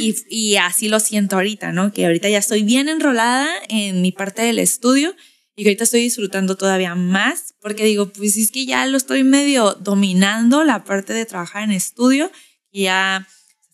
y, 0.00 0.14
y 0.30 0.56
así 0.56 0.88
lo 0.88 1.00
siento 1.00 1.36
ahorita, 1.36 1.72
¿no? 1.72 1.92
Que 1.92 2.06
ahorita 2.06 2.30
ya 2.30 2.38
estoy 2.38 2.62
bien 2.62 2.88
enrolada 2.88 3.46
en 3.68 4.00
mi 4.00 4.10
parte 4.10 4.40
del 4.40 4.58
estudio 4.58 5.14
y 5.54 5.64
que 5.64 5.68
ahorita 5.68 5.84
estoy 5.84 6.00
disfrutando 6.00 6.56
todavía 6.56 6.94
más 6.94 7.54
porque 7.60 7.84
digo, 7.84 8.08
pues 8.10 8.38
es 8.38 8.50
que 8.50 8.64
ya 8.64 8.86
lo 8.86 8.96
estoy 8.96 9.22
medio 9.22 9.74
dominando 9.74 10.64
la 10.64 10.84
parte 10.84 11.12
de 11.12 11.26
trabajar 11.26 11.62
en 11.64 11.72
estudio 11.72 12.32
y 12.72 12.84
ya 12.84 13.26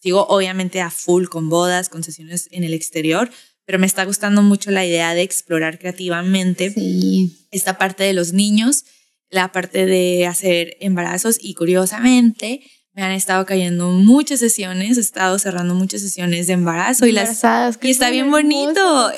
sigo 0.03 0.27
obviamente 0.27 0.81
a 0.81 0.91
full 0.91 1.27
con 1.27 1.49
bodas, 1.49 1.89
con 1.89 2.03
sesiones 2.03 2.49
en 2.51 2.65
el 2.65 2.75
exterior, 2.75 3.31
pero 3.67 3.79
me 3.79 3.87
está 3.87 4.05
gustando 4.05 4.43
mucho 4.43 4.71
la 4.71 4.87
idea 4.87 5.13
de 5.15 5.23
explorar 5.23 5.79
creativamente 5.79 6.71
Sí. 6.71 7.47
esta 7.51 7.77
parte 7.79 8.05
de 8.05 8.13
los 8.15 8.33
niños, 8.33 8.85
la 9.29 9.53
parte 9.53 9.85
de 9.87 10.27
hacer 10.27 10.77
embarazos 10.81 11.37
y 11.41 11.55
curiosamente 11.55 12.63
me 12.95 13.03
han 13.03 13.13
estado 13.13 13.45
cayendo 13.45 13.91
muchas 13.91 14.41
sesiones, 14.41 14.97
he 14.97 15.01
estado 15.03 15.39
cerrando 15.39 15.75
muchas 15.75 16.01
sesiones 16.01 16.47
de 16.47 16.55
embarazo 16.55 17.05
y 17.07 17.13
las 17.13 17.43
y 17.83 17.91
está 17.91 18.09
bien 18.11 18.31
bonito. 18.31 19.13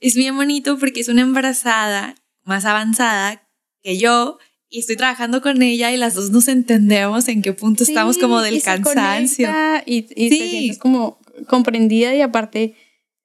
es 0.00 0.14
bien 0.16 0.34
bonito 0.34 0.76
porque 0.78 1.00
es 1.00 1.08
una 1.08 1.20
embarazada 1.22 2.16
más 2.44 2.64
avanzada 2.64 3.46
que 3.82 3.96
yo 3.98 4.38
y 4.68 4.80
estoy 4.80 4.96
trabajando 4.96 5.40
con 5.42 5.62
ella 5.62 5.92
y 5.92 5.98
las 5.98 6.14
dos 6.14 6.30
nos 6.30 6.48
entendemos 6.48 7.28
en 7.28 7.42
qué 7.42 7.52
punto 7.52 7.84
estamos 7.84 8.16
como 8.18 8.40
del 8.40 8.54
y 8.56 8.60
cansancio. 8.62 9.50
Y, 9.86 10.06
y 10.16 10.30
Sí. 10.30 10.38
te 10.38 10.48
sientes 10.50 10.78
como 10.78 11.18
comprendida 11.46 12.14
y 12.16 12.22
aparte 12.22 12.74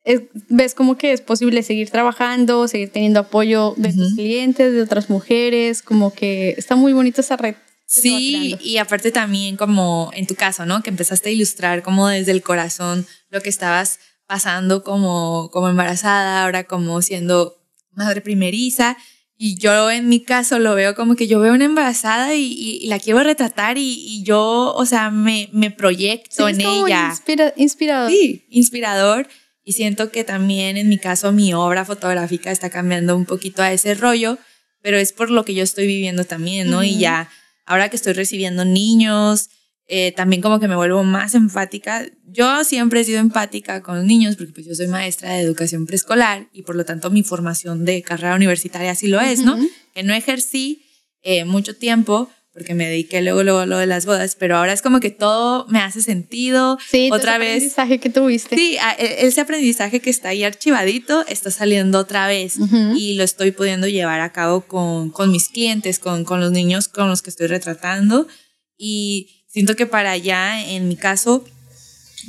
es- 0.07 0.21
ves 0.49 0.73
como 0.73 0.97
que 0.97 1.11
es 1.13 1.21
posible 1.21 1.61
seguir 1.63 1.89
trabajando, 1.89 2.67
seguir 2.67 2.89
teniendo 2.91 3.19
apoyo 3.19 3.73
de 3.77 3.93
tus 3.93 4.07
Ujú. 4.07 4.15
clientes, 4.15 4.73
de 4.73 4.81
otras 4.81 5.09
mujeres, 5.09 5.81
como 5.81 6.13
que 6.13 6.55
está 6.57 6.75
muy 6.75 6.93
bonita 6.93 7.21
esa 7.21 7.37
red. 7.37 7.55
Sí, 7.85 8.55
y 8.61 8.77
aparte 8.77 9.11
también 9.11 9.55
como 9.55 10.11
en 10.13 10.27
tu 10.27 10.35
caso, 10.35 10.65
¿no? 10.65 10.83
Que 10.83 10.89
empezaste 10.89 11.29
a 11.29 11.31
ilustrar 11.31 11.83
como 11.83 12.07
desde 12.09 12.31
el 12.31 12.41
corazón 12.41 13.05
lo 13.29 13.41
que 13.41 13.49
estabas 13.49 13.99
pasando 14.25 14.83
como, 14.83 15.49
como 15.53 15.69
embarazada, 15.69 16.43
ahora 16.43 16.65
como 16.65 17.01
siendo 17.01 17.55
madre 17.93 18.19
primeriza. 18.21 18.97
Y 19.37 19.57
yo 19.57 19.89
en 19.91 20.09
mi 20.09 20.19
caso 20.21 20.57
lo 20.59 20.73
veo 20.75 20.95
como 20.95 21.15
que 21.15 21.27
yo 21.27 21.39
veo 21.39 21.53
una 21.53 21.65
embarazada 21.65 22.33
y, 22.35 22.41
y- 22.51 22.79
y 22.83 22.87
la 22.87 22.99
quiero 22.99 23.21
retratar 23.23 23.77
y, 23.77 23.93
y 24.05 24.23
yo, 24.23 24.73
o 24.75 24.85
sea, 24.85 25.09
me, 25.11 25.47
me 25.53 25.69
proyecto 25.71 26.47
Sí, 26.47 26.53
en 26.55 26.61
ella. 26.61 27.09
inspira- 27.13 27.53
inspirador. 27.55 28.11
Sí, 28.11 28.45
inspirador. 28.49 29.27
Y 29.67 29.73
siento 29.73 30.13
que 30.13 30.23
también 30.23 30.77
en 30.77 30.87
mi 30.87 30.97
caso 30.97 31.33
mi 31.33 31.53
obra 31.53 31.83
fotográfica 31.83 32.51
está 32.51 32.69
cambiando 32.69 33.17
un 33.17 33.25
poquito 33.25 33.61
a 33.61 33.73
ese 33.73 33.95
rollo, 33.95 34.37
pero 34.81 34.95
es 34.97 35.11
por 35.11 35.29
lo 35.29 35.43
que 35.43 35.53
yo 35.53 35.61
estoy 35.61 35.87
viviendo 35.87 36.23
también, 36.23 36.69
¿no? 36.69 36.85
Y 36.85 36.97
ya, 36.97 37.29
ahora 37.65 37.89
que 37.89 37.97
estoy 37.97 38.13
recibiendo 38.13 38.63
niños, 38.63 39.49
eh, 39.85 40.13
también 40.13 40.41
como 40.41 40.61
que 40.61 40.69
me 40.69 40.77
vuelvo 40.77 41.03
más 41.03 41.35
empática. 41.35 42.05
Yo 42.23 42.63
siempre 42.63 43.01
he 43.01 43.03
sido 43.03 43.19
empática 43.19 43.83
con 43.83 43.97
los 43.97 44.05
niños 44.05 44.37
porque 44.37 44.53
pues 44.53 44.67
yo 44.67 44.73
soy 44.73 44.87
maestra 44.87 45.33
de 45.33 45.41
educación 45.41 45.85
preescolar 45.85 46.47
y 46.53 46.61
por 46.61 46.77
lo 46.77 46.85
tanto 46.85 47.09
mi 47.09 47.23
formación 47.23 47.83
de 47.83 48.01
carrera 48.03 48.37
universitaria 48.37 48.91
así 48.91 49.07
lo 49.07 49.19
es, 49.19 49.41
¿no? 49.41 49.59
Que 49.93 50.01
no 50.01 50.13
ejercí 50.13 50.85
eh, 51.23 51.43
mucho 51.43 51.75
tiempo 51.75 52.29
porque 52.57 52.73
me 52.73 52.87
dediqué 52.89 53.21
luego, 53.21 53.43
luego 53.43 53.59
a 53.59 53.65
lo 53.67 53.77
de 53.77 53.85
las 53.85 54.07
bodas, 54.07 54.35
pero 54.35 54.57
ahora 54.57 54.73
es 54.73 54.81
como 54.81 54.99
que 54.99 55.11
todo 55.11 55.67
me 55.69 55.79
hace 55.79 56.01
sentido. 56.01 56.79
Sí, 56.89 57.09
Otra 57.11 57.33
ese 57.33 57.39
vez 57.39 57.49
aprendizaje 57.57 57.99
que 57.99 58.09
tuviste. 58.09 58.55
Sí, 58.55 58.77
e- 58.97 59.27
ese 59.27 59.41
aprendizaje 59.41 59.99
que 59.99 60.09
está 60.09 60.29
ahí 60.29 60.43
archivadito 60.43 61.23
está 61.27 61.51
saliendo 61.51 61.99
otra 61.99 62.27
vez 62.27 62.57
Ujú. 62.57 62.95
y 62.97 63.13
lo 63.13 63.23
estoy 63.23 63.51
pudiendo 63.51 63.87
llevar 63.87 64.21
a 64.21 64.31
cabo 64.31 64.61
con, 64.61 65.11
con 65.11 65.31
mis 65.31 65.49
clientes, 65.49 65.99
con, 65.99 66.23
con 66.25 66.39
los 66.41 66.51
niños 66.51 66.87
con 66.87 67.09
los 67.09 67.21
que 67.21 67.29
estoy 67.29 67.45
retratando 67.45 68.27
y 68.75 69.45
siento 69.47 69.75
que 69.75 69.85
para 69.85 70.11
allá, 70.11 70.67
en 70.67 70.87
mi 70.87 70.95
caso, 70.95 71.45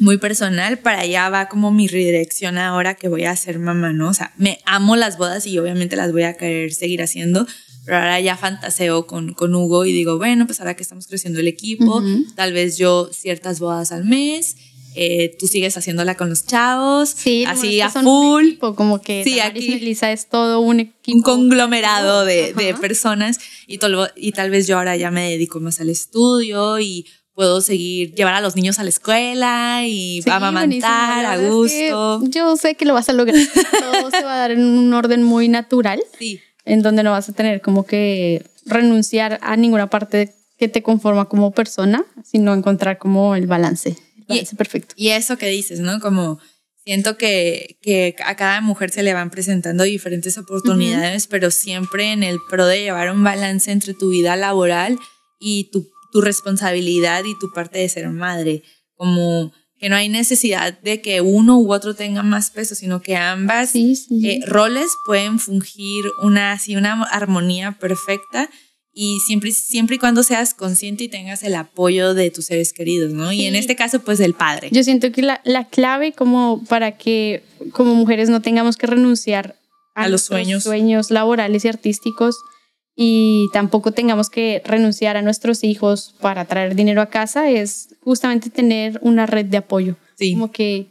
muy 0.00 0.18
personal, 0.18 0.78
para 0.78 1.00
allá 1.00 1.28
va 1.30 1.48
como 1.48 1.70
mi 1.72 1.88
redirección 1.88 2.58
ahora 2.58 2.94
que 2.94 3.08
voy 3.08 3.24
a 3.24 3.34
ser 3.34 3.58
mamá, 3.58 3.92
¿no? 3.94 4.10
O 4.10 4.14
sea, 4.14 4.32
me 4.36 4.58
amo 4.66 4.94
las 4.94 5.16
bodas 5.16 5.46
y 5.46 5.58
obviamente 5.58 5.96
las 5.96 6.12
voy 6.12 6.24
a 6.24 6.34
querer 6.34 6.72
seguir 6.74 7.02
haciendo, 7.02 7.46
pero 7.88 8.00
ahora 8.02 8.20
ya 8.20 8.36
fantaseo 8.36 9.06
con, 9.06 9.32
con 9.32 9.54
Hugo 9.54 9.86
y 9.86 9.92
digo, 9.92 10.18
bueno, 10.18 10.46
pues 10.46 10.60
ahora 10.60 10.76
que 10.76 10.82
estamos 10.82 11.06
creciendo 11.06 11.40
el 11.40 11.48
equipo, 11.48 11.96
Ujú. 11.96 12.24
tal 12.36 12.52
vez 12.52 12.76
yo 12.76 13.08
ciertas 13.12 13.60
bodas 13.60 13.92
al 13.92 14.04
mes, 14.04 14.56
eh, 14.94 15.36
tú 15.38 15.46
sigues 15.46 15.76
haciéndola 15.76 16.14
con 16.16 16.28
los 16.28 16.44
chavos, 16.44 17.08
Sí, 17.10 17.44
así 17.46 17.80
a 17.80 17.88
full, 17.88 18.44
equipo, 18.46 18.74
como 18.74 19.00
que 19.00 19.22
Sí, 19.24 19.40
aquí- 19.40 19.68
Melissa 19.70 20.12
es 20.12 20.28
todo 20.28 20.60
un 20.60 20.80
equipo. 20.80 21.16
un 21.16 21.22
conglomerado 21.22 22.24
de, 22.24 22.52
de 22.52 22.74
personas 22.74 23.38
y, 23.66 23.78
tal, 23.78 24.12
y 24.16 24.32
tal 24.32 24.50
vez 24.50 24.66
yo 24.66 24.76
ahora 24.76 24.96
ya 24.96 25.10
me 25.10 25.30
dedico 25.30 25.58
más 25.60 25.80
al 25.80 25.88
estudio 25.88 26.78
y 26.80 27.06
puedo 27.34 27.60
seguir 27.60 28.12
llevar 28.16 28.34
a 28.34 28.40
los 28.40 28.56
niños 28.56 28.80
a 28.80 28.82
la 28.82 28.88
escuela 28.88 29.82
y 29.86 30.20
Sí, 30.22 30.30
amamantar 30.30 31.24
a 31.24 31.36
verdad 31.36 31.64
es 31.64 31.72
que 31.72 31.92
gusto. 31.92 32.20
yo 32.28 32.56
sé 32.56 32.74
que 32.74 32.84
lo 32.84 32.94
vas 32.94 33.08
a 33.08 33.12
lograr. 33.12 33.36
Todo 33.80 34.10
se 34.10 34.24
va 34.24 34.34
a 34.34 34.38
dar 34.38 34.50
en 34.50 34.64
un 34.64 34.92
orden 34.92 35.22
muy 35.22 35.46
natural, 35.48 36.00
Sí, 36.18 36.40
en 36.68 36.82
donde 36.82 37.02
no 37.02 37.12
vas 37.12 37.28
a 37.28 37.32
tener 37.32 37.60
como 37.60 37.86
que 37.86 38.44
renunciar 38.66 39.38
a 39.42 39.56
ninguna 39.56 39.88
parte 39.88 40.34
que 40.58 40.68
te 40.68 40.82
conforma 40.82 41.26
como 41.26 41.52
persona, 41.52 42.04
sino 42.24 42.52
encontrar 42.52 42.98
como 42.98 43.34
el 43.34 43.46
balance, 43.46 43.96
el 44.16 44.24
balance 44.28 44.56
perfecto. 44.56 44.94
y 44.96 45.08
eso 45.08 45.38
que 45.38 45.48
dices, 45.48 45.80
¿no? 45.80 45.98
Como 46.00 46.38
siento 46.84 47.16
que, 47.16 47.78
que 47.80 48.14
a 48.24 48.36
cada 48.36 48.60
mujer 48.60 48.90
se 48.90 49.02
le 49.02 49.14
van 49.14 49.30
presentando 49.30 49.84
diferentes 49.84 50.36
oportunidades, 50.36 51.26
pero 51.26 51.50
siempre 51.50 52.12
en 52.12 52.22
el 52.22 52.38
pro 52.50 52.66
de 52.66 52.82
llevar 52.82 53.10
un 53.10 53.24
balance 53.24 53.70
entre 53.70 53.94
tu 53.94 54.10
vida 54.10 54.36
laboral 54.36 54.98
y 55.40 55.70
tu, 55.70 55.88
tu 56.12 56.20
responsabilidad 56.20 57.24
y 57.24 57.38
tu 57.38 57.50
parte 57.52 57.78
de 57.78 57.88
ser 57.88 58.08
madre. 58.10 58.62
Como 58.94 59.52
que 59.78 59.88
no 59.88 59.96
hay 59.96 60.08
necesidad 60.08 60.78
de 60.80 61.00
que 61.00 61.20
uno 61.20 61.58
u 61.58 61.72
otro 61.72 61.94
tenga 61.94 62.22
más 62.22 62.50
peso, 62.50 62.74
sino 62.74 63.00
que 63.00 63.16
ambas 63.16 63.70
Sí, 63.70 63.94
sí. 63.96 64.28
eh, 64.28 64.40
roles 64.46 64.88
pueden 65.06 65.38
fungir 65.38 66.04
una, 66.22 66.52
así, 66.52 66.76
una 66.76 67.02
armonía 67.04 67.76
perfecta 67.78 68.50
y 68.92 69.18
siempre, 69.26 69.52
siempre 69.52 69.94
y 69.96 69.98
cuando 70.00 70.24
seas 70.24 70.54
consciente 70.54 71.04
y 71.04 71.08
tengas 71.08 71.44
el 71.44 71.54
apoyo 71.54 72.14
de 72.14 72.30
tus 72.32 72.46
seres 72.46 72.72
queridos, 72.72 73.12
¿no? 73.12 73.30
Y 73.32 73.44
en 73.46 73.54
este 73.54 73.76
caso, 73.76 74.00
pues 74.00 74.18
del 74.18 74.34
padre. 74.34 74.70
Yo 74.72 74.82
siento 74.82 75.12
que 75.12 75.22
la, 75.22 75.40
la 75.44 75.64
clave 75.68 76.12
como 76.12 76.64
para 76.68 76.96
que 76.98 77.44
como 77.72 77.94
mujeres 77.94 78.28
no 78.28 78.42
tengamos 78.42 78.76
que 78.76 78.88
renunciar 78.88 79.54
a, 79.94 80.04
A 80.04 80.08
los 80.08 80.22
sueños. 80.22 80.64
sueños 80.64 81.12
laborales 81.12 81.64
y 81.64 81.68
artísticos 81.68 82.36
y 83.00 83.48
tampoco 83.52 83.92
tengamos 83.92 84.28
que 84.28 84.60
renunciar 84.64 85.16
a 85.16 85.22
nuestros 85.22 85.62
hijos 85.62 86.16
para 86.20 86.46
traer 86.46 86.74
dinero 86.74 87.00
a 87.00 87.06
casa 87.06 87.48
es 87.48 87.94
justamente 88.00 88.50
tener 88.50 88.98
una 89.02 89.24
red 89.24 89.46
de 89.46 89.58
apoyo. 89.58 89.94
sí, 90.16 90.32
Como 90.32 90.50
que 90.50 90.88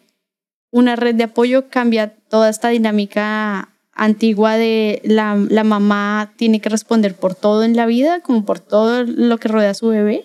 una 0.71 0.95
red 0.95 1.15
de 1.15 1.25
apoyo 1.25 1.67
cambia 1.69 2.15
toda 2.29 2.49
esta 2.49 2.69
dinámica 2.69 3.73
antigua 3.91 4.55
de 4.55 5.01
la, 5.03 5.35
la 5.35 5.65
mamá 5.65 6.31
tiene 6.37 6.61
que 6.61 6.69
responder 6.69 7.13
por 7.13 7.35
todo 7.35 7.65
en 7.65 7.75
la 7.75 7.85
vida, 7.85 8.21
como 8.21 8.45
por 8.45 8.61
todo 8.61 9.03
lo 9.03 9.37
que 9.37 9.49
rodea 9.49 9.71
a 9.71 9.73
su 9.73 9.89
bebé. 9.89 10.23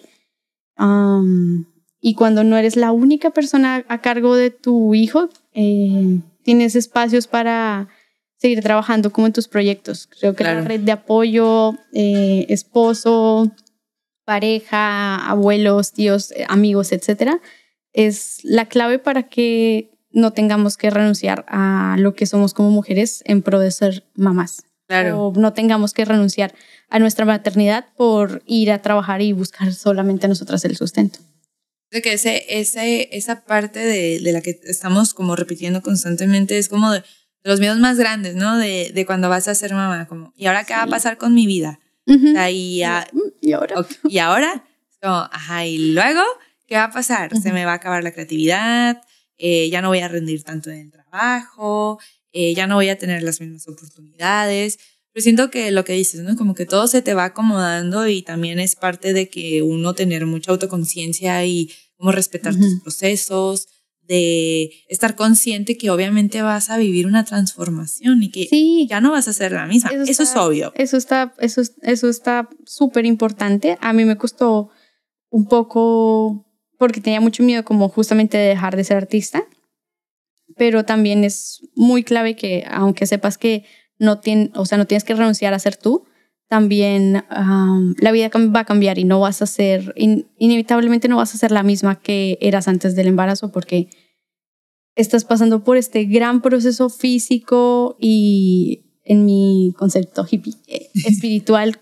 Am, 0.76 1.66
y 2.00 2.14
cuando 2.14 2.44
no 2.44 2.56
eres 2.56 2.76
la 2.76 2.92
única 2.92 3.30
persona 3.30 3.84
a 3.88 4.00
cargo 4.00 4.36
de 4.36 4.50
tu 4.50 4.94
hijo, 4.94 5.30
eh, 5.52 6.20
tienes 6.44 6.76
espacios 6.76 7.26
para 7.26 7.88
seguir 8.42 8.60
trabajando 8.60 9.12
como 9.12 9.28
en 9.28 9.32
tus 9.32 9.46
proyectos. 9.48 10.08
Creo 10.18 10.34
que 10.34 10.42
la 10.44 10.50
Claro. 10.52 10.66
red 10.68 10.80
de 10.80 10.92
apoyo, 10.92 11.74
eh, 11.94 12.44
esposo, 12.48 13.50
pareja, 14.24 15.16
abuelos, 15.28 15.92
tíos, 15.92 16.32
eh, 16.32 16.44
amigos, 16.48 16.92
etcétera, 16.92 17.40
es 17.92 18.38
la 18.42 18.66
clave 18.66 18.98
para 18.98 19.24
que 19.24 19.90
no 20.10 20.32
tengamos 20.32 20.76
que 20.76 20.90
renunciar 20.90 21.44
a 21.48 21.96
lo 21.98 22.14
que 22.14 22.26
somos 22.26 22.52
como 22.54 22.70
mujeres 22.70 23.22
en 23.26 23.42
pro 23.42 23.58
de 23.60 23.70
ser 23.70 24.04
mamás. 24.14 24.64
claro. 24.88 25.28
O 25.28 25.32
no 25.34 25.52
tengamos 25.54 25.94
que 25.94 26.04
renunciar 26.04 26.52
a 26.90 26.98
nuestra 26.98 27.24
maternidad 27.24 27.86
por 27.96 28.42
ir 28.44 28.70
a 28.70 28.82
trabajar 28.82 29.22
y 29.22 29.32
buscar 29.32 29.72
solamente 29.72 30.28
nosotras 30.28 30.64
el 30.66 30.76
sustento. 30.76 31.18
Creo 31.90 32.02
que 32.02 32.12
ese, 32.14 32.44
ese, 32.48 33.08
esa 33.16 33.44
parte 33.46 33.78
de, 33.80 34.20
de 34.20 34.32
la 34.32 34.42
que 34.42 34.60
estamos 34.64 35.14
como 35.14 35.34
repitiendo 35.36 35.80
constantemente 35.80 36.58
es 36.58 36.68
como 36.68 36.90
de 36.92 37.02
los 37.44 37.60
miedos 37.60 37.78
más 37.78 37.98
grandes, 37.98 38.34
¿no? 38.36 38.56
De, 38.58 38.92
de 38.94 39.06
cuando 39.06 39.28
vas 39.28 39.48
a 39.48 39.54
ser 39.54 39.72
mamá, 39.74 40.06
como, 40.06 40.32
¿y 40.36 40.46
ahora 40.46 40.64
qué 40.64 40.74
va 40.74 40.82
a 40.82 40.86
pasar 40.86 41.18
con 41.18 41.34
mi 41.34 41.46
vida? 41.46 41.80
Ujú. 42.06 42.28
O 42.28 42.32
sea, 42.32 42.50
y, 42.50 42.82
a- 42.82 43.06
Mm, 43.12 43.18
¿Y 43.40 43.52
ahora? 43.52 43.86
Y 44.08 44.18
ahora, 44.18 44.64
como, 45.00 45.14
ajá, 45.32 45.66
y 45.66 45.92
luego, 45.92 46.20
¿qué 46.66 46.76
va 46.76 46.84
a 46.84 46.90
pasar? 46.92 47.36
Se 47.36 47.52
me 47.52 47.64
va 47.64 47.72
a 47.72 47.76
acabar 47.76 48.02
la 48.04 48.12
creatividad, 48.12 49.02
eh, 49.38 49.68
ya 49.70 49.82
no 49.82 49.88
voy 49.88 49.98
a 50.00 50.08
rendir 50.08 50.42
tanto 50.44 50.70
en 50.70 50.78
el 50.78 50.90
trabajo, 50.92 51.98
eh, 52.32 52.54
ya 52.54 52.66
no 52.66 52.76
voy 52.76 52.88
a 52.88 52.98
tener 52.98 53.22
las 53.22 53.40
mismas 53.40 53.66
oportunidades. 53.68 54.78
Pero 55.12 55.22
siento 55.24 55.50
que 55.50 55.70
lo 55.72 55.84
que 55.84 55.92
dices, 55.92 56.20
¿no? 56.22 56.36
Como 56.36 56.54
que 56.54 56.64
todo 56.64 56.86
se 56.86 57.02
te 57.02 57.12
va 57.12 57.24
acomodando 57.24 58.06
y 58.08 58.22
también 58.22 58.58
es 58.58 58.76
parte 58.76 59.12
de 59.12 59.28
que 59.28 59.60
uno 59.62 59.92
tener 59.94 60.24
mucha 60.26 60.52
autoconciencia 60.52 61.44
y 61.44 61.70
como 61.98 62.12
respetar 62.12 62.54
tus 62.54 62.74
Ujú. 62.74 62.82
procesos, 62.82 63.68
de 64.12 64.70
estar 64.88 65.14
consciente 65.16 65.76
que 65.78 65.90
obviamente 65.90 66.42
vas 66.42 66.68
a 66.70 66.76
vivir 66.76 67.06
una 67.06 67.24
transformación 67.24 68.22
y 68.22 68.30
que 68.30 68.46
Sí, 68.46 68.86
ya 68.90 69.00
no 69.00 69.10
vas 69.12 69.26
a 69.28 69.32
ser 69.32 69.52
la 69.52 69.66
misma. 69.66 69.90
Eso, 69.90 70.02
es 70.02 70.20
está- 70.20 70.44
obvio. 70.46 70.72
Eso 70.74 70.96
está, 70.96 71.34
eso, 71.38 71.60
es- 71.60 71.74
eso 71.82 72.08
está 72.08 72.48
súper 72.66 73.06
importante. 73.06 73.78
A 73.80 73.92
mí 73.92 74.04
me 74.04 74.16
costó 74.16 74.68
un 75.30 75.46
poco 75.46 76.44
porque 76.78 77.00
tenía 77.00 77.20
mucho 77.20 77.42
miedo 77.42 77.64
como 77.64 77.88
justamente 77.88 78.36
de 78.36 78.48
dejar 78.48 78.76
de 78.76 78.84
ser 78.84 78.96
artista, 78.98 79.44
pero 80.56 80.84
también 80.84 81.24
es 81.24 81.60
muy 81.74 82.02
clave 82.04 82.36
que 82.36 82.64
aunque 82.70 83.06
sepas 83.06 83.38
que 83.38 83.64
no, 83.98 84.20
tien, 84.20 84.50
o 84.54 84.66
sea, 84.66 84.78
no 84.78 84.86
tienes 84.86 85.04
que 85.04 85.14
renunciar 85.14 85.54
a 85.54 85.58
ser 85.58 85.76
tú, 85.76 86.04
también 86.48 87.24
am, 87.30 87.94
la 87.98 88.12
vida 88.12 88.28
va 88.54 88.60
a 88.60 88.64
cambiar 88.66 88.98
y 88.98 89.04
no 89.04 89.20
vas 89.20 89.40
a 89.40 89.46
ser, 89.46 89.94
in- 89.96 90.26
inevitablemente 90.38 91.08
no 91.08 91.16
vas 91.16 91.34
a 91.34 91.38
ser 91.38 91.50
la 91.50 91.62
misma 91.62 92.00
que 92.00 92.36
eras 92.42 92.68
antes 92.68 92.94
del 92.94 93.06
embarazo 93.06 93.50
porque 93.52 93.88
estás 94.94 95.24
pasando 95.24 95.64
por 95.64 95.76
este 95.76 96.04
gran 96.04 96.42
proceso 96.42 96.88
físico 96.88 97.96
y 98.00 98.84
en 99.04 99.24
mi 99.24 99.74
concepto 99.76 100.26
hippie, 100.30 100.54
eh, 100.66 100.90
espiritual, 101.06 101.78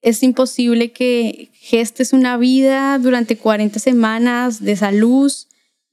es 0.00 0.22
imposible 0.22 0.92
que 0.92 1.50
gestes 1.54 2.12
una 2.12 2.36
vida 2.36 2.98
durante 2.98 3.36
40 3.36 3.78
semanas 3.80 4.62
de 4.62 4.76
salud 4.76 5.32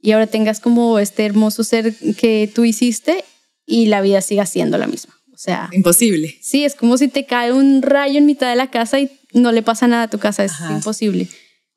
y 0.02 0.12
ahora 0.12 0.28
tengas 0.28 0.60
como 0.60 1.00
este 1.00 1.26
hermoso 1.26 1.64
ser 1.64 1.96
que 2.18 2.50
tú 2.54 2.64
hiciste 2.64 3.24
y 3.66 3.88
la 3.88 4.02
vida 4.02 4.22
siga 4.22 4.46
siendo 4.46 4.78
la 4.78 4.86
misma. 4.88 5.16
O 5.34 5.38
sea, 5.38 5.70
Imposible. 5.74 6.38
sí, 6.42 6.64
es 6.64 6.76
como 6.76 6.98
si 6.98 7.08
te 7.08 7.26
cae 7.26 7.52
un 7.52 7.82
rayo 7.82 8.20
en 8.20 8.26
mitad 8.26 8.50
de 8.50 8.56
la 8.56 8.70
casa 8.70 9.00
y 9.00 9.10
no 9.34 9.52
le 9.52 9.64
pasa 9.64 9.88
nada 9.88 10.04
a 10.04 10.10
tu 10.10 10.20
casa, 10.20 10.46
es 10.46 10.52
Ajá. 10.54 10.76
imposible. 10.76 11.28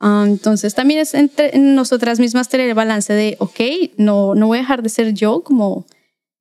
Ah, 0.01 0.25
entonces 0.27 0.75
también 0.75 1.01
es 1.01 1.15
entre 1.15 1.57
en 1.57 1.75
nosotras 1.75 2.21
mismas 2.21 2.49
tener 2.49 2.69
el 2.69 2.75
balance 2.75 3.13
de, 3.13 3.37
ok, 3.41 3.61
no, 3.97 4.35
no 4.35 4.47
voy 4.47 4.59
a 4.59 4.61
dejar 4.61 4.83
de 4.83 4.89
ser 4.89 5.13
yo, 5.13 5.43
como 5.43 5.87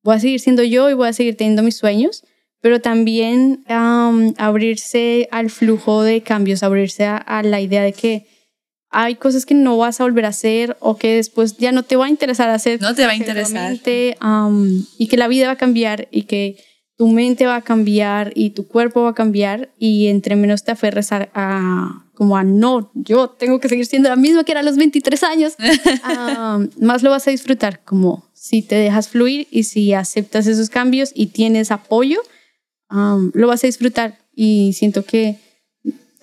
voy 0.04 0.16
a 0.16 0.20
seguir 0.20 0.40
siendo 0.40 0.64
yo 0.64 0.90
y 0.90 0.94
voy 0.94 1.08
a 1.08 1.14
seguir 1.14 1.36
teniendo 1.36 1.64
mis 1.64 1.78
sueños, 1.78 2.24
pero 2.62 2.82
también 2.82 3.64
am, 3.68 4.34
abrirse 4.38 5.28
al 5.32 5.50
flujo 5.50 6.04
de 6.04 6.22
cambios, 6.22 6.64
abrirse 6.64 7.06
a, 7.06 7.18
a 7.18 7.42
la 7.44 7.60
idea 7.60 7.82
de 7.82 7.94
que 7.94 8.28
hay 8.90 9.16
cosas 9.16 9.46
que 9.46 9.54
no 9.54 9.78
vas 9.78 10.00
a 10.00 10.04
volver 10.04 10.26
a 10.26 10.30
hacer 10.30 10.78
o 10.80 10.98
que 10.98 11.16
después 11.16 11.58
ya 11.58 11.72
no 11.72 11.84
te 11.84 11.96
va 11.96 12.06
a 12.06 12.10
interesar 12.10 12.50
hacer. 12.50 12.82
No 12.82 12.96
te 12.96 13.06
va 13.06 13.12
a 13.12 13.16
interesar. 13.16 13.76
am, 14.20 14.86
y 14.98 15.08
que 15.08 15.18
la 15.18 15.28
vida 15.28 15.48
va 15.48 15.54
a 15.54 15.58
cambiar 15.58 16.08
y 16.12 16.24
que 16.24 16.58
tu 16.98 17.08
mente 17.08 17.46
va 17.46 17.58
a 17.58 17.62
cambiar 17.62 18.32
y 18.36 18.50
tu 18.50 18.68
cuerpo 18.68 19.04
va 19.04 19.12
a 19.12 19.16
cambiar 19.16 19.70
y 19.78 20.08
entre 20.08 20.36
menos 20.36 20.64
te 20.64 20.72
aferres 20.72 21.12
a, 21.12 21.30
a 21.34 22.08
como 22.18 22.36
a 22.36 22.44
no, 22.44 22.90
yo 22.96 23.30
tengo 23.30 23.60
que 23.60 23.70
seguir 23.70 23.86
siendo 23.86 24.10
la 24.10 24.16
misma 24.16 24.44
que 24.44 24.52
era 24.52 24.62
a 24.62 24.64
los 24.64 24.76
23 24.76 25.22
años, 25.22 25.54
más 26.82 27.04
lo 27.04 27.12
vas 27.12 27.28
a 27.28 27.32
disfrutar, 27.32 27.84
como 27.84 28.28
si 28.34 28.64
te 28.64 28.74
dejas 28.74 29.10
fluir 29.10 29.48
y 29.52 29.64
si 29.64 29.94
aceptas 29.94 30.48
esos 30.48 30.72
cambios 30.72 31.12
y 31.14 31.28
tienes 31.28 31.70
apoyo, 31.70 32.20
lo 32.90 33.48
vas 33.48 33.64
a 33.64 33.68
disfrutar. 33.68 34.18
Y 34.34 34.74
siento 34.74 35.06
que 35.06 35.38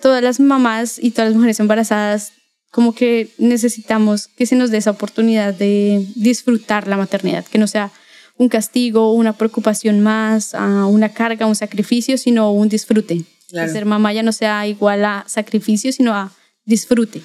todas 0.01 0.21
las 0.21 0.41
mamás 0.41 0.99
y 1.01 1.11
todas 1.11 1.29
las 1.29 1.35
mujeres 1.35 1.61
embarazadas 1.61 2.33
como 2.71 2.93
que 2.93 3.29
necesitamos 3.37 4.27
que 4.27 4.45
se 4.45 4.57
nos 4.57 4.71
dé 4.71 4.77
esa 4.79 4.91
oportunidad 4.91 5.53
de 5.53 6.05
disfrutar 6.15 6.89
la 6.89 6.97
maternidad, 6.97 7.45
que 7.45 7.57
no 7.57 7.67
sea 7.67 7.91
un 8.37 8.49
castigo, 8.49 9.13
una 9.13 9.33
preocupación 9.33 10.01
más, 10.01 10.53
ah, 10.53 10.85
una 10.85 11.09
carga, 11.09 11.45
un 11.45 11.55
sacrificio, 11.55 12.17
sino 12.17 12.51
un 12.51 12.69
disfrute. 12.69 13.23
Que 13.49 13.69
ser 13.69 13.85
mamá 13.85 14.11
ya 14.11 14.23
no 14.23 14.33
sea 14.33 14.67
igual 14.67 15.05
a 15.05 15.23
sacrificio, 15.27 15.91
sino 15.93 16.13
a 16.13 16.31
disfrute. 16.65 17.21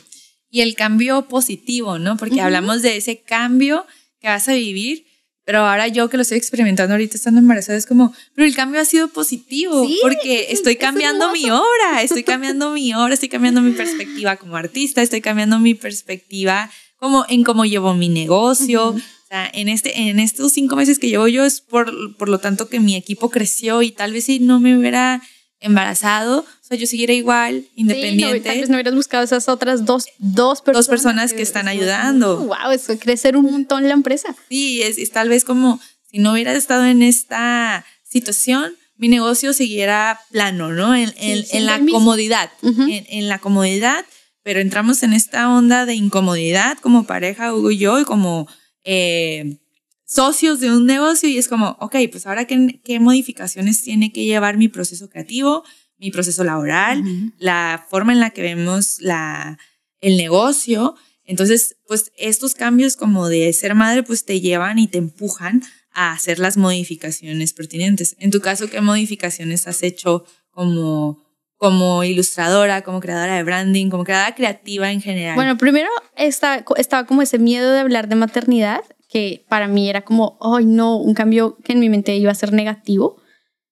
Y 0.50 0.60
el 0.60 0.74
cambio 0.74 1.26
positivo, 1.28 1.98
¿no? 1.98 2.16
Porque 2.16 2.40
hablamos 2.40 2.82
de 2.82 2.96
ese 2.96 3.20
cambio 3.20 3.86
que 4.20 4.28
vas 4.28 4.48
a 4.48 4.52
vivir, 4.52 5.06
pero 5.44 5.60
ahora 5.60 5.88
yo 5.88 6.08
que 6.08 6.16
lo 6.16 6.22
estoy 6.22 6.38
experimentando 6.38 6.94
ahorita 6.94 7.16
estando 7.16 7.40
embarazada 7.40 7.78
es 7.78 7.86
como, 7.86 8.14
pero 8.34 8.46
el 8.46 8.54
cambio 8.54 8.80
ha 8.80 8.84
sido 8.84 9.08
positivo 9.08 9.88
porque 10.02 10.48
estoy 10.50 10.76
cambiando 10.76 11.32
mi 11.32 11.50
obra, 11.50 12.02
estoy 12.02 12.22
cambiando 12.22 12.70
mi 12.72 12.94
obra, 12.94 13.14
estoy 13.14 13.30
cambiando 13.30 13.60
mi 13.60 13.72
perspectiva 13.72 14.36
como 14.36 14.56
artista, 14.56 15.02
estoy 15.02 15.20
cambiando 15.20 15.58
mi 15.58 15.74
perspectiva 15.74 16.70
como 17.00 17.24
en 17.28 17.42
cómo 17.42 17.64
llevo 17.64 17.94
mi 17.94 18.08
negocio. 18.08 18.90
O 18.90 19.26
sea, 19.28 19.50
en, 19.52 19.68
este, 19.68 20.08
en 20.08 20.20
estos 20.20 20.52
cinco 20.52 20.76
meses 20.76 20.98
que 20.98 21.08
llevo 21.08 21.26
yo 21.26 21.44
es 21.44 21.60
por, 21.60 22.16
por 22.16 22.28
lo 22.28 22.38
tanto 22.38 22.68
que 22.68 22.78
mi 22.78 22.94
equipo 22.94 23.30
creció 23.30 23.82
y 23.82 23.90
tal 23.90 24.12
vez 24.12 24.26
si 24.26 24.38
no 24.38 24.60
me 24.60 24.76
hubiera 24.78 25.20
embarazado, 25.60 26.40
o 26.40 26.46
sea, 26.62 26.76
yo 26.76 26.86
siguiera 26.86 27.12
igual, 27.12 27.66
independiente. 27.74 28.38
Sí, 28.38 28.38
no, 28.38 28.44
tal 28.44 28.58
vez 28.60 28.68
no 28.68 28.76
hubieras 28.76 28.94
buscado 28.94 29.24
esas 29.24 29.48
otras 29.48 29.84
dos, 29.84 30.06
dos 30.18 30.62
personas. 30.62 30.86
Dos 30.86 30.88
personas 30.88 31.32
que, 31.34 31.42
están 31.42 31.68
ayudando. 31.68 32.38
Wow, 32.38 32.72
eso 32.72 32.98
crecer 32.98 33.36
un 33.36 33.44
montón 33.44 33.86
la 33.86 33.92
empresa. 33.92 34.34
Sí, 34.48 34.82
es, 34.82 35.10
tal 35.10 35.28
vez 35.28 35.44
como 35.44 35.80
si 36.10 36.18
no 36.18 36.32
hubieras 36.32 36.56
estado 36.56 36.86
en 36.86 37.02
esta 37.02 37.84
situación, 38.08 38.74
mi 38.96 39.08
negocio 39.08 39.52
siguiera 39.52 40.20
plano, 40.30 40.70
¿no? 40.72 40.94
En, 40.94 41.12
en, 41.16 41.66
la 41.66 41.78
comodidad, 41.78 42.50
en, 42.62 43.28
la 43.28 43.38
comodidad, 43.38 44.04
pero 44.42 44.60
entramos 44.60 45.02
en 45.02 45.12
esta 45.12 45.54
onda 45.54 45.86
de 45.86 45.94
incomodidad 45.94 46.78
como 46.78 47.04
pareja, 47.04 47.54
Hugo 47.54 47.70
y 47.70 47.78
yo, 47.78 48.00
y 48.00 48.04
como 48.04 48.48
eh, 48.84 49.58
socios 50.04 50.60
de 50.60 50.72
un 50.72 50.86
negocio 50.86 51.28
y 51.28 51.38
es 51.38 51.48
como, 51.48 51.76
ok, 51.80 51.96
pues 52.10 52.26
ahora 52.26 52.46
qué, 52.46 52.80
qué 52.84 52.98
modificaciones 52.98 53.82
tiene 53.82 54.12
que 54.12 54.24
llevar 54.24 54.56
mi 54.56 54.68
proceso 54.68 55.08
creativo, 55.08 55.64
mi 55.98 56.10
proceso 56.10 56.42
laboral, 56.42 57.04
la 57.38 57.86
forma 57.88 58.12
en 58.12 58.20
la 58.20 58.30
que 58.30 58.42
vemos 58.42 59.00
la, 59.00 59.58
el 60.00 60.16
negocio. 60.16 60.96
Entonces, 61.24 61.76
pues 61.86 62.10
estos 62.16 62.54
cambios 62.54 62.96
como 62.96 63.28
de 63.28 63.52
ser 63.52 63.74
madre, 63.74 64.02
pues 64.02 64.24
te 64.24 64.40
llevan 64.40 64.78
y 64.78 64.88
te 64.88 64.98
empujan 64.98 65.62
a 65.92 66.12
hacer 66.12 66.38
las 66.38 66.56
modificaciones 66.56 67.52
pertinentes. 67.52 68.16
En 68.18 68.30
tu 68.30 68.40
caso, 68.40 68.70
¿qué 68.70 68.80
modificaciones 68.80 69.66
has 69.66 69.82
hecho 69.82 70.24
como, 70.50 71.22
como 71.60 72.04
ilustradora, 72.04 72.80
como 72.80 73.00
creadora 73.00 73.36
de 73.36 73.42
branding, 73.42 73.90
como 73.90 74.04
creadora 74.04 74.34
creativa 74.34 74.90
en 74.90 75.02
general? 75.02 75.34
Bueno, 75.34 75.58
primero 75.58 75.90
estaba, 76.16 76.64
estaba 76.78 77.04
como 77.06 77.20
ese 77.20 77.38
miedo 77.38 77.70
de 77.70 77.80
hablar 77.80 78.08
de 78.08 78.16
maternidad 78.16 78.80
que 79.10 79.44
para 79.46 79.68
mí 79.68 79.90
era 79.90 80.00
como, 80.00 80.38
ay 80.40 80.64
no, 80.64 80.96
un 80.96 81.12
cambio 81.12 81.58
que 81.62 81.74
en 81.74 81.80
mi 81.80 81.90
mente 81.90 82.16
iba 82.16 82.30
a 82.30 82.34
ser 82.34 82.54
negativo 82.54 83.20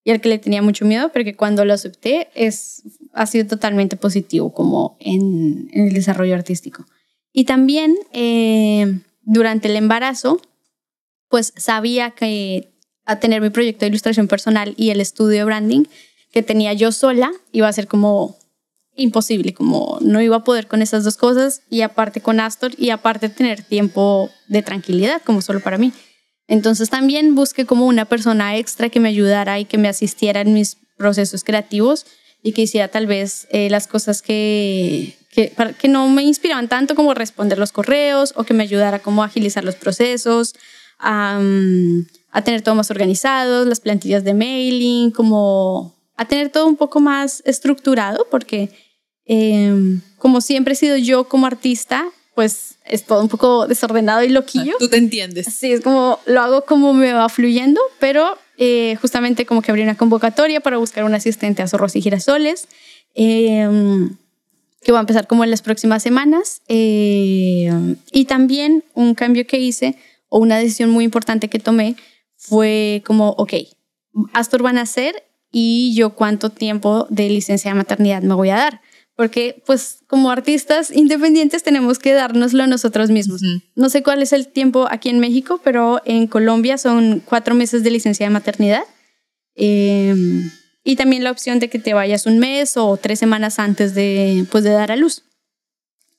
y 0.04 0.10
al 0.10 0.20
que 0.20 0.28
le 0.28 0.38
tenía 0.38 0.60
mucho 0.60 0.84
miedo, 0.84 1.10
pero 1.14 1.24
que 1.24 1.34
cuando 1.34 1.64
lo 1.64 1.72
acepté 1.72 2.28
es, 2.34 2.82
ha 3.14 3.24
sido 3.24 3.46
totalmente 3.46 3.96
positivo 3.96 4.52
como 4.52 4.98
en, 5.00 5.70
el 5.72 5.94
desarrollo 5.94 6.34
artístico. 6.34 6.84
Y 7.32 7.44
también 7.44 7.96
eh, 8.12 9.00
durante 9.22 9.68
el 9.68 9.76
embarazo, 9.76 10.42
pues 11.30 11.54
sabía 11.56 12.10
que 12.10 12.68
a 13.06 13.18
tener 13.18 13.40
mi 13.40 13.48
proyecto 13.48 13.86
de 13.86 13.88
ilustración 13.88 14.28
personal 14.28 14.74
y 14.76 14.90
el 14.90 15.00
estudio 15.00 15.38
de 15.38 15.44
branding 15.44 15.84
que 16.32 16.42
tenía 16.42 16.72
yo 16.72 16.92
sola 16.92 17.32
iba 17.52 17.68
a 17.68 17.72
ser 17.72 17.86
como 17.88 18.36
imposible, 18.98 19.54
como 19.54 19.98
no 20.02 20.20
iba 20.20 20.36
a 20.36 20.44
poder 20.44 20.66
con 20.66 20.82
esas 20.82 21.04
dos 21.04 21.16
cosas 21.16 21.62
y 21.70 21.82
aparte 21.82 22.20
con 22.20 22.40
Astor 22.40 22.72
y 22.76 22.90
aparte 22.90 23.28
tener 23.28 23.62
tiempo 23.62 24.30
de 24.48 24.62
tranquilidad 24.62 25.22
como 25.24 25.40
solo 25.40 25.60
para 25.60 25.78
mí. 25.78 25.92
Entonces 26.48 26.90
también 26.90 27.34
busqué 27.34 27.64
como 27.64 27.86
una 27.86 28.06
persona 28.06 28.56
extra 28.56 28.88
que 28.88 29.00
me 29.00 29.08
ayudara 29.08 29.58
y 29.58 29.66
que 29.66 29.78
me 29.78 29.88
asistiera 29.88 30.40
en 30.40 30.52
mis 30.52 30.78
procesos 30.96 31.44
creativos 31.44 32.06
y 32.42 32.52
que 32.52 32.62
hiciera 32.62 32.88
tal 32.88 33.06
vez 33.06 33.46
eh, 33.50 33.70
las 33.70 33.86
cosas 33.86 34.22
que, 34.22 35.16
que, 35.30 35.52
que 35.78 35.88
no 35.88 36.08
me 36.08 36.22
inspiraban 36.22 36.68
tanto 36.68 36.94
como 36.94 37.14
responder 37.14 37.58
los 37.58 37.72
correos 37.72 38.32
o 38.36 38.44
que 38.44 38.54
me 38.54 38.64
ayudara 38.64 38.98
como 38.98 39.22
a 39.22 39.26
agilizar 39.26 39.62
los 39.62 39.76
procesos, 39.76 40.54
a, 40.98 41.40
a 42.32 42.42
tener 42.42 42.62
todo 42.62 42.74
más 42.74 42.90
organizado, 42.90 43.64
las 43.64 43.80
plantillas 43.80 44.24
de 44.24 44.34
mailing, 44.34 45.10
como 45.10 45.97
a 46.18 46.26
tener 46.26 46.50
todo 46.50 46.66
un 46.66 46.76
poco 46.76 47.00
más 47.00 47.42
estructurado 47.46 48.26
porque 48.30 48.70
Em, 49.28 50.00
como 50.16 50.40
siempre 50.40 50.72
he 50.72 50.76
sido 50.76 50.96
yo 50.96 51.24
como 51.24 51.46
artista, 51.46 52.06
pues 52.34 52.76
es 52.86 53.04
todo 53.04 53.20
un 53.20 53.28
poco 53.28 53.66
desordenado 53.66 54.24
y 54.24 54.30
loquillo. 54.30 54.74
Tú 54.78 54.88
te 54.88 54.96
entiendes. 54.96 55.46
Sí, 55.54 55.70
es 55.70 55.82
como 55.82 56.18
lo 56.24 56.40
hago 56.40 56.64
como 56.64 56.94
me 56.94 57.12
va 57.12 57.28
fluyendo, 57.28 57.78
pero 58.00 58.38
eh, 58.56 58.96
justamente 59.02 59.44
como 59.44 59.60
que 59.60 59.70
abrí 59.70 59.82
una 59.82 59.98
convocatoria 59.98 60.60
para 60.60 60.78
buscar 60.78 61.04
un 61.04 61.14
asistente 61.14 61.62
a 61.62 61.68
Zorros 61.68 61.94
y 61.94 62.00
Girasoles, 62.00 62.68
em, 63.14 64.16
que 64.82 64.92
va 64.92 64.98
a 64.98 65.02
empezar 65.02 65.26
como 65.26 65.44
en 65.44 65.50
las 65.50 65.60
próximas 65.60 66.02
semanas. 66.02 66.62
Em, 66.66 67.96
y 68.10 68.24
también 68.24 68.82
un 68.94 69.14
cambio 69.14 69.46
que 69.46 69.58
hice 69.58 69.96
o 70.30 70.38
una 70.38 70.56
decisión 70.56 70.88
muy 70.88 71.04
importante 71.04 71.48
que 71.48 71.58
tomé 71.58 71.96
fue 72.34 73.02
como, 73.04 73.30
ok, 73.32 73.52
Astor 74.32 74.62
van 74.62 74.78
a 74.78 74.82
hacer 74.82 75.27
y 75.50 75.94
yo 75.94 76.14
cuánto 76.14 76.50
tiempo 76.50 77.06
de 77.10 77.28
licencia 77.28 77.70
de 77.70 77.76
maternidad 77.76 78.22
me 78.22 78.34
voy 78.34 78.50
a 78.50 78.56
dar 78.56 78.80
porque 79.18 79.60
pues 79.66 80.04
como 80.06 80.30
artistas 80.30 80.92
independientes 80.92 81.64
tenemos 81.64 81.98
que 81.98 82.12
dárnoslo 82.12 82.68
nosotros 82.68 83.10
mismos. 83.10 83.42
No 83.74 83.90
sé 83.90 84.04
cuál 84.04 84.22
es 84.22 84.32
el 84.32 84.46
tiempo 84.46 84.86
aquí 84.88 85.08
en 85.08 85.18
México, 85.18 85.60
pero 85.64 86.00
en 86.04 86.28
Colombia 86.28 86.78
son 86.78 87.20
cuatro 87.24 87.56
meses 87.56 87.82
de 87.82 87.90
licencia 87.90 88.26
de 88.26 88.30
maternidad. 88.30 88.84
Em, 89.56 90.52
y 90.84 90.94
también 90.94 91.24
la 91.24 91.32
opción 91.32 91.58
de 91.58 91.68
que 91.68 91.80
te 91.80 91.94
vayas 91.94 92.26
un 92.26 92.38
mes 92.38 92.76
o 92.76 92.96
tres 92.96 93.18
semanas 93.18 93.58
antes 93.58 93.92
de, 93.92 94.46
pues, 94.52 94.62
de 94.62 94.70
dar 94.70 94.92
a 94.92 94.96
luz. 94.96 95.24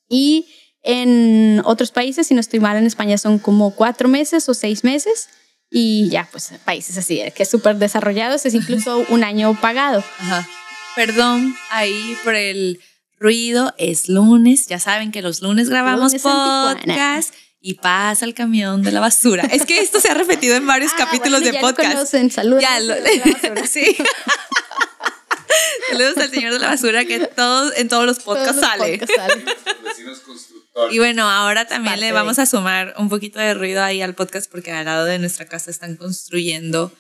Y 0.10 0.48
en 0.84 1.62
otros 1.64 1.92
países, 1.92 2.28
si 2.28 2.34
no 2.34 2.42
estoy 2.42 2.60
mal, 2.60 2.76
en 2.76 2.86
España 2.86 3.18
son 3.18 3.40
como 3.40 3.74
cuatro 3.76 4.10
meses 4.10 4.50
o 4.50 4.54
seis 4.54 4.84
meses. 4.84 5.30
Y 5.72 6.10
ya, 6.10 6.28
pues 6.32 6.52
países 6.66 6.98
así, 6.98 7.22
que 7.36 7.44
es 7.44 7.50
súper 7.50 7.76
desarrollados, 7.76 8.46
es 8.46 8.54
incluso 8.54 9.06
un 9.10 9.24
año 9.24 9.60
pagado. 9.60 10.04
Perdón 10.96 11.56
ahí 11.70 12.18
por 12.24 12.36
el 12.36 12.80
ruido, 13.20 13.74
es 13.78 14.10
lunes, 14.10 14.68
ya 14.68 14.80
saben 14.80 15.12
que 15.12 15.22
los 15.22 15.42
lunes 15.42 15.70
grabamos 15.70 16.14
podcast 16.16 17.34
y 17.62 17.76
pasa 17.76 18.26
el 18.26 18.34
camión 18.34 18.82
de 18.82 18.92
la 18.92 19.00
basura. 19.00 19.44
Es 19.52 19.66
que 19.66 19.82
esto 19.82 20.00
se 20.00 20.10
ha 20.10 20.14
repetido 20.14 20.56
en 20.56 20.66
varios 20.66 20.92
ah, 20.96 20.98
capítulos 21.00 21.42
de 21.42 21.54
podcast. 21.56 21.94
Conocen, 21.94 22.32
saludos. 22.32 22.64
Ya 22.64 22.80
sí. 23.68 23.98
Saludos 25.90 26.18
al 26.18 26.30
señor 26.30 26.54
de 26.54 26.60
la 26.60 26.70
basura 26.70 27.06
que 27.06 27.20
todos, 27.20 27.74
en 27.78 27.90
todos 27.90 28.06
los 28.06 28.20
podcasts 28.20 28.62
sale. 28.62 29.00
Y 30.92 31.00
bueno, 31.00 31.30
ahora 31.30 31.66
también 31.68 32.00
le 32.00 32.12
vamos 32.12 32.40
a 32.40 32.46
sumar 32.46 32.94
un 32.98 33.10
poquito 33.10 33.40
de 33.40 33.54
ruido 33.54 33.84
ahí 33.84 34.02
al 34.02 34.16
podcast 34.16 34.50
porque 34.50 34.72
al 34.72 34.86
lado 34.86 35.06
de 35.06 35.20
nuestra 35.20 35.46
casa 35.46 35.72
están 35.72 35.96
construyendo 35.96 36.92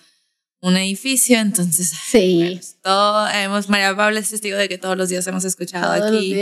un 0.61 0.75
edificio, 0.75 1.39
entonces 1.39 1.91
sí. 2.09 2.51
Pues, 2.53 2.77
todo, 2.81 3.27
hemos, 3.29 3.69
María 3.69 3.95
Pablo 3.95 4.19
es 4.19 4.29
testigo 4.29 4.57
de 4.57 4.67
que 4.67 4.77
todos 4.77 4.97
los 4.97 5.09
días 5.09 5.25
hemos 5.27 5.45
escuchado 5.45 5.91
aquí 5.91 6.35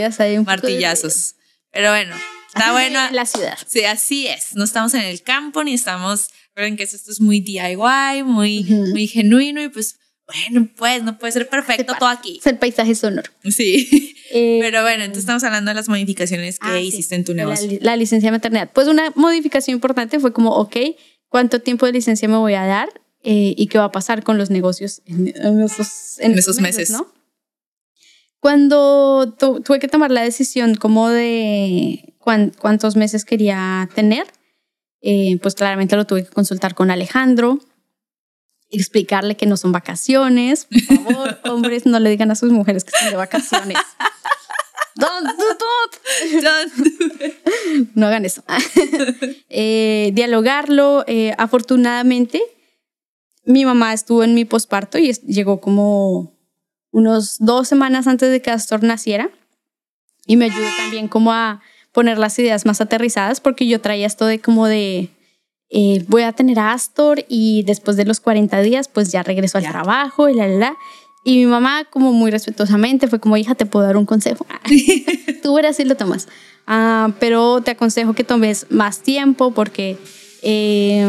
martillazos. 0.44 1.34
Pero 1.70 1.90
bueno, 1.90 2.16
está 2.48 2.72
bueno. 2.72 2.98
La 3.12 3.26
ciudad. 3.26 3.58
Sí, 3.66 3.84
así 3.84 4.26
es. 4.26 4.54
No 4.54 4.64
estamos 4.64 4.94
en 4.94 5.02
el 5.02 5.22
campo 5.22 5.62
ni 5.62 5.74
estamos, 5.74 6.28
recuerden 6.48 6.76
que 6.76 6.82
esto 6.84 7.10
es 7.10 7.20
muy 7.20 7.40
DIY, 7.40 8.24
muy, 8.24 8.64
muy 8.64 9.06
genuino 9.06 9.62
y 9.62 9.68
pues 9.68 9.96
bueno, 10.28 10.68
pues 10.76 11.02
no 11.02 11.18
puede 11.18 11.32
ser 11.32 11.48
perfecto 11.48 11.94
todo 11.98 12.08
aquí. 12.08 12.38
Es 12.38 12.46
el 12.46 12.58
paisaje 12.58 12.94
sonoro. 12.94 13.30
Sí. 13.44 14.14
Eh, 14.30 14.58
Pero 14.60 14.82
bueno, 14.82 15.04
entonces 15.04 15.22
estamos 15.22 15.42
hablando 15.42 15.70
de 15.70 15.74
las 15.74 15.88
modificaciones 15.88 16.58
que 16.58 16.68
ah, 16.68 16.78
hiciste 16.78 17.14
en 17.14 17.24
tu 17.24 17.32
negocio. 17.32 17.66
La, 17.80 17.92
la, 17.92 17.96
licencia 17.96 18.26
de 18.26 18.32
maternidad. 18.32 18.70
Pues 18.74 18.86
una 18.86 19.10
modificación 19.14 19.74
importante 19.74 20.20
fue 20.20 20.34
como, 20.34 20.50
ok, 20.50 20.76
¿cuánto 21.30 21.62
tiempo 21.62 21.86
de 21.86 21.92
licencia 21.92 22.28
me 22.28 22.36
voy 22.36 22.52
a 22.52 22.66
dar? 22.66 22.90
Eh, 23.24 23.54
y 23.56 23.66
qué 23.66 23.78
va 23.78 23.84
a 23.84 23.92
pasar 23.92 24.22
con 24.22 24.38
los 24.38 24.50
negocios 24.50 25.02
en, 25.06 25.28
esos, 25.62 26.18
en 26.20 26.38
esos 26.38 26.60
meses, 26.60 26.90
¿no? 26.90 27.12
Cuando 28.38 29.34
tuve 29.36 29.80
que 29.80 29.88
tomar 29.88 30.12
la 30.12 30.22
decisión 30.22 30.76
como 30.76 31.08
de 31.08 32.14
cuántos 32.18 32.94
meses 32.94 33.24
quería 33.24 33.88
tener, 33.94 34.26
eh, 35.00 35.38
pues 35.42 35.54
claramente 35.54 35.96
lo 35.96 36.06
tuve 36.06 36.24
que 36.24 36.30
consultar 36.30 36.74
con 36.74 36.90
Alejandro. 36.92 37.58
Explicarle 38.70 39.36
que 39.36 39.46
no 39.46 39.56
son 39.56 39.72
vacaciones. 39.72 40.66
Por 40.66 40.82
favor, 40.82 41.40
hombres, 41.44 41.86
no 41.86 41.98
le 42.00 42.10
digan 42.10 42.30
a 42.30 42.34
sus 42.34 42.50
mujeres 42.52 42.84
que 42.84 42.90
están 42.94 43.10
de 43.10 43.16
vacaciones. 43.16 43.78
Don't 44.96 45.28
do 45.28 46.40
that. 46.42 46.70
No 47.94 48.06
hagan 48.06 48.24
eso. 48.24 48.42
Eh, 49.50 50.10
dialogarlo. 50.14 51.04
eh, 51.06 51.34
afortunadamente, 51.38 52.42
mi 53.44 53.64
mamá 53.64 53.92
estuvo 53.92 54.24
en 54.24 54.34
mi 54.34 54.44
posparto 54.44 54.98
y 54.98 55.12
llegó 55.26 55.60
como 55.60 56.36
unos 56.90 57.38
dos 57.38 57.68
semanas 57.68 58.06
antes 58.06 58.30
de 58.30 58.42
que 58.42 58.50
Astor 58.50 58.82
naciera 58.82 59.30
y 60.26 60.36
me 60.36 60.46
ayudó 60.46 60.66
también 60.76 61.08
como 61.08 61.32
a 61.32 61.62
poner 61.92 62.18
las 62.18 62.38
ideas 62.38 62.66
más 62.66 62.80
aterrizadas 62.80 63.40
porque 63.40 63.66
yo 63.66 63.80
traía 63.80 64.06
esto 64.06 64.26
de 64.26 64.40
como 64.40 64.66
de 64.66 65.10
eh, 65.70 66.04
voy 66.08 66.22
a 66.22 66.32
tener 66.32 66.58
a 66.58 66.72
Astor 66.72 67.24
y 67.28 67.62
después 67.64 67.96
de 67.96 68.04
los 68.04 68.20
40 68.20 68.60
días 68.62 68.88
pues 68.88 69.12
ya 69.12 69.22
regreso 69.22 69.58
al 69.58 69.64
Ya. 69.64 69.70
trabajo 69.70 70.28
y 70.28 70.34
la, 70.34 70.46
la, 70.48 70.58
la. 70.58 70.76
Y 71.24 71.36
mi 71.38 71.46
mamá 71.46 71.84
como 71.90 72.12
muy 72.12 72.30
respetuosamente 72.30 73.06
fue 73.08 73.18
como 73.20 73.36
hija 73.36 73.54
te 73.54 73.66
puedo 73.66 73.84
dar 73.84 73.96
un 73.96 74.06
consejo. 74.06 74.46
Tú 75.42 75.54
verás 75.54 75.76
si 75.76 75.84
lo 75.84 75.96
tomas. 75.96 76.28
Ah, 76.66 77.12
pero 77.18 77.60
te 77.62 77.70
aconsejo 77.72 78.12
que 78.14 78.24
tomes 78.24 78.66
más 78.70 79.00
tiempo 79.00 79.52
porque 79.52 79.98
eh, 80.42 81.04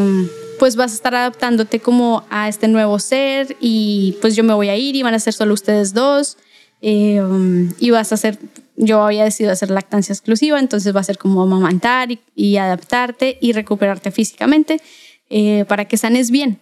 pues 0.57 0.75
vas 0.75 0.91
a 0.91 0.95
estar 0.95 1.15
adaptándote 1.15 1.79
como 1.79 2.23
a 2.29 2.47
este 2.49 2.67
nuevo 2.67 2.99
ser 2.99 3.55
y 3.61 4.17
pues 4.21 4.35
yo 4.35 4.43
me 4.43 4.53
voy 4.53 4.69
a 4.69 4.75
ir 4.75 4.95
y 4.95 5.03
van 5.03 5.13
a 5.13 5.19
ser 5.19 5.33
solo 5.33 5.53
ustedes 5.53 5.93
dos 5.93 6.37
eh, 6.81 7.21
um, 7.21 7.73
y 7.79 7.89
vas 7.89 8.11
a 8.11 8.15
hacer, 8.15 8.39
yo 8.75 9.01
había 9.01 9.23
decidido 9.23 9.51
hacer 9.51 9.69
lactancia 9.69 10.13
exclusiva, 10.13 10.59
entonces 10.59 10.95
va 10.95 11.01
a 11.01 11.03
ser 11.03 11.17
como 11.17 11.41
amamantar 11.41 12.11
y, 12.11 12.19
y 12.35 12.57
adaptarte 12.57 13.37
y 13.41 13.51
recuperarte 13.51 14.11
físicamente 14.11 14.81
eh, 15.29 15.65
para 15.67 15.85
que 15.85 15.97
sanes 15.97 16.31
bien 16.31 16.59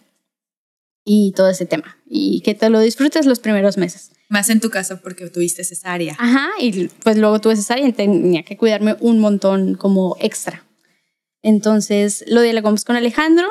y 1.04 1.32
todo 1.32 1.48
ese 1.48 1.64
tema 1.64 1.96
y 2.06 2.42
que 2.42 2.54
te 2.54 2.68
lo 2.68 2.80
disfrutes 2.80 3.26
los 3.26 3.38
primeros 3.38 3.78
meses. 3.78 4.10
Más 4.28 4.50
en 4.50 4.60
tu 4.60 4.68
caso 4.68 5.00
porque 5.00 5.30
tuviste 5.30 5.64
cesárea. 5.64 6.16
Ajá, 6.18 6.50
y 6.60 6.88
pues 6.88 7.16
luego 7.16 7.40
tuve 7.40 7.56
cesárea 7.56 7.86
y 7.88 7.92
tenía 7.92 8.42
que 8.42 8.58
cuidarme 8.58 8.96
un 9.00 9.18
montón 9.20 9.74
como 9.74 10.16
extra. 10.20 10.64
Entonces 11.42 12.24
lo 12.26 12.42
dialogamos 12.42 12.84
con 12.84 12.96
Alejandro 12.96 13.48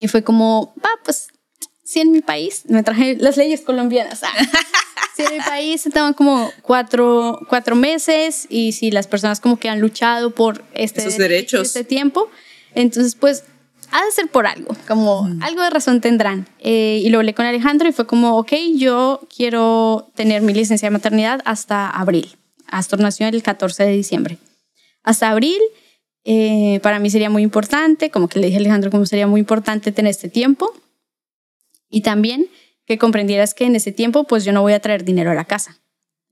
y 0.00 0.08
fue 0.08 0.24
como, 0.24 0.74
va, 0.84 0.88
pues, 1.04 1.28
si 1.84 2.00
en 2.00 2.10
mi 2.10 2.20
país, 2.20 2.62
me 2.68 2.82
traje 2.82 3.16
las 3.16 3.36
leyes 3.36 3.60
colombianas. 3.60 4.22
ah. 4.24 4.32
si 5.20 5.32
en 5.32 5.38
mi 5.38 5.44
país 5.44 5.80
se 5.80 5.90
toman 5.90 6.14
como 6.14 6.50
cuatro, 6.62 7.40
cuatro 7.48 7.76
meses 7.76 8.46
y 8.48 8.72
si 8.72 8.90
las 8.90 9.06
personas 9.06 9.40
como 9.40 9.58
que 9.58 9.68
han 9.68 9.80
luchado 9.80 10.30
por 10.34 10.64
este 10.74 11.00
Esos 11.00 11.16
derecho, 11.18 11.58
derechos. 11.58 11.68
este 11.68 11.84
tiempo, 11.84 12.30
entonces 12.74 13.14
pues 13.14 13.44
ha 13.92 14.04
de 14.04 14.12
ser 14.12 14.28
por 14.28 14.46
algo, 14.46 14.76
como 14.86 15.28
algo 15.42 15.62
de 15.62 15.70
razón 15.70 16.00
tendrán. 16.00 16.48
Eh, 16.60 17.00
y 17.04 17.08
lo 17.10 17.18
hablé 17.18 17.34
con 17.34 17.46
Alejandro 17.46 17.88
y 17.88 17.92
fue 17.92 18.06
como, 18.06 18.38
ok, 18.38 18.52
yo 18.76 19.20
quiero 19.34 20.10
tener 20.14 20.42
mi 20.42 20.52
licencia 20.52 20.86
de 20.86 20.92
maternidad 20.92 21.40
hasta 21.44 21.90
abril. 21.90 22.36
Astor 22.68 23.00
nació 23.00 23.26
el 23.26 23.42
14 23.42 23.84
de 23.84 23.92
diciembre. 23.92 24.38
Hasta 25.02 25.30
abril, 25.30 25.60
eh, 26.24 26.78
para 26.82 27.00
mí 27.00 27.10
sería 27.10 27.30
muy 27.30 27.42
importante, 27.42 28.10
como 28.10 28.28
que 28.28 28.38
le 28.38 28.46
dije 28.46 28.58
a 28.58 28.60
Alejandro, 28.60 28.90
como 28.90 29.06
sería 29.06 29.26
muy 29.26 29.40
importante 29.40 29.90
tener 29.90 30.10
este 30.10 30.28
tiempo. 30.28 30.72
Y 31.88 32.02
también 32.02 32.46
que 32.90 32.98
comprendieras 32.98 33.54
que 33.54 33.66
en 33.66 33.76
ese 33.76 33.92
tiempo, 33.92 34.24
pues 34.24 34.44
yo 34.44 34.52
no 34.52 34.62
voy 34.62 34.72
a 34.72 34.80
traer 34.80 35.04
dinero 35.04 35.30
a 35.30 35.34
la 35.34 35.44
casa. 35.44 35.80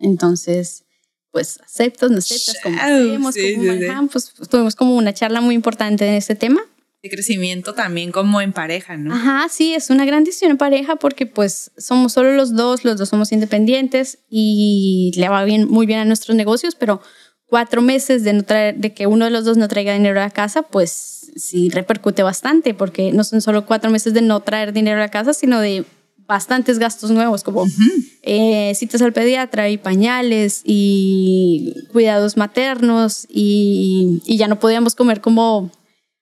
Entonces, 0.01 0.83
pues 1.31 1.61
aceptas, 1.61 2.11
no 2.11 2.19
aceptas, 2.19 2.57
como 2.61 2.77
hacemos, 2.77 3.33
sí, 3.33 3.53
cómo 3.55 3.55
sí, 3.55 3.55
sí. 3.55 3.57
manejamos, 3.59 4.11
pues, 4.11 4.35
pues, 4.37 4.49
tuvimos 4.49 4.75
como 4.75 4.97
una 4.97 5.15
charla 5.15 5.41
muy 5.41 5.55
importante 5.55 6.09
en 6.09 6.15
este 6.15 6.35
tema. 6.35 6.61
De 7.01 7.11
crecimiento 7.11 7.75
también 7.75 8.11
como 8.11 8.41
en 8.41 8.53
pareja, 8.53 8.97
¿no? 8.97 9.15
Ajá, 9.15 9.47
sí, 9.49 9.73
es 9.73 9.89
una 9.91 10.05
gran 10.05 10.25
decisión 10.25 10.51
en 10.51 10.57
pareja 10.57 10.97
porque 10.97 11.27
pues 11.27 11.71
somos 11.79 12.15
solo 12.15 12.33
los 12.33 12.57
dos, 12.57 12.85
los 12.85 12.97
dos 12.99 13.09
somos 13.09 13.31
independientes 13.31 14.19
y 14.29 15.13
le 15.15 15.29
va 15.29 15.45
bien, 15.45 15.69
muy 15.69 15.87
bien 15.87 16.01
a 16.01 16.05
nuestros 16.05 16.37
negocios, 16.37 16.75
pero 16.75 17.01
cuatro 17.47 17.83
meses 17.83 18.25
de, 18.25 18.33
no 18.33 18.43
traer, 18.43 18.75
de 18.79 18.95
que 18.95 19.07
uno 19.07 19.27
de 19.27 19.31
los 19.31 19.45
dos 19.45 19.57
no 19.57 19.69
traiga 19.69 19.93
dinero 19.93 20.21
a 20.21 20.25
la 20.25 20.31
casa, 20.31 20.63
pues 20.63 21.31
sí 21.37 21.69
repercute 21.69 22.25
bastante 22.25 22.75
porque 22.75 23.13
no 23.13 23.23
son 23.23 23.43
solo 23.43 23.65
cuatro 23.65 23.91
meses 23.93 24.13
de 24.13 24.23
no 24.23 24.41
traer 24.41 24.73
dinero 24.73 24.97
a 24.97 25.03
la 25.03 25.09
casa, 25.09 25.35
sino 25.35 25.61
de 25.61 25.85
bastantes 26.29 26.79
gastos 26.79 27.11
nuevos 27.11 27.43
como 27.43 27.67
eh, 28.23 28.73
citas 28.75 29.01
al 29.03 29.13
pediatra 29.15 29.71
y 29.71 29.79
pañales 29.79 30.61
y 30.65 31.75
cuidados 31.93 32.37
maternos 32.37 33.27
y, 33.31 34.21
y 34.27 34.37
ya 34.37 34.47
no 34.47 34.61
podíamos 34.61 34.95
comer 34.95 35.21
como 35.23 35.71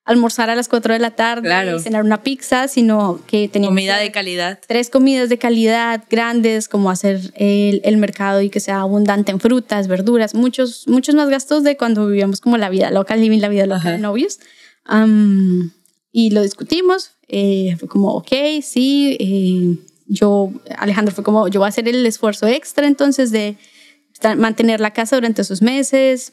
almorzar 0.05 0.49
a 0.49 0.55
las 0.55 0.69
4 0.69 0.93
de 0.95 1.01
la 1.01 1.11
tarde 1.17 1.49
Claro. 1.49 1.77
y 1.79 1.81
cenar 1.81 2.05
una 2.05 2.23
pizza, 2.23 2.69
sino 2.69 3.19
que 3.27 3.49
teníamos 3.49 3.73
Comida 3.73 3.97
de 3.99 4.13
calidad. 4.13 4.61
tres 4.69 4.89
comidas 4.89 5.29
de 5.29 5.39
calidad 5.39 6.05
grandes, 6.09 6.69
como 6.69 6.91
hacer 6.91 7.33
el, 7.35 7.81
el 7.83 7.97
mercado 7.97 8.41
y 8.41 8.49
que 8.49 8.61
sea 8.61 8.83
abundante 8.83 9.33
en 9.33 9.41
frutas, 9.41 9.89
verduras, 9.89 10.33
muchos, 10.37 10.87
muchos 10.87 11.17
más 11.17 11.29
gastos 11.29 11.65
de 11.65 11.77
cuando 11.77 12.07
vivíamos 12.07 12.41
como 12.41 12.57
la 12.57 12.69
vida 12.71 12.93
loca, 12.93 13.17
living 13.17 13.41
la 13.41 13.49
vida 13.49 13.67
loca 13.67 13.79
Ajá. 13.81 13.91
de 13.91 13.99
novios. 13.99 14.39
Am, 14.85 15.73
y 16.13 16.31
lo 16.31 16.43
discutimos, 16.43 17.11
eh, 17.27 17.75
fue 17.81 17.89
como, 17.89 18.13
ok, 18.15 18.31
sí, 18.63 19.17
eh, 19.19 19.77
yo, 20.07 20.53
Alejandro 20.79 21.15
fue 21.15 21.25
como, 21.25 21.49
yo 21.49 21.61
voy 21.61 21.67
a 21.67 21.69
hacer 21.69 21.89
el 21.89 22.05
esfuerzo 22.07 22.47
extra 22.47 22.87
entonces 22.87 23.31
de 23.31 23.57
mantener 24.37 24.81
la 24.81 24.93
casa 24.93 25.17
durante 25.17 25.43
esos 25.43 25.63
meses. 25.63 26.33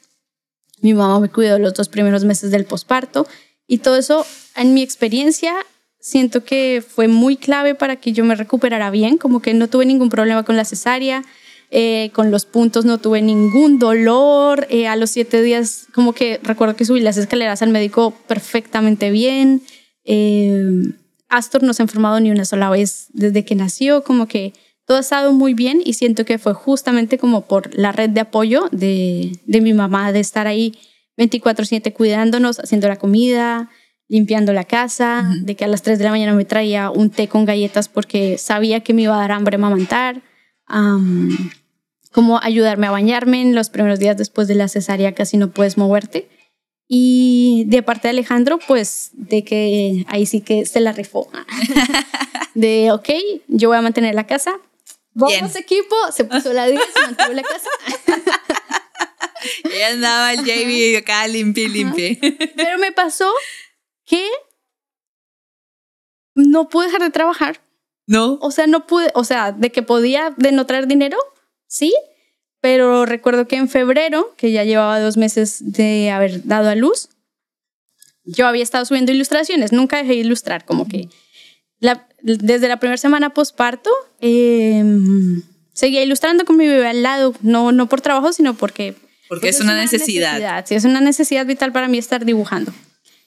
Mi 0.82 0.94
mamá 0.94 1.20
me 1.20 1.30
cuidó 1.30 1.60
los 1.60 1.74
dos 1.74 1.90
primeros 1.90 2.24
meses 2.24 2.52
del 2.52 2.66
posparto 2.66 3.28
y 3.68 3.80
todo 3.80 3.98
eso, 3.98 4.26
en 4.56 4.74
mi 4.74 4.84
experiencia, 4.84 5.54
siento 6.00 6.44
que 6.44 6.84
fue 6.86 7.08
muy 7.08 7.38
clave 7.38 7.76
para 7.76 7.96
que 7.96 8.12
yo 8.12 8.26
me 8.26 8.36
recuperara 8.36 8.92
bien, 8.92 9.18
como 9.18 9.42
que 9.42 9.54
no 9.54 9.70
tuve 9.70 9.86
ningún 9.86 10.10
problema 10.10 10.44
con 10.44 10.58
la 10.58 10.66
cesárea, 10.66 11.24
eh, 11.72 12.12
con 12.14 12.30
los 12.30 12.46
puntos 12.46 12.86
no 12.86 13.00
tuve 13.00 13.22
ningún 13.22 13.80
dolor, 13.80 14.68
eh, 14.70 14.88
a 14.88 14.96
los 14.96 15.10
siete 15.10 15.42
días 15.42 15.88
como 15.94 16.14
que 16.14 16.40
recuerdo 16.44 16.76
que 16.76 16.86
subí 16.86 17.00
las 17.00 17.18
escaleras 17.18 17.62
al 17.62 17.70
médico 17.70 18.14
perfectamente 18.28 19.12
bien, 19.12 19.64
eh, 20.04 20.92
Astor 21.34 21.64
no 21.64 21.74
se 21.74 21.82
ha 21.82 21.86
enfermado 21.86 22.20
ni 22.20 22.30
una 22.30 22.46
sola 22.46 22.70
vez 22.70 23.08
desde 23.14 23.44
que 23.44 23.56
nació, 23.56 24.04
como 24.04 24.28
que 24.28 24.54
todo 24.86 24.98
ha 24.98 25.02
estado 25.02 25.34
muy 25.34 25.54
bien 25.54 25.82
y 25.84 25.94
siento 25.94 26.26
que 26.26 26.38
fue 26.38 26.54
justamente 26.54 27.18
como 27.18 27.48
por 27.48 27.74
la 27.74 27.92
red 27.92 28.12
de 28.12 28.20
apoyo 28.20 28.70
de, 28.72 29.40
de 29.46 29.62
mi 29.62 29.74
mamá, 29.74 30.12
de 30.12 30.20
estar 30.20 30.46
ahí 30.46 30.78
24/7 31.18 31.92
cuidándonos, 31.94 32.60
haciendo 32.60 32.88
la 32.88 32.98
comida, 32.98 33.70
limpiando 34.08 34.54
la 34.54 34.66
casa, 34.66 35.28
de 35.42 35.56
que 35.56 35.66
a 35.66 35.68
las 35.68 35.82
3 35.82 35.98
de 35.98 36.06
la 36.06 36.12
mañana 36.12 36.34
me 36.34 36.46
traía 36.46 36.92
un 36.92 37.10
té 37.10 37.28
con 37.28 37.46
galletas 37.46 37.90
porque 37.90 38.38
sabía 38.38 38.82
que 38.82 38.94
me 38.94 39.04
iba 39.04 39.16
a 39.16 39.20
dar 39.20 39.32
hambre 39.32 39.56
amamantar, 39.56 40.22
am, 40.68 41.36
como 42.12 42.40
ayudarme 42.44 42.86
a 42.88 42.92
bañarme 42.92 43.42
en 43.42 43.56
los 43.56 43.70
primeros 43.70 44.00
días 44.00 44.18
después 44.18 44.48
de 44.48 44.56
la 44.56 44.68
cesárea 44.68 45.14
casi 45.14 45.38
no 45.38 45.50
puedes 45.50 45.78
moverte. 45.78 46.30
Y 46.96 47.64
de 47.70 47.82
parte 47.82 48.04
de 48.08 48.12
Alejandro, 48.12 48.60
pues 48.68 49.10
de 49.14 49.44
que 49.44 50.06
ahí 50.10 50.28
sí 50.28 50.42
que 50.42 50.68
se 50.68 50.80
la 50.80 50.92
rifó. 50.92 51.28
De, 52.54 52.92
ok, 52.92 53.10
yo 53.48 53.70
voy 53.70 53.80
a 53.80 53.82
mantener 53.82 54.14
la 54.14 54.28
casa. 54.28 54.60
Vamos 55.16 55.34
Bien. 55.34 55.50
equipo, 55.58 55.96
se 56.12 56.24
puso 56.24 56.54
la 56.54 56.68
10, 56.68 56.80
se 56.94 57.02
mantuvo 57.02 57.34
la 57.34 57.42
casa. 57.42 57.68
Ella 59.64 59.88
andaba 59.88 60.34
el 60.34 60.46
JB 60.46 61.00
acá 61.00 61.28
limpie, 61.28 61.68
limpie. 61.68 62.20
Pero 62.56 62.78
me 62.78 62.92
pasó 62.92 63.34
que 64.06 64.30
no 66.36 66.70
pude 66.70 66.86
dejar 66.86 67.02
de 67.02 67.10
trabajar. 67.10 67.60
¿No? 68.06 68.38
O 68.40 68.52
sea, 68.52 68.68
no 68.68 68.86
pude, 68.86 69.10
o 69.16 69.24
sea, 69.24 69.52
de 69.52 69.72
que 69.72 69.82
podía 69.82 70.32
de 70.38 70.52
no 70.52 70.68
traer 70.68 70.86
dinero, 70.86 71.18
sí, 71.66 71.92
pero 72.64 73.06
recuerdo 73.06 73.46
que 73.46 73.58
en 73.58 73.68
febrero, 73.68 74.34
que 74.38 74.54
ya 74.54 74.64
llevaba 74.64 74.98
dos 75.02 75.18
meses 75.18 75.58
de 75.74 76.12
haber 76.12 76.46
dado 76.46 76.70
a 76.70 76.76
luz, 76.76 77.10
yo 78.24 78.48
había 78.48 78.64
estado 78.64 78.86
subiendo 78.86 79.12
ilustraciones, 79.12 79.74
nunca 79.74 79.98
dejé 79.98 80.12
de 80.12 80.20
ilustrar, 80.20 80.64
como 80.64 80.88
que 80.88 81.10
la- 81.82 82.08
desde 82.22 82.70
la 82.70 82.78
primera 82.80 82.96
semana 82.96 83.34
posparto 83.34 83.90
eh, 84.22 84.82
seguía 85.74 86.04
ilustrando 86.04 86.46
con 86.46 86.56
mi 86.56 86.66
bebé 86.66 86.88
al 86.88 87.04
lado, 87.04 87.36
no, 87.42 87.74
no 87.74 87.90
por 87.90 88.00
trabajo, 88.00 88.32
sino 88.32 88.54
porque 88.54 88.96
Porque 89.28 89.48
pues 89.48 89.56
es 89.58 89.62
una 89.62 89.76
necesidad. 89.76 90.66
Sí, 90.66 90.76
es 90.76 90.86
una 90.86 91.02
necesidad 91.02 91.46
vital 91.46 91.74
para 91.74 91.90
mí 91.90 91.98
estar 91.98 92.24
dibujando. 92.24 92.72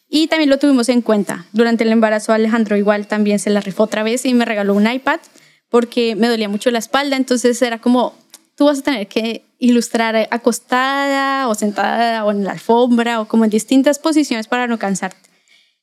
Y 0.08 0.28
también 0.28 0.48
lo 0.48 0.58
tuvimos 0.58 0.88
en 0.88 1.02
cuenta. 1.02 1.44
Durante 1.52 1.84
el 1.84 1.92
embarazo 1.92 2.32
Alejandro 2.32 2.78
igual 2.78 3.06
también 3.06 3.38
se 3.38 3.50
la 3.50 3.60
rifó 3.60 3.82
otra 3.82 4.02
vez 4.02 4.24
y 4.24 4.32
me 4.32 4.46
regaló 4.46 4.72
un 4.72 4.90
iPad 4.90 5.20
porque 5.68 6.14
me 6.16 6.28
dolía 6.28 6.48
mucho 6.48 6.70
la 6.70 6.78
espalda. 6.78 7.16
Entonces 7.16 7.60
era 7.60 7.80
como, 7.82 8.14
tú 8.56 8.64
vas 8.66 8.80
a 8.80 8.82
tener 8.82 9.06
que 9.06 9.44
ilustrar 9.58 10.16
acostada 10.30 11.48
o 11.48 11.54
sentada 11.54 12.24
o 12.24 12.30
en 12.30 12.44
la 12.44 12.52
alfombra 12.52 13.20
o 13.20 13.28
como 13.28 13.44
en 13.44 13.50
distintas 13.50 13.98
posiciones 13.98 14.48
para 14.48 14.66
no 14.66 14.78
cansarte. 14.78 15.18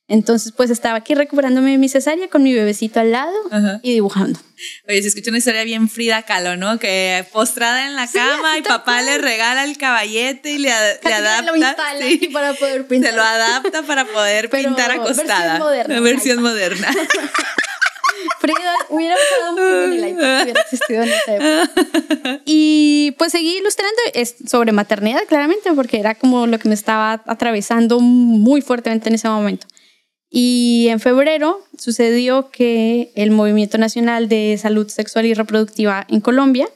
Entonces 0.06 0.52
pues 0.52 0.68
estaba 0.68 0.98
aquí 0.98 1.14
recuperándome 1.14 1.70
de 1.70 1.78
mi 1.78 1.88
cesárea 1.88 2.28
con 2.28 2.42
mi 2.42 2.52
bebecito 2.52 3.00
al 3.00 3.10
lado 3.12 3.32
Ajá. 3.50 3.80
y 3.82 3.94
dibujando. 3.94 4.38
Oye, 4.86 5.00
se 5.00 5.08
escucha 5.08 5.30
una 5.30 5.38
historia 5.38 5.64
bien 5.64 5.88
Frida 5.88 6.22
Kahlo, 6.24 6.56
¿no? 6.58 6.78
Que 6.78 7.24
postrada 7.32 7.86
en 7.86 7.96
la 7.96 8.06
Sí, 8.06 8.18
cama 8.18 8.58
y 8.58 8.62
papá 8.62 9.00
le 9.00 9.16
regala 9.16 9.64
el 9.64 9.78
caballete 9.78 10.50
y 10.50 10.58
le, 10.58 10.68
le 10.68 11.14
adapta. 11.14 11.42
lo 11.50 11.56
instala 11.56 12.06
sí, 12.06 12.28
para 12.34 12.52
poder 12.52 12.86
pintar. 12.86 13.10
se 13.12 13.16
lo 13.16 13.22
adapta 13.22 13.82
para 13.84 14.04
poder 14.04 14.50
Pero 14.50 14.68
pintar 14.68 14.88
versión 14.98 15.10
acostada. 15.14 15.58
moderna, 15.58 16.00
Versión 16.00 16.42
moderna. 16.42 16.88
Frida 18.38 18.74
hubiera 18.88 19.16
pasado 19.16 19.52
muy 19.52 19.96
bien 19.96 20.18
la 20.18 20.42
hubiera 20.42 20.60
existido 20.60 21.02
en 21.02 21.08
esa 21.08 21.34
época. 21.34 22.42
Y 22.44 23.14
pues 23.18 23.32
seguí 23.32 23.58
ilustrando 23.58 24.00
es 24.12 24.34
sobre 24.46 24.72
maternidad, 24.72 25.22
claramente, 25.28 25.72
porque 25.74 25.98
era 25.98 26.14
como 26.14 26.46
lo 26.46 26.58
que 26.58 26.68
me 26.68 26.74
estaba 26.74 27.22
atravesando 27.26 28.00
muy 28.00 28.60
fuertemente 28.60 29.08
en 29.08 29.14
ese 29.16 29.28
momento. 29.28 29.66
Y 30.30 30.88
en 30.88 31.00
febrero 31.00 31.60
sucedió 31.78 32.50
que 32.50 33.12
el 33.14 33.30
Movimiento 33.30 33.78
Nacional 33.78 34.28
de 34.28 34.58
Salud 34.60 34.88
Sexual 34.88 35.26
y 35.26 35.34
Reproductiva 35.34 36.06
en 36.08 36.20
Colombia 36.20 36.68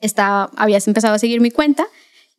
estaba, 0.00 0.50
habías 0.56 0.86
empezado 0.86 1.14
a 1.14 1.18
seguir 1.18 1.40
mi 1.40 1.50
cuenta 1.50 1.86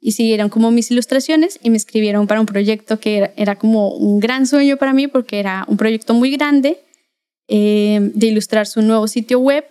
y 0.01 0.13
siguieron 0.13 0.49
como 0.49 0.71
mis 0.71 0.91
ilustraciones 0.91 1.59
y 1.63 1.69
me 1.69 1.77
escribieron 1.77 2.27
para 2.27 2.39
un 2.39 2.47
proyecto 2.47 2.99
que 2.99 3.31
era, 3.35 3.55
como 3.55 3.93
un 3.93 4.19
gran 4.19 4.47
sueño 4.47 4.77
para 4.77 4.93
mí 4.93 5.07
porque 5.07 5.39
era 5.39 5.63
un 5.67 5.77
proyecto 5.77 6.13
muy 6.13 6.31
grande 6.31 6.79
eh, 7.53 7.99
de 8.01 8.27
ilustrar 8.27 8.65
su 8.65 8.81
nuevo 8.81 9.09
sitio 9.09 9.37
web 9.39 9.65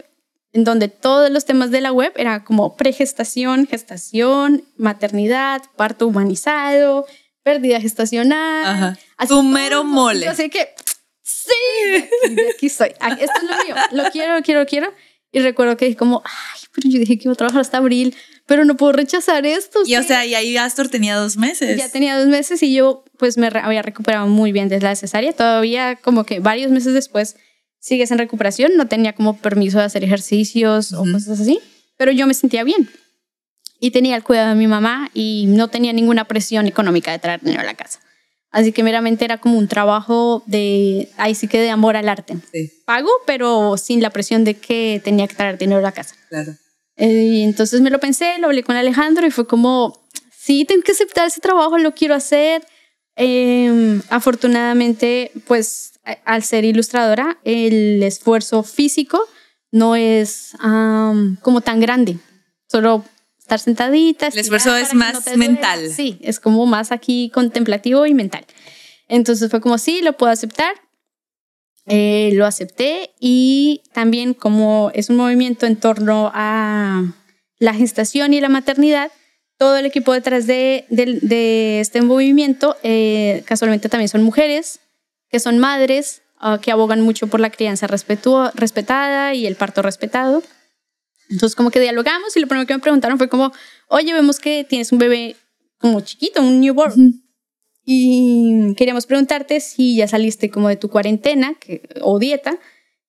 en 0.53 0.65
donde 0.65 0.89
todos 0.89 1.31
los 1.31 1.47
temas 1.47 1.71
de 1.71 1.81
la 1.81 1.93
web 1.93 2.13
era 2.17 2.45
como 2.45 2.77
pregestación, 2.77 3.67
gestación, 3.67 4.65
maternidad, 4.77 5.63
parto 5.77 6.07
humanizado, 6.07 7.07
pérdida 7.43 7.81
gestacional. 7.81 8.67
Ajá. 8.67 8.99
tu 9.27 9.43
mero 9.43 9.83
mole. 9.83 10.29
Así 10.29 10.51
que, 10.51 10.75
sí, 11.23 12.05
aquí, 12.27 12.41
aquí 12.55 12.67
estoy. 12.67 12.89
Esto 12.89 13.33
es 13.37 13.43
lo 13.45 13.65
mío. 13.65 13.75
Lo 13.93 14.11
quiero, 14.11 14.35
lo 14.37 14.43
quiero, 14.43 14.61
lo 14.61 14.67
quiero. 14.67 14.93
Y 15.33 15.39
recuerdo 15.39 15.79
que 15.79 15.87
dije 15.87 15.97
como, 15.97 16.23
ay, 16.27 16.61
pero 16.75 16.91
yo 16.91 16.99
dije 16.99 17.17
que 17.17 17.29
iba 17.29 17.33
a 17.33 17.37
trabajar 17.37 17.63
hasta 17.63 17.79
abril 17.79 18.15
pero 18.51 18.65
no 18.65 18.77
puedo 18.77 18.91
rechazar 18.91 19.47
esto. 19.47 19.79
Y 19.87 19.95
o 19.95 20.03
sea, 20.03 20.27
y 20.27 20.35
ahí 20.35 20.57
Astor 20.57 20.89
tenía 20.89 21.15
dos 21.15 21.37
meses. 21.37 21.79
Ya 21.79 21.89
tenía 21.89 22.19
dos 22.19 22.27
meses 22.27 22.61
y 22.65 22.75
yo 22.75 23.05
pues 23.17 23.39
me 23.39 23.47
había 23.47 23.81
recuperado 23.81 24.27
muy 24.27 24.51
bien 24.51 24.69
desde 24.69 24.87
la 24.87 24.97
cesárea. 24.97 25.33
Todavía 25.33 25.95
como 25.95 26.25
que 26.25 26.41
varios 26.41 26.73
meses 26.73 26.93
después 26.93 27.37
sigues 27.81 28.11
en 28.11 28.19
recuperación, 28.19 28.77
no 28.77 28.87
tenía 28.87 29.15
como 29.15 29.39
permiso 29.39 29.79
de 29.79 29.85
hacer 29.85 30.05
ejercicios 30.05 30.93
o 30.93 31.03
cosas 31.03 31.41
así, 31.41 31.59
pero 31.97 32.13
yo 32.13 32.27
me 32.27 32.35
sentía 32.35 32.63
bien. 32.63 32.89
Y 33.81 33.91
tenía 33.91 34.15
el 34.15 34.23
cuidado 34.23 34.51
de 34.51 34.55
mi 34.55 34.67
mamá 34.67 35.11
y 35.15 35.47
no 35.49 35.69
tenía 35.69 35.93
ninguna 35.93 36.27
presión 36.27 36.67
económica 36.67 37.11
de 37.11 37.19
traer 37.19 37.41
dinero 37.41 37.63
a 37.63 37.65
la 37.65 37.75
casa. 37.75 37.99
Así 38.51 38.73
que 38.73 38.83
meramente 38.83 39.25
era 39.25 39.39
como 39.39 39.59
un 39.59 39.69
trabajo 39.69 40.43
de, 40.47 41.09
ahí 41.17 41.35
sí 41.35 41.49
que 41.49 41.61
de 41.61 41.71
amor 41.71 41.97
al 41.97 42.09
arte. 42.09 42.37
Sí. 42.53 42.71
Pago, 42.85 43.11
pero 43.25 43.77
sin 43.77 44.03
la 44.03 44.11
presión 44.11 44.45
de 44.45 44.55
que 44.55 45.01
tenía 45.03 45.27
que 45.29 45.35
traer 45.35 45.57
dinero 45.57 45.79
a 45.79 45.83
la 45.83 45.93
casa. 45.93 46.15
Claro. 46.29 46.57
Eh, 46.97 47.07
y 47.07 47.43
entonces 47.43 47.81
me 47.81 47.91
lo 47.91 48.01
pensé, 48.01 48.39
lo 48.39 48.49
hablé 48.49 48.63
con 48.63 48.77
Alejandro 48.77 49.27
y 49.27 49.31
fue 49.31 49.47
como, 49.47 50.07
sí, 50.37 50.65
tengo 50.67 50.83
que 50.83 50.93
aceptar 50.93 51.29
ese 51.29 51.41
trabajo, 51.41 51.79
lo 51.79 51.95
quiero 51.95 52.15
hacer. 52.15 52.67
Em, 53.17 54.03
afortunadamente, 54.11 55.31
pues 55.47 55.93
al 56.25 56.43
ser 56.43 56.65
ilustradora, 56.65 57.39
el 57.45 58.03
esfuerzo 58.03 58.63
físico 58.63 59.21
no 59.73 59.97
es 59.97 60.53
como 60.61 61.61
tan 61.61 61.81
grande. 61.81 62.19
Solo 62.69 63.05
estar 63.39 63.59
sentadita. 63.59 64.29
El 64.29 64.39
esfuerzo 64.39 64.77
es 64.77 64.95
más 64.95 65.37
mental. 65.37 65.91
Sí, 65.91 66.19
es 66.23 66.41
como 66.41 66.67
más 66.67 66.93
aquí 66.93 67.31
contemplativo 67.35 68.07
y 68.07 68.15
mental. 68.15 68.45
Entonces 69.09 69.51
fue 69.51 69.61
como, 69.61 69.77
sí, 69.79 70.03
lo 70.03 70.17
puedo 70.17 70.33
aceptar. 70.33 70.75
Eh, 71.87 72.31
lo 72.35 72.47
acepté 72.47 73.11
y 73.19 73.83
también 73.93 74.35
como 74.35 74.93
es 74.95 75.11
un 75.11 75.17
movimiento 75.17 75.67
en 75.67 75.77
torno 75.77 76.31
a 76.33 77.03
la 77.59 77.75
gestación 77.75 78.33
y 78.33 78.41
la 78.41 78.49
maternidad, 78.49 79.11
todo 79.59 79.77
el 79.77 79.87
equipo 79.87 80.13
detrás 80.13 80.47
de, 80.47 80.85
de, 80.89 81.81
este 81.81 82.01
movimiento 82.03 82.77
eh, 82.83 83.43
casualmente 83.45 83.89
también 83.89 84.09
son 84.09 84.23
mujeres, 84.23 84.81
que 85.31 85.41
son 85.41 85.59
madres, 85.59 86.23
ah, 86.39 86.59
que 86.61 86.71
abogan 86.71 87.01
mucho 87.01 87.29
por 87.29 87.41
la 87.41 87.51
crianza 87.51 87.87
respetada 87.87 89.35
y 89.35 89.47
el 89.47 89.57
parto 89.57 89.83
respetado. 89.83 90.43
Entonces 91.31 91.55
como 91.55 91.71
que 91.71 91.81
dialogamos 91.81 92.37
y 92.37 92.41
lo 92.41 92.49
primero 92.49 92.67
que 92.67 92.75
me 92.75 92.81
preguntaron 92.81 93.19
fue 93.19 93.29
como, 93.29 93.53
oye, 93.89 94.13
vemos 94.13 94.41
que 94.41 94.65
tienes 94.65 94.91
un 94.93 94.99
bebé 94.99 95.37
como 95.79 96.01
chiquito, 96.01 96.43
un 96.43 96.61
newborn. 96.61 97.23
Y 97.85 98.75
queríamos 98.77 99.07
preguntarte 99.07 99.61
si 99.61 99.97
ya 99.97 100.07
saliste 100.07 100.51
como 100.51 100.69
de 100.69 100.77
tu 100.77 100.91
cuarentena 100.91 101.57
o 102.03 102.19
dieta, 102.19 102.59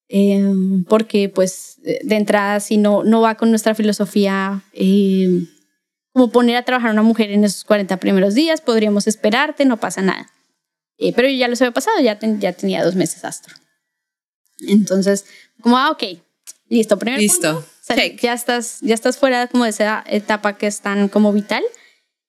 em, 0.08 0.84
porque 0.86 1.30
pues 1.30 1.80
de 1.82 2.16
entrada 2.16 2.60
si 2.60 2.78
no, 2.78 3.04
no 3.04 3.22
va 3.22 3.36
con 3.36 3.50
nuestra 3.50 3.76
filosofía 3.76 4.64
em, 4.74 5.48
como 6.14 6.32
poner 6.32 6.58
a 6.58 6.64
trabajar 6.64 6.90
a 6.90 6.94
una 6.94 7.04
mujer 7.04 7.32
en 7.32 7.44
esos 7.44 7.64
40 7.64 7.98
primeros 7.98 8.34
días, 8.36 8.62
podríamos 8.62 9.08
esperarte, 9.08 9.66
no 9.66 9.78
pasa 9.78 10.02
nada. 10.02 10.28
Eh, 11.02 11.14
pero 11.16 11.28
yo 11.28 11.36
ya 11.36 11.48
los 11.48 11.60
había 11.62 11.74
pasado, 11.74 12.00
ya, 12.00 12.18
ya 12.40 12.54
tenía 12.54 12.84
dos 12.86 12.96
meses 12.96 13.26
astro. 13.26 13.56
Entonces, 14.68 15.26
como, 15.60 15.78
ah, 15.78 15.90
ok, 15.90 16.04
listo, 16.70 17.00
primero. 17.00 17.20
Listo. 17.20 17.66
ya, 18.22 18.34
estás, 18.34 18.80
ya 18.82 18.94
estás 18.94 19.18
fuera 19.18 19.48
como 19.48 19.64
de 19.64 19.72
esa 19.72 20.04
etapa 20.08 20.58
que 20.58 20.68
es 20.68 20.82
tan 20.82 21.10
como 21.10 21.34
vital. 21.34 21.64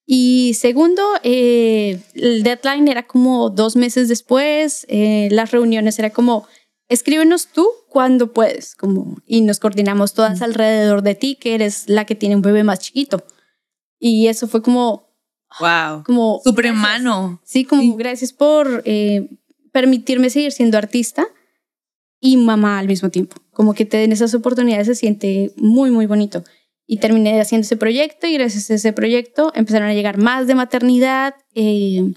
Y 0.06 0.54
segundo, 0.54 1.02
eh, 1.22 2.00
el 2.14 2.42
deadline 2.42 2.88
era 2.88 3.06
como 3.06 3.50
dos 3.50 3.76
meses 3.76 4.08
después, 4.08 4.86
eh, 4.88 5.28
las 5.30 5.50
reuniones 5.50 5.98
era 5.98 6.08
como, 6.08 6.48
escríbenos 6.88 7.48
tú 7.48 7.68
cuando 7.90 8.32
puedes, 8.32 8.74
como, 8.74 9.18
y 9.26 9.42
nos 9.42 9.60
coordinamos 9.60 10.14
todas 10.14 10.40
alrededor 10.40 11.02
de 11.02 11.14
ti, 11.14 11.36
que 11.36 11.54
eres 11.54 11.90
la 11.90 12.06
que 12.06 12.14
tiene 12.14 12.36
un 12.36 12.42
bebé 12.42 12.64
más 12.64 12.80
chiquito. 12.80 13.24
Y 14.00 14.28
eso 14.28 14.48
fue 14.48 14.62
como... 14.62 15.11
Wow. 15.60 16.04
Como... 16.04 16.40
Supremano. 16.44 17.40
Sí, 17.44 17.64
como 17.64 17.96
gracias 17.96 18.32
por 18.32 18.82
eh, 18.84 19.28
permitirme 19.72 20.30
seguir 20.30 20.52
siendo 20.52 20.78
artista 20.78 21.26
y 22.20 22.36
mamá 22.36 22.78
al 22.78 22.86
mismo 22.86 23.10
tiempo. 23.10 23.36
Como 23.50 23.74
que 23.74 23.84
te 23.84 23.96
den 23.96 24.12
esas 24.12 24.34
oportunidades 24.34 24.86
se 24.86 24.94
siente 24.94 25.52
muy, 25.56 25.90
muy 25.90 26.06
bonito 26.06 26.44
y 26.86 26.98
terminé 26.98 27.40
haciendo 27.40 27.64
ese 27.64 27.76
proyecto 27.76 28.26
y 28.26 28.34
gracias 28.34 28.70
a 28.70 28.74
ese 28.74 28.92
proyecto 28.92 29.52
empezaron 29.54 29.88
a 29.88 29.94
llegar 29.94 30.18
más 30.18 30.46
de 30.46 30.54
maternidad 30.54 31.34
eh, 31.54 32.12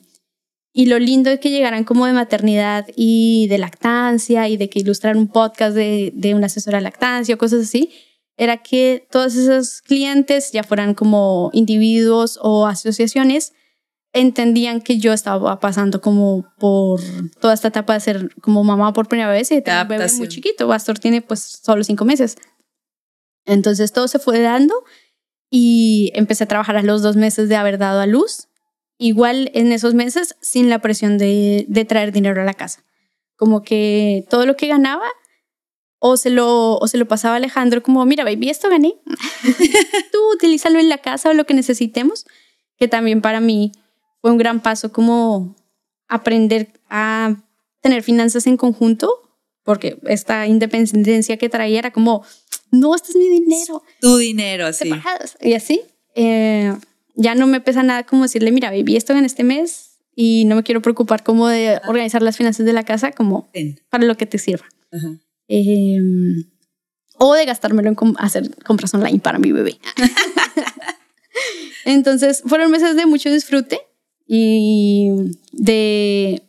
y 0.74 0.88
lo 0.88 1.00
lindo 1.00 1.30
es 1.30 1.40
que 1.40 1.50
llegaran 1.50 1.86
como 1.86 2.06
de 2.06 2.14
maternidad 2.14 2.86
y 2.96 3.48
de 3.48 3.58
lactancia 3.58 4.50
y 4.50 4.58
de 4.58 4.70
que 4.70 4.80
ilustraran 4.80 5.18
un 5.18 5.28
podcast 5.30 5.76
de, 5.76 6.12
de 6.14 6.36
una 6.36 6.48
asesora 6.48 6.80
de 6.80 6.84
lactancia 6.84 7.36
o 7.36 7.38
cosas 7.38 7.62
así, 7.62 7.92
era 8.38 8.58
que 8.58 9.08
todos 9.12 9.36
esos 9.36 9.82
clientes, 9.82 10.52
ya 10.52 10.64
fueran 10.64 10.94
como 10.94 11.50
individuos 11.54 12.38
o 12.42 12.68
asociaciones, 12.68 13.54
entendían 14.14 14.82
que 14.82 14.98
yo 14.98 15.14
estaba 15.14 15.60
pasando 15.60 16.00
como 16.00 16.46
por 16.58 17.02
toda 17.40 17.54
esta 17.54 17.68
etapa 17.68 17.94
de 17.94 18.00
ser 18.00 18.36
como 18.42 18.64
mamá 18.64 18.94
por 18.94 19.08
primera 19.08 19.30
vez 19.30 19.52
y 19.52 19.62
tener 19.62 19.84
un 19.84 19.88
bebé 19.90 20.12
muy 20.14 20.28
chiquito. 20.30 20.68
Bastor 20.68 21.00
tiene 21.00 21.22
pues 21.22 21.42
solo 21.42 21.84
cinco 21.84 22.06
meses. 22.06 22.38
Entonces 23.46 23.92
todo 23.92 24.08
se 24.08 24.20
fue 24.20 24.40
dando 24.40 24.74
y 25.50 26.12
empecé 26.16 26.46
a 26.46 26.48
trabajar 26.48 26.78
a 26.78 26.82
los 26.82 27.02
dos 27.02 27.18
meses 27.18 27.50
de 27.50 27.58
haber 27.58 27.78
dado 27.78 28.00
a 28.00 28.06
luz. 28.06 28.48
Igual 28.98 29.52
en 29.54 29.74
esos 29.74 29.94
meses 29.94 30.38
sin 30.42 30.70
la 30.70 30.80
presión 30.80 31.18
de, 31.18 31.66
de 31.68 31.86
traer 31.86 32.14
dinero 32.14 32.42
a 32.42 32.46
la 32.46 32.54
casa. 32.54 32.86
Como 33.36 33.64
que 33.64 34.26
todo 34.30 34.46
lo 34.46 34.56
que 34.56 34.68
ganaba 34.68 35.06
o 36.08 36.18
se 36.18 36.30
lo, 36.30 36.78
o 36.78 36.88
se 36.88 37.00
lo 37.00 37.08
pasaba 37.08 37.34
a 37.34 37.38
Alejandro 37.38 37.82
como, 37.82 38.06
mira, 38.06 38.24
baby, 38.24 38.50
esto 38.50 38.70
gané. 38.70 38.94
Tú 40.12 40.20
utilízalo 40.36 40.78
en 40.78 40.88
la 40.88 41.00
casa 41.00 41.32
o 41.32 41.34
lo 41.34 41.48
que 41.48 41.56
necesitemos. 41.56 42.28
Que 42.78 42.88
también 42.88 43.22
para 43.22 43.40
mí 43.40 43.72
fue 44.22 44.30
un 44.30 44.38
gran 44.38 44.62
paso 44.62 44.92
como 44.92 45.56
aprender 46.08 46.70
a 46.92 47.38
tener 47.82 48.04
finanzas 48.04 48.46
en 48.46 48.56
conjunto, 48.56 49.10
porque 49.64 49.98
esta 50.04 50.46
independencia 50.46 51.38
que 51.38 51.50
traía 51.50 51.80
era 51.80 51.92
como, 51.92 52.24
no, 52.70 52.94
este 52.94 53.10
es 53.10 53.16
mi 53.16 53.28
dinero. 53.28 53.82
Tu 54.00 54.18
dinero, 54.18 54.74
sí. 54.74 54.92
Y 55.42 55.54
así, 55.54 55.82
eh, 56.14 56.72
ya 57.16 57.34
no 57.34 57.48
me 57.48 57.62
pesa 57.62 57.82
nada 57.82 58.06
como 58.06 58.24
decirle, 58.24 58.52
mira, 58.52 58.70
baby, 58.70 58.96
esto 58.96 59.14
en 59.14 59.26
este 59.26 59.44
mes 59.44 59.98
y 60.16 60.46
no 60.46 60.56
me 60.56 60.62
quiero 60.62 60.84
preocupar 60.84 61.24
como 61.24 61.48
de 61.48 61.82
organizar 61.88 62.22
las 62.22 62.38
finanzas 62.38 62.64
de 62.68 62.74
la 62.74 62.84
casa 62.84 63.12
como 63.12 63.50
para 63.90 64.06
lo 64.06 64.16
que 64.18 64.28
te 64.28 64.38
sirva. 64.38 64.66
Em, 65.48 66.46
o 67.18 67.34
de 67.34 67.46
gastármelo 67.46 67.90
en 67.90 67.96
hacer 68.18 68.50
compras 68.64 68.94
online 68.94 69.20
para 69.20 69.40
mi 69.40 69.52
bebé. 69.52 69.78
Entonces, 71.86 72.44
fueron 72.46 72.72
meses 72.72 72.96
de 72.96 73.06
mucho 73.06 73.32
disfrute 73.32 73.80
y 74.28 75.10
de 75.52 76.44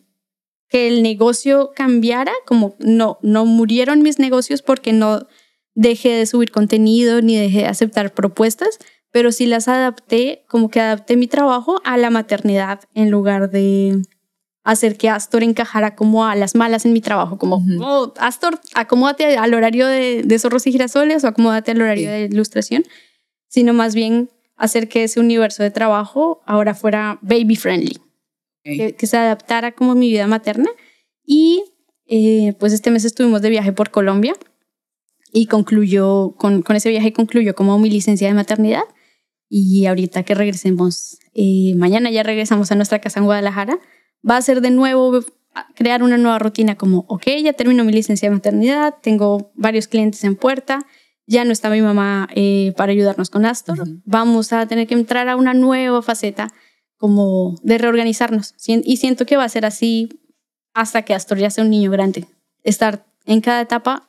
que 0.69 0.89
el 0.89 1.03
negocio 1.03 1.73
cambiara, 1.75 2.33
como 2.47 2.75
no, 2.79 3.19
no 3.23 3.47
murieron 3.47 4.03
mis 4.03 4.19
negocios 4.19 4.63
porque 4.63 4.93
no 4.93 5.27
dejé 5.75 6.11
de 6.11 6.27
subir 6.27 6.51
contenido 6.51 7.21
ni 7.21 7.37
dejé 7.37 7.59
de 7.59 7.67
aceptar 7.67 8.15
propuestas, 8.15 8.79
pero 9.13 9.31
sí 9.31 9.47
las 9.47 9.69
adapté, 9.69 10.45
como 10.49 10.71
que 10.71 10.81
adapté 10.81 11.17
mi 11.17 11.27
trabajo 11.27 11.81
a 11.85 11.97
la 11.97 12.11
maternidad 12.11 12.81
en 12.95 13.11
lugar 13.11 13.51
de 13.51 14.03
hacer 14.67 14.99
que 14.99 15.09
Astor 15.09 15.45
encajara 15.45 15.95
como 15.95 16.27
a 16.27 16.35
las 16.35 16.57
malas 16.57 16.85
en 16.85 16.93
mi 16.93 17.01
trabajo, 17.01 17.39
como, 17.39 17.65
oh, 17.81 18.13
Astor, 18.19 18.61
acomódate 18.75 19.37
al 19.37 19.55
horario 19.55 19.87
de, 19.87 20.25
de, 20.25 20.39
zorros 20.41 20.67
y 20.67 20.73
girasoles 20.73 21.23
o 21.23 21.29
acomódate 21.29 21.71
al 21.71 21.81
horario 21.81 22.11
de 22.11 22.25
ilustración, 22.25 22.83
sino 23.47 23.73
más 23.75 23.95
bien 23.95 24.29
hacer 24.57 24.89
que 24.89 25.05
ese 25.05 25.21
universo 25.21 25.63
de 25.63 25.71
trabajo 25.71 26.43
ahora 26.47 26.75
fuera 26.75 27.21
baby 27.23 27.55
friendly, 27.55 28.01
que, 28.65 28.97
que, 28.97 29.07
se 29.07 29.17
adaptara 29.17 29.71
como 29.71 29.93
a 29.93 29.95
mi 29.95 30.11
vida 30.11 30.27
materna. 30.27 30.69
Y 31.25 31.63
eh, 32.07 32.55
pues 32.59 32.73
este 32.73 32.91
mes 32.91 33.05
estuvimos 33.05 33.43
de 33.43 33.51
viaje 33.51 33.73
por 33.73 33.91
Colombia 33.93 34.35
y 35.33 35.47
concluyó, 35.47 36.35
con, 36.37 36.63
con 36.63 36.75
ese 36.75 36.91
viaje 36.91 37.13
concluyó 37.13 37.55
como 37.55 37.79
mi 37.79 37.89
licencia 37.89 38.27
de 38.27 38.35
maternidad. 38.35 38.83
Y 39.49 39.87
ahorita 39.87 40.25
que 40.25 40.35
regresemos, 40.35 41.19
eh, 41.35 41.75
mañana 41.77 42.11
ya 42.11 42.25
regresamos 42.25 42.73
a 42.73 42.75
nuestra 42.75 43.01
casa 43.01 43.21
en 43.21 43.27
Guadalajara, 43.27 43.79
va 44.29 44.37
a 44.37 44.43
ser 44.43 44.61
de 44.61 44.71
nuevo 44.71 45.25
crear 45.75 46.03
una 46.03 46.19
nueva 46.19 46.39
rutina 46.39 46.77
como, 46.77 47.05
ok, 47.09 47.25
ya 47.43 47.53
termino 47.53 47.85
mi 47.85 47.93
licencia 47.93 48.29
de 48.29 48.35
maternidad, 48.35 48.95
tengo 49.03 49.53
varios 49.55 49.89
clientes 49.89 50.23
en 50.25 50.37
puerta, 50.37 50.87
ya 51.27 51.45
no 51.45 51.53
está 51.53 51.71
mi 51.71 51.81
mamá 51.81 52.29
eh, 52.35 52.73
para 52.77 52.93
ayudarnos 52.93 53.31
con 53.31 53.47
Astor, 53.47 53.87
vamos 54.05 54.53
a 54.53 54.67
tener 54.67 54.87
que 54.87 54.95
entrar 54.95 55.29
a 55.29 55.37
una 55.37 55.55
nueva 55.55 56.03
faceta 56.03 56.53
como 56.97 57.59
de 57.63 57.79
reorganizarnos. 57.79 58.55
Y 58.67 58.97
siento 58.97 59.27
que 59.27 59.37
va 59.37 59.45
a 59.45 59.49
ser 59.49 59.67
así 59.67 60.09
hasta 60.75 61.03
que 61.03 61.15
Astor 61.15 61.39
ya 61.39 61.51
sea 61.51 61.65
un 61.65 61.71
niño 61.71 61.91
grande. 61.91 62.27
Estar 62.63 63.07
en 63.27 63.41
cada 63.41 63.61
etapa 63.63 64.07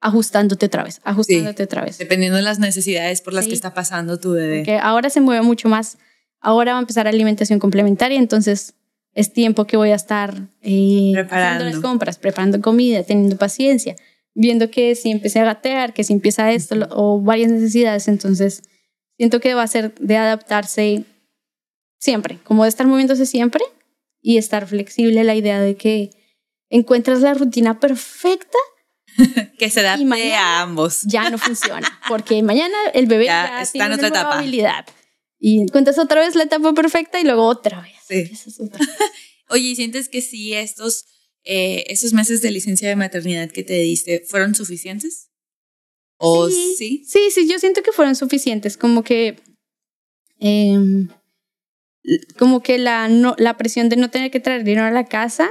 ajustándote 0.00 0.66
otra 0.66 0.84
vez, 0.84 1.00
ajustándote 1.04 1.62
otra 1.62 1.84
vez. 1.84 1.98
Dependiendo 1.98 2.36
de 2.36 2.42
las 2.42 2.58
necesidades 2.58 3.20
por 3.20 3.32
las 3.32 3.46
que 3.46 3.54
está 3.54 3.72
pasando 3.72 4.18
tu 4.18 4.32
bebé. 4.32 4.58
Porque 4.58 4.78
ahora 4.78 5.10
se 5.10 5.20
mueve 5.20 5.42
mucho 5.42 5.68
más. 5.68 5.98
Ahora 6.40 6.72
va 6.72 6.78
a 6.78 6.82
empezar 6.82 7.08
alimentación 7.08 7.58
complementaria, 7.58 8.18
entonces 8.18 8.74
es 9.14 9.32
tiempo 9.32 9.66
que 9.66 9.76
voy 9.76 9.90
a 9.90 9.94
estar 9.94 10.48
eh, 10.62 11.10
preparando 11.12 11.64
las 11.64 11.76
compras, 11.76 12.18
preparando 12.18 12.60
comida, 12.60 13.02
teniendo 13.04 13.36
paciencia, 13.36 13.96
viendo 14.34 14.70
que 14.70 14.94
si 14.94 15.10
empecé 15.10 15.40
a 15.40 15.44
gatear, 15.44 15.94
que 15.94 16.04
si 16.04 16.12
empieza 16.12 16.52
esto 16.52 16.74
o 16.90 17.20
varias 17.20 17.50
necesidades, 17.50 18.08
entonces 18.08 18.62
siento 19.16 19.40
que 19.40 19.54
va 19.54 19.62
a 19.62 19.68
ser 19.68 19.94
de 19.94 20.16
adaptarse 20.16 21.04
siempre, 21.98 22.38
como 22.44 22.64
de 22.64 22.68
estar 22.68 22.86
moviéndose 22.86 23.26
siempre 23.26 23.62
y 24.20 24.38
estar 24.38 24.66
flexible 24.66 25.22
la 25.22 25.34
idea 25.34 25.60
de 25.60 25.76
que 25.76 26.10
encuentras 26.68 27.20
la 27.20 27.34
rutina 27.34 27.78
perfecta 27.78 28.58
que 29.58 29.70
se 29.70 29.80
adapte 29.80 30.34
a 30.34 30.62
ambos. 30.62 31.02
Ya 31.02 31.30
no 31.30 31.38
funciona, 31.38 31.86
porque 32.08 32.42
mañana 32.42 32.76
el 32.94 33.06
bebé 33.06 33.24
ya, 33.26 33.62
está 33.62 33.86
en 33.86 33.92
otra 33.92 34.08
etapa. 34.08 34.42
Y 35.46 35.60
encuentras 35.60 35.98
otra 35.98 36.22
vez 36.22 36.34
la 36.36 36.44
etapa 36.44 36.72
perfecta 36.72 37.20
y 37.20 37.24
luego 37.24 37.46
otra 37.46 37.82
vez. 37.82 37.92
Sí. 38.08 38.32
Oye, 39.50 39.76
sientes 39.76 40.08
que 40.08 40.22
sí 40.22 40.54
estos, 40.54 41.04
eh, 41.44 41.84
esos 41.88 42.14
meses 42.14 42.40
de 42.40 42.50
licencia 42.50 42.88
de 42.88 42.96
maternidad 42.96 43.50
que 43.50 43.62
te 43.62 43.74
diste 43.74 44.24
fueron 44.26 44.54
suficientes? 44.54 45.28
¿O 46.16 46.48
sí? 46.48 47.04
Sí, 47.06 47.30
sí, 47.30 47.46
yo 47.46 47.58
siento 47.58 47.82
que 47.82 47.92
fueron 47.92 48.16
suficientes. 48.16 48.78
Como 48.78 49.04
que... 49.04 49.36
Em, 50.38 51.08
como 52.38 52.62
que 52.62 52.78
la, 52.78 53.08
no, 53.08 53.36
la 53.36 53.58
presión 53.58 53.90
de 53.90 53.96
no 53.96 54.08
tener 54.08 54.30
que 54.30 54.40
traer 54.40 54.64
dinero 54.64 54.86
a 54.86 54.92
la 54.92 55.04
casa 55.04 55.50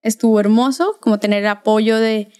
estuvo 0.00 0.40
hermoso, 0.40 0.96
como 1.02 1.20
tener 1.20 1.40
el 1.40 1.48
apoyo 1.48 1.98
de, 1.98 2.32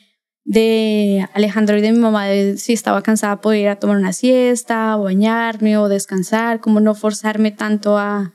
de 0.45 1.29
Alejandro 1.35 1.79
y 1.79 1.81
de 1.81 1.93
mi 1.93 1.99
mamá 1.99 2.27
de 2.27 2.57
si 2.57 2.73
estaba 2.73 3.03
cansada 3.03 3.41
poder 3.41 3.61
ir 3.61 3.69
a 3.69 3.77
tomar 3.77 3.97
una 3.97 4.13
siesta 4.13 4.97
o 4.97 5.05
bañarme 5.05 5.77
o 5.79 5.89
descansar, 5.89 6.61
como 6.61 6.81
no 6.81 6.95
forzarme 6.95 7.53
tanto 7.53 7.99
a, 7.99 8.33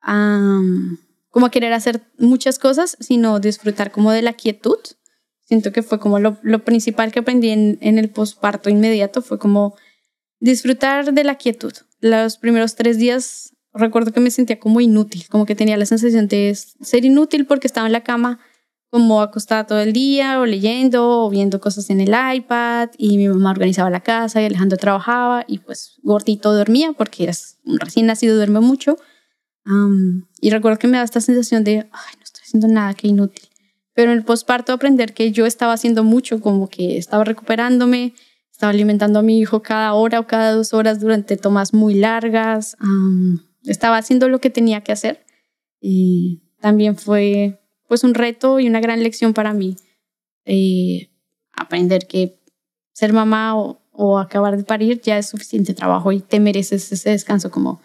a 0.00 0.60
como 1.30 1.46
a 1.46 1.50
querer 1.50 1.72
hacer 1.72 2.02
muchas 2.18 2.58
cosas, 2.58 2.96
sino 3.00 3.40
disfrutar 3.40 3.90
como 3.90 4.12
de 4.12 4.22
la 4.22 4.34
quietud. 4.34 4.78
Siento 5.44 5.72
que 5.72 5.82
fue 5.82 5.98
como 5.98 6.18
lo, 6.18 6.38
lo 6.42 6.64
principal 6.64 7.10
que 7.10 7.20
aprendí 7.20 7.50
en, 7.50 7.78
en 7.80 7.98
el 7.98 8.10
posparto 8.10 8.70
inmediato, 8.70 9.22
fue 9.22 9.38
como 9.38 9.74
disfrutar 10.40 11.12
de 11.12 11.24
la 11.24 11.36
quietud. 11.36 11.72
Los 12.00 12.36
primeros 12.36 12.74
tres 12.74 12.98
días 12.98 13.54
recuerdo 13.74 14.12
que 14.12 14.20
me 14.20 14.30
sentía 14.30 14.58
como 14.60 14.80
inútil, 14.80 15.26
como 15.28 15.46
que 15.46 15.54
tenía 15.54 15.76
la 15.76 15.86
sensación 15.86 16.28
de 16.28 16.54
ser 16.54 17.04
inútil 17.04 17.46
porque 17.46 17.66
estaba 17.66 17.86
en 17.86 17.92
la 17.92 18.04
cama 18.04 18.40
como 18.92 19.22
acostada 19.22 19.66
todo 19.66 19.80
el 19.80 19.94
día 19.94 20.38
o 20.38 20.44
leyendo 20.44 21.24
o 21.24 21.30
viendo 21.30 21.62
cosas 21.62 21.88
en 21.88 22.02
el 22.02 22.14
iPad 22.36 22.90
y 22.98 23.16
mi 23.16 23.26
mamá 23.26 23.52
organizaba 23.52 23.88
la 23.88 24.00
casa 24.00 24.42
y 24.42 24.44
Alejandro 24.44 24.76
trabajaba 24.76 25.46
y 25.48 25.60
pues 25.60 25.98
gordito 26.02 26.52
dormía 26.52 26.92
porque 26.92 27.30
un 27.64 27.80
recién 27.80 28.04
nacido, 28.04 28.36
duerme 28.36 28.60
mucho. 28.60 28.98
y 30.42 30.50
recuerdo 30.50 30.78
que 30.78 30.88
me 30.88 30.98
daba 30.98 31.06
esta 31.06 31.22
sensación 31.22 31.64
de, 31.64 31.88
ay, 31.90 32.14
no 32.18 32.22
estoy 32.22 32.42
haciendo 32.42 32.68
nada, 32.68 32.92
qué 32.92 33.08
inútil. 33.08 33.48
Pero 33.94 34.12
en 34.12 34.18
el 34.18 34.24
posparto 34.24 34.74
aprender 34.74 35.14
que 35.14 35.32
yo 35.32 35.46
estaba 35.46 35.72
haciendo 35.72 36.04
mucho, 36.04 36.42
como 36.42 36.68
que 36.68 36.98
estaba 36.98 37.24
recuperándome, 37.24 38.12
estaba 38.50 38.72
alimentando 38.72 39.20
a 39.20 39.22
mi 39.22 39.38
hijo 39.38 39.62
cada 39.62 39.94
hora 39.94 40.20
o 40.20 40.26
cada 40.26 40.52
dos 40.52 40.74
horas 40.74 41.00
durante 41.00 41.38
tomas 41.38 41.72
muy 41.72 41.94
largas 41.94 42.76
estaba 43.64 43.96
haciendo 43.96 44.28
lo 44.28 44.38
que 44.38 44.50
tenía 44.50 44.82
que 44.82 44.92
hacer 44.92 45.24
y 45.80 46.42
también 46.60 46.96
fue 46.96 47.61
pues 47.92 48.04
un 48.04 48.14
reto 48.14 48.58
y 48.58 48.66
una 48.66 48.80
gran 48.80 49.02
lección 49.02 49.34
para 49.34 49.52
mí 49.52 49.76
eh, 50.46 51.10
aprender 51.52 52.06
que 52.06 52.38
ser 52.94 53.12
mamá 53.12 53.54
o, 53.54 54.18
acabar 54.18 54.56
de 54.56 54.64
parir 54.64 55.02
ya 55.02 55.18
es 55.18 55.28
suficiente 55.28 55.74
trabajo 55.74 56.10
y 56.10 56.20
te 56.20 56.40
mereces 56.40 56.90
ese 56.90 57.10
descanso 57.10 57.50
como 57.50 57.82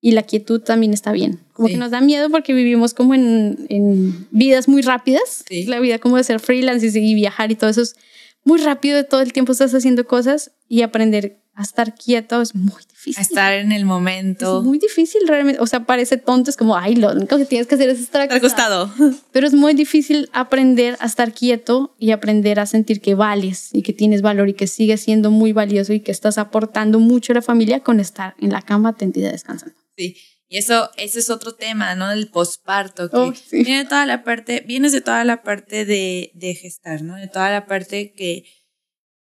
y 0.00 0.12
la 0.12 0.22
quietud 0.22 0.60
también 0.60 0.92
está 0.92 1.10
bien. 1.10 1.40
Como 1.54 1.66
que 1.66 1.76
nos 1.76 1.90
da 1.90 2.00
miedo 2.00 2.30
porque 2.30 2.54
vivimos 2.54 2.94
como 2.94 3.14
en, 3.14 3.66
en 3.68 4.28
vidas 4.30 4.68
muy 4.68 4.80
rápidas. 4.80 5.44
La 5.66 5.80
vida 5.80 5.98
como 5.98 6.18
de 6.18 6.22
ser 6.22 6.38
freelance 6.38 6.86
y, 6.96 7.14
viajar 7.16 7.50
y 7.50 7.56
todo 7.56 7.70
eso 7.70 7.82
es 7.82 7.96
muy 8.44 8.60
rápido, 8.60 9.04
todo 9.06 9.22
el 9.22 9.32
tiempo 9.32 9.50
estás 9.50 9.74
haciendo 9.74 10.06
cosas 10.06 10.52
y 10.68 10.82
aprender 10.82 11.42
a 11.54 11.62
estar 11.62 11.96
quieto 11.96 12.40
es 12.40 12.54
muy 12.54 12.84
difícil. 13.04 13.20
A 13.20 13.22
estar 13.22 13.52
en 13.54 13.72
el 13.72 13.84
momento. 13.84 14.58
Es 14.58 14.64
muy 14.64 14.78
difícil 14.78 15.22
realmente. 15.26 15.60
O 15.60 15.66
sea, 15.66 15.84
parece 15.84 16.16
tonto, 16.16 16.50
es 16.50 16.56
como, 16.56 16.76
ay, 16.76 16.96
lo 16.96 17.12
único 17.12 17.36
que 17.36 17.44
tienes 17.44 17.66
que 17.66 17.74
hacer 17.74 17.88
es 17.88 18.00
estar 18.00 18.22
acostado. 18.22 18.92
Pero 19.32 19.46
es 19.46 19.54
muy 19.54 19.74
difícil 19.74 20.30
aprender 20.32 20.96
a 21.00 21.06
estar 21.06 21.32
quieto 21.32 21.94
y 21.98 22.12
aprender 22.12 22.60
a 22.60 22.66
sentir 22.66 23.00
que 23.00 23.14
vales 23.14 23.70
y 23.72 23.82
que 23.82 23.92
tienes 23.92 24.22
valor 24.22 24.48
y 24.48 24.54
que 24.54 24.66
sigues 24.66 25.00
siendo 25.00 25.30
muy 25.30 25.52
valioso 25.52 25.92
y 25.92 26.00
que 26.00 26.12
estás 26.12 26.38
aportando 26.38 26.98
mucho 27.00 27.32
a 27.32 27.34
la 27.34 27.42
familia 27.42 27.80
con 27.80 28.00
estar 28.00 28.34
en 28.40 28.50
la 28.50 28.62
cama 28.62 28.96
tendida 28.96 29.30
descansando. 29.30 29.74
Sí. 29.96 30.16
Y 30.48 30.58
eso, 30.58 30.90
ese 30.98 31.20
es 31.20 31.30
otro 31.30 31.54
tema, 31.54 31.94
¿no? 31.94 32.10
Del 32.10 32.28
posparto, 32.28 33.08
que 33.08 33.16
oh, 33.16 33.32
viene 33.52 33.86
toda 33.86 34.04
la 34.04 34.22
parte, 34.22 34.62
vienes 34.66 34.92
de 34.92 35.00
toda 35.00 35.24
la 35.24 35.42
parte 35.42 35.86
de, 35.86 36.30
de 36.34 36.54
gestar, 36.54 37.00
¿no? 37.00 37.16
De 37.16 37.26
toda 37.26 37.50
la 37.50 37.64
parte 37.64 38.12
que 38.12 38.44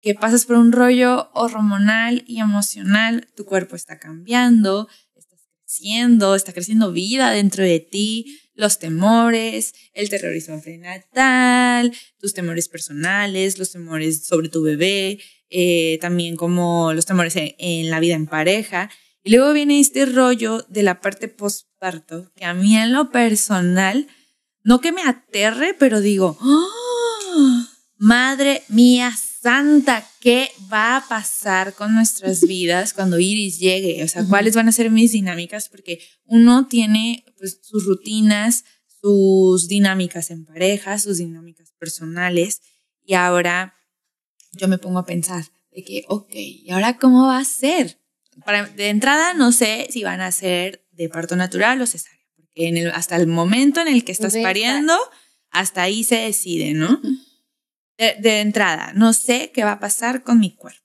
que 0.00 0.14
pasas 0.14 0.46
por 0.46 0.56
un 0.56 0.72
rollo 0.72 1.30
hormonal 1.34 2.24
y 2.26 2.40
emocional, 2.40 3.26
tu 3.36 3.44
cuerpo 3.44 3.76
está 3.76 3.98
cambiando, 3.98 4.88
estás 5.14 5.40
creciendo, 5.64 6.34
está 6.34 6.52
creciendo 6.52 6.92
vida 6.92 7.30
dentro 7.30 7.64
de 7.64 7.80
ti, 7.80 8.40
los 8.54 8.78
temores, 8.78 9.74
el 9.92 10.08
terrorismo 10.08 10.60
prenatal, 10.62 11.92
tus 12.18 12.34
temores 12.34 12.68
personales, 12.68 13.58
los 13.58 13.72
temores 13.72 14.26
sobre 14.26 14.48
tu 14.48 14.62
bebé, 14.62 15.18
eh, 15.50 15.98
también 16.00 16.36
como 16.36 16.92
los 16.92 17.06
temores 17.06 17.34
en, 17.36 17.90
la 17.90 18.00
vida 18.00 18.14
en 18.14 18.26
pareja. 18.26 18.90
Y 19.22 19.30
luego 19.30 19.52
viene 19.52 19.80
este 19.80 20.06
rollo 20.06 20.64
de 20.68 20.82
la 20.82 21.00
parte 21.00 21.28
postparto, 21.28 22.32
que 22.34 22.44
a 22.44 22.54
mí 22.54 22.76
en 22.76 22.92
lo 22.92 23.10
personal, 23.10 24.08
no 24.62 24.80
que 24.80 24.92
me 24.92 25.02
aterre, 25.02 25.74
pero 25.78 26.00
digo, 26.00 26.38
¡Oh! 26.40 27.66
madre 27.98 28.62
mía 28.68 29.12
Santa, 29.46 30.04
¿qué 30.18 30.50
va 30.72 30.96
a 30.96 31.06
pasar 31.06 31.74
con 31.74 31.94
nuestras 31.94 32.40
vidas 32.40 32.92
cuando 32.92 33.20
Iris 33.20 33.60
llegue? 33.60 34.02
O 34.02 34.08
sea, 34.08 34.24
¿cuáles 34.24 34.56
van 34.56 34.68
a 34.68 34.72
ser 34.72 34.90
mis 34.90 35.12
dinámicas? 35.12 35.68
Porque 35.68 36.00
uno 36.24 36.66
tiene 36.66 37.24
pues, 37.38 37.60
sus 37.62 37.86
rutinas, 37.86 38.64
sus 39.00 39.68
dinámicas 39.68 40.32
en 40.32 40.46
pareja, 40.46 40.98
sus 40.98 41.18
dinámicas 41.18 41.72
personales, 41.78 42.60
y 43.04 43.14
ahora 43.14 43.76
yo 44.50 44.66
me 44.66 44.78
pongo 44.78 44.98
a 44.98 45.06
pensar 45.06 45.44
de 45.70 45.84
que, 45.84 46.04
ok, 46.08 46.32
¿y 46.34 46.68
ahora 46.72 46.98
cómo 46.98 47.28
va 47.28 47.38
a 47.38 47.44
ser? 47.44 48.00
Para, 48.44 48.66
de 48.66 48.88
entrada 48.88 49.32
no 49.32 49.52
sé 49.52 49.86
si 49.90 50.02
van 50.02 50.22
a 50.22 50.32
ser 50.32 50.88
de 50.90 51.08
parto 51.08 51.36
natural 51.36 51.80
o 51.80 51.86
cesárea, 51.86 52.26
porque 52.34 52.66
en 52.66 52.78
el, 52.78 52.90
hasta 52.90 53.14
el 53.14 53.28
momento 53.28 53.80
en 53.80 53.86
el 53.86 54.04
que 54.04 54.10
estás 54.10 54.36
pariendo, 54.38 54.98
hasta 55.50 55.82
ahí 55.82 56.02
se 56.02 56.16
decide, 56.16 56.74
¿no? 56.74 57.00
De, 57.98 58.40
entrada, 58.40 58.92
no 58.94 59.12
sé 59.12 59.50
qué 59.54 59.64
va 59.64 59.72
a 59.72 59.80
pasar 59.80 60.22
con 60.22 60.38
mi 60.40 60.54
cuerpo. 60.54 60.80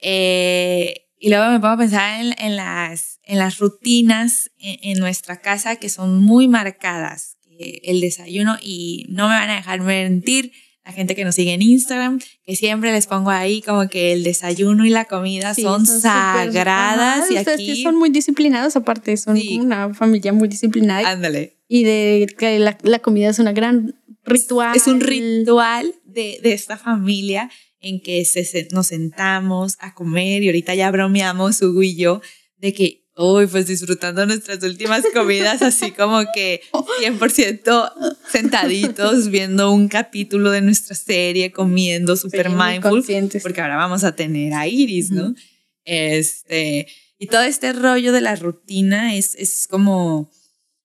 Eh, 0.00 1.08
y 1.18 1.30
luego 1.30 1.50
me 1.50 1.58
pongo 1.58 1.74
a 1.74 1.78
pensar 1.78 2.20
en, 2.38 2.56
las, 2.56 3.18
en 3.24 3.38
las 3.38 3.58
rutinas 3.58 4.50
en, 4.58 4.98
nuestra 4.98 5.40
casa 5.40 5.76
que 5.76 5.88
son 5.88 6.20
muy 6.20 6.48
marcadas. 6.48 7.36
el 7.58 8.00
desayuno, 8.00 8.56
y 8.62 9.06
no 9.08 9.28
me 9.28 9.34
van 9.34 9.50
a 9.50 9.56
dejar 9.56 9.80
mentir 9.80 10.52
la 10.88 10.94
gente 10.94 11.14
que 11.14 11.22
nos 11.22 11.34
sigue 11.34 11.52
en 11.52 11.60
Instagram, 11.60 12.18
que 12.46 12.56
siempre 12.56 12.92
les 12.92 13.06
pongo 13.06 13.28
ahí 13.28 13.60
como 13.60 13.88
que 13.88 14.12
el 14.12 14.24
desayuno 14.24 14.86
y 14.86 14.90
la 14.90 15.04
comida 15.04 15.54
son, 15.54 15.84
sagradas. 15.84 17.30
y 17.30 17.36
aquí 17.36 17.82
son 17.82 17.96
muy 17.96 18.08
disciplinados, 18.08 18.74
aparte, 18.74 19.14
son 19.18 19.38
una 19.60 19.92
familia 19.92 20.32
muy 20.32 20.48
disciplinada. 20.48 21.06
Ándale. 21.10 21.58
Y 21.68 21.84
de 21.84 22.26
que 22.38 22.58
la, 22.58 22.78
la 22.82 23.00
comida 23.00 23.28
es 23.28 23.38
una 23.38 23.52
gran 23.52 24.00
ritual. 24.24 24.74
Es 24.74 24.86
un 24.86 25.00
ritual 25.00 25.94
de, 26.18 26.40
de 26.42 26.52
esta 26.52 26.76
familia 26.76 27.50
en 27.80 28.00
que 28.00 28.24
se, 28.24 28.68
nos 28.72 28.88
sentamos 28.88 29.76
a 29.78 29.94
comer 29.94 30.42
y 30.42 30.48
ahorita 30.48 30.74
ya 30.74 30.90
bromeamos 30.90 31.62
Hugo 31.62 31.82
y 31.82 31.96
yo 31.96 32.20
de 32.56 32.72
que 32.72 33.04
Uy, 33.20 33.48
pues 33.48 33.66
disfrutando 33.66 34.24
nuestras 34.26 34.62
últimas 34.62 35.02
comidas, 35.12 35.60
así 35.62 35.90
como 35.90 36.22
que 36.32 36.60
100% 36.72 37.92
sentaditos, 38.30 39.28
viendo 39.28 39.72
un 39.72 39.88
capítulo 39.88 40.52
de 40.52 40.60
nuestra 40.60 40.94
serie, 40.94 41.50
comiendo 41.50 42.14
súper 42.14 42.48
mindful, 42.48 43.04
porque 43.42 43.60
ahora 43.60 43.76
vamos 43.76 44.04
a 44.04 44.14
tener 44.14 44.54
a 44.54 44.68
Iris, 44.68 45.10
¿no? 45.10 45.34
Este, 45.84 46.86
y 47.18 47.26
todo 47.26 47.42
este 47.42 47.72
rollo 47.72 48.12
de 48.12 48.20
la 48.20 48.36
rutina 48.36 49.16
es, 49.16 49.34
es 49.34 49.66
como 49.68 50.30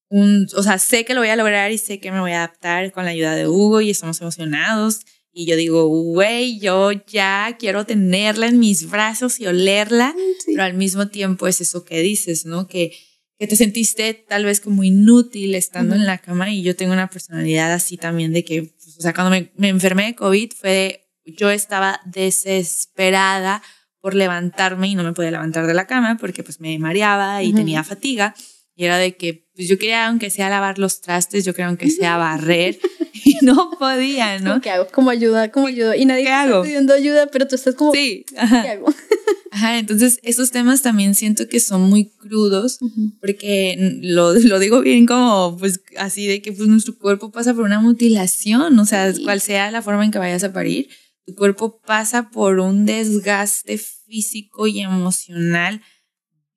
un, 0.10 0.48
o 0.56 0.64
sea, 0.64 0.80
sé 0.80 1.06
que 1.06 1.14
lo 1.14 1.22
voy 1.22 1.30
a 1.30 1.36
lograr 1.36 1.72
y 1.72 1.78
sé 1.78 2.00
que 2.00 2.12
me 2.12 2.20
voy 2.20 2.32
a 2.32 2.38
adaptar 2.38 2.92
con 2.92 3.06
la 3.06 3.12
ayuda 3.12 3.36
de 3.36 3.48
Hugo 3.48 3.80
y 3.80 3.92
estamos 3.92 4.20
emocionados. 4.22 5.02
Y 5.36 5.48
yo 5.48 5.56
digo, 5.56 5.88
güey, 5.88 6.60
yo 6.60 6.92
ya 6.92 7.58
quiero 7.58 7.86
tenerla 7.86 8.48
en 8.48 8.60
mis 8.60 8.90
brazos 8.90 9.40
y 9.40 9.48
olerla, 9.48 10.16
pero 10.46 10.62
al 10.62 10.76
mismo 10.76 11.08
tiempo 11.08 11.48
es 11.48 11.60
eso 11.60 11.84
que 11.84 12.02
dices, 12.02 12.46
¿no? 12.46 12.68
Que, 12.68 12.92
que 13.40 13.48
te 13.48 13.56
sentiste 13.56 14.14
tal 14.14 14.46
vez 14.46 14.62
como 14.62 14.84
inútil 14.84 15.56
estando 15.56 15.96
en 15.96 16.06
la 16.06 16.20
cama 16.20 16.52
y 16.52 16.62
yo 16.62 16.76
tengo 16.76 16.94
una 16.94 17.10
personalidad 17.10 17.74
así 17.74 17.98
también 17.98 18.32
de 18.32 18.46
que, 18.46 18.64
pues, 18.64 18.96
o 18.98 19.02
sea, 19.02 19.14
cuando 19.16 19.32
me, 19.32 19.52
me 19.58 19.70
enfermé 19.70 20.06
de 20.06 20.16
COVID 20.16 20.52
fue, 20.54 21.10
yo 21.26 21.50
estaba 21.50 22.00
desesperada 22.06 23.64
por 24.04 24.14
levantarme 24.14 24.90
y 24.90 24.96
no 24.96 25.04
me 25.04 25.14
podía 25.14 25.32
levantar 25.32 25.66
de 25.66 25.74
la 25.74 25.88
cama 25.88 26.18
porque 26.20 26.44
pues 26.44 26.60
me 26.60 26.78
mareaba 26.78 27.42
y 27.42 27.54
tenía 27.54 27.84
fatiga. 27.84 28.36
Y 28.76 28.86
era 28.86 28.98
de 28.98 29.16
que 29.16 29.48
pues 29.56 29.68
yo 29.68 29.78
quería 29.78 30.08
aunque 30.08 30.30
sea 30.30 30.50
lavar 30.50 30.78
los 30.78 31.00
trastes, 31.00 31.46
yo 31.46 31.54
quería 31.54 31.68
aunque 31.68 31.90
sea 31.90 32.18
barrer 32.18 32.78
y 33.24 33.38
no 33.42 33.72
podía, 33.78 34.40
¿no? 34.40 34.62
¿Qué 34.62 34.70
hago? 34.70 34.88
¿Cómo 34.92 35.10
ayuda? 35.10 35.52
¿Cómo 35.52 35.68
ayudo? 35.68 35.94
Y 35.96 36.06
nadie 36.06 36.24
está 36.24 36.62
pidiendo 36.62 36.94
ayuda, 36.94 37.28
pero 37.28 37.48
tú 37.48 37.56
estás 37.56 37.76
como 37.76 37.94
Sí, 37.94 38.26
ajá. 38.38 38.62
¿qué 38.62 38.70
hago? 38.70 38.86
Ajá, 39.52 39.78
entonces 39.78 40.20
esos 40.24 40.50
temas 40.50 40.82
también 40.82 41.14
siento 41.14 41.48
que 41.48 41.60
son 41.60 41.84
muy 41.84 42.10
crudos 42.10 42.80
porque 43.22 44.00
lo, 44.02 44.34
lo, 44.34 44.58
digo 44.58 44.82
bien 44.82 45.06
como 45.06 45.56
pues 45.60 45.80
así 45.96 46.26
de 46.26 46.42
que 46.42 46.52
pues 46.52 46.68
nuestro 46.68 46.98
cuerpo 46.98 47.32
pasa 47.32 47.54
por 47.54 47.64
una 47.64 47.80
mutilación, 47.80 48.80
o 48.80 48.86
sea, 48.86 49.14
cual 49.24 49.42
sea 49.42 49.70
la 49.70 49.84
forma 49.84 50.06
en 50.06 50.10
que 50.10 50.18
vayas 50.18 50.44
a 50.44 50.54
parir, 50.54 50.90
tu 51.28 51.36
cuerpo 51.36 51.80
pasa 51.86 52.32
por 52.32 52.60
un 52.60 52.88
desgaste 52.88 53.78
físico 53.78 54.66
y 54.66 54.80
emocional 54.80 55.82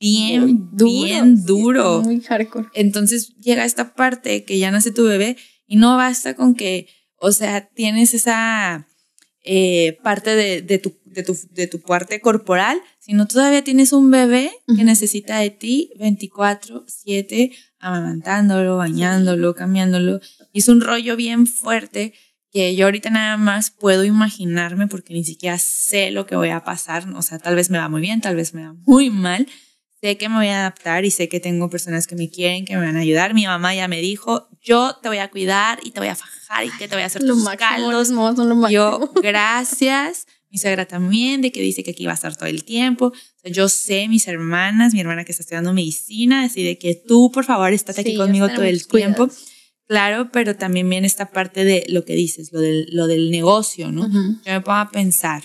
bien, 0.01 0.71
duro, 0.73 1.05
bien 1.05 1.45
duro. 1.45 2.03
muy 2.03 2.21
hardcore. 2.23 2.69
Entonces 2.73 3.35
llega 3.37 3.67
esta 3.67 3.95
parte 3.95 4.45
que 4.45 4.59
ya 4.59 4.71
nace 4.71 4.91
tu 4.91 5.05
bebé 5.05 5.37
y 5.67 5.77
no 5.77 5.97
basta 5.97 6.35
con 6.35 6.55
que, 6.55 6.89
o 7.19 7.33
sea, 7.33 7.69
tienes 7.69 8.15
esa 8.15 8.87
eh, 9.49 9.99
parte 10.03 10.35
de, 10.35 10.61
de, 10.61 10.79
tu, 10.79 10.99
de, 11.05 11.23
tu, 11.23 11.37
de 11.53 11.69
tu 11.69 11.81
parte 11.81 12.21
corporal, 12.21 12.81
sino 12.99 13.27
todavía 13.27 13.63
tienes 13.63 13.93
un 13.93 14.11
bebé 14.11 14.51
que 14.77 14.83
necesita 14.83 15.39
de 15.39 15.51
ti 15.51 15.93
24/7, 16.01 17.55
amamantándolo, 17.79 18.77
bañándolo, 18.77 19.55
cambiándolo. 19.55 20.21
Y 20.53 20.59
es 20.59 20.69
un 20.69 20.81
rollo 20.81 21.15
bien 21.17 21.47
fuerte 21.47 22.13
que 22.51 22.75
yo 22.75 22.87
ahorita 22.87 23.11
nada 23.11 23.37
más 23.37 23.71
puedo 23.71 24.03
imaginarme 24.03 24.89
porque 24.89 25.15
ni 25.15 25.23
siquiera 25.25 25.59
sé 25.59 26.11
lo 26.11 26.27
que 26.27 26.35
voy 26.35 26.49
a 26.49 26.65
pasar. 26.65 27.09
O 27.15 27.23
sea, 27.23 27.39
tal 27.39 27.55
vez 27.55 27.71
me 27.71 27.79
va 27.79 27.89
muy 27.89 28.01
bien, 28.01 28.21
tal 28.21 28.35
vez 28.35 28.53
me 28.53 28.67
va 28.67 28.73
muy 28.85 29.11
mal. 29.11 29.47
Sé 30.03 30.19
que 30.19 30.29
me 30.29 30.37
voy 30.37 30.49
a 30.49 30.61
adaptar 30.61 31.05
y 31.05 31.11
sé 31.11 31.29
que 31.29 31.41
tengo 31.41 31.71
personas 31.71 32.07
que 32.07 32.17
me 32.17 32.29
quieren, 32.31 32.65
que 32.65 32.77
me 32.77 32.85
van 32.85 32.97
a 32.97 33.01
ayudar. 33.01 33.33
Mi 33.35 33.47
mamá 33.47 33.75
ya 33.75 33.89
me 33.89 34.01
dijo, 34.01 34.49
yo 34.63 34.97
te 35.03 35.09
voy 35.09 35.19
a 35.19 35.31
cuidar 35.31 35.81
y 35.83 35.91
te 35.91 36.01
voy 36.01 36.09
a 36.11 36.15
fajar 36.15 36.65
y 36.67 36.71
que 36.79 36.87
te 36.87 36.95
voy 36.95 37.03
a 37.03 37.07
hacer 37.07 37.23
lo 37.23 37.35
tus 37.35 37.43
máximo, 37.45 37.69
caldos. 37.69 38.09
Lo 38.11 38.23
máximo. 38.55 38.69
Yo, 38.69 39.13
gracias. 39.23 40.27
Mi 40.51 40.59
suegra 40.59 40.87
también, 40.87 41.41
de 41.41 41.51
que 41.51 41.61
dice 41.61 41.83
que 41.83 41.91
aquí 41.93 42.07
va 42.07 42.13
a 42.13 42.15
estar 42.15 42.37
todo 42.37 42.47
el 42.49 42.65
tiempo. 42.65 43.07
O 43.07 43.13
sea, 43.43 43.51
yo 43.51 43.69
sé, 43.69 44.07
mis 44.09 44.29
hermanas, 44.29 44.93
mi 44.95 45.01
hermana 45.01 45.25
que 45.25 45.33
está 45.33 45.43
estudiando 45.43 45.73
medicina, 45.73 46.45
así 46.45 46.63
de 46.63 46.79
que 46.79 46.95
tú, 46.95 47.31
por 47.33 47.45
favor, 47.45 47.73
estate 47.73 48.03
aquí 48.03 48.11
Sí, 48.13 48.17
conmigo 48.17 48.47
estar 48.47 48.59
todo 48.59 48.67
el 48.67 48.87
cuidados. 48.87 49.17
tiempo. 49.17 49.35
Claro, 49.89 50.31
pero 50.33 50.57
también 50.57 50.89
viene 50.91 51.07
esta 51.07 51.31
parte 51.31 51.65
de 51.65 51.85
lo 51.89 52.05
que 52.05 52.15
dices, 52.15 52.53
lo 52.53 52.61
del, 52.61 52.87
lo 52.91 53.07
del 53.07 53.31
negocio, 53.31 53.93
¿no? 53.93 54.03
Ujú. 54.03 54.19
Yo 54.45 54.53
me 54.53 54.61
pongo 54.61 54.79
a 54.79 54.91
pensar, 54.91 55.45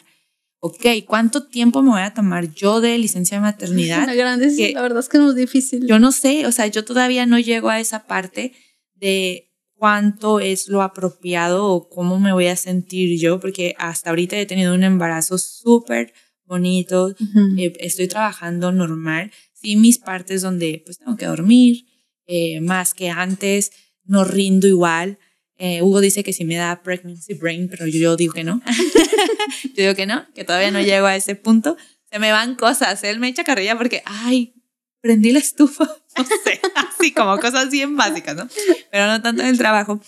ok, 0.61 0.85
¿cuánto 1.07 1.47
tiempo 1.47 1.81
me 1.81 1.89
voy 1.89 2.01
a 2.01 2.13
tomar 2.13 2.53
yo 2.53 2.81
de 2.81 2.97
licencia 2.97 3.37
de 3.37 3.41
maternidad? 3.41 4.03
una 4.03 4.13
gran 4.13 4.39
decisión, 4.39 4.67
que 4.69 4.73
la 4.73 4.81
verdad 4.83 4.99
es 4.99 5.09
que 5.09 5.17
es 5.17 5.23
muy 5.23 5.35
difícil. 5.35 5.87
Yo 5.87 5.99
no 5.99 6.11
sé, 6.11 6.45
o 6.45 6.51
sea, 6.51 6.67
yo 6.67 6.85
todavía 6.85 7.25
no 7.25 7.39
llego 7.39 7.69
a 7.69 7.79
esa 7.79 8.05
parte 8.05 8.53
de 8.95 9.49
cuánto 9.75 10.39
es 10.39 10.67
lo 10.67 10.83
apropiado 10.83 11.65
o 11.65 11.89
cómo 11.89 12.19
me 12.19 12.31
voy 12.31 12.45
a 12.45 12.55
sentir 12.55 13.19
yo, 13.19 13.39
porque 13.39 13.73
hasta 13.79 14.11
ahorita 14.11 14.37
he 14.37 14.45
tenido 14.45 14.75
un 14.75 14.83
embarazo 14.83 15.39
súper 15.39 16.13
bonito, 16.45 17.07
Ujú. 17.07 17.39
eh, 17.57 17.73
estoy 17.79 18.07
trabajando 18.07 18.71
normal, 18.71 19.31
sí 19.53 19.75
mis 19.75 19.97
partes 19.97 20.43
donde 20.43 20.83
pues 20.85 20.99
tengo 20.99 21.17
que 21.17 21.25
dormir, 21.25 21.85
eh, 22.27 22.61
más 22.61 22.93
que 22.93 23.09
antes, 23.09 23.71
no 24.05 24.23
rindo 24.25 24.67
igual. 24.67 25.17
Eh, 25.63 25.83
Hugo 25.83 26.01
dice 26.01 26.23
que 26.23 26.33
sí 26.33 26.43
me 26.43 26.55
da 26.55 26.81
pregnancy 26.81 27.35
brain, 27.35 27.67
pero 27.69 27.85
yo, 27.85 28.15
digo 28.15 28.33
que 28.33 28.43
no. 28.43 28.63
yo 29.63 29.83
digo 29.83 29.93
que 29.93 30.07
no, 30.07 30.25
que 30.33 30.43
todavía 30.43 30.71
no 30.71 30.81
llego 30.81 31.05
a 31.05 31.15
ese 31.15 31.35
punto. 31.35 31.77
Se 32.09 32.17
me 32.17 32.31
van 32.31 32.55
cosas, 32.55 33.03
él 33.03 33.19
me 33.19 33.27
echa 33.27 33.43
carrilla 33.43 33.77
porque, 33.77 34.01
ay, 34.05 34.55
prendí 35.01 35.31
la 35.31 35.37
estufa, 35.37 35.85
no 36.17 36.25
sé, 36.25 36.59
así 36.73 37.13
como 37.13 37.37
cosas 37.37 37.69
bien 37.69 37.95
básicas, 37.95 38.35
¿no? 38.35 38.49
Pero 38.89 39.05
no 39.05 39.21
tanto 39.21 39.43
en 39.43 39.49
el 39.49 39.59
trabajo. 39.59 40.01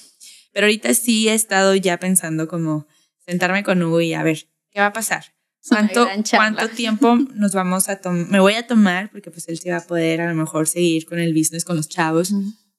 Pero 0.53 0.65
ahorita 0.65 0.91
sí 0.95 1.29
he 1.29 1.35
estado 1.35 1.75
ya 1.75 1.99
pensando 1.99 2.47
como 2.47 2.87
sentarme 3.23 3.63
con 3.63 3.83
Hugo 3.83 4.01
y 4.01 4.15
a 4.15 4.23
ver, 4.23 4.47
¿qué 4.71 4.79
va 4.79 4.87
a 4.87 4.93
pasar? 4.93 5.35
¿Cuánto, 5.69 6.05
gran 6.05 6.23
charla. 6.23 6.55
¿Cuánto 6.55 6.75
tiempo 6.75 7.15
nos 7.35 7.53
vamos 7.53 7.89
a 7.89 7.97
tomar? 7.97 8.27
Me 8.27 8.39
voy 8.39 8.55
a 8.55 8.65
tomar, 8.65 9.11
porque 9.11 9.29
pues 9.29 9.47
él 9.49 9.59
sí 9.59 9.69
va 9.69 9.77
a 9.77 9.85
poder 9.85 10.19
a 10.19 10.27
lo 10.27 10.33
mejor 10.33 10.67
seguir 10.67 11.05
con 11.05 11.19
el 11.19 11.31
business 11.31 11.63
con 11.63 11.75
los 11.75 11.89
chavos. 11.89 12.33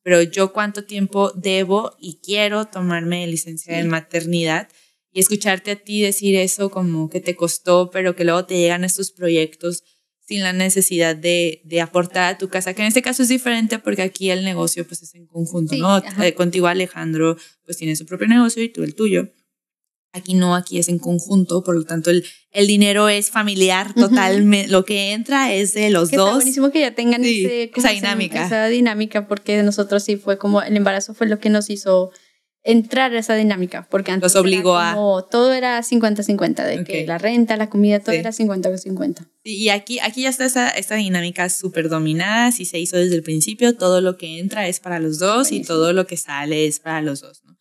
Pero 0.04 0.22
yo 0.22 0.52
cuánto 0.52 0.84
tiempo 0.84 1.32
debo 1.34 1.96
y 1.98 2.20
quiero 2.22 2.66
tomarme 2.66 3.22
de 3.22 3.26
licencia 3.26 3.76
de 3.76 3.82
maternidad 3.84 4.68
y 5.12 5.18
escucharte 5.20 5.72
a 5.72 5.76
ti 5.76 6.02
decir 6.02 6.36
eso 6.36 6.70
como 6.70 7.08
que 7.10 7.20
te 7.20 7.34
costó, 7.34 7.90
pero 7.90 8.14
que 8.14 8.24
luego 8.24 8.44
te 8.46 8.56
llegan 8.58 8.84
estos 8.84 9.10
proyectos 9.10 9.82
sin 10.26 10.42
la 10.42 10.52
necesidad 10.52 11.16
de, 11.16 11.60
de 11.64 11.80
aportar 11.80 12.34
a 12.34 12.38
tu 12.38 12.48
casa, 12.48 12.72
que 12.74 12.82
en 12.82 12.88
este 12.88 13.02
caso 13.02 13.22
es 13.22 13.28
diferente 13.28 13.78
porque 13.78 14.02
aquí 14.02 14.30
el 14.30 14.44
negocio 14.44 14.86
pues 14.86 15.02
es 15.02 15.14
en 15.14 15.26
conjunto, 15.26 15.74
Sí, 15.74 15.80
¿no? 15.80 15.96
ajá. 15.96 16.26
Eh, 16.26 16.34
Contigo 16.34 16.66
Alejandro 16.66 17.36
pues 17.64 17.76
tiene 17.78 17.96
su 17.96 18.06
propio 18.06 18.26
negocio 18.28 18.62
y 18.62 18.68
tú 18.70 18.82
el 18.84 18.94
tuyo. 18.94 19.32
Aquí 20.16 20.34
no, 20.34 20.54
aquí 20.54 20.78
es 20.78 20.88
en 20.88 20.98
conjunto, 20.98 21.64
por 21.64 21.74
lo 21.76 21.84
tanto 21.84 22.10
el, 22.10 22.24
el 22.52 22.66
dinero 22.68 23.08
es 23.08 23.30
familiar 23.30 23.90
Ujú. 23.96 24.08
totalmente, 24.08 24.70
lo 24.70 24.84
que 24.84 25.12
entra 25.12 25.52
es 25.52 25.74
de 25.74 25.90
los 25.90 26.08
Que 26.08 26.16
está 26.16 26.24
dos. 26.26 26.34
buenísimo 26.36 26.70
que 26.70 26.80
ya 26.80 26.94
tengan 26.94 27.22
Sí, 27.24 27.44
ese, 27.44 27.70
esa 27.74 27.90
dinámica. 27.90 28.46
Esa 28.46 28.66
dinámica, 28.68 29.26
porque 29.26 29.60
nosotros 29.64 30.04
sí 30.04 30.16
fue 30.16 30.38
como 30.38 30.62
el 30.62 30.76
embarazo 30.76 31.14
fue 31.14 31.26
lo 31.26 31.40
que 31.40 31.50
nos 31.50 31.68
hizo 31.68 32.12
entrar 32.62 33.12
a 33.14 33.18
esa 33.18 33.34
dinámica, 33.34 33.86
porque 33.90 34.12
antes 34.12 34.32
Los 34.32 34.40
obligó 34.40 34.76
era 34.78 34.92
a- 34.92 34.94
como, 34.94 35.24
todo 35.24 35.52
era 35.52 35.82
50-50, 35.82 36.64
de 36.64 36.82
que 36.84 37.02
Ok. 37.02 37.08
la 37.08 37.18
renta, 37.18 37.56
la 37.56 37.68
comida, 37.68 37.98
todo 38.00 38.12
Sí. 38.14 38.20
era 38.20 38.30
50-50. 38.32 39.26
Y 39.42 39.68
aquí, 39.70 39.98
aquí 39.98 40.22
ya 40.22 40.30
está 40.30 40.46
esa, 40.46 40.70
esta 40.70 40.94
dinámica 40.94 41.50
súper 41.50 41.88
dominada, 41.90 42.52
si 42.52 42.64
se 42.64 42.78
hizo 42.78 42.96
desde 42.96 43.16
el 43.16 43.22
principio, 43.22 43.76
todo 43.76 44.00
lo 44.00 44.16
que 44.16 44.38
entra 44.38 44.66
es 44.68 44.80
para 44.80 44.98
los 45.00 45.18
dos 45.18 45.48
y 45.48 45.56
Buenísimo. 45.56 45.66
todo 45.76 45.92
lo 45.92 46.06
que 46.06 46.16
sale 46.16 46.66
es 46.66 46.78
para 46.80 47.02
los 47.02 47.20
dos, 47.20 47.42
¿no? 47.44 47.54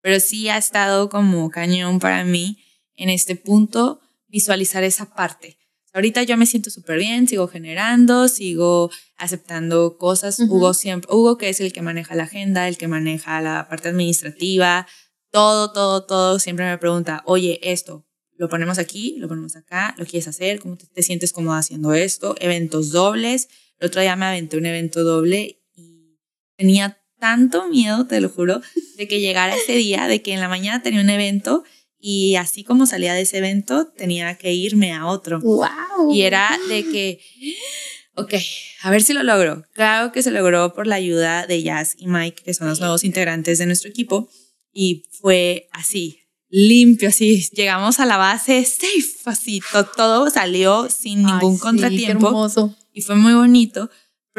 Pero 0.00 0.20
sí 0.20 0.48
ha 0.48 0.56
estado 0.56 1.08
como 1.08 1.50
cañón 1.50 1.98
para 1.98 2.24
mí 2.24 2.58
en 2.94 3.10
este 3.10 3.36
punto 3.36 4.00
visualizar 4.28 4.84
esa 4.84 5.14
parte. 5.14 5.58
Ahorita 5.92 6.22
yo 6.22 6.36
me 6.36 6.46
siento 6.46 6.70
súper 6.70 6.98
bien, 6.98 7.26
sigo 7.26 7.48
generando, 7.48 8.28
sigo 8.28 8.90
aceptando 9.16 9.98
cosas. 9.98 10.38
Ujú. 10.38 10.56
Hugo 10.56 10.74
siempre, 10.74 11.12
Hugo 11.12 11.36
que 11.36 11.48
es 11.48 11.60
el 11.60 11.72
que 11.72 11.82
maneja 11.82 12.14
la 12.14 12.24
agenda, 12.24 12.68
el 12.68 12.78
que 12.78 12.86
maneja 12.86 13.40
la 13.40 13.68
parte 13.68 13.88
administrativa, 13.88 14.86
todo, 15.30 15.72
todo, 15.72 16.04
todo, 16.04 16.38
siempre 16.38 16.66
me 16.66 16.78
pregunta, 16.78 17.22
oye, 17.26 17.58
esto, 17.62 18.06
lo 18.36 18.48
ponemos 18.48 18.78
aquí, 18.78 19.16
lo 19.18 19.28
ponemos 19.28 19.56
acá, 19.56 19.94
lo 19.98 20.06
quieres 20.06 20.28
hacer, 20.28 20.60
cómo 20.60 20.76
te, 20.76 20.86
te 20.86 21.02
sientes 21.02 21.32
cómodo 21.32 21.56
haciendo 21.56 21.92
esto, 21.92 22.36
eventos 22.38 22.90
dobles. 22.90 23.48
El 23.78 23.88
otro 23.88 24.00
día 24.00 24.14
me 24.16 24.26
aventé 24.26 24.56
un 24.56 24.66
evento 24.66 25.02
doble 25.02 25.62
y 25.74 26.18
tenía 26.56 26.99
tanto 27.20 27.68
miedo, 27.68 28.06
te 28.06 28.20
lo 28.20 28.28
juro, 28.28 28.60
de 28.96 29.06
que 29.06 29.20
llegara 29.20 29.54
ese 29.54 29.74
día, 29.76 30.06
de 30.08 30.22
que 30.22 30.32
en 30.32 30.40
la 30.40 30.48
mañana 30.48 30.82
tenía 30.82 31.00
un 31.00 31.10
evento 31.10 31.62
y 32.00 32.36
así 32.36 32.64
como 32.64 32.86
salía 32.86 33.12
de 33.14 33.20
ese 33.22 33.38
evento, 33.38 33.86
tenía 33.96 34.36
que 34.38 34.52
irme 34.54 34.92
a 34.92 35.06
otro. 35.06 35.38
¡Wow! 35.40 36.12
Y 36.12 36.22
era 36.22 36.48
de 36.68 36.82
que, 36.84 37.20
ok, 38.14 38.34
a 38.82 38.90
ver 38.90 39.02
si 39.02 39.12
lo 39.12 39.22
logro. 39.22 39.64
Claro 39.74 40.10
que 40.12 40.22
se 40.22 40.30
logró 40.30 40.72
por 40.74 40.86
la 40.86 40.96
ayuda 40.96 41.46
de 41.46 41.62
Jazz 41.62 41.94
y 41.98 42.06
Mike, 42.06 42.42
que 42.44 42.54
son 42.54 42.68
los 42.68 42.80
nuevos 42.80 43.04
integrantes 43.04 43.58
de 43.58 43.66
nuestro 43.66 43.90
equipo. 43.90 44.28
Y 44.72 45.04
fue 45.20 45.68
así, 45.72 46.20
limpio, 46.48 47.08
así. 47.10 47.46
Llegamos 47.52 48.00
a 48.00 48.06
la 48.06 48.16
base 48.16 48.64
safe, 48.64 49.12
así. 49.26 49.60
to- 49.72 49.84
todo 49.84 50.30
salió 50.30 50.88
sin 50.88 51.26
Ay, 51.26 51.32
ningún 51.32 51.56
sí, 51.56 51.60
contratiempo. 51.60 52.18
Qué 52.20 52.26
hermoso. 52.28 52.76
y 52.92 53.02
fue 53.02 53.16
muy 53.16 53.34
bonito. 53.34 53.90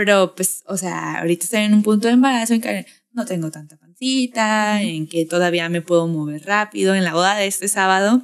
Pero 0.03 0.33
pues, 0.33 0.63
o 0.65 0.77
sea, 0.77 1.19
ahorita 1.19 1.43
estoy 1.43 1.59
en 1.59 1.75
un 1.75 1.83
punto 1.83 2.07
de 2.07 2.15
embarazo 2.15 2.55
en 2.55 2.61
que 2.61 2.87
no 3.11 3.23
tengo 3.23 3.51
tanta 3.51 3.77
pancita, 3.77 4.81
en 4.81 5.07
que 5.07 5.27
todavía 5.27 5.69
me 5.69 5.83
puedo 5.83 6.07
mover 6.07 6.43
rápido. 6.43 6.95
En 6.95 7.03
la 7.03 7.13
boda 7.13 7.35
de 7.35 7.45
este 7.45 7.67
sábado 7.67 8.23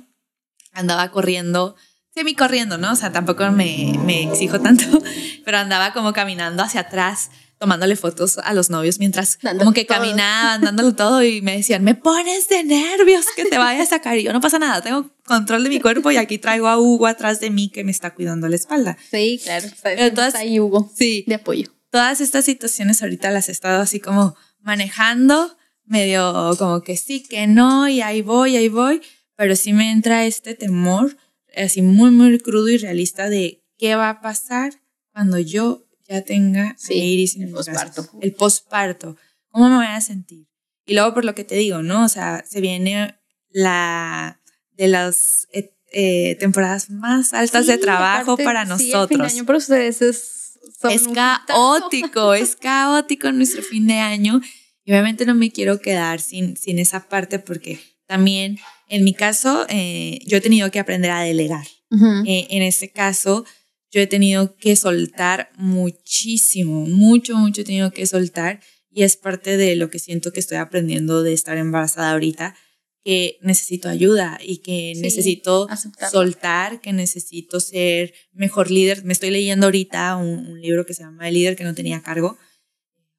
andaba 0.74 1.12
corriendo 1.12 1.76
semi 2.16 2.34
corriendo, 2.34 2.80
¿no? 2.80 2.94
O 2.94 2.96
sea, 2.96 3.12
tampoco 3.12 3.52
me, 3.52 3.94
me 4.04 4.24
exijo 4.24 4.60
tanto, 4.60 4.86
pero 5.46 5.60
andaba 5.60 5.94
como 5.94 6.14
caminando 6.14 6.64
hacia 6.64 6.82
atrás 6.82 7.30
tomándole 7.58 7.96
fotos 7.96 8.38
a 8.38 8.54
los 8.54 8.70
novios 8.70 9.00
mientras 9.00 9.38
como 9.58 9.74
que 9.74 9.86
caminaban, 9.86 10.62
dándolo 10.62 10.94
todo 10.94 11.24
y 11.24 11.42
me 11.42 11.58
decían, 11.58 11.84
me 11.84 11.96
pones 11.96 12.48
de 12.50 12.64
nervios 12.64 13.26
que 13.36 13.46
te 13.46 13.58
vaya 13.58 13.84
a 13.84 13.86
sacar. 13.86 14.18
Y 14.18 14.24
yo 14.24 14.34
no 14.34 14.42
pasa 14.42 14.60
nada, 14.60 14.82
tengo 14.82 15.10
control 15.26 15.64
de 15.64 15.70
mi 15.70 15.80
cuerpo 15.80 16.12
y 16.12 16.18
aquí 16.18 16.38
traigo 16.38 16.68
a 16.68 16.80
Hugo 16.80 17.08
atrás 17.08 17.40
de 17.40 17.50
mí 17.50 17.70
que 17.70 17.84
me 17.84 17.92
está 17.92 18.14
cuidando 18.14 18.48
la 18.48 18.56
espalda. 18.56 18.98
Sí, 19.10 19.40
claro. 19.44 19.68
Entonces, 19.84 20.36
ahí 20.36 20.60
Hugo. 20.60 20.92
Sí. 20.96 21.24
De 21.28 21.36
apoyo. 21.36 21.72
Todas 21.90 22.22
estas 22.22 22.46
situaciones 22.46 23.02
ahorita 23.02 23.32
las 23.32 23.50
he 23.50 23.52
estado 23.52 23.82
así 23.82 24.00
como 24.00 24.36
manejando, 24.62 25.58
medio 25.86 26.56
como 26.58 26.82
que 26.82 26.98
sí, 26.98 27.24
que 27.24 27.48
no, 27.48 27.88
y 27.88 28.02
ahí 28.02 28.22
voy, 28.22 28.58
ahí 28.58 28.70
voy, 28.70 29.02
pero 29.36 29.56
sí 29.56 29.74
me 29.74 29.92
entra 29.92 30.26
este 30.26 30.54
temor 30.54 31.18
así 31.56 31.82
muy, 31.82 32.12
muy 32.12 32.38
crudo 32.40 32.70
y 32.70 32.78
realista 32.78 33.30
de 33.30 33.64
qué 33.78 33.96
va 33.96 34.10
a 34.10 34.22
pasar 34.22 34.74
cuando 35.12 35.40
yo 35.40 35.87
ya 36.08 36.22
tenga 36.22 36.76
sí, 36.78 36.94
Iris 36.94 37.36
en 37.36 37.44
el 37.44 37.52
posparto. 37.52 38.10
El 38.22 38.34
posparto. 38.34 39.18
¿Cómo 39.50 39.70
me 39.70 39.76
voy 39.76 39.86
a 39.86 40.02
sentir? 40.02 40.48
Y 40.86 40.94
luego 40.94 41.14
por 41.14 41.26
lo 41.26 41.36
que 41.36 41.44
te 41.44 41.56
digo, 41.56 41.84
¿no? 41.84 42.06
O 42.06 42.10
sea, 42.10 42.44
se 42.48 42.62
viene 42.62 43.20
la 43.50 44.42
de 44.72 44.88
las 44.88 45.48
eh, 45.52 45.74
eh, 45.92 46.38
temporadas 46.40 46.90
más 46.90 47.34
altas 47.34 47.68
de 47.68 47.78
trabajo 47.78 48.38
para 48.38 48.66
nosotros. 48.66 49.08
Sí, 49.10 49.16
fin 49.16 49.22
de 49.22 49.28
año 49.28 49.46
para 49.46 49.58
ustedes 49.58 50.02
es, 50.02 50.60
es 50.90 51.08
caótico, 51.10 52.34
es 52.34 52.56
caótico 52.62 53.32
nuestro 53.32 53.62
fin 53.64 53.88
de 53.88 53.96
año. 53.96 54.42
Y 54.86 54.92
obviamente 54.92 55.26
no 55.26 55.36
me 55.36 55.52
quiero 55.52 55.82
quedar 55.82 56.22
sin, 56.22 56.56
sin 56.56 56.80
esa 56.80 57.10
parte 57.10 57.40
porque 57.40 57.80
también 58.06 58.58
en 58.88 59.04
mi 59.04 59.14
caso 59.14 59.66
eh, 59.68 60.20
yo 60.26 60.38
he 60.38 60.42
tenido 60.42 60.72
que 60.72 60.80
aprender 60.80 61.12
a 61.12 61.22
delegar. 61.22 61.68
en 61.90 62.64
este 62.64 62.92
caso, 62.92 63.46
yo 63.92 64.02
he 64.02 64.08
tenido 64.08 64.56
que 64.58 64.76
soltar 64.76 65.50
muchísimo, 65.56 66.86
mucho, 66.86 67.38
mucho 67.38 67.62
he 67.62 67.66
tenido 67.66 67.92
que 67.92 68.06
soltar 68.06 68.60
y 68.92 69.04
es 69.04 69.16
parte 69.16 69.58
de 69.58 69.76
lo 69.76 69.90
que 69.90 70.00
siento 70.00 70.34
que 70.34 70.40
estoy 70.40 70.58
aprendiendo 70.58 71.24
de 71.24 71.34
estar 71.34 71.58
embarazada 71.58 72.12
ahorita, 72.12 72.56
que 73.04 73.38
necesito 73.42 73.88
ayuda 73.88 74.38
y 74.44 74.58
que 74.58 74.94
necesito 74.98 75.68
soltar, 76.12 76.82
que 76.82 76.92
necesito 76.92 77.60
ser 77.60 78.14
mejor 78.34 78.70
líder. 78.70 79.06
Me 79.06 79.14
estoy 79.14 79.30
leyendo 79.30 79.68
ahorita 79.68 80.18
un, 80.18 80.60
libro 80.60 80.86
que 80.86 80.94
se 80.94 81.04
llama 81.04 81.28
El 81.28 81.36
líder 81.36 81.56
que 81.56 81.64
no 81.64 81.74
tenía 81.74 82.02
cargo. 82.02 82.38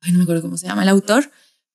Ay, 0.00 0.12
no 0.12 0.18
me 0.18 0.24
acuerdo 0.24 0.42
cómo 0.42 0.58
se 0.58 0.66
llama 0.66 0.82
el 0.82 0.90
autor, 0.90 1.30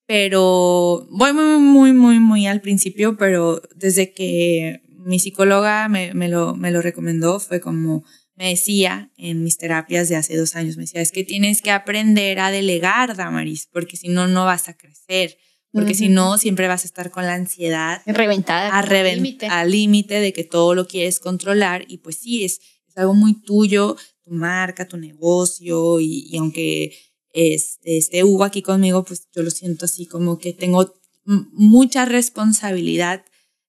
pero 0.05 1.07
voy 1.09 1.33
muy, 1.33 1.59
muy, 1.59 1.93
muy, 1.93 2.19
muy 2.19 2.45
al 2.45 2.61
principio, 2.61 3.17
pero 3.17 3.61
desde 3.75 4.13
que 4.13 4.81
mi 4.89 5.17
psicóloga 5.19 5.89
me, 5.89 6.13
me, 6.13 6.29
lo, 6.29 6.55
me 6.55 6.71
lo 6.71 6.81
recomendó 6.81 7.39
fue 7.39 7.59
como 7.59 8.03
me 8.43 8.49
decía 8.49 9.09
en 9.15 9.41
mis 9.41 9.57
terapias 9.57 10.09
de 10.09 10.17
hace 10.17 10.35
dos 10.35 10.57
años, 10.57 10.75
me 10.75 10.83
decía, 10.83 10.99
es 10.99 11.13
que 11.13 11.23
tienes 11.23 11.61
que 11.61 11.71
aprender 11.71 12.41
a 12.41 12.51
delegar, 12.51 13.15
Damaris, 13.15 13.69
porque 13.71 13.95
si 13.95 14.09
no, 14.09 14.27
no 14.27 14.43
vas 14.43 14.67
a 14.67 14.75
crecer. 14.75 15.37
Porque 15.71 15.93
si 15.93 16.09
no, 16.09 16.37
siempre 16.37 16.67
vas 16.67 16.83
a 16.83 16.87
estar 16.87 17.09
con 17.09 17.25
la 17.25 17.35
ansiedad. 17.35 18.01
Reventada. 18.05 18.67
A 18.67 19.59
al 19.59 19.71
límite 19.71 20.19
de 20.19 20.33
que 20.33 20.43
todo 20.43 20.75
lo 20.75 20.87
quieres 20.87 21.19
controlar. 21.19 21.85
Y 21.87 21.99
pues 21.99 22.17
sí, 22.17 22.43
es, 22.43 22.59
es 22.85 22.97
algo 22.97 23.13
muy 23.13 23.41
tuyo, 23.41 23.95
tu 24.25 24.31
marca, 24.31 24.89
tu 24.89 24.97
negocio. 24.97 26.01
Y, 26.01 26.27
y 26.29 26.37
aunque 26.37 26.91
este, 27.29 27.97
esté 27.97 28.25
Hugo 28.25 28.43
aquí 28.43 28.61
conmigo, 28.61 29.05
pues 29.05 29.29
yo 29.33 29.41
lo 29.41 29.51
siento 29.51 29.85
así 29.85 30.05
como 30.05 30.37
que 30.37 30.51
tengo 30.51 30.93
mucha 31.23 32.03
responsabilidad 32.03 33.23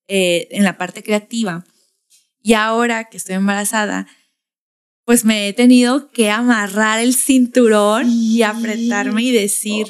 eh, 0.08 0.48
en 0.50 0.64
la 0.64 0.76
parte 0.76 1.04
creativa. 1.04 1.64
Y 2.42 2.54
ahora 2.54 3.04
que 3.04 3.16
estoy 3.16 3.36
embarazada, 3.36 4.08
pues 5.04 5.24
me 5.24 5.48
he 5.48 5.52
tenido 5.52 6.10
que 6.10 6.30
amarrar 6.30 7.00
el 7.00 7.14
cinturón 7.14 8.10
y 8.10 8.42
apretarme 8.42 9.22
y 9.22 9.32
decir, 9.32 9.86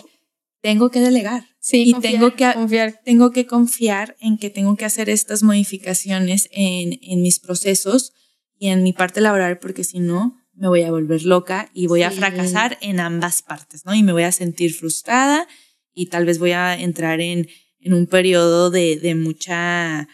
tengo 0.61 0.91
que 0.91 1.01
delegar. 1.01 1.45
Sí, 1.61 1.85
y 1.91 1.95
tengo 1.95 2.35
que 2.35 2.53
confiar. 2.53 3.01
Tengo 3.05 3.31
que 3.31 3.47
confiar 3.47 4.17
en 4.21 4.37
que 4.39 4.51
tengo 4.51 4.77
que 4.77 4.85
hacer 4.85 5.09
estas 5.09 5.43
modificaciones 5.43 6.49
en, 6.53 6.99
en 7.03 7.23
mis 7.23 7.39
procesos 7.39 8.13
y 8.59 8.69
en 8.69 8.83
mi 8.83 8.93
parte 8.93 9.21
laboral, 9.21 9.59
porque 9.59 9.85
si 9.85 9.99
no, 10.01 10.37
me 10.55 10.69
voy 10.69 10.83
a 10.83 10.91
volver 10.91 11.25
loca 11.25 11.71
y 11.75 11.87
voy 11.87 12.03
a 12.03 12.11
fracasar 12.11 12.79
en 12.81 13.01
ambas 13.01 13.43
partes, 13.43 13.85
¿no? 13.85 13.95
Y 13.95 14.03
me 14.03 14.13
voy 14.13 14.23
a 14.25 14.33
sentir 14.33 14.75
frustrada 14.75 15.49
y 15.93 16.07
tal 16.07 16.27
vez 16.27 16.39
voy 16.39 16.53
a 16.53 16.79
entrar 16.79 17.21
en, 17.21 17.49
en 17.81 17.95
un 17.95 18.07
periodo 18.07 18.71
de, 18.71 18.97
de 18.97 19.15
mucha 19.15 20.09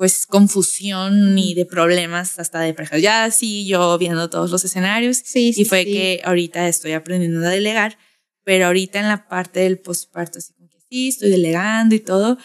pues 0.00 0.24
confusión 0.24 1.36
y 1.36 1.52
de 1.52 1.66
problemas 1.66 2.38
hasta 2.38 2.60
de 2.60 2.72
prejuicios. 2.72 3.02
Ya 3.02 3.24
así 3.24 3.66
yo 3.66 3.98
viendo 3.98 4.30
todos 4.30 4.50
los 4.50 4.64
escenarios 4.64 5.18
sí, 5.22 5.52
y 5.54 5.66
fue 5.66 5.84
que 5.84 6.22
ahorita 6.24 6.68
estoy 6.68 6.92
aprendiendo 6.92 7.46
a 7.46 7.50
delegar, 7.50 7.98
pero 8.42 8.64
ahorita 8.64 8.98
en 8.98 9.08
la 9.08 9.28
parte 9.28 9.60
del 9.60 9.78
postparto 9.78 10.38
así 10.38 10.54
como 10.54 10.70
que 10.70 10.78
sí, 10.88 11.08
estoy 11.08 11.28
delegando 11.28 11.94
y 11.94 12.00
todo, 12.00 12.38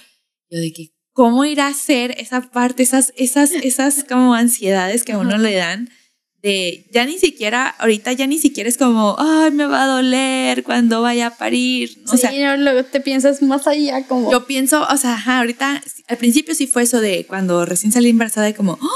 yo 0.49 0.59
de 0.59 0.73
que 0.73 0.91
cómo 1.13 1.45
ir 1.45 1.61
a 1.61 1.67
hacer 1.67 2.15
esa 2.17 2.41
parte, 2.41 2.83
esas 2.83 3.13
esas 3.15 3.51
esas 3.51 4.03
como 4.03 4.33
ansiedades 4.33 5.05
que 5.05 5.13
a 5.13 5.17
uno 5.17 5.37
le 5.37 5.55
dan 5.55 5.89
ya 6.91 7.05
ni 7.05 7.17
siquiera, 7.17 7.69
ahorita 7.69 8.13
ya 8.13 8.27
ni 8.27 8.37
siquiera 8.37 8.69
es 8.69 8.77
como, 8.77 9.15
ay, 9.17 9.49
me 9.51 9.65
va 9.65 9.85
a 9.85 9.87
doler 9.87 10.63
cuando 10.63 11.01
vaya 11.01 11.27
a 11.27 11.37
parir. 11.37 11.97
O 12.07 12.17
sea, 12.17 12.55
luego 12.57 12.83
te 12.83 13.01
piensas 13.01 13.41
más 13.41 13.65
allá 13.65 14.05
como... 14.05 14.31
Yo 14.31 14.45
pienso, 14.45 14.85
o 14.87 14.97
sea, 14.97 15.19
ahorita, 15.39 15.81
al 16.07 16.17
principio 16.17 16.53
sí 16.53 16.67
fue 16.67 16.83
eso 16.83 17.01
de 17.01 17.25
cuando 17.25 17.65
recién 17.65 17.91
salí 17.91 18.09
embarazada 18.09 18.47
y 18.47 18.53
como, 18.53 18.73
oh, 18.73 18.89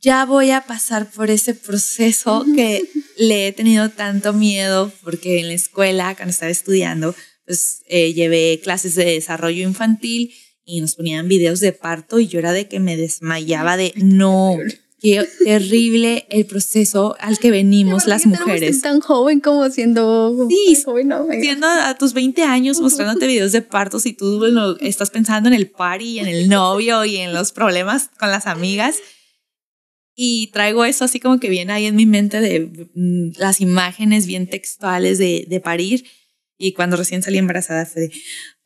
ya 0.00 0.24
voy 0.24 0.50
a 0.50 0.62
pasar 0.62 1.08
por 1.08 1.30
ese 1.30 1.54
proceso 1.54 2.44
que 2.56 2.88
le 3.16 3.46
he 3.46 3.52
tenido 3.52 3.90
tanto 3.90 4.32
miedo 4.32 4.90
porque 5.04 5.38
en 5.38 5.48
la 5.48 5.54
escuela, 5.54 6.16
cuando 6.16 6.30
estaba 6.30 6.50
estudiando, 6.50 7.14
pues 7.46 7.82
eh, 7.86 8.14
llevé 8.14 8.58
clases 8.62 8.96
de 8.96 9.04
desarrollo 9.04 9.62
infantil 9.62 10.34
y 10.64 10.80
nos 10.80 10.96
ponían 10.96 11.28
videos 11.28 11.60
de 11.60 11.72
parto 11.72 12.18
y 12.18 12.26
yo 12.26 12.40
era 12.40 12.52
de 12.52 12.66
que 12.66 12.80
me 12.80 12.96
desmayaba 12.96 13.76
de 13.76 13.92
no 13.96 14.56
Qué 15.00 15.28
terrible 15.44 16.26
el 16.28 16.44
proceso 16.46 17.16
al 17.20 17.38
que 17.38 17.52
venimos 17.52 18.06
las 18.06 18.26
mujeres. 18.26 18.80
tan 18.80 18.98
joven 19.00 19.38
como 19.38 19.70
siendo 19.70 20.48
sí, 20.48 20.82
joven, 20.84 21.12
siendo 21.40 21.68
a 21.68 21.96
tus 21.96 22.14
20 22.14 22.42
años 22.42 22.80
mostrándote 22.80 23.28
videos 23.28 23.52
de 23.52 23.62
partos 23.62 24.06
y 24.06 24.12
tú 24.12 24.44
estás 24.80 25.10
pensando 25.10 25.48
en 25.48 25.54
el 25.54 25.70
party, 25.70 26.18
en 26.18 26.26
el 26.26 26.48
novio 26.48 27.04
y 27.04 27.18
en 27.18 27.32
los 27.32 27.52
problemas 27.52 28.10
con 28.18 28.30
las 28.30 28.48
amigas. 28.48 28.96
Y 30.16 30.48
traigo 30.48 30.84
eso 30.84 31.04
así 31.04 31.20
como 31.20 31.38
que 31.38 31.48
viene 31.48 31.72
ahí 31.72 31.86
en 31.86 31.94
mi 31.94 32.04
mente 32.04 32.40
de 32.40 32.90
mm, 32.92 33.38
las 33.38 33.60
imágenes 33.60 34.26
bien 34.26 34.50
textuales 34.50 35.18
de, 35.18 35.46
de 35.48 35.60
parir. 35.60 36.04
Y 36.60 36.72
cuando 36.72 36.96
recién 36.96 37.22
salí 37.22 37.38
embarazada 37.38 37.86
fue 37.86 38.02
de, 38.02 38.12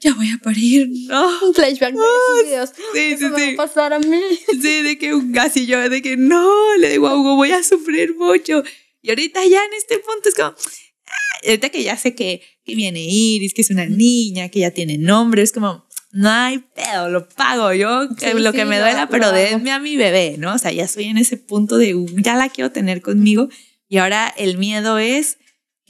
ya 0.00 0.14
voy 0.14 0.30
a 0.30 0.38
parir, 0.38 0.88
no. 1.06 1.46
Un 1.46 1.54
flashback 1.54 1.94
de 1.94 2.00
esos 2.00 2.44
videos. 2.44 2.70
Sí, 2.94 3.16
sí, 3.18 3.26
sí. 3.36 3.54
Va 3.56 3.64
a 3.64 3.66
pasar 3.66 3.92
a 3.92 3.98
mí. 3.98 4.20
Sí, 4.62 4.82
de 4.82 4.96
que 4.98 5.14
un 5.14 5.32
casi 5.32 5.66
yo, 5.66 5.88
de 5.88 6.00
que 6.00 6.16
no, 6.16 6.76
le 6.78 6.90
digo 6.90 7.06
a 7.06 7.16
Hugo, 7.16 7.36
voy 7.36 7.52
a 7.52 7.62
sufrir 7.62 8.16
mucho. 8.16 8.62
Y 9.02 9.10
ahorita 9.10 9.44
ya 9.44 9.62
en 9.62 9.74
este 9.76 9.98
punto 9.98 10.30
es 10.30 10.34
como, 10.34 10.48
ah, 10.48 11.46
ahorita 11.46 11.68
que 11.68 11.82
ya 11.82 11.98
sé 11.98 12.14
que, 12.14 12.40
que 12.64 12.74
viene 12.74 13.00
Iris, 13.04 13.52
que 13.52 13.60
es 13.60 13.70
una 13.70 13.84
niña, 13.84 14.48
que 14.48 14.60
ya 14.60 14.70
tiene 14.70 14.96
nombre, 14.96 15.42
es 15.42 15.52
como, 15.52 15.86
no 16.12 16.30
hay 16.30 16.58
pedo, 16.58 17.10
lo 17.10 17.28
pago 17.28 17.72
yo, 17.74 18.08
lo 18.34 18.52
que 18.52 18.64
me 18.64 18.78
duela, 18.78 19.08
pero 19.08 19.32
denme 19.32 19.72
a 19.72 19.78
mi 19.78 19.96
bebé, 19.96 20.36
¿no? 20.38 20.54
O 20.54 20.58
sea, 20.58 20.70
ya 20.70 20.84
estoy 20.84 21.04
en 21.04 21.18
ese 21.18 21.36
punto 21.36 21.76
de, 21.76 21.94
ya 22.16 22.36
la 22.36 22.48
quiero 22.48 22.70
tener 22.70 23.02
conmigo. 23.02 23.48
Y 23.88 23.98
ahora 23.98 24.32
el 24.36 24.56
miedo 24.56 24.98
es 24.98 25.38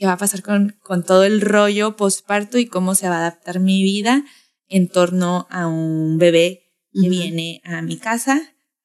qué 0.03 0.07
va 0.07 0.13
a 0.13 0.17
pasar 0.17 0.41
con, 0.41 0.75
con 0.83 1.05
todo 1.05 1.23
el 1.23 1.39
rollo 1.39 1.95
posparto 1.95 2.57
y 2.57 2.65
cómo 2.65 2.93
se 2.93 3.07
va 3.07 3.15
a 3.15 3.19
adaptar 3.19 3.61
mi 3.61 3.83
vida 3.83 4.25
en 4.67 4.89
torno 4.89 5.47
a 5.49 5.67
un 5.67 6.17
bebé 6.17 6.73
que 6.91 7.07
viene 7.07 7.61
a 7.63 7.81
mi 7.81 7.95
casa, 7.95 8.41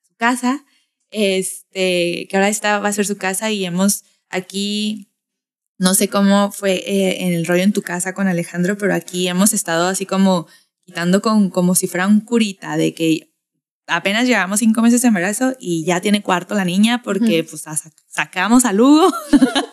su 0.06 0.14
casa, 0.14 0.64
este, 1.10 2.28
que 2.30 2.30
ahora 2.34 2.48
esta 2.48 2.78
va 2.78 2.90
a 2.90 2.92
ser 2.92 3.04
su 3.04 3.16
casa 3.16 3.50
y 3.50 3.64
hemos 3.64 4.04
aquí, 4.28 5.10
no 5.76 5.94
sé 5.94 6.06
cómo 6.06 6.52
fue 6.52 6.74
eh, 6.86 7.24
en 7.26 7.32
el 7.32 7.46
rollo 7.46 7.64
en 7.64 7.72
tu 7.72 7.82
casa 7.82 8.14
con 8.14 8.28
Alejandro, 8.28 8.78
pero 8.78 8.94
aquí 8.94 9.26
hemos 9.26 9.52
estado 9.52 9.88
así 9.88 10.06
como 10.06 10.46
quitando 10.84 11.20
con, 11.20 11.50
como 11.50 11.74
si 11.74 11.88
fuera 11.88 12.06
un 12.06 12.20
curita 12.20 12.76
de 12.76 12.94
que 12.94 13.34
apenas 13.88 14.28
llevamos 14.28 14.60
cinco 14.60 14.82
meses 14.82 15.02
de 15.02 15.08
embarazo 15.08 15.56
y 15.58 15.84
ya 15.84 16.00
tiene 16.00 16.22
cuarto 16.22 16.54
la 16.54 16.64
niña 16.64 17.02
porque 17.02 17.42
pues 17.42 17.64
sacamos 18.06 18.64
a 18.64 18.72
Lugo. 18.72 19.12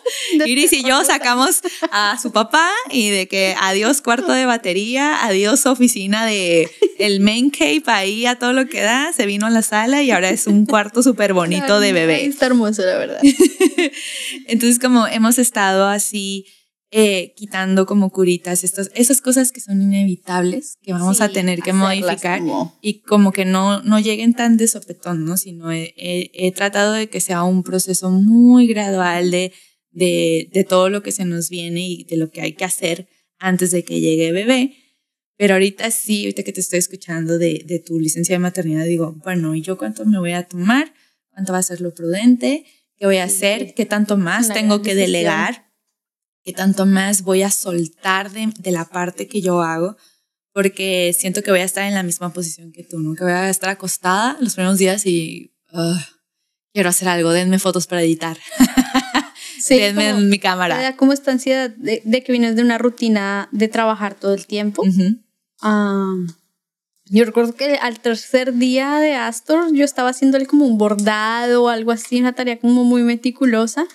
Iris 0.46 0.72
y 0.72 0.82
yo 0.84 1.04
sacamos 1.04 1.60
a 1.90 2.18
su 2.20 2.32
papá 2.32 2.70
y 2.90 3.10
de 3.10 3.28
que 3.28 3.54
adiós 3.60 4.02
cuarto 4.02 4.32
de 4.32 4.46
batería, 4.46 5.24
adiós 5.24 5.66
oficina 5.66 6.24
de 6.26 6.70
el 6.98 7.20
main 7.20 7.50
cape 7.50 7.82
ahí 7.86 8.26
a 8.26 8.38
todo 8.38 8.52
lo 8.52 8.66
que 8.66 8.80
da, 8.82 9.12
se 9.12 9.26
vino 9.26 9.46
a 9.46 9.50
la 9.50 9.62
sala 9.62 10.02
y 10.02 10.10
ahora 10.10 10.30
es 10.30 10.46
un 10.46 10.66
cuarto 10.66 11.02
súper 11.02 11.32
bonito 11.34 11.80
de 11.80 11.92
bebé. 11.92 12.24
Está 12.26 12.46
hermoso, 12.46 12.82
la 12.82 12.96
verdad. 12.98 13.20
Entonces 14.46 14.78
como 14.78 15.06
hemos 15.06 15.38
estado 15.38 15.86
así 15.88 16.46
eh, 16.92 17.34
quitando 17.36 17.84
como 17.84 18.10
curitas, 18.10 18.62
estas, 18.62 18.90
esas 18.94 19.20
cosas 19.20 19.50
que 19.50 19.60
son 19.60 19.82
inevitables, 19.82 20.78
que 20.82 20.92
vamos 20.92 21.20
a 21.20 21.28
tener 21.28 21.60
que 21.60 21.72
modificar 21.72 22.38
como- 22.38 22.78
y 22.80 23.00
como 23.00 23.32
que 23.32 23.44
no, 23.44 23.82
no 23.82 23.98
lleguen 23.98 24.34
tan 24.34 24.56
de 24.56 24.68
sopetón, 24.68 25.24
¿no? 25.24 25.36
Sino 25.36 25.72
he, 25.72 25.92
he- 25.96 26.30
he 26.32 26.52
tratado 26.52 26.92
de 26.92 27.08
que 27.08 27.20
sea 27.20 27.42
un 27.42 27.64
proceso 27.64 28.10
muy 28.10 28.68
gradual 28.68 29.30
de, 29.32 29.52
de, 29.96 30.50
de 30.52 30.64
todo 30.64 30.90
lo 30.90 31.02
que 31.02 31.10
se 31.10 31.24
nos 31.24 31.48
viene 31.48 31.88
y 31.88 32.04
de 32.04 32.16
lo 32.16 32.30
que 32.30 32.42
hay 32.42 32.52
que 32.52 32.64
hacer 32.64 33.08
antes 33.38 33.70
de 33.70 33.82
que 33.82 34.00
llegue 34.00 34.30
bebé. 34.30 34.76
Pero 35.38 35.54
ahorita 35.54 35.90
sí, 35.90 36.24
ahorita 36.24 36.42
que 36.42 36.52
te 36.52 36.60
estoy 36.60 36.78
escuchando 36.78 37.38
de, 37.38 37.62
de 37.66 37.78
tu 37.78 37.98
licencia 37.98 38.34
de 38.34 38.38
maternidad, 38.38 38.84
digo, 38.84 39.14
bueno, 39.24 39.54
¿y 39.54 39.62
yo 39.62 39.76
cuánto 39.78 40.04
me 40.04 40.18
voy 40.18 40.32
a 40.32 40.44
tomar? 40.46 40.92
¿Cuánto 41.30 41.52
va 41.52 41.58
a 41.58 41.62
ser 41.62 41.80
lo 41.80 41.92
prudente? 41.94 42.64
¿Qué 42.96 43.06
voy 43.06 43.16
a 43.16 43.24
hacer? 43.24 43.74
¿Qué 43.74 43.86
tanto 43.86 44.16
más 44.16 44.52
tengo 44.52 44.82
que 44.82 44.94
delegar? 44.94 45.66
¿Qué 46.44 46.52
tanto 46.52 46.86
más 46.86 47.22
voy 47.22 47.42
a 47.42 47.50
soltar 47.50 48.30
de, 48.30 48.52
de 48.58 48.70
la 48.70 48.84
parte 48.84 49.26
que 49.28 49.40
yo 49.40 49.62
hago? 49.62 49.96
Porque 50.52 51.14
siento 51.18 51.42
que 51.42 51.50
voy 51.50 51.60
a 51.60 51.64
estar 51.64 51.86
en 51.86 51.94
la 51.94 52.02
misma 52.02 52.32
posición 52.32 52.70
que 52.72 52.84
tú, 52.84 52.98
¿no? 53.00 53.14
Que 53.14 53.24
voy 53.24 53.32
a 53.32 53.50
estar 53.50 53.68
acostada 53.70 54.36
los 54.40 54.54
primeros 54.54 54.78
días 54.78 55.04
y 55.06 55.52
"Ugh, 55.72 55.98
quiero 56.72 56.88
hacer 56.90 57.08
algo, 57.08 57.32
denme 57.32 57.58
fotos 57.58 57.86
para 57.86 58.02
editar, 58.02 58.38
Sí, 59.58 59.78
denme 59.78 60.10
como- 60.12 60.22
mi 60.24 60.38
cámara. 60.38 60.80
da 60.80 60.96
como 60.96 61.12
esta 61.12 61.30
ansiedad 61.32 61.70
de, 61.70 62.02
de 62.04 62.22
que 62.22 62.32
vienes 62.32 62.56
de 62.56 62.62
una 62.62 62.78
rutina 62.78 63.48
de 63.52 63.68
trabajar 63.68 64.14
todo 64.14 64.34
el 64.34 64.46
tiempo. 64.46 64.82
Ujú. 64.82 65.16
Ah, 65.62 66.14
yo 67.08 67.24
recuerdo 67.24 67.54
que 67.54 67.76
al 67.76 68.00
tercer 68.00 68.54
día 68.54 68.96
de 68.98 69.14
Astor 69.14 69.72
yo 69.72 69.84
estaba 69.84 70.10
haciéndole 70.10 70.46
como 70.46 70.66
un 70.66 70.76
bordado 70.78 71.64
o 71.64 71.68
algo 71.68 71.92
así, 71.92 72.18
una 72.20 72.34
tarea 72.34 72.58
como 72.58 72.84
muy 72.84 73.02
meticulosa. 73.02 73.86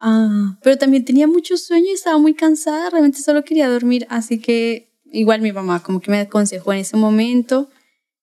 Ah, 0.00 0.58
pero 0.62 0.76
también 0.78 1.04
tenía 1.04 1.26
mucho 1.26 1.56
sueño 1.56 1.86
y 1.90 1.94
estaba 1.94 2.18
muy 2.18 2.34
cansada, 2.34 2.90
realmente 2.90 3.20
solo 3.22 3.44
quería 3.44 3.68
dormir, 3.68 4.06
así 4.10 4.38
que 4.38 4.90
igual 5.10 5.40
mi 5.40 5.52
mamá 5.52 5.82
como 5.82 6.00
que 6.00 6.10
me 6.10 6.18
aconsejó 6.20 6.72
en 6.74 6.80
ese 6.80 6.96
momento 6.98 7.70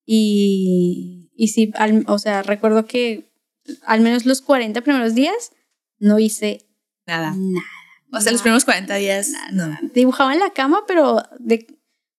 y, 0.05 1.29
y 1.35 1.47
sí, 1.49 1.71
al- 1.75 2.03
o 2.07 2.19
sea, 2.19 2.43
recuerdo 2.43 2.85
que 2.85 3.31
al 3.85 4.01
menos 4.01 4.25
los 4.25 4.41
40 4.41 4.81
primeros 4.81 5.15
días 5.15 5.51
no 5.99 6.19
hice 6.19 6.61
Nada. 7.05 7.33
nada. 7.35 7.65
O 8.11 8.21
sea, 8.21 8.31
los 8.31 8.41
primeros 8.41 8.65
40 8.65 8.95
días, 8.95 9.31
no. 9.51 9.77
Dibujaba 9.93 10.33
en 10.33 10.39
la 10.39 10.51
cama, 10.51 10.83
pero 10.87 11.23
de, 11.39 11.65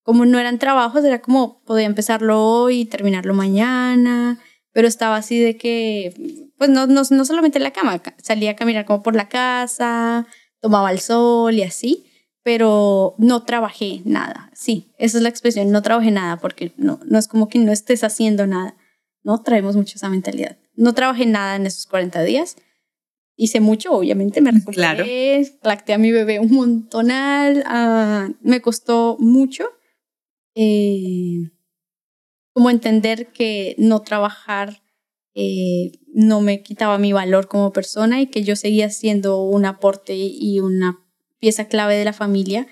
como 0.03 0.27
no 0.27 0.39
eran 0.39 0.59
trabajos, 0.59 1.05
era 1.05 1.23
como 1.23 1.63
podía 1.63 1.87
empezarlo 1.87 2.43
hoy 2.43 2.81
y 2.81 2.85
terminarlo 2.87 3.33
mañana, 3.35 4.39
pero 4.73 4.89
estaba 4.89 5.17
así 5.17 5.39
de 5.39 5.57
que, 5.57 6.51
pues 6.59 6.69
no, 6.71 6.87
no, 6.89 7.03
no 7.09 7.25
solamente 7.25 7.59
en 7.59 7.65
la 7.65 7.71
cama, 7.73 8.01
ca- 8.01 8.17
salía 8.21 8.51
a 8.53 8.57
caminar 8.57 8.85
como 8.87 9.03
por 9.05 9.15
la 9.15 9.29
casa, 9.29 10.27
tomaba 10.61 10.91
el 10.91 10.99
sol 10.99 11.55
y 11.55 11.63
así, 11.63 12.07
pero 12.43 13.15
no 13.19 13.45
trabajé 13.45 14.03
nada. 14.05 14.51
Sí, 14.53 14.93
esa 14.99 15.19
es 15.19 15.23
la 15.23 15.29
expresión, 15.29 15.71
no 15.71 15.81
trabajé 15.83 16.11
nada, 16.11 16.39
porque 16.39 16.73
no, 16.77 16.99
no 17.07 17.19
es 17.21 17.29
como 17.29 17.49
que 17.49 17.61
no 17.61 17.71
estés 17.71 18.03
haciendo 18.03 18.49
nada, 18.49 18.77
¿no? 19.23 19.41
Traemos 19.43 19.77
mucho 19.77 19.95
esa 19.95 20.09
mentalidad. 20.09 20.59
No 20.75 20.93
trabajé 20.93 21.25
nada 21.27 21.55
en 21.55 21.67
esos 21.67 21.87
40 21.87 22.23
días. 22.25 22.57
Hice 23.37 23.61
mucho, 23.61 23.93
obviamente, 23.93 24.41
me 24.41 24.53
recuperé, 24.53 25.45
lacté 25.63 25.93
a 25.93 25.99
mi 25.99 26.13
bebé 26.13 26.39
un 26.39 26.53
montonal, 26.53 27.65
ah, 27.67 28.29
me 28.43 28.61
costó 28.61 29.17
mucho 29.19 29.69
eh, 30.55 31.51
como 32.53 32.71
entender 32.71 33.33
que 33.33 33.75
no 33.79 34.03
trabajar 34.03 34.85
eh, 35.35 35.91
no 36.15 36.41
me 36.41 36.63
quitaba 36.63 36.97
mi 36.97 37.13
valor 37.13 37.49
como 37.49 37.73
persona 37.73 38.21
y 38.21 38.29
que 38.29 38.45
yo 38.45 38.55
seguía 38.55 38.89
siendo 38.89 39.43
un 39.43 39.65
aporte 39.65 40.15
y 40.17 40.61
una 40.61 41.05
pieza 41.41 41.67
clave 41.67 41.97
de 41.97 42.05
la 42.05 42.13
familia, 42.13 42.69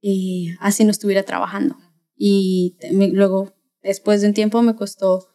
eh, 0.00 0.56
así 0.58 0.84
no 0.84 0.90
estuviera 0.90 1.22
trabajando. 1.22 1.76
Y 2.16 2.76
luego, 2.90 3.54
después 3.82 4.22
de 4.22 4.28
un 4.28 4.34
tiempo, 4.34 4.62
me 4.62 4.74
costó 4.74 5.28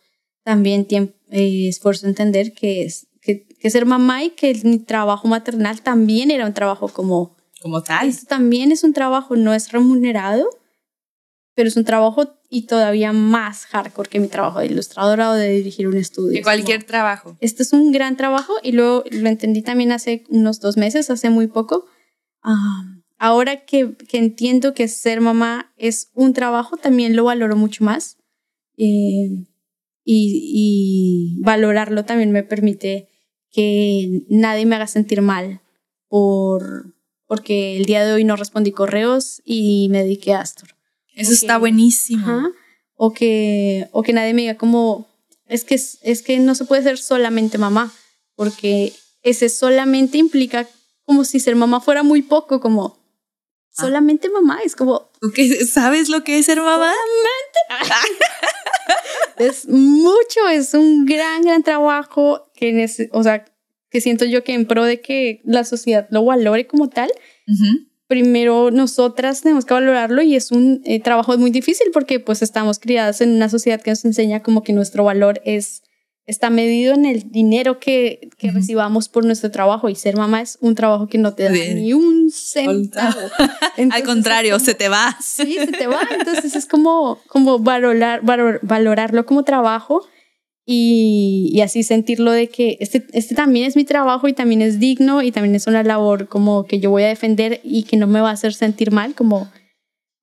también 0.43 0.85
tiempo, 0.85 1.13
eh, 1.29 1.67
esfuerzo 1.69 2.07
entender 2.07 2.53
que, 2.53 2.83
es, 2.83 3.07
que, 3.63 3.69
ser 3.69 3.85
mamá 3.85 4.23
y 4.23 4.29
que 4.31 4.53
mi 4.63 4.77
trabajo 4.77 5.27
maternal 5.27 5.81
también 5.81 6.29
era 6.31 6.45
un 6.45 6.53
trabajo 6.53 6.89
como 6.89 7.35
Como 7.61 7.81
tal. 7.81 8.07
esto 8.07 8.27
también 8.27 8.71
es 8.71 8.83
un 8.83 8.93
trabajo, 8.93 9.35
no 9.35 9.53
es 9.53 9.71
remunerado, 9.71 10.47
pero 11.55 11.67
es 11.69 11.77
un 11.77 11.85
trabajo 11.85 12.33
y 12.49 12.63
todavía 12.67 13.13
más 13.13 13.65
hardcore 13.65 14.09
que 14.09 14.19
mi 14.19 14.27
trabajo 14.27 14.59
de 14.59 14.67
ilustradora 14.67 15.31
o 15.31 15.33
de 15.33 15.49
dirigir 15.49 15.87
un 15.87 15.97
estudio. 15.97 16.33
De 16.37 16.43
cualquier 16.43 16.79
como, 16.79 16.87
trabajo. 16.87 17.37
este 17.41 17.63
es 17.63 17.73
un 17.73 17.91
gran 17.91 18.17
trabajo 18.17 18.53
y 18.61 18.73
luego 18.73 19.03
lo 19.11 19.29
entendí 19.29 19.61
también 19.61 19.91
hace 19.91 20.23
unos 20.29 20.59
dos 20.59 20.77
meses, 20.77 21.09
hace 21.09 21.29
muy 21.29 21.47
poco. 21.47 21.85
Ah, 22.43 22.83
ahora 23.17 23.65
que, 23.65 23.95
que 24.09 24.17
entiendo 24.17 24.73
que 24.73 24.87
ser 24.87 25.21
mamá 25.21 25.73
es 25.77 26.09
un 26.13 26.33
trabajo, 26.33 26.77
también 26.77 27.15
lo 27.15 27.23
valoro 27.23 27.55
mucho 27.55 27.83
más. 27.83 28.17
Eh, 28.77 29.45
y, 30.05 31.35
y 31.35 31.41
valorarlo 31.43 32.03
también 32.05 32.31
me 32.31 32.43
permite 32.43 33.07
que 33.53 34.25
nadie 34.29 34.65
me 34.65 34.75
haga 34.75 34.87
sentir 34.87 35.21
mal 35.21 35.61
por, 36.09 36.93
porque 37.27 37.77
el 37.77 37.85
día 37.85 38.03
de 38.03 38.11
hoy 38.11 38.23
no 38.25 38.35
respondí 38.35 38.71
correos 38.71 39.41
y 39.45 39.87
me 39.89 39.99
dediqué 39.99 40.33
a 40.33 40.41
Astor. 40.41 40.75
Eso 41.15 41.31
está 41.31 41.57
buenísimo. 41.59 42.25
Ajá. 42.25 42.49
O 42.95 43.13
que, 43.13 43.87
o 43.91 44.01
que 44.01 44.13
nadie 44.13 44.33
me 44.33 44.41
diga 44.41 44.57
como, 44.57 45.07
es 45.45 45.63
que, 45.63 45.75
es, 45.75 46.21
que 46.23 46.39
no 46.39 46.55
se 46.55 46.65
puede 46.65 46.83
ser 46.83 46.97
solamente 46.97 47.57
mamá, 47.57 47.93
porque 48.35 48.93
ese 49.21 49.49
solamente 49.49 50.17
implica 50.17 50.67
como 51.05 51.23
si 51.23 51.39
ser 51.39 51.55
mamá 51.55 51.79
fuera 51.79 52.03
muy 52.03 52.21
poco, 52.21 52.59
como. 52.59 52.97
Solamente 53.73 54.29
mamá, 54.29 54.59
es 54.63 54.75
como, 54.75 55.09
¿Tú 55.19 55.31
qué 55.31 55.65
sabes 55.65 56.09
lo 56.09 56.23
que 56.23 56.37
es 56.37 56.45
ser 56.45 56.61
mamá? 56.61 56.93
es 59.37 59.67
mucho, 59.67 60.47
es 60.49 60.73
un 60.73 61.05
gran, 61.05 61.41
gran 61.41 61.63
trabajo 61.63 62.51
que, 62.55 62.87
o 63.11 63.23
sea, 63.23 63.45
que 63.89 64.01
siento 64.01 64.25
yo 64.25 64.43
que 64.43 64.53
en 64.53 64.65
pro 64.65 64.85
de 64.85 65.01
que 65.01 65.41
la 65.43 65.63
sociedad 65.63 66.07
lo 66.09 66.25
valore 66.25 66.67
como 66.67 66.89
tal, 66.89 67.11
primero 68.07 68.71
nosotras 68.71 69.41
tenemos 69.41 69.65
que 69.65 69.73
valorarlo 69.73 70.21
y 70.21 70.35
es 70.35 70.51
un 70.51 70.81
eh, 70.85 70.99
trabajo 70.99 71.37
muy 71.37 71.51
difícil 71.51 71.87
porque 71.91 72.19
pues 72.19 72.41
estamos 72.41 72.79
criadas 72.79 73.21
en 73.21 73.35
una 73.35 73.49
sociedad 73.49 73.81
que 73.81 73.91
nos 73.91 74.05
enseña 74.05 74.43
como 74.43 74.63
que 74.63 74.73
nuestro 74.73 75.03
valor 75.03 75.41
es 75.45 75.83
está 76.25 76.49
medido 76.49 76.93
en 76.93 77.05
el 77.05 77.29
dinero 77.31 77.79
que, 77.79 78.29
que 78.37 78.51
recibamos 78.51 79.09
por 79.09 79.25
nuestro 79.25 79.51
trabajo 79.51 79.89
y 79.89 79.95
ser 79.95 80.15
mamá 80.15 80.41
es 80.41 80.57
un 80.61 80.73
trabajo 80.75 81.07
que 81.07 81.17
no 81.17 81.33
te 81.33 81.43
da 81.43 81.51
Bien. 81.51 81.75
ni 81.75 81.91
un 81.93 82.31
centavo. 82.31 83.19
Al 83.39 83.71
Entonces, 83.77 84.05
contrario, 84.07 84.55
es 84.55 84.61
como- 84.61 84.65
se 84.65 84.75
te 84.75 84.87
va. 84.89 85.17
Sí, 85.21 85.55
se 85.55 85.67
te 85.67 85.87
va. 85.87 85.99
Entonces 86.17 86.55
es 86.55 86.65
como, 86.65 87.19
como 87.27 87.59
valorar, 87.59 88.21
valor- 88.23 88.59
valorarlo 88.61 89.25
como 89.25 89.43
trabajo 89.43 90.05
y, 90.65 91.49
y 91.51 91.59
así 91.59 91.83
sentirlo 91.83 92.31
de 92.31 92.47
que 92.47 92.77
este, 92.79 93.05
este 93.11 93.35
también 93.35 93.65
es 93.65 93.75
mi 93.75 93.83
trabajo 93.83 94.29
y 94.29 94.33
también 94.33 94.61
es 94.61 94.79
digno 94.79 95.21
y 95.21 95.31
también 95.33 95.55
es 95.55 95.67
una 95.67 95.83
labor 95.83 96.29
como 96.29 96.63
que 96.65 96.79
yo 96.79 96.89
voy 96.89 97.03
a 97.03 97.07
defender 97.09 97.59
y 97.65 97.83
que 97.83 97.97
no 97.97 98.07
me 98.07 98.21
va 98.21 98.29
a 98.29 98.33
hacer 98.33 98.53
sentir 98.53 98.91
mal. 98.91 99.13
Como 99.13 99.51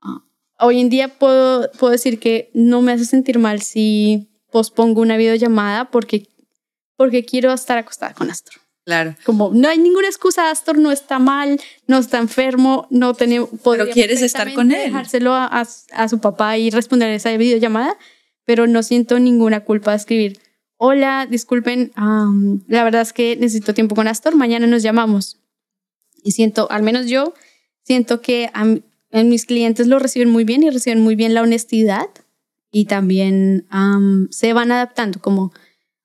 ah, 0.00 0.24
hoy 0.60 0.80
en 0.80 0.88
día 0.88 1.08
puedo, 1.08 1.70
puedo 1.78 1.92
decir 1.92 2.18
que 2.18 2.50
no 2.54 2.80
me 2.80 2.92
hace 2.92 3.04
sentir 3.04 3.38
mal 3.38 3.60
si 3.60 4.28
pospongo 4.50 5.00
una 5.00 5.16
videollamada 5.16 5.90
porque, 5.90 6.28
porque 6.96 7.24
quiero 7.24 7.52
estar 7.52 7.78
acostada 7.78 8.14
con 8.14 8.30
Astor. 8.30 8.54
Claro. 8.84 9.14
Como 9.24 9.50
no 9.54 9.68
hay 9.68 9.78
ninguna 9.78 10.08
excusa, 10.08 10.50
Astor 10.50 10.78
no 10.78 10.90
está 10.90 11.18
mal, 11.18 11.60
no 11.86 11.98
está 11.98 12.18
enfermo, 12.18 12.86
no 12.90 13.14
tenemos. 13.14 13.48
podría 13.62 13.92
quieres 13.92 14.22
estar 14.22 14.52
con 14.54 14.72
él. 14.72 14.84
Dejárselo 14.86 15.34
a, 15.34 15.44
a- 15.46 15.66
a 15.92 16.08
su 16.08 16.18
papá 16.18 16.56
y 16.58 16.70
responder 16.70 17.10
esa 17.10 17.30
videollamada, 17.36 17.96
pero 18.44 18.66
no 18.66 18.82
siento 18.82 19.18
ninguna 19.18 19.60
culpa 19.64 19.90
de 19.92 19.98
escribir. 19.98 20.38
Hola, 20.78 21.26
disculpen, 21.30 21.92
am, 21.94 22.62
la 22.66 22.82
verdad 22.84 23.02
es 23.02 23.12
que 23.12 23.36
necesito 23.36 23.74
tiempo 23.74 23.94
con 23.94 24.08
Astor, 24.08 24.34
mañana 24.34 24.66
nos 24.66 24.82
llamamos. 24.82 25.36
Y 26.24 26.32
siento, 26.32 26.70
al 26.70 26.82
menos 26.82 27.06
yo, 27.06 27.34
siento 27.84 28.22
que 28.22 28.50
a, 28.54 28.64
a 29.12 29.22
mis 29.22 29.44
clientes 29.44 29.86
lo 29.88 29.98
reciben 29.98 30.30
muy 30.30 30.44
bien 30.44 30.62
y 30.62 30.70
reciben 30.70 31.00
muy 31.00 31.16
bien 31.16 31.34
la 31.34 31.42
honestidad 31.42 32.08
y 32.70 32.84
también 32.86 33.66
am, 33.70 34.28
se 34.30 34.52
van 34.52 34.72
adaptando, 34.72 35.20
como 35.20 35.52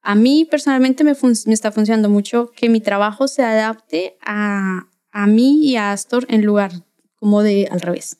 a 0.02 0.16
mí 0.16 0.46
personalmente 0.46 1.04
me, 1.04 1.14
me 1.46 1.54
está 1.54 1.72
funcionando 1.72 2.10
mucho 2.10 2.52
que 2.56 2.70
mi 2.70 2.80
trabajo 2.82 3.28
se 3.28 3.44
adapte 3.44 4.18
a, 4.22 4.88
a 5.12 5.28
mí 5.28 5.66
y 5.66 5.76
a 5.78 5.92
Astor 5.92 6.26
en 6.30 6.46
lugar 6.46 6.72
como 7.16 7.42
de 7.42 7.68
al 7.72 7.82
revés. 7.82 8.18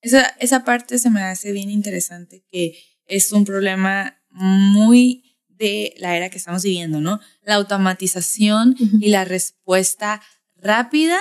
Esa, 0.00 0.22
esa 0.38 0.64
parte 0.64 0.98
se 0.98 1.10
me 1.10 1.22
hace 1.22 1.52
bien 1.52 1.70
interesante, 1.70 2.44
que 2.50 2.78
es 3.06 3.32
un 3.32 3.44
problema 3.44 4.18
muy 4.30 5.24
de 5.48 5.94
la 5.98 6.16
era 6.16 6.28
que 6.28 6.36
estamos 6.38 6.62
viviendo, 6.62 7.00
¿no? 7.00 7.20
La 7.42 7.54
automatización 7.56 8.76
Ujú. 8.78 8.98
y 9.00 9.08
la 9.08 9.24
respuesta 9.24 10.20
rápida 10.56 11.18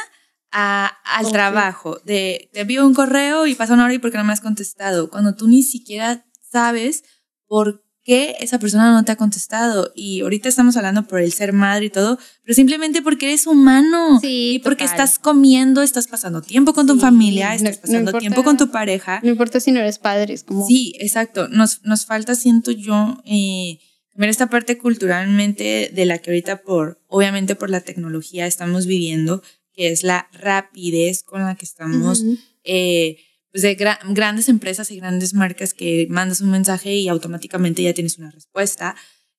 a- 0.52 0.92
al 1.06 1.26
sí. 1.26 1.32
trabajo. 1.32 2.00
De 2.06 2.50
te 2.54 2.62
envío 2.62 2.86
un 2.86 2.94
correo 2.94 3.48
y 3.48 3.56
pasa 3.56 3.74
una 3.74 3.86
hora 3.86 3.94
y 3.94 4.00
por 4.00 4.12
qué 4.12 4.18
no 4.18 4.24
me 4.26 4.34
has 4.34 4.42
contestado. 4.42 5.10
Cuando 5.10 5.34
tú 5.36 5.48
ni 5.48 5.64
siquiera 5.64 6.26
sabes 6.58 7.04
por 7.48 7.84
que 8.08 8.38
esa 8.40 8.58
persona 8.58 8.94
no 8.94 9.04
te 9.04 9.12
ha 9.12 9.18
contestado. 9.18 9.92
Y 9.94 10.22
ahorita 10.22 10.48
estamos 10.48 10.78
hablando 10.78 11.06
por 11.08 11.20
el 11.20 11.34
ser 11.34 11.52
madre 11.52 11.88
y 11.88 11.90
todo, 11.90 12.18
pero 12.42 12.56
simplemente 12.56 13.02
porque 13.02 13.26
eres 13.26 13.46
humano. 13.48 14.20
Sí, 14.22 14.54
y 14.56 14.60
porque 14.60 14.86
total. 14.86 15.02
estás 15.02 15.20
comiendo, 15.20 15.82
estás 15.82 16.08
pasando 16.08 16.42
tiempo 16.42 16.74
con 16.74 16.88
tu 16.88 16.94
Sí, 16.94 17.00
familia, 17.02 17.54
estás 17.54 17.76
no 17.76 17.82
pasando 17.82 18.00
importa. 18.12 18.20
tiempo 18.20 18.44
con 18.46 18.56
tu 18.56 18.72
pareja. 18.72 19.20
No 19.24 19.30
importa 19.30 19.60
si 19.60 19.74
no 19.74 19.82
eres 19.82 20.00
padre, 20.00 20.34
es 20.34 20.44
como... 20.46 20.66
Sí, 20.66 20.94
exacto. 21.00 21.50
Nos, 21.50 21.84
nos 21.84 22.06
falta, 22.06 22.36
siento 22.36 22.72
yo, 22.72 23.22
eh, 23.26 23.80
esta 24.16 24.50
parte 24.50 24.78
culturalmente 24.78 25.92
de 25.94 26.06
la 26.06 26.20
que 26.20 26.32
ahorita 26.32 26.62
por, 26.62 27.02
obviamente 27.08 27.56
por 27.56 27.70
la 27.70 27.82
tecnología 27.82 28.48
estamos 28.48 28.86
viviendo, 28.86 29.44
que 29.74 29.92
es 29.92 30.04
la 30.04 30.30
rapidez 30.32 31.24
con 31.24 31.42
la 31.44 31.56
que 31.56 31.66
estamos, 31.66 32.24
eh, 32.64 33.18
pues 33.58 33.64
de 33.64 33.76
gra- 33.78 34.00
grandes 34.14 34.50
empresas 34.50 34.92
y 34.92 34.98
grandes 34.98 35.34
marcas 35.34 35.74
que 35.74 36.06
mandas 36.12 36.42
un 36.42 36.52
mensaje 36.52 36.94
y 36.94 37.08
automáticamente 37.08 37.82
ya 37.82 37.94
tienes 37.94 38.18
una 38.20 38.30
respuesta. 38.30 38.96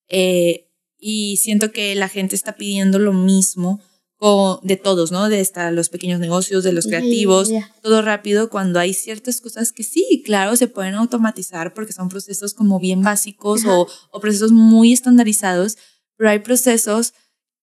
Eh, 0.09 0.67
y 0.99 1.37
siento 1.37 1.71
que 1.71 1.95
la 1.95 2.09
gente 2.09 2.35
está 2.35 2.57
pidiendo 2.57 2.99
lo 2.99 3.13
mismo 3.13 3.81
de 4.65 4.77
todos, 4.77 5.13
¿no? 5.13 5.29
De 5.29 5.39
hasta 5.41 5.71
los 5.71 5.89
pequeños 5.91 6.19
negocios, 6.19 6.65
de 6.65 6.73
los 6.73 6.87
creativos, 6.89 7.49
todo 7.83 8.03
rápido 8.03 8.51
cuando 8.51 8.81
hay 8.81 8.93
ciertas 8.93 9.41
cosas 9.41 9.71
que 9.71 9.85
sí, 9.85 10.23
claro, 10.27 10.57
se 10.57 10.67
pueden 10.67 10.95
automatizar 10.97 11.73
porque 11.73 11.93
son 11.93 12.09
procesos 12.09 12.53
como 12.55 12.81
bien 12.81 13.03
básicos 13.03 13.63
o, 13.65 13.87
o 14.11 14.21
procesos 14.21 14.51
muy 14.51 14.93
estandarizados, 14.93 15.79
pero 16.17 16.31
hay 16.31 16.41
procesos 16.41 17.13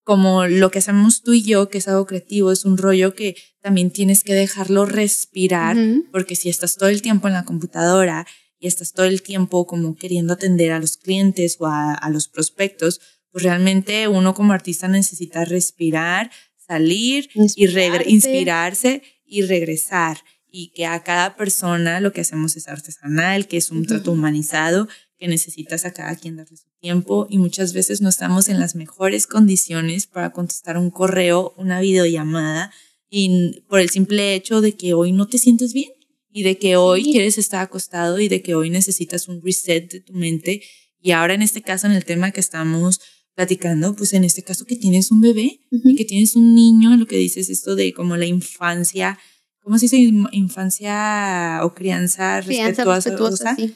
como 0.06 0.46
lo 0.48 0.72
que 0.72 0.80
hacemos 0.80 1.22
tú 1.24 1.34
y 1.34 1.44
yo, 1.44 1.68
que 1.70 1.80
es 1.80 1.88
algo 1.90 2.06
creativo, 2.06 2.52
es 2.54 2.64
un 2.64 2.78
rollo 2.78 3.14
que 3.16 3.36
también 3.60 3.92
tienes 3.92 4.24
que 4.24 4.34
dejarlo 4.34 4.86
respirar, 4.86 5.76
porque 6.12 6.36
si 6.38 6.48
estás 6.48 6.78
todo 6.78 6.88
el 6.90 7.02
tiempo 7.02 7.28
en 7.28 7.34
la 7.34 7.44
computadora 7.44 8.26
y 8.60 8.68
estás 8.68 8.94
todo 8.94 9.06
el 9.08 9.22
tiempo 9.22 9.66
como 9.68 9.96
queriendo 9.96 10.34
atender 10.34 10.72
a 10.72 10.80
los 10.80 10.96
clientes 10.98 11.58
o 11.60 11.66
a, 11.66 11.94
a 11.94 12.10
los 12.10 12.28
prospectos, 12.30 13.02
pues 13.32 13.44
realmente 13.44 14.08
uno 14.08 14.34
como 14.34 14.54
artista 14.54 14.88
necesita 14.88 15.44
respirar, 15.44 16.32
salir 16.56 17.28
y 17.34 17.66
regre- 17.68 18.06
Inspirarse. 18.08 18.10
inspirarse 18.12 19.02
y 19.26 19.42
regresar. 19.42 20.20
Y 20.58 20.72
que 20.74 20.86
a 20.86 21.04
cada 21.04 21.36
persona 21.36 22.00
lo 22.00 22.14
que 22.14 22.22
hacemos 22.22 22.56
es 22.56 22.68
artesanal, 22.70 23.48
que 23.48 23.58
es 23.58 23.72
un 23.72 23.86
trato 23.86 24.12
humanizado, 24.14 24.88
que 25.18 25.28
necesitas 25.28 25.84
a 25.86 25.92
cada 25.92 26.16
quien 26.16 26.38
darle 26.38 26.56
su 26.58 26.68
tiempo 26.90 27.26
y 27.32 27.40
muchas 27.40 27.74
veces 27.74 28.02
no 28.02 28.10
estamos 28.10 28.48
en 28.48 28.60
las 28.60 28.76
mejores 28.76 29.26
condiciones 29.26 30.06
para 30.06 30.30
contestar 30.32 30.78
un 30.78 30.92
correo, 30.92 31.56
una 31.58 31.80
videollamada 31.80 32.72
y 33.10 33.62
por 33.68 33.80
el 33.80 33.90
simple 33.90 34.36
hecho 34.36 34.62
de 34.62 34.74
que 34.74 34.94
hoy 34.94 35.12
no 35.12 35.26
te 35.28 35.40
sientes 35.40 35.74
bien 35.74 35.90
y 36.32 36.44
de 36.44 36.60
que 36.60 36.76
hoy 36.76 37.04
Sí. 37.04 37.12
quieres 37.14 37.40
estar 37.40 37.62
acostado 37.62 38.20
y 38.20 38.28
de 38.28 38.44
que 38.44 38.54
hoy 38.54 38.70
necesitas 38.70 39.28
un 39.28 39.42
reset 39.42 39.92
de 39.92 40.00
tu 40.02 40.14
mente 40.14 40.62
y 41.02 41.10
ahora 41.12 41.34
en 41.34 41.42
este 41.42 41.64
caso 41.64 41.88
en 41.88 41.94
el 41.94 42.06
tema 42.06 42.30
que 42.30 42.40
estamos 42.40 43.02
platicando, 43.34 43.96
pues 43.96 44.14
en 44.14 44.24
este 44.24 44.44
caso 44.44 44.66
que 44.66 44.76
tienes 44.76 45.10
un 45.10 45.22
bebé 45.22 45.60
Ujú. 45.72 45.90
y 45.90 45.96
que 45.96 46.06
tienes 46.06 46.36
un 46.36 46.54
niño, 46.54 46.96
lo 46.98 47.08
que 47.08 47.18
dices 47.18 47.50
esto 47.50 47.76
de 47.76 47.94
como 47.94 48.16
la 48.16 48.28
infancia, 48.28 49.18
¿cómo 49.64 49.80
se 49.80 49.86
dice? 49.86 49.98
Infancia 50.34 51.62
o 51.64 51.74
crianza 51.74 52.42
Crianza 52.46 52.84
respetuosa, 52.84 53.10
respetuosa, 53.10 53.56
sí. 53.56 53.74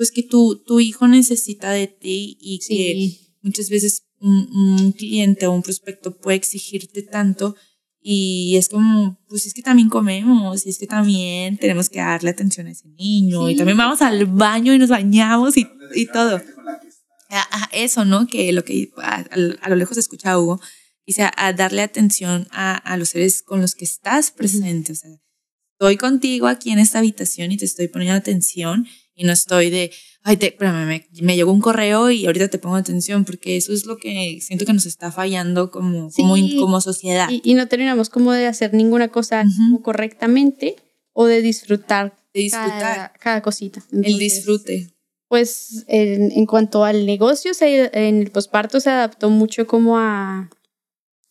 Pues 0.00 0.10
que 0.12 0.22
tu, 0.22 0.62
tu 0.64 0.80
hijo 0.80 1.06
necesita 1.08 1.72
de 1.72 1.86
ti 1.86 2.38
y 2.40 2.58
que 2.60 2.64
Sí. 2.64 3.34
muchas 3.42 3.68
veces 3.68 4.04
un, 4.18 4.48
un 4.56 4.92
cliente 4.92 5.46
o 5.46 5.52
un 5.52 5.60
prospecto 5.62 6.16
puede 6.16 6.38
exigirte 6.38 7.02
tanto 7.02 7.54
y 8.00 8.56
es 8.56 8.70
como, 8.70 9.18
pues 9.28 9.44
es 9.44 9.52
que 9.52 9.60
también 9.60 9.90
comemos 9.90 10.64
y 10.64 10.70
es 10.70 10.78
que 10.78 10.86
también 10.86 11.58
tenemos 11.58 11.90
que 11.90 11.98
darle 11.98 12.30
atención 12.30 12.66
a 12.66 12.70
ese 12.70 12.88
niño 12.88 13.50
y 13.50 13.52
Sí. 13.52 13.58
también 13.58 13.76
vamos 13.76 14.00
al 14.00 14.24
baño 14.24 14.72
y 14.72 14.78
nos 14.78 14.88
bañamos 14.88 15.58
y, 15.58 15.66
y 15.94 16.06
todo. 16.06 16.38
que. 16.40 16.46
A- 17.28 17.64
a 17.64 17.68
eso, 17.74 18.06
¿no? 18.06 18.26
Que 18.26 18.52
lo 18.54 18.64
que 18.64 18.90
a, 18.96 19.16
a- 19.20 19.26
a 19.60 19.68
lo 19.68 19.76
lejos 19.76 19.98
escucha 19.98 20.38
Hugo, 20.38 20.62
dice 21.06 21.24
a, 21.24 21.32
a 21.36 21.52
darle 21.52 21.82
atención 21.82 22.48
a, 22.52 22.74
a 22.74 22.96
los 22.96 23.10
seres 23.10 23.42
con 23.42 23.60
los 23.60 23.74
que 23.74 23.84
estás 23.84 24.30
presente. 24.30 24.92
O 24.92 24.94
sea, 24.94 25.10
estoy 25.74 25.98
contigo 25.98 26.46
aquí 26.46 26.70
en 26.70 26.78
esta 26.78 27.00
habitación 27.00 27.52
y 27.52 27.58
te 27.58 27.66
estoy 27.66 27.88
poniendo 27.88 28.16
atención 28.16 28.86
y 29.14 29.24
no 29.24 29.32
estoy 29.32 29.70
de, 29.70 29.90
ay, 30.22 30.36
te, 30.36 30.46
espérame, 30.48 30.86
me, 30.86 31.06
me 31.22 31.36
llegó 31.36 31.52
un 31.52 31.60
correo 31.60 32.10
y 32.10 32.26
ahorita 32.26 32.48
te 32.48 32.58
pongo 32.58 32.76
atención, 32.76 33.24
porque 33.24 33.56
eso 33.56 33.72
es 33.72 33.86
lo 33.86 33.96
que 33.96 34.38
siento 34.40 34.64
que 34.64 34.72
nos 34.72 34.86
está 34.86 35.12
fallando 35.12 35.70
como, 35.70 36.10
como, 36.10 36.36
in- 36.36 36.48
Sí. 36.50 36.56
como 36.60 36.80
sociedad. 36.80 37.28
Y, 37.30 37.40
y 37.44 37.54
no 37.54 37.68
terminamos 37.68 38.08
como 38.10 38.32
de 38.32 38.46
hacer 38.46 38.72
ninguna 38.74 39.08
cosa 39.08 39.42
Ujú. 39.42 39.52
como 39.56 39.82
correctamente 39.82 40.76
o 41.12 41.26
de 41.26 41.42
disfrutar, 41.42 42.16
de 42.32 42.40
disfrutar, 42.40 42.78
Cada, 42.80 43.12
cada 43.20 43.42
cosita. 43.42 43.80
el 43.92 43.98
Entonces, 43.98 44.18
disfrute. 44.18 44.94
Pues 45.28 45.84
en, 45.86 46.32
en 46.32 46.46
cuanto 46.46 46.84
al 46.84 47.06
negocio, 47.06 47.54
se, 47.54 47.90
en 47.92 48.20
el 48.22 48.30
posparto 48.30 48.80
se 48.80 48.90
adaptó 48.90 49.30
mucho 49.30 49.66
como 49.66 49.98
a, 49.98 50.50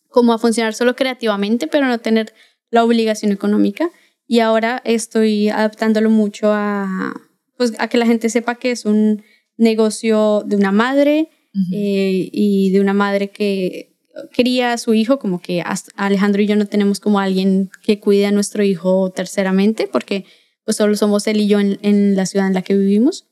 como 0.08 0.32
a 0.32 0.38
funcionar 0.38 0.74
solo 0.74 0.96
creativamente, 0.96 1.66
pero 1.66 1.86
no 1.86 1.98
tener 1.98 2.32
la 2.70 2.84
obligación 2.84 3.30
económica. 3.32 3.90
Y 4.26 4.40
ahora 4.40 4.80
estoy 4.84 5.48
adaptándolo 5.50 6.08
mucho 6.08 6.50
a, 6.52 7.12
pues, 7.60 7.74
a 7.78 7.88
que 7.88 7.98
la 7.98 8.06
gente 8.06 8.30
sepa 8.30 8.54
que 8.54 8.70
es 8.70 8.86
un 8.86 9.22
negocio 9.58 10.44
de 10.46 10.56
una 10.56 10.72
madre 10.72 11.28
Ujú. 11.54 11.74
eh, 11.74 12.30
y 12.32 12.70
de 12.70 12.80
una 12.80 12.94
madre 12.94 13.28
que 13.28 13.98
cría 14.32 14.72
a 14.72 14.78
su 14.78 14.94
hijo, 14.94 15.18
como 15.18 15.42
que 15.42 15.62
Alejandro 15.94 16.40
y 16.40 16.46
yo 16.46 16.56
no 16.56 16.64
tenemos 16.64 17.00
como 17.00 17.20
alguien 17.20 17.68
que 17.84 18.00
cuide 18.00 18.24
a 18.24 18.32
nuestro 18.32 18.64
hijo 18.64 19.10
terceramente, 19.10 19.90
porque 19.92 20.24
pues 20.64 20.78
solo 20.78 20.96
somos 20.96 21.26
él 21.26 21.38
y 21.38 21.48
yo 21.48 21.60
en, 21.60 21.78
en 21.82 22.16
la 22.16 22.24
ciudad 22.24 22.46
en 22.46 22.54
la 22.54 22.62
que 22.62 22.78
vivimos. 22.78 23.26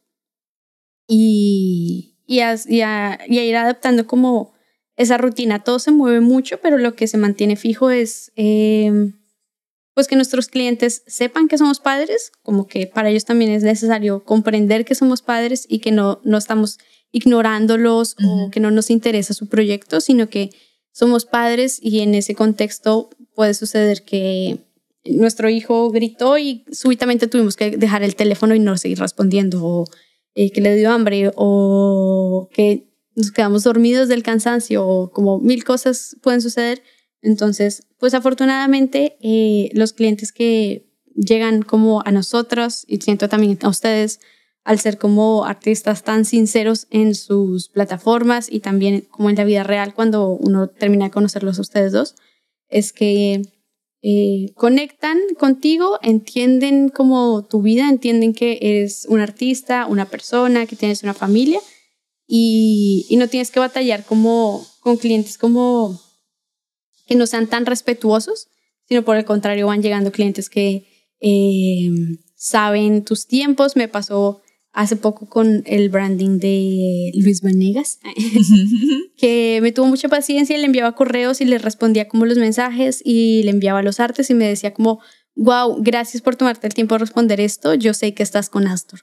Y, 1.06 2.18
y, 2.26 2.40
a, 2.40 2.54
y, 2.66 2.82
a, 2.82 3.20
y 3.26 3.38
a 3.38 3.44
ir 3.46 3.56
adaptando 3.56 4.06
como 4.06 4.52
esa 4.98 5.16
rutina. 5.16 5.64
Todo 5.64 5.78
se 5.78 5.90
mueve 5.90 6.20
mucho, 6.20 6.60
pero 6.60 6.76
lo 6.76 6.94
que 6.94 7.06
se 7.06 7.16
mantiene 7.16 7.56
fijo 7.56 7.88
es 7.88 8.30
eh, 8.36 9.10
pues 9.98 10.06
que 10.06 10.14
nuestros 10.14 10.46
clientes 10.46 11.02
sepan 11.08 11.48
que 11.48 11.58
somos 11.58 11.80
padres, 11.80 12.30
como 12.44 12.68
que 12.68 12.86
para 12.86 13.10
ellos 13.10 13.24
también 13.24 13.50
es 13.50 13.64
necesario 13.64 14.22
comprender 14.22 14.84
que 14.84 14.94
somos 14.94 15.22
padres 15.22 15.66
y 15.68 15.80
que 15.80 15.90
no, 15.90 16.20
no 16.22 16.38
estamos 16.38 16.78
ignorándolos 17.10 18.14
Ujú. 18.22 18.42
o 18.42 18.50
que 18.52 18.60
no 18.60 18.70
nos 18.70 18.90
interesa 18.90 19.34
su 19.34 19.48
proyecto, 19.48 20.00
sino 20.00 20.28
que 20.28 20.50
somos 20.92 21.24
padres 21.24 21.80
y 21.82 21.98
en 21.98 22.14
ese 22.14 22.36
contexto 22.36 23.10
puede 23.34 23.54
suceder 23.54 24.04
que 24.04 24.60
nuestro 25.04 25.48
hijo 25.48 25.90
gritó 25.90 26.38
y 26.38 26.64
súbitamente 26.70 27.26
tuvimos 27.26 27.56
que 27.56 27.76
dejar 27.76 28.04
el 28.04 28.14
teléfono 28.14 28.54
y 28.54 28.60
no 28.60 28.78
seguir 28.78 29.00
respondiendo, 29.00 29.66
o 29.66 29.84
eh, 30.36 30.52
que 30.52 30.60
le 30.60 30.76
dio 30.76 30.92
hambre, 30.92 31.32
o 31.34 32.48
que 32.52 32.88
nos 33.16 33.32
quedamos 33.32 33.64
dormidos 33.64 34.08
del 34.08 34.22
cansancio, 34.22 34.86
o 34.86 35.10
como 35.10 35.40
mil 35.40 35.64
cosas 35.64 36.16
pueden 36.22 36.40
suceder. 36.40 36.84
Entonces, 37.22 37.86
pues 37.98 38.14
afortunadamente 38.14 39.16
eh, 39.20 39.70
los 39.74 39.92
clientes 39.92 40.32
que 40.32 40.88
llegan 41.14 41.62
como 41.62 42.02
a 42.06 42.12
nosotros 42.12 42.84
y 42.86 42.98
siento 42.98 43.28
también 43.28 43.58
a 43.62 43.68
ustedes 43.68 44.20
al 44.64 44.78
ser 44.78 44.98
como 44.98 45.46
artistas 45.46 46.04
tan 46.04 46.24
sinceros 46.24 46.86
en 46.90 47.14
sus 47.14 47.68
plataformas 47.70 48.52
y 48.52 48.60
también 48.60 49.06
como 49.10 49.30
en 49.30 49.36
la 49.36 49.44
vida 49.44 49.62
real 49.62 49.94
cuando 49.94 50.28
uno 50.28 50.68
termina 50.68 51.06
de 51.06 51.10
conocerlos 51.10 51.58
a 51.58 51.62
ustedes 51.62 51.92
dos, 51.92 52.16
es 52.68 52.92
que 52.92 53.42
eh, 54.02 54.52
conectan 54.54 55.18
contigo, 55.38 55.98
entienden 56.02 56.90
como 56.90 57.44
tu 57.44 57.62
vida, 57.62 57.88
entienden 57.88 58.34
que 58.34 58.58
eres 58.60 59.06
un 59.08 59.20
artista, 59.20 59.86
una 59.86 60.04
persona, 60.04 60.66
que 60.66 60.76
tienes 60.76 61.02
una 61.02 61.14
familia 61.14 61.60
y, 62.26 63.06
y 63.08 63.16
no 63.16 63.26
tienes 63.26 63.50
que 63.50 63.60
batallar 63.60 64.04
como 64.04 64.64
con 64.80 64.98
clientes 64.98 65.38
como 65.38 65.98
que 67.08 67.16
no 67.16 67.26
sean 67.26 67.48
tan 67.48 67.66
respetuosos, 67.66 68.48
sino 68.86 69.02
por 69.02 69.16
el 69.16 69.24
contrario 69.24 69.66
van 69.66 69.82
llegando 69.82 70.12
clientes 70.12 70.48
que 70.48 70.86
eh, 71.20 71.90
saben 72.36 73.04
tus 73.04 73.26
tiempos. 73.26 73.74
Me 73.74 73.88
pasó 73.88 74.42
hace 74.72 74.94
poco 74.96 75.28
con 75.28 75.62
el 75.66 75.88
branding 75.88 76.38
de 76.38 77.10
Luis 77.14 77.42
Vanegas, 77.42 77.98
que 79.16 79.58
me 79.62 79.72
tuvo 79.72 79.86
mucha 79.86 80.08
paciencia 80.08 80.56
y 80.56 80.60
le 80.60 80.66
enviaba 80.66 80.94
correos 80.94 81.40
y 81.40 81.46
le 81.46 81.58
respondía 81.58 82.06
como 82.06 82.26
los 82.26 82.38
mensajes 82.38 83.02
y 83.04 83.42
le 83.42 83.50
enviaba 83.50 83.82
los 83.82 83.98
artes 83.98 84.30
y 84.30 84.34
me 84.34 84.46
decía 84.46 84.74
como, 84.74 85.00
wow, 85.34 85.78
gracias 85.80 86.22
por 86.22 86.36
tomarte 86.36 86.66
el 86.66 86.74
tiempo 86.74 86.94
de 86.94 87.00
responder 87.00 87.40
esto, 87.40 87.74
yo 87.74 87.94
sé 87.94 88.14
que 88.14 88.22
estás 88.22 88.50
con 88.50 88.66
Astor. 88.66 89.00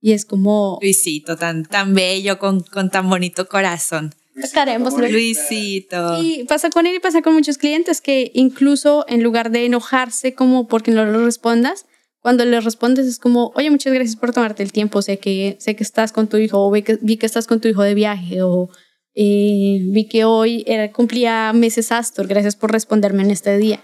Y 0.00 0.12
es 0.12 0.24
como, 0.24 0.78
Luisito, 0.80 1.36
tan, 1.36 1.64
tan 1.64 1.92
bello, 1.92 2.38
con, 2.38 2.60
con 2.60 2.88
tan 2.88 3.10
bonito 3.10 3.46
corazón. 3.46 4.14
Sacaremos, 4.34 4.94
Luisito 4.94 5.12
Luisito. 5.12 6.22
Y 6.22 6.44
pasa 6.44 6.70
con 6.70 6.86
él 6.86 6.94
y 6.94 7.00
pasa 7.00 7.22
con 7.22 7.34
muchos 7.34 7.58
clientes 7.58 8.00
que 8.00 8.30
incluso 8.34 9.04
en 9.08 9.22
lugar 9.22 9.50
de 9.50 9.64
enojarse 9.64 10.34
como 10.34 10.68
porque 10.68 10.90
no 10.92 11.04
le 11.04 11.18
respondas, 11.18 11.86
cuando 12.20 12.44
le 12.44 12.60
respondes 12.60 13.06
es 13.06 13.18
como, 13.18 13.50
oye, 13.54 13.70
muchas 13.70 13.92
gracias 13.92 14.16
por 14.16 14.32
tomarte 14.32 14.62
el 14.62 14.72
tiempo, 14.72 15.02
sé 15.02 15.18
que, 15.18 15.56
sé 15.58 15.74
que 15.74 15.82
estás 15.82 16.12
con 16.12 16.28
tu 16.28 16.36
hijo, 16.36 16.64
o 16.64 16.70
vi 16.70 16.82
que, 16.82 16.98
vi 17.00 17.16
que 17.16 17.26
estás 17.26 17.46
con 17.46 17.60
tu 17.60 17.68
hijo 17.68 17.82
de 17.82 17.94
viaje, 17.94 18.42
o 18.42 18.68
eh, 19.14 19.80
vi 19.86 20.06
que 20.06 20.24
hoy 20.24 20.62
era, 20.66 20.92
cumplía 20.92 21.52
meses 21.54 21.92
Astor, 21.92 22.26
gracias 22.26 22.56
por 22.56 22.72
responderme 22.72 23.22
en 23.22 23.30
este 23.30 23.56
día. 23.56 23.80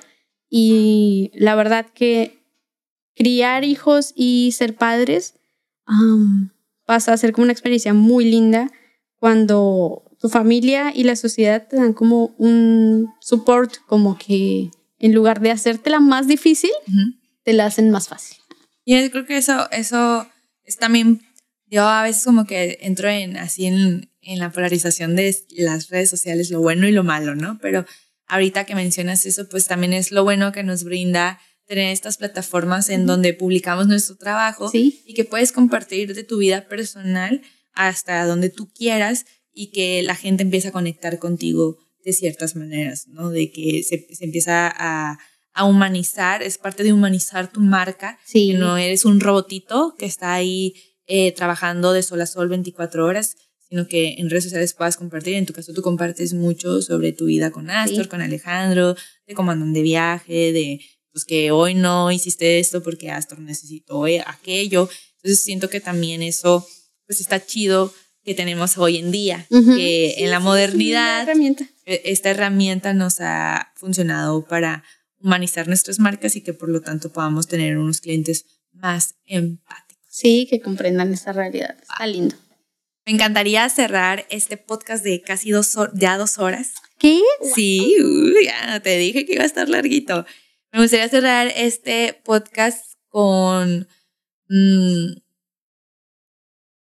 Y 0.51 1.31
la 1.35 1.55
verdad 1.55 1.86
que 1.93 2.39
criar 3.14 3.64
hijos 3.64 4.12
y 4.14 4.52
ser 4.52 4.77
padres, 4.77 5.35
am, 5.86 6.52
pasa 6.85 7.14
a 7.14 7.16
ser 7.16 7.32
como 7.32 7.44
una 7.44 7.52
experiencia 7.52 7.94
muy 7.94 8.27
linda 8.27 8.70
cuando 9.18 10.06
tu 10.27 10.31
familia 10.31 10.93
y 10.93 11.05
la 11.05 11.15
sociedad 11.15 11.69
te 11.69 11.77
dan 11.77 11.93
como 11.93 12.35
un 12.36 13.07
support, 13.20 13.77
como 13.86 14.19
que 14.19 14.70
en 14.98 15.15
lugar 15.15 15.40
de 15.40 15.53
hacerte 15.53 15.89
la 15.89 16.01
más 16.01 16.27
difícil, 16.27 16.73
te 17.44 17.53
la 17.53 17.66
hacen 17.66 17.90
más 17.90 18.09
fácil. 18.09 18.39
Y 18.85 19.01
yo 19.01 19.09
creo 19.12 19.24
que 19.24 19.36
eso, 19.36 19.70
eso 19.70 20.27
es 20.65 20.78
también, 20.78 21.23
yo 21.66 21.86
a 21.86 22.03
veces 22.03 22.24
como 22.24 22.44
que 22.44 22.78
entro 22.81 23.09
en 23.09 23.36
así 23.36 23.66
en, 23.66 24.11
en 24.20 24.39
la 24.40 24.51
polarización 24.51 25.15
de 25.15 25.36
las 25.51 25.90
redes 25.90 26.11
sociales, 26.11 26.51
lo 26.51 26.61
bueno 26.61 26.89
y 26.89 26.93
lo 26.93 27.05
malo, 27.05 27.36
¿no? 27.36 27.61
Pero 27.62 27.86
ahorita 28.27 28.65
que 28.65 28.74
mencionas 28.74 29.27
eso, 29.27 29.48
pues 29.48 29.69
también 29.69 29.93
es 29.93 30.11
lo 30.11 30.24
bueno 30.24 30.51
que 30.51 30.65
nos 30.65 30.82
brinda 30.82 31.39
tener 31.66 31.93
estas 31.93 32.16
plataformas 32.16 32.89
en 32.89 33.07
donde 33.07 33.32
publicamos 33.32 33.86
nuestro 33.86 34.16
trabajo 34.16 34.70
y 34.73 35.15
que 35.15 35.24
puedes 35.24 35.53
compartir 35.53 36.15
de 36.15 36.24
tu 36.24 36.39
vida 36.39 36.66
personal 36.66 37.43
hasta 37.77 38.24
donde 38.24 38.48
tú 38.48 38.73
quieras 38.73 39.27
y 39.57 39.70
que 39.70 40.03
la 40.03 40.15
gente 40.15 40.43
empieza 40.43 40.69
a 40.69 40.73
conectar 40.73 41.19
contigo 41.19 41.78
de 42.05 42.12
ciertas 42.12 42.55
maneras, 42.55 43.09
¿no? 43.09 43.31
De 43.31 43.51
que 43.51 43.83
se, 43.83 44.07
empieza 44.20 44.73
a, 44.73 45.19
humanizar, 45.65 46.43
es 46.43 46.59
parte 46.59 46.85
de 46.85 46.93
humanizar 46.93 47.51
tu 47.51 47.61
marca, 47.61 48.19
sí. 48.27 48.53
no 48.53 48.77
eres 48.77 49.07
un 49.07 49.20
robotito 49.20 49.95
que 49.99 50.05
está 50.05 50.35
ahí 50.35 50.74
eh, 51.07 51.33
trabajando 51.33 51.95
de 51.95 52.03
sol 52.03 52.20
a 52.20 52.27
sol 52.27 52.51
24 52.51 53.07
horas, 53.07 53.37
sino 53.66 53.89
que 53.89 54.16
en 54.19 54.28
redes 54.28 54.45
sociales 54.45 54.74
puedas 54.74 54.99
compartir. 54.99 55.35
En 55.35 55.47
tu 55.47 55.55
caso, 55.55 55.73
tú 55.73 55.81
compartes 55.81 56.35
mucho 56.35 56.83
sobre 56.83 57.12
tu 57.12 57.24
vida 57.24 57.51
con 57.51 57.70
Astor, 57.70 58.09
con 58.09 58.20
Alejandro, 58.20 58.95
de 59.27 59.35
cómo 59.35 59.53
andan 59.53 59.73
de 59.73 59.81
viaje, 59.81 60.53
de 60.53 60.81
pues 61.11 61.24
que 61.24 61.51
hoy 61.51 61.74
no 61.74 62.12
hiciste 62.12 62.59
esto 62.59 62.83
porque 62.83 63.11
Astor 63.11 63.41
necesitó 63.41 64.05
aquello. 64.27 64.91
Entonces 65.16 65.43
siento 65.43 65.70
que 65.70 65.81
también 65.81 66.23
eso 66.23 66.66
pues 67.07 67.23
está 67.23 67.45
chido 67.45 67.95
que 68.27 68.35
tenemos 68.35 68.77
hoy 68.77 68.97
en 68.97 69.12
día, 69.12 69.47
que 69.48 70.16
en 70.19 70.31
la 70.31 70.40
modernidad 70.40 71.28
e, 71.28 72.03
esta 72.07 72.31
herramienta 72.31 72.93
nos 72.93 73.20
ha 73.20 73.73
funcionado 73.77 74.44
para 74.44 74.82
humanizar 75.20 75.69
nuestras 75.69 76.01
marcas 76.01 76.35
y 76.35 76.40
que 76.40 76.53
por 76.53 76.69
lo 76.69 76.81
tanto 76.81 77.12
podamos 77.12 77.47
tener 77.47 77.78
unos 77.78 78.01
clientes 78.01 78.44
más 78.73 79.15
empáticos. 79.27 80.05
Sí, 80.11 80.48
que 80.51 80.61
comprendan 80.61 81.12
esa 81.12 81.32
realidad. 81.32 81.77
Está 81.81 82.05
lindo. 82.09 82.35
Me 83.07 83.12
encantaría 83.12 83.69
cerrar 83.69 84.27
este 84.28 84.57
podcast 84.57 85.05
de 85.05 85.23
casi 85.23 85.53
dos, 85.53 85.77
ya 85.94 86.19
dos 86.19 86.40
horas. 86.40 86.73
¿Qué? 86.98 87.20
Sí, 87.55 87.94
ya 88.44 88.81
te 88.81 88.98
dije 88.98 89.24
que 89.24 89.35
iba 89.35 89.44
a 89.44 89.47
estar 89.47 89.69
larguito. 89.69 90.27
Me 90.73 90.82
gustaría 90.82 91.09
cerrar 91.09 91.53
este 91.55 92.20
podcast 92.24 92.94
con 93.09 93.86
mm, 94.48 95.12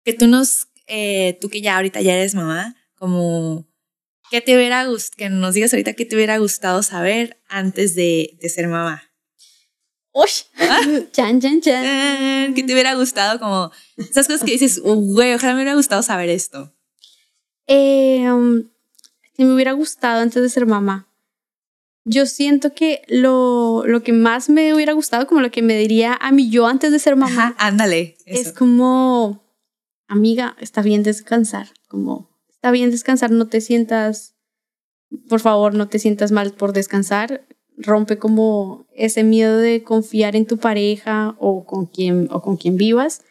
que 0.05 0.13
tú 0.15 0.27
nos, 0.27 0.70
eh, 0.91 1.39
tú 1.41 1.49
que 1.49 1.61
ya 1.61 1.77
ahorita 1.77 2.01
ya 2.01 2.15
eres 2.15 2.35
mamá, 2.35 2.77
como 2.97 3.67
¿qué 4.31 4.41
te 4.41 4.57
hubiera 4.57 4.85
gustado, 4.87 5.17
que 5.17 5.31
nos 5.31 5.55
digas 5.55 5.73
ahorita 5.73 5.95
qué 5.95 6.05
te 6.05 6.17
hubiera 6.17 6.39
gustado 6.39 6.83
saber 6.83 7.41
antes 7.49 7.95
de, 7.95 8.37
de 8.41 8.49
ser 8.49 8.69
mamá? 8.69 9.03
¡Uy! 10.13 10.29
¿Ah? 10.59 10.81
Chan, 11.13 11.41
chan, 11.41 11.61
chan. 11.61 12.55
¿Qué 12.55 12.63
te 12.65 12.73
hubiera 12.73 12.95
gustado 12.95 13.39
como 13.39 13.71
esas 13.97 14.27
cosas 14.27 14.45
que 14.45 14.53
dices, 14.53 14.81
güey, 14.81 15.35
ojalá 15.35 15.55
me 15.55 15.61
hubiera 15.61 15.77
gustado 15.77 16.03
saber 16.03 16.29
esto? 16.29 16.75
Eh, 17.67 18.29
um, 18.31 18.65
me 19.39 19.55
hubiera 19.55 19.73
gustado 19.73 20.21
antes 20.21 20.43
de 20.43 20.49
ser 20.49 20.67
mamá 20.67 21.11
yo 22.05 22.27
siento 22.27 22.75
que 22.75 23.03
lo, 23.09 23.85
lo 23.87 24.03
que 24.03 24.13
más 24.13 24.49
me 24.49 24.75
hubiera 24.75 24.93
gustado, 24.93 25.27
como 25.27 25.41
lo 25.41 25.51
que 25.51 25.63
me 25.63 25.77
diría 25.77 26.19
a 26.21 26.33
mí 26.33 26.51
yo 26.51 26.67
antes 26.67 26.93
de 26.93 26.99
ser 26.99 27.17
mamá, 27.17 27.55
ándale. 27.59 28.17
Es 28.27 28.53
como, 28.53 29.45
amiga, 30.11 30.57
está 30.61 30.83
bien 30.83 31.03
descansar, 31.03 31.69
como, 31.89 32.29
está 32.51 32.73
bien 32.73 32.91
descansar, 32.91 33.31
no 33.31 33.47
te 33.47 33.61
sientas, 33.61 34.35
por 35.29 35.41
favor, 35.41 35.75
no 35.75 35.89
te 35.89 36.01
sientas 36.01 36.33
mal 36.33 36.53
por 36.53 36.73
descansar, 36.73 37.47
rompe 37.77 38.19
como 38.19 38.87
ese 38.93 39.23
miedo 39.23 39.57
de 39.57 39.85
confiar 39.85 40.35
en 40.35 40.47
tu 40.47 40.59
pareja 40.59 41.37
o 41.39 41.65
con 41.65 41.87
quien, 41.87 42.29
o 42.33 42.43
con 42.43 42.57
quien 42.57 42.77
vivas, 42.77 43.23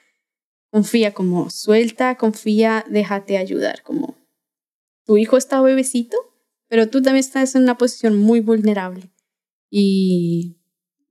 confía 0.71 1.13
como, 1.13 1.49
suelta, 1.49 2.15
confía, 2.15 2.85
déjate 2.89 3.37
ayudar, 3.37 3.83
como, 3.83 4.15
tu 5.05 5.17
hijo 5.17 5.35
está 5.35 5.61
bebecito, 5.61 6.17
pero 6.69 6.89
tú 6.89 7.01
también 7.01 7.19
estás 7.19 7.55
en 7.55 7.63
una 7.63 7.77
posición 7.77 8.15
muy 8.15 8.39
vulnerable 8.39 9.11
y 9.69 10.57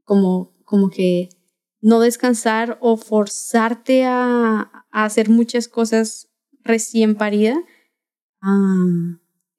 como, 0.05 0.57
como 0.65 0.89
que 0.89 1.29
no 1.81 2.01
descansar 2.01 2.79
o 2.81 2.97
forzarte 2.97 4.05
a, 4.07 4.78
hacer 4.91 5.29
muchas 5.29 5.69
cosas 5.69 6.29
recién 6.65 7.15
parida 7.15 7.59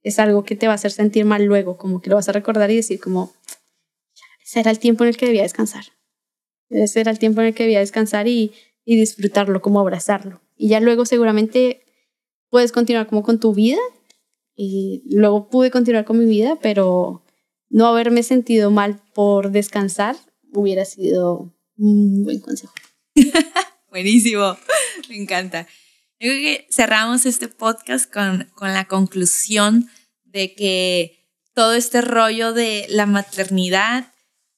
es 0.04 0.20
algo 0.20 0.44
que 0.44 0.56
te 0.56 0.68
va 0.68 0.74
a 0.74 0.76
hacer 0.76 0.92
sentir 0.92 1.26
mal 1.26 1.44
luego, 1.44 1.78
como 1.78 2.02
que 2.02 2.10
lo 2.10 2.16
vas 2.16 2.30
a 2.30 2.34
recordar 2.34 2.72
y 2.72 2.78
decir 2.78 3.00
como, 3.00 3.34
ese 4.44 4.62
era 4.62 4.72
el 4.72 4.80
tiempo 4.80 5.04
en 5.04 5.10
el 5.10 5.18
que 5.18 5.26
debía 5.26 5.44
descansar. 5.44 5.86
Ese 6.70 7.02
era 7.02 7.12
el 7.12 7.20
tiempo 7.20 7.42
en 7.42 7.48
el 7.48 7.54
que 7.54 7.64
debía 7.64 7.80
descansar 7.80 8.28
y, 8.28 8.54
y 8.86 8.96
disfrutarlo, 8.96 9.62
como 9.62 9.80
abrazarlo. 9.80 10.42
Y 10.56 10.70
ya 10.70 10.80
luego 10.80 11.06
seguramente 11.06 11.84
puedes 12.50 12.72
continuar 12.72 13.08
como 13.08 13.24
con 13.24 13.40
tu 13.40 13.54
vida 13.54 13.80
y 14.56 15.04
luego 15.16 15.50
pude 15.50 15.72
continuar 15.72 16.06
con 16.06 16.20
mi 16.20 16.26
vida, 16.26 16.58
pero 16.62 17.24
no 17.70 17.88
haberme 17.88 18.24
sentido 18.24 18.72
mal 18.72 19.02
por 19.14 19.52
descansar 19.52 20.16
hubiera 20.54 20.86
sido 20.86 21.54
un 21.78 22.24
buen 22.24 22.40
consejo. 22.40 22.74
Buenísimo, 23.90 24.56
me 25.10 25.18
encanta. 25.18 25.68
Yo 26.20 26.30
creo 26.30 26.40
que 26.40 26.68
cerramos 26.70 27.26
este 27.26 27.48
podcast 27.48 28.12
con, 28.12 28.50
con 28.56 28.74
la 28.74 28.86
conclusión 28.86 29.90
de 30.24 30.54
que 30.54 31.28
todo 31.54 31.74
este 31.74 32.02
rollo 32.02 32.54
de 32.54 32.86
la 32.90 33.06
maternidad 33.06 34.14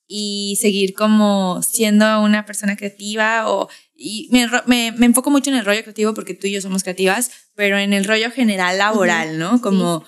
y 0.07 0.57
seguir 0.59 0.93
como 0.93 1.61
siendo 1.63 2.21
una 2.21 2.45
persona 2.45 2.75
creativa 2.75 3.49
o 3.49 3.69
y 3.95 4.27
me, 4.31 4.47
me, 4.65 4.91
me, 4.91 5.05
enfoco 5.05 5.29
mucho 5.29 5.51
en 5.51 5.55
el 5.57 5.65
rollo 5.65 5.83
creativo 5.83 6.13
porque 6.13 6.33
tú 6.33 6.47
y 6.47 6.51
yo 6.51 6.61
somos 6.61 6.83
creativas, 6.83 7.31
pero 7.55 7.77
en 7.77 7.93
el 7.93 8.03
rollo 8.03 8.31
general 8.31 8.79
laboral, 8.79 9.37
¿no? 9.37 9.61
Como, 9.61 10.03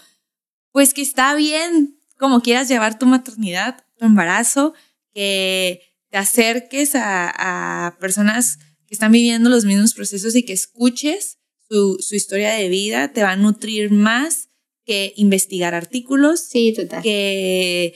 pues 0.71 0.93
que 0.93 1.03
está 1.03 1.35
bien 1.35 1.97
como 2.17 2.41
quieras 2.41 2.67
llevar 2.67 2.97
tu 2.97 3.05
maternidad, 3.05 3.85
tu 3.97 4.05
embarazo, 4.05 4.73
que 5.13 5.81
te 6.09 6.17
acerques 6.17 6.95
a, 6.95 7.87
a 7.87 7.97
personas 7.99 8.59
que 8.93 8.95
están 8.95 9.11
viviendo 9.11 9.49
los 9.49 9.65
mismos 9.65 9.95
procesos 9.95 10.35
y 10.35 10.43
que 10.43 10.53
escuches 10.53 11.39
su, 11.67 11.97
su, 11.99 12.13
historia 12.13 12.53
de 12.53 12.69
vida, 12.69 13.11
te 13.11 13.23
va 13.23 13.31
a 13.31 13.35
nutrir 13.35 13.89
más 13.89 14.49
que 14.85 15.13
investigar 15.15 15.73
artículos, 15.73 16.41
sí, 16.41 16.73
total. 16.73 17.01
que 17.01 17.95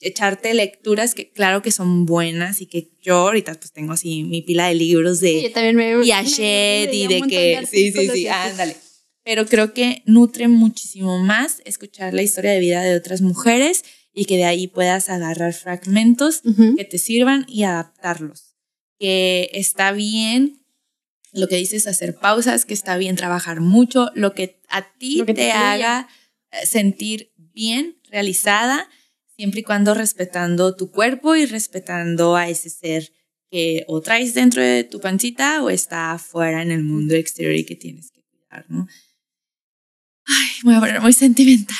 echarte 0.00 0.52
lecturas 0.52 1.14
que 1.14 1.30
claro 1.30 1.62
que 1.62 1.72
son 1.72 2.04
buenas 2.04 2.60
y 2.60 2.66
que 2.66 2.90
yo 3.00 3.16
ahorita 3.16 3.54
pues 3.54 3.72
tengo 3.72 3.94
así 3.94 4.22
mi 4.24 4.42
pila 4.42 4.68
de 4.68 4.74
libros 4.74 5.20
de 5.20 5.50
sí, 5.54 5.72
me, 5.72 6.04
y 6.04 7.06
de 7.06 7.22
que 7.22 7.66
sí, 7.66 7.90
sí, 7.90 8.10
sí, 8.10 8.28
ándale. 8.28 8.76
Pero 9.24 9.46
creo 9.46 9.72
que 9.72 10.02
nutre 10.04 10.48
muchísimo 10.48 11.20
más 11.20 11.62
escuchar 11.64 12.12
la 12.12 12.22
historia 12.22 12.50
de 12.50 12.60
vida 12.60 12.82
de 12.82 12.96
otras 12.96 13.22
mujeres 13.22 13.82
y 14.12 14.26
que 14.26 14.36
de 14.36 14.44
ahí 14.44 14.66
puedas 14.66 15.08
agarrar 15.08 15.54
fragmentos 15.54 16.42
que 16.76 16.84
te 16.84 16.98
sirvan 16.98 17.46
y 17.48 17.62
adaptarlos. 17.62 18.53
Que 18.98 19.50
está 19.52 19.92
bien 19.92 20.60
lo 21.32 21.48
que 21.48 21.56
dices 21.56 21.86
hacer 21.86 22.14
pausas, 22.14 22.64
que 22.64 22.74
está 22.74 22.96
bien 22.96 23.16
trabajar 23.16 23.60
mucho, 23.60 24.10
lo 24.14 24.34
que 24.34 24.60
a 24.68 24.92
ti 24.98 25.22
te, 25.26 25.34
te 25.34 25.52
haga 25.52 26.08
sentir 26.64 27.32
bien, 27.36 27.98
realizada 28.10 28.88
siempre 29.36 29.60
y 29.60 29.62
cuando 29.64 29.94
respetando 29.94 30.76
tu 30.76 30.90
cuerpo 30.90 31.34
y 31.36 31.46
respetando 31.46 32.36
a 32.36 32.48
ese 32.48 32.70
ser 32.70 33.12
que 33.50 33.84
o 33.88 34.00
traes 34.00 34.34
dentro 34.34 34.62
de 34.62 34.84
tu 34.84 35.00
pancita 35.00 35.62
o 35.62 35.70
está 35.70 36.12
afuera 36.12 36.62
en 36.62 36.70
el 36.70 36.82
mundo 36.82 37.14
exterior 37.14 37.54
y 37.54 37.64
que 37.64 37.76
tienes 37.76 38.10
que 38.10 38.22
cuidar, 38.22 38.66
¿no? 38.68 38.86
Ay, 40.26 40.48
me 40.64 40.70
voy 40.70 40.76
a 40.76 40.80
poner 40.80 41.00
muy 41.00 41.12
sentimental. 41.12 41.76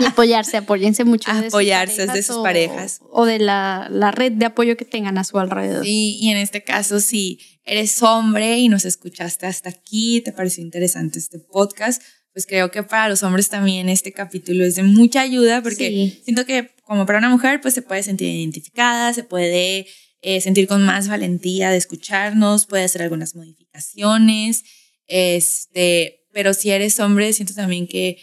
y 0.00 0.04
apoyarse, 0.04 0.56
apóyense 0.56 1.04
mucho. 1.04 1.32
De 1.32 1.48
apoyarse 1.48 2.06
de 2.06 2.22
sus 2.22 2.38
parejas. 2.38 3.00
O, 3.10 3.26
de 3.26 3.38
la, 3.38 3.88
la, 3.90 4.10
red 4.10 4.32
de 4.32 4.46
apoyo 4.46 4.76
que 4.76 4.84
tengan 4.84 5.18
a 5.18 5.24
su 5.24 5.38
alrededor. 5.38 5.84
Sí, 5.84 6.18
y 6.20 6.30
en 6.30 6.38
este 6.38 6.64
caso, 6.64 7.00
si 7.00 7.38
eres 7.64 8.02
hombre 8.02 8.58
y 8.58 8.68
nos 8.68 8.84
escuchaste 8.84 9.46
hasta 9.46 9.68
aquí, 9.68 10.22
te 10.22 10.32
pareció 10.32 10.64
interesante 10.64 11.18
este 11.18 11.38
podcast, 11.38 12.02
pues 12.32 12.46
creo 12.46 12.70
que 12.70 12.82
para 12.82 13.08
los 13.08 13.22
hombres 13.22 13.48
también 13.48 13.88
este 13.88 14.12
capítulo 14.12 14.64
es 14.64 14.76
de 14.76 14.82
mucha 14.82 15.20
ayuda 15.20 15.62
porque 15.62 16.20
siento 16.24 16.46
que 16.46 16.70
como 16.84 17.04
para 17.06 17.18
una 17.18 17.28
mujer 17.28 17.60
pues 17.60 17.74
se 17.74 17.82
puede 17.82 18.02
sentir 18.02 18.28
identificada, 18.28 19.12
se 19.12 19.24
puede 19.24 19.86
eh, 20.22 20.40
sentir 20.40 20.68
con 20.68 20.84
más 20.84 21.08
valentía 21.08 21.70
de 21.70 21.76
escucharnos, 21.76 22.66
puede 22.66 22.84
hacer 22.84 23.02
algunas 23.02 23.34
modificaciones, 23.34 24.64
este, 25.06 26.19
pero 26.32 26.54
si 26.54 26.70
eres 26.70 27.00
hombre 27.00 27.32
siento 27.32 27.54
también 27.54 27.86
que 27.86 28.18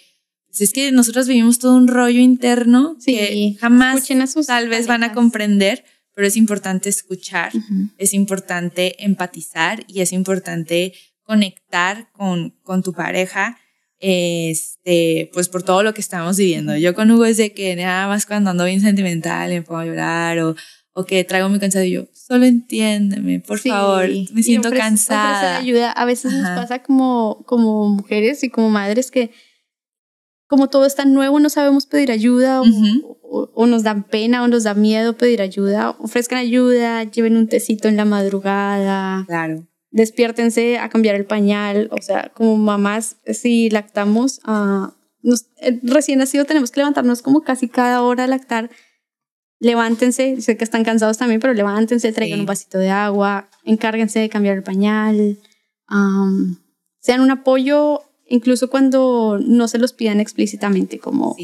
pues 0.48 0.62
es 0.62 0.74
que 0.74 0.92
nosotros 0.92 1.28
vivimos 1.28 1.60
todo 1.60 1.76
un 1.76 1.88
rollo 1.88 2.20
interno 2.20 2.98
que 3.06 3.56
jamás 3.60 4.08
tal 4.48 4.70
vez 4.70 4.88
van 4.88 5.04
a 5.04 5.14
comprender, 5.14 5.84
pero 6.16 6.26
es 6.26 6.36
importante 6.36 6.90
escuchar, 6.90 7.52
es 7.98 8.14
importante 8.14 9.04
empatizar 9.04 9.84
y 9.88 10.02
es 10.02 10.14
importante 10.14 10.94
conectar 11.22 12.10
con, 12.14 12.52
con 12.64 12.82
tu 12.82 12.94
pareja, 12.94 13.60
este, 14.00 15.30
pues 15.34 15.50
por 15.50 15.64
todo 15.64 15.84
lo 15.84 15.94
que 15.94 16.02
estamos 16.02 16.38
viviendo. 16.38 16.76
Yo 16.78 16.96
con 16.96 17.12
Hugo 17.12 17.26
es 17.26 17.38
de 17.38 17.54
que 17.54 17.76
nada 17.76 18.08
más 18.08 18.26
cuando 18.26 18.50
ando 18.50 18.66
bien 18.66 18.82
sentimental 18.82 19.50
me 19.50 19.62
puedo 19.62 19.84
llorar 19.84 20.40
o, 20.40 20.56
o 20.98 21.06
que 21.06 21.24
traigo 21.24 21.48
muy 21.48 21.60
cansado 21.60 21.86
y 21.86 21.92
yo, 21.92 22.08
solo 22.12 22.46
entiéndeme, 22.46 23.40
por 23.40 23.60
favor, 23.60 24.10
me 24.34 24.42
siento 24.42 24.72
cansada. 24.72 25.60
ayuda. 25.60 25.92
A 25.92 26.06
veces 26.06 26.34
nos 26.34 26.50
pasa 26.50 26.82
como, 26.82 27.44
como 27.46 27.88
mujeres 27.88 28.44
y 28.44 28.50
como 28.50 28.72
madres 28.72 29.12
que 29.12 29.30
como 30.48 30.70
todo 30.70 30.88
es 30.88 30.96
tan 30.96 31.14
nuevo 31.14 31.40
no 31.40 31.50
sabemos 31.50 31.86
pedir 31.86 32.10
ayuda 32.10 32.62
o, 32.62 33.52
o, 33.54 33.68
nos 33.68 33.84
dan 33.84 34.08
pena 34.08 34.42
o 34.42 34.48
nos 34.48 34.64
da 34.64 34.74
miedo 34.74 35.18
pedir 35.18 35.44
ayuda. 35.44 35.92
Ofrezcan 36.00 36.40
ayuda, 36.40 37.04
lleven 37.04 37.38
un 37.38 37.48
tecito 37.48 37.88
en 37.88 37.96
la 37.96 38.06
madrugada. 38.06 39.24
Claro 39.28 39.68
despiértense 39.92 40.78
a 40.78 40.90
cambiar 40.90 41.16
el 41.16 41.26
pañal, 41.26 41.90
o 41.92 42.02
sea, 42.02 42.32
como 42.36 42.58
mamás, 42.58 43.18
si 43.26 43.70
lactamos, 43.70 44.40
uh, 44.46 44.92
nos, 45.24 45.48
eh, 45.62 45.80
recién 45.82 46.20
nacido 46.20 46.46
tenemos 46.46 46.72
que 46.72 46.82
levantarnos 46.82 47.22
como 47.22 47.42
casi 47.42 47.68
cada 47.68 48.02
hora 48.04 48.26
a 48.26 48.28
lactar, 48.28 48.70
levántense, 49.60 50.42
sé 50.42 50.58
que 50.58 50.64
están 50.64 50.84
cansados 50.84 51.18
también, 51.18 51.40
pero 51.40 51.54
levántense, 51.54 52.12
traigan 52.12 52.42
un 52.42 52.46
vasito 52.46 52.78
de 52.78 52.90
agua, 52.90 53.50
encárguense 53.64 54.20
de 54.20 54.30
cambiar 54.30 54.58
el 54.58 54.64
pañal, 54.64 55.38
sean 57.00 57.22
un 57.22 57.32
apoyo 57.32 58.02
incluso 58.30 58.70
cuando 58.70 59.40
no 59.40 59.68
se 59.68 59.78
los 59.78 59.94
pidan 59.94 60.20
explícitamente, 60.20 61.00
como 61.00 61.36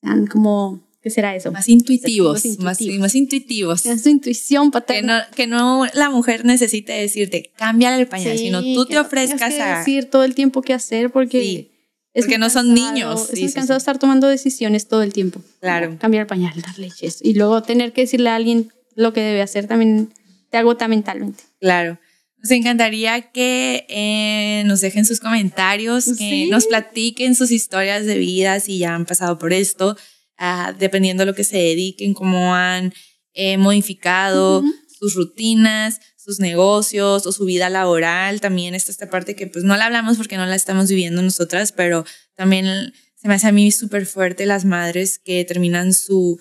sean 0.00 0.26
como 0.26 0.80
¿Qué 1.02 1.10
será 1.10 1.34
eso? 1.34 1.50
Más 1.50 1.68
intuitivos, 1.68 2.44
más, 2.60 2.80
más 2.80 3.14
intuitivos. 3.16 3.86
Es 3.86 4.04
tu 4.04 4.08
intuición 4.08 4.70
paterna. 4.70 5.26
Que 5.34 5.48
no, 5.48 5.84
la 5.94 6.10
mujer 6.10 6.44
necesite 6.44 6.92
decirte, 6.92 7.50
cambia 7.56 7.96
el 7.98 8.06
pañal, 8.06 8.38
sino 8.38 8.62
tú 8.62 8.86
te 8.86 9.00
ofrezcas 9.00 9.52
a... 9.58 9.78
decir 9.78 10.08
todo 10.08 10.22
el 10.22 10.36
tiempo 10.36 10.62
qué 10.62 10.74
hacer 10.74 11.10
porque... 11.10 11.71
Es 12.14 12.24
porque 12.24 12.38
no 12.38 12.50
son 12.50 12.74
niños. 12.74 13.30
Es 13.30 13.40
muy 13.40 13.52
cansado 13.52 13.78
estar 13.78 13.98
tomando 13.98 14.28
decisiones 14.28 14.86
todo 14.86 15.02
el 15.02 15.12
tiempo. 15.12 15.40
Claro. 15.60 15.96
cambiar 15.98 16.22
el 16.22 16.26
pañal, 16.26 16.60
dar 16.60 16.78
leches. 16.78 17.20
Y 17.22 17.34
luego 17.34 17.62
tener 17.62 17.92
que 17.92 18.02
decirle 18.02 18.28
a 18.28 18.36
alguien 18.36 18.72
lo 18.94 19.12
que 19.12 19.20
debe 19.20 19.40
hacer 19.40 19.66
también 19.66 20.12
te 20.50 20.58
agota 20.58 20.88
mentalmente. 20.88 21.44
Claro. 21.60 21.98
Nos 22.38 22.50
encantaría 22.50 23.30
que 23.30 23.86
eh, 23.88 24.64
nos 24.66 24.80
dejen 24.80 25.04
sus 25.04 25.20
comentarios, 25.20 26.16
que 26.18 26.48
nos 26.50 26.66
platiquen 26.66 27.34
sus 27.34 27.50
historias 27.52 28.04
de 28.04 28.18
vida 28.18 28.58
si 28.60 28.78
ya 28.78 28.94
han 28.94 29.06
pasado 29.06 29.38
por 29.38 29.52
esto 29.52 29.96
dependiendo 30.78 31.22
de 31.22 31.26
lo 31.26 31.34
que 31.34 31.44
se 31.44 31.58
dediquen, 31.58 32.14
cómo 32.14 32.54
han 32.54 32.92
eh, 33.34 33.56
modificado 33.58 34.62
sus 34.88 35.14
rutinas, 35.14 36.00
sus 36.22 36.40
negocios 36.40 37.26
o 37.26 37.32
su 37.32 37.44
vida 37.44 37.68
laboral. 37.68 38.40
También 38.40 38.74
está 38.74 38.90
esta 38.90 39.10
parte 39.10 39.34
que 39.34 39.46
pues 39.46 39.64
no 39.64 39.76
la 39.76 39.86
hablamos 39.86 40.16
porque 40.16 40.36
no 40.36 40.46
la 40.46 40.54
estamos 40.54 40.88
viviendo 40.88 41.22
nosotras, 41.22 41.72
pero 41.72 42.04
también 42.34 42.92
se 43.16 43.28
me 43.28 43.34
hace 43.34 43.48
a 43.48 43.52
mí 43.52 43.70
súper 43.70 44.06
fuerte 44.06 44.46
las 44.46 44.64
madres 44.64 45.18
que 45.18 45.44
terminan 45.44 45.94
su, 45.94 46.40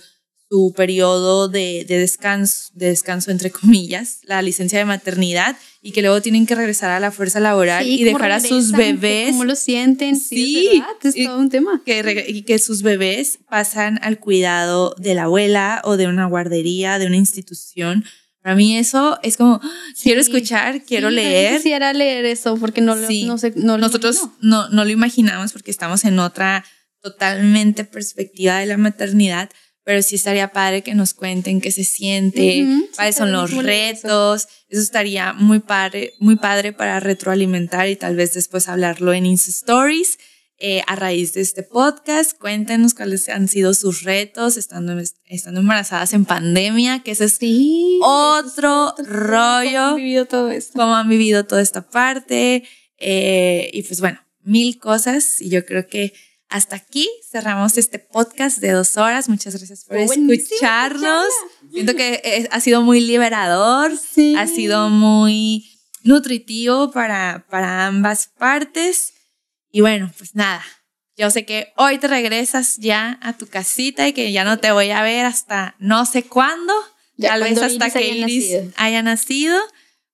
su 0.49 0.73
periodo 0.75 1.47
de, 1.47 1.85
de, 1.87 1.97
descanso, 1.99 2.71
de 2.73 2.87
descanso, 2.87 3.31
entre 3.31 3.51
comillas, 3.51 4.19
la 4.23 4.41
licencia 4.41 4.79
de 4.79 4.85
maternidad, 4.85 5.57
y 5.81 5.91
que 5.91 6.01
luego 6.01 6.21
tienen 6.21 6.45
que 6.45 6.55
regresar 6.55 6.91
a 6.91 6.99
la 6.99 7.11
fuerza 7.11 7.39
laboral 7.39 7.87
y 7.87 8.03
dejar 8.03 8.31
a 8.31 8.39
sus 8.39 8.71
bebés. 8.71 9.31
¿Cómo 9.31 9.45
lo 9.45 9.55
sienten? 9.55 10.19
Sí, 10.19 10.83
es, 11.01 11.15
todo 11.25 11.39
un 11.39 11.49
tema. 11.49 11.81
Que, 11.85 12.25
y 12.27 12.43
que 12.43 12.59
sus 12.59 12.83
bebés 12.83 13.39
pasan 13.49 13.99
al 14.03 14.19
cuidado 14.19 14.93
de 14.97 15.15
la 15.15 15.23
abuela 15.23 15.81
o 15.83 15.97
de 15.97 16.07
una 16.07 16.25
guardería, 16.25 16.99
de 16.99 17.07
una 17.07 17.17
institución. 17.17 18.05
Para 18.41 18.55
mí 18.55 18.75
eso 18.77 19.19
es 19.21 19.37
como, 19.37 19.61
quiero 20.01 20.19
escuchar, 20.19 20.83
quiero 20.83 21.09
leer. 21.09 21.57
Quisiera 21.57 21.93
leer 21.93 22.25
eso 22.25 22.57
porque 22.57 22.81
no, 22.81 22.95
lo, 22.95 23.07
no 23.25 23.37
sé, 23.37 23.53
no 23.55 23.77
Nosotros 23.77 24.29
no, 24.41 24.67
no 24.69 24.83
lo 24.83 24.89
imaginamos 24.89 25.53
porque 25.53 25.69
estamos 25.69 26.05
en 26.05 26.17
otra 26.17 26.65
totalmente 27.01 27.83
perspectiva 27.83 28.57
de 28.57 28.65
la 28.65 28.77
maternidad, 28.77 29.49
pero 29.83 30.01
sí 30.01 30.15
estaría 30.15 30.51
padre 30.51 30.81
que 30.81 30.95
nos 30.95 31.13
cuenten 31.13 31.61
qué 31.61 31.71
se 31.71 31.83
siente, 31.83 32.65
cuáles 32.95 33.15
son 33.15 33.31
los 33.31 33.51
retos. 33.53 34.47
Eso. 34.69 34.81
estaría 34.81 35.33
muy 35.33 35.59
padre, 35.59 36.13
muy 36.19 36.35
padre 36.35 36.73
para 36.73 36.99
retroalimentar 36.99 37.89
y 37.89 37.95
tal 37.95 38.15
vez 38.15 38.33
después 38.33 38.67
hablarlo 38.67 39.13
en 39.13 39.25
Insta 39.25 39.49
Stories. 39.51 40.17
Eh, 40.63 40.83
a 40.85 40.95
raíz 40.95 41.33
de 41.33 41.41
este 41.41 41.63
podcast, 41.63 42.37
cuéntenos 42.37 42.93
cuáles 42.93 43.27
han 43.29 43.47
sido 43.47 43.73
sus 43.73 44.03
retos 44.03 44.57
estando, 44.57 44.95
estando 45.25 45.59
embarazadas 45.59 46.13
en 46.13 46.23
pandemia, 46.23 47.01
que 47.01 47.09
ese 47.09 47.25
es 47.25 47.39
otro 48.03 48.93
rollo. 48.99 49.71
¿Cómo 49.71 49.89
han 49.89 49.95
vivido 49.95 50.25
todo 50.25 50.51
esto? 50.51 50.73
Cómo 50.75 50.95
han 50.95 51.09
vivido 51.09 51.45
toda 51.45 51.63
esta 51.63 51.89
parte. 51.89 52.63
Eh, 52.99 53.71
y 53.73 53.81
pues 53.81 54.01
bueno, 54.01 54.19
mil 54.43 54.77
cosas. 54.77 55.41
Y 55.41 55.49
yo 55.49 55.65
creo 55.65 55.87
que 55.87 56.13
hasta 56.47 56.75
aquí 56.75 57.09
cerramos 57.27 57.79
este 57.79 57.97
podcast 57.97 58.59
de 58.59 58.69
dos 58.69 58.97
horas. 58.97 59.29
Muchas 59.29 59.55
gracias 59.55 59.85
por 59.85 59.97
escucharnos. 59.97 61.25
Siento 61.73 61.95
que 61.95 62.47
ha 62.51 62.59
sido 62.59 62.83
muy 62.83 63.01
liberador, 63.01 63.91
ha 64.37 64.45
sido 64.45 64.89
muy 64.89 65.65
nutritivo 66.03 66.91
para, 66.91 67.47
para 67.49 67.87
ambas 67.87 68.27
partes. 68.37 69.10
Y 69.71 69.81
bueno, 69.81 70.11
pues 70.17 70.35
nada, 70.35 70.63
yo 71.17 71.29
sé 71.29 71.45
que 71.45 71.71
hoy 71.75 71.97
te 71.97 72.07
regresas 72.07 72.77
ya 72.77 73.19
a 73.21 73.37
tu 73.37 73.47
casita 73.47 74.07
y 74.07 74.13
que 74.13 74.31
ya 74.31 74.43
no 74.43 74.59
te 74.59 74.71
voy 74.71 74.91
a 74.91 75.01
ver 75.01 75.25
hasta 75.25 75.75
no 75.79 76.05
sé 76.05 76.23
cuándo, 76.23 76.73
tal 77.19 77.43
vez 77.43 77.61
hasta 77.61 77.89
que 77.89 78.07
Iris 78.07 78.51
haya 78.75 79.03
nacido. 79.03 79.57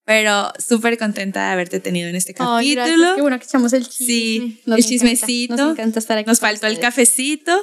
Pero 0.03 0.53
súper 0.57 0.97
contenta 0.97 1.47
de 1.47 1.51
haberte 1.51 1.81
tenido 1.81 2.07
en 2.07 2.15
este 2.15 2.33
capítulo. 2.33 3.15
Qué 3.15 3.21
bueno 3.21 3.37
que 3.39 3.43
echamos 3.43 3.73
el 3.73 3.89
chisme. 3.89 4.05
Sí, 4.05 4.61
el 4.65 4.85
chismecito. 4.85 5.57
nos 5.57 5.73
encanta 5.73 5.99
estar 5.99 6.17
aquí. 6.17 6.29
Nos 6.29 6.39
faltó 6.39 6.65
el 6.67 6.79
cafecito, 6.79 7.61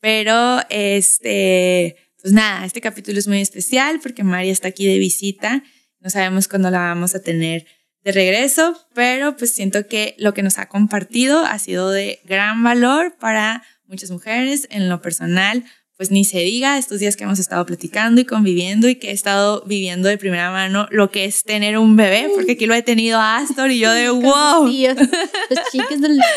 pero 0.00 0.60
este, 0.70 1.96
pues 2.22 2.32
nada, 2.32 2.64
este 2.64 2.80
capítulo 2.80 3.18
es 3.18 3.28
muy 3.28 3.42
especial 3.42 4.00
porque 4.02 4.24
María 4.24 4.52
está 4.52 4.68
aquí 4.68 4.86
de 4.86 4.98
visita. 4.98 5.62
No 6.00 6.08
sabemos 6.08 6.48
cuándo 6.48 6.70
la 6.70 6.78
vamos 6.78 7.14
a 7.14 7.20
tener 7.20 7.66
de 8.04 8.12
regreso, 8.12 8.78
pero 8.94 9.36
pues 9.36 9.52
siento 9.54 9.86
que 9.86 10.14
lo 10.18 10.34
que 10.34 10.42
nos 10.42 10.58
ha 10.58 10.68
compartido 10.68 11.44
ha 11.44 11.58
sido 11.58 11.90
de 11.90 12.20
gran 12.24 12.62
valor 12.62 13.16
para 13.18 13.62
muchas 13.86 14.10
mujeres 14.10 14.66
en 14.70 14.88
lo 14.88 15.00
personal 15.02 15.64
pues 16.02 16.10
ni 16.10 16.24
se 16.24 16.40
diga 16.40 16.78
estos 16.78 16.98
días 16.98 17.16
que 17.16 17.22
hemos 17.22 17.38
estado 17.38 17.64
platicando 17.64 18.20
y 18.20 18.24
conviviendo 18.24 18.88
y 18.88 18.96
que 18.96 19.10
he 19.10 19.12
estado 19.12 19.62
viviendo 19.66 20.08
de 20.08 20.18
primera 20.18 20.50
mano 20.50 20.88
lo 20.90 21.12
que 21.12 21.26
es 21.26 21.44
tener 21.44 21.78
un 21.78 21.94
bebé, 21.94 22.28
porque 22.34 22.52
aquí 22.52 22.66
lo 22.66 22.74
he 22.74 22.82
tenido 22.82 23.20
a 23.20 23.36
Astor 23.36 23.70
y 23.70 23.78
yo 23.78 23.92
de 23.92 24.10
wow. 24.10 24.66
los 24.66 25.70
chicos 25.70 26.00
del 26.00 26.20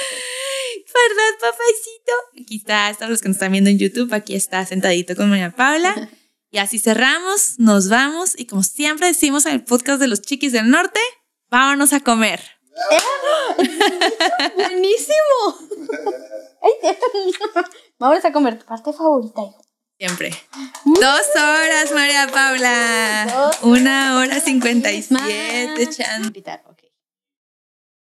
¿Verdad, 0.95 1.33
papacito? 1.41 2.43
Aquí 2.43 2.57
está 2.57 2.87
Astor, 2.89 3.09
los 3.09 3.23
que 3.23 3.27
nos 3.27 3.37
están 3.37 3.53
viendo 3.53 3.71
en 3.71 3.79
YouTube, 3.79 4.13
aquí 4.13 4.35
está 4.35 4.63
sentadito 4.67 5.15
con 5.15 5.31
María 5.31 5.49
Paula. 5.49 6.09
Y 6.51 6.57
así 6.59 6.79
cerramos, 6.79 7.55
nos 7.57 7.89
vamos 7.89 8.39
y 8.39 8.45
como 8.45 8.63
siempre 8.63 9.07
decimos 9.07 9.45
en 9.45 9.53
el 9.53 9.63
podcast 9.65 9.99
de 9.99 10.07
los 10.07 10.21
chiquis 10.21 10.53
del 10.53 10.69
norte, 10.69 11.01
vámonos 11.49 11.93
a 11.93 11.99
comer. 11.99 12.41
¡Buenísimo! 14.55 15.15
Vamos 17.99 18.25
a 18.25 18.31
comer 18.31 18.59
tu 18.59 18.65
parte 18.65 18.91
favorita, 18.91 19.41
hijo. 19.41 19.61
Siempre. 19.97 20.31
Dos 20.83 21.21
horas, 21.35 21.91
María 21.93 22.27
Paula. 22.27 23.53
Una 23.61 24.17
hora 24.17 24.41
cincuenta 24.41 24.91
y 24.91 25.01
siete, 25.01 25.89
Chan. 25.89 26.33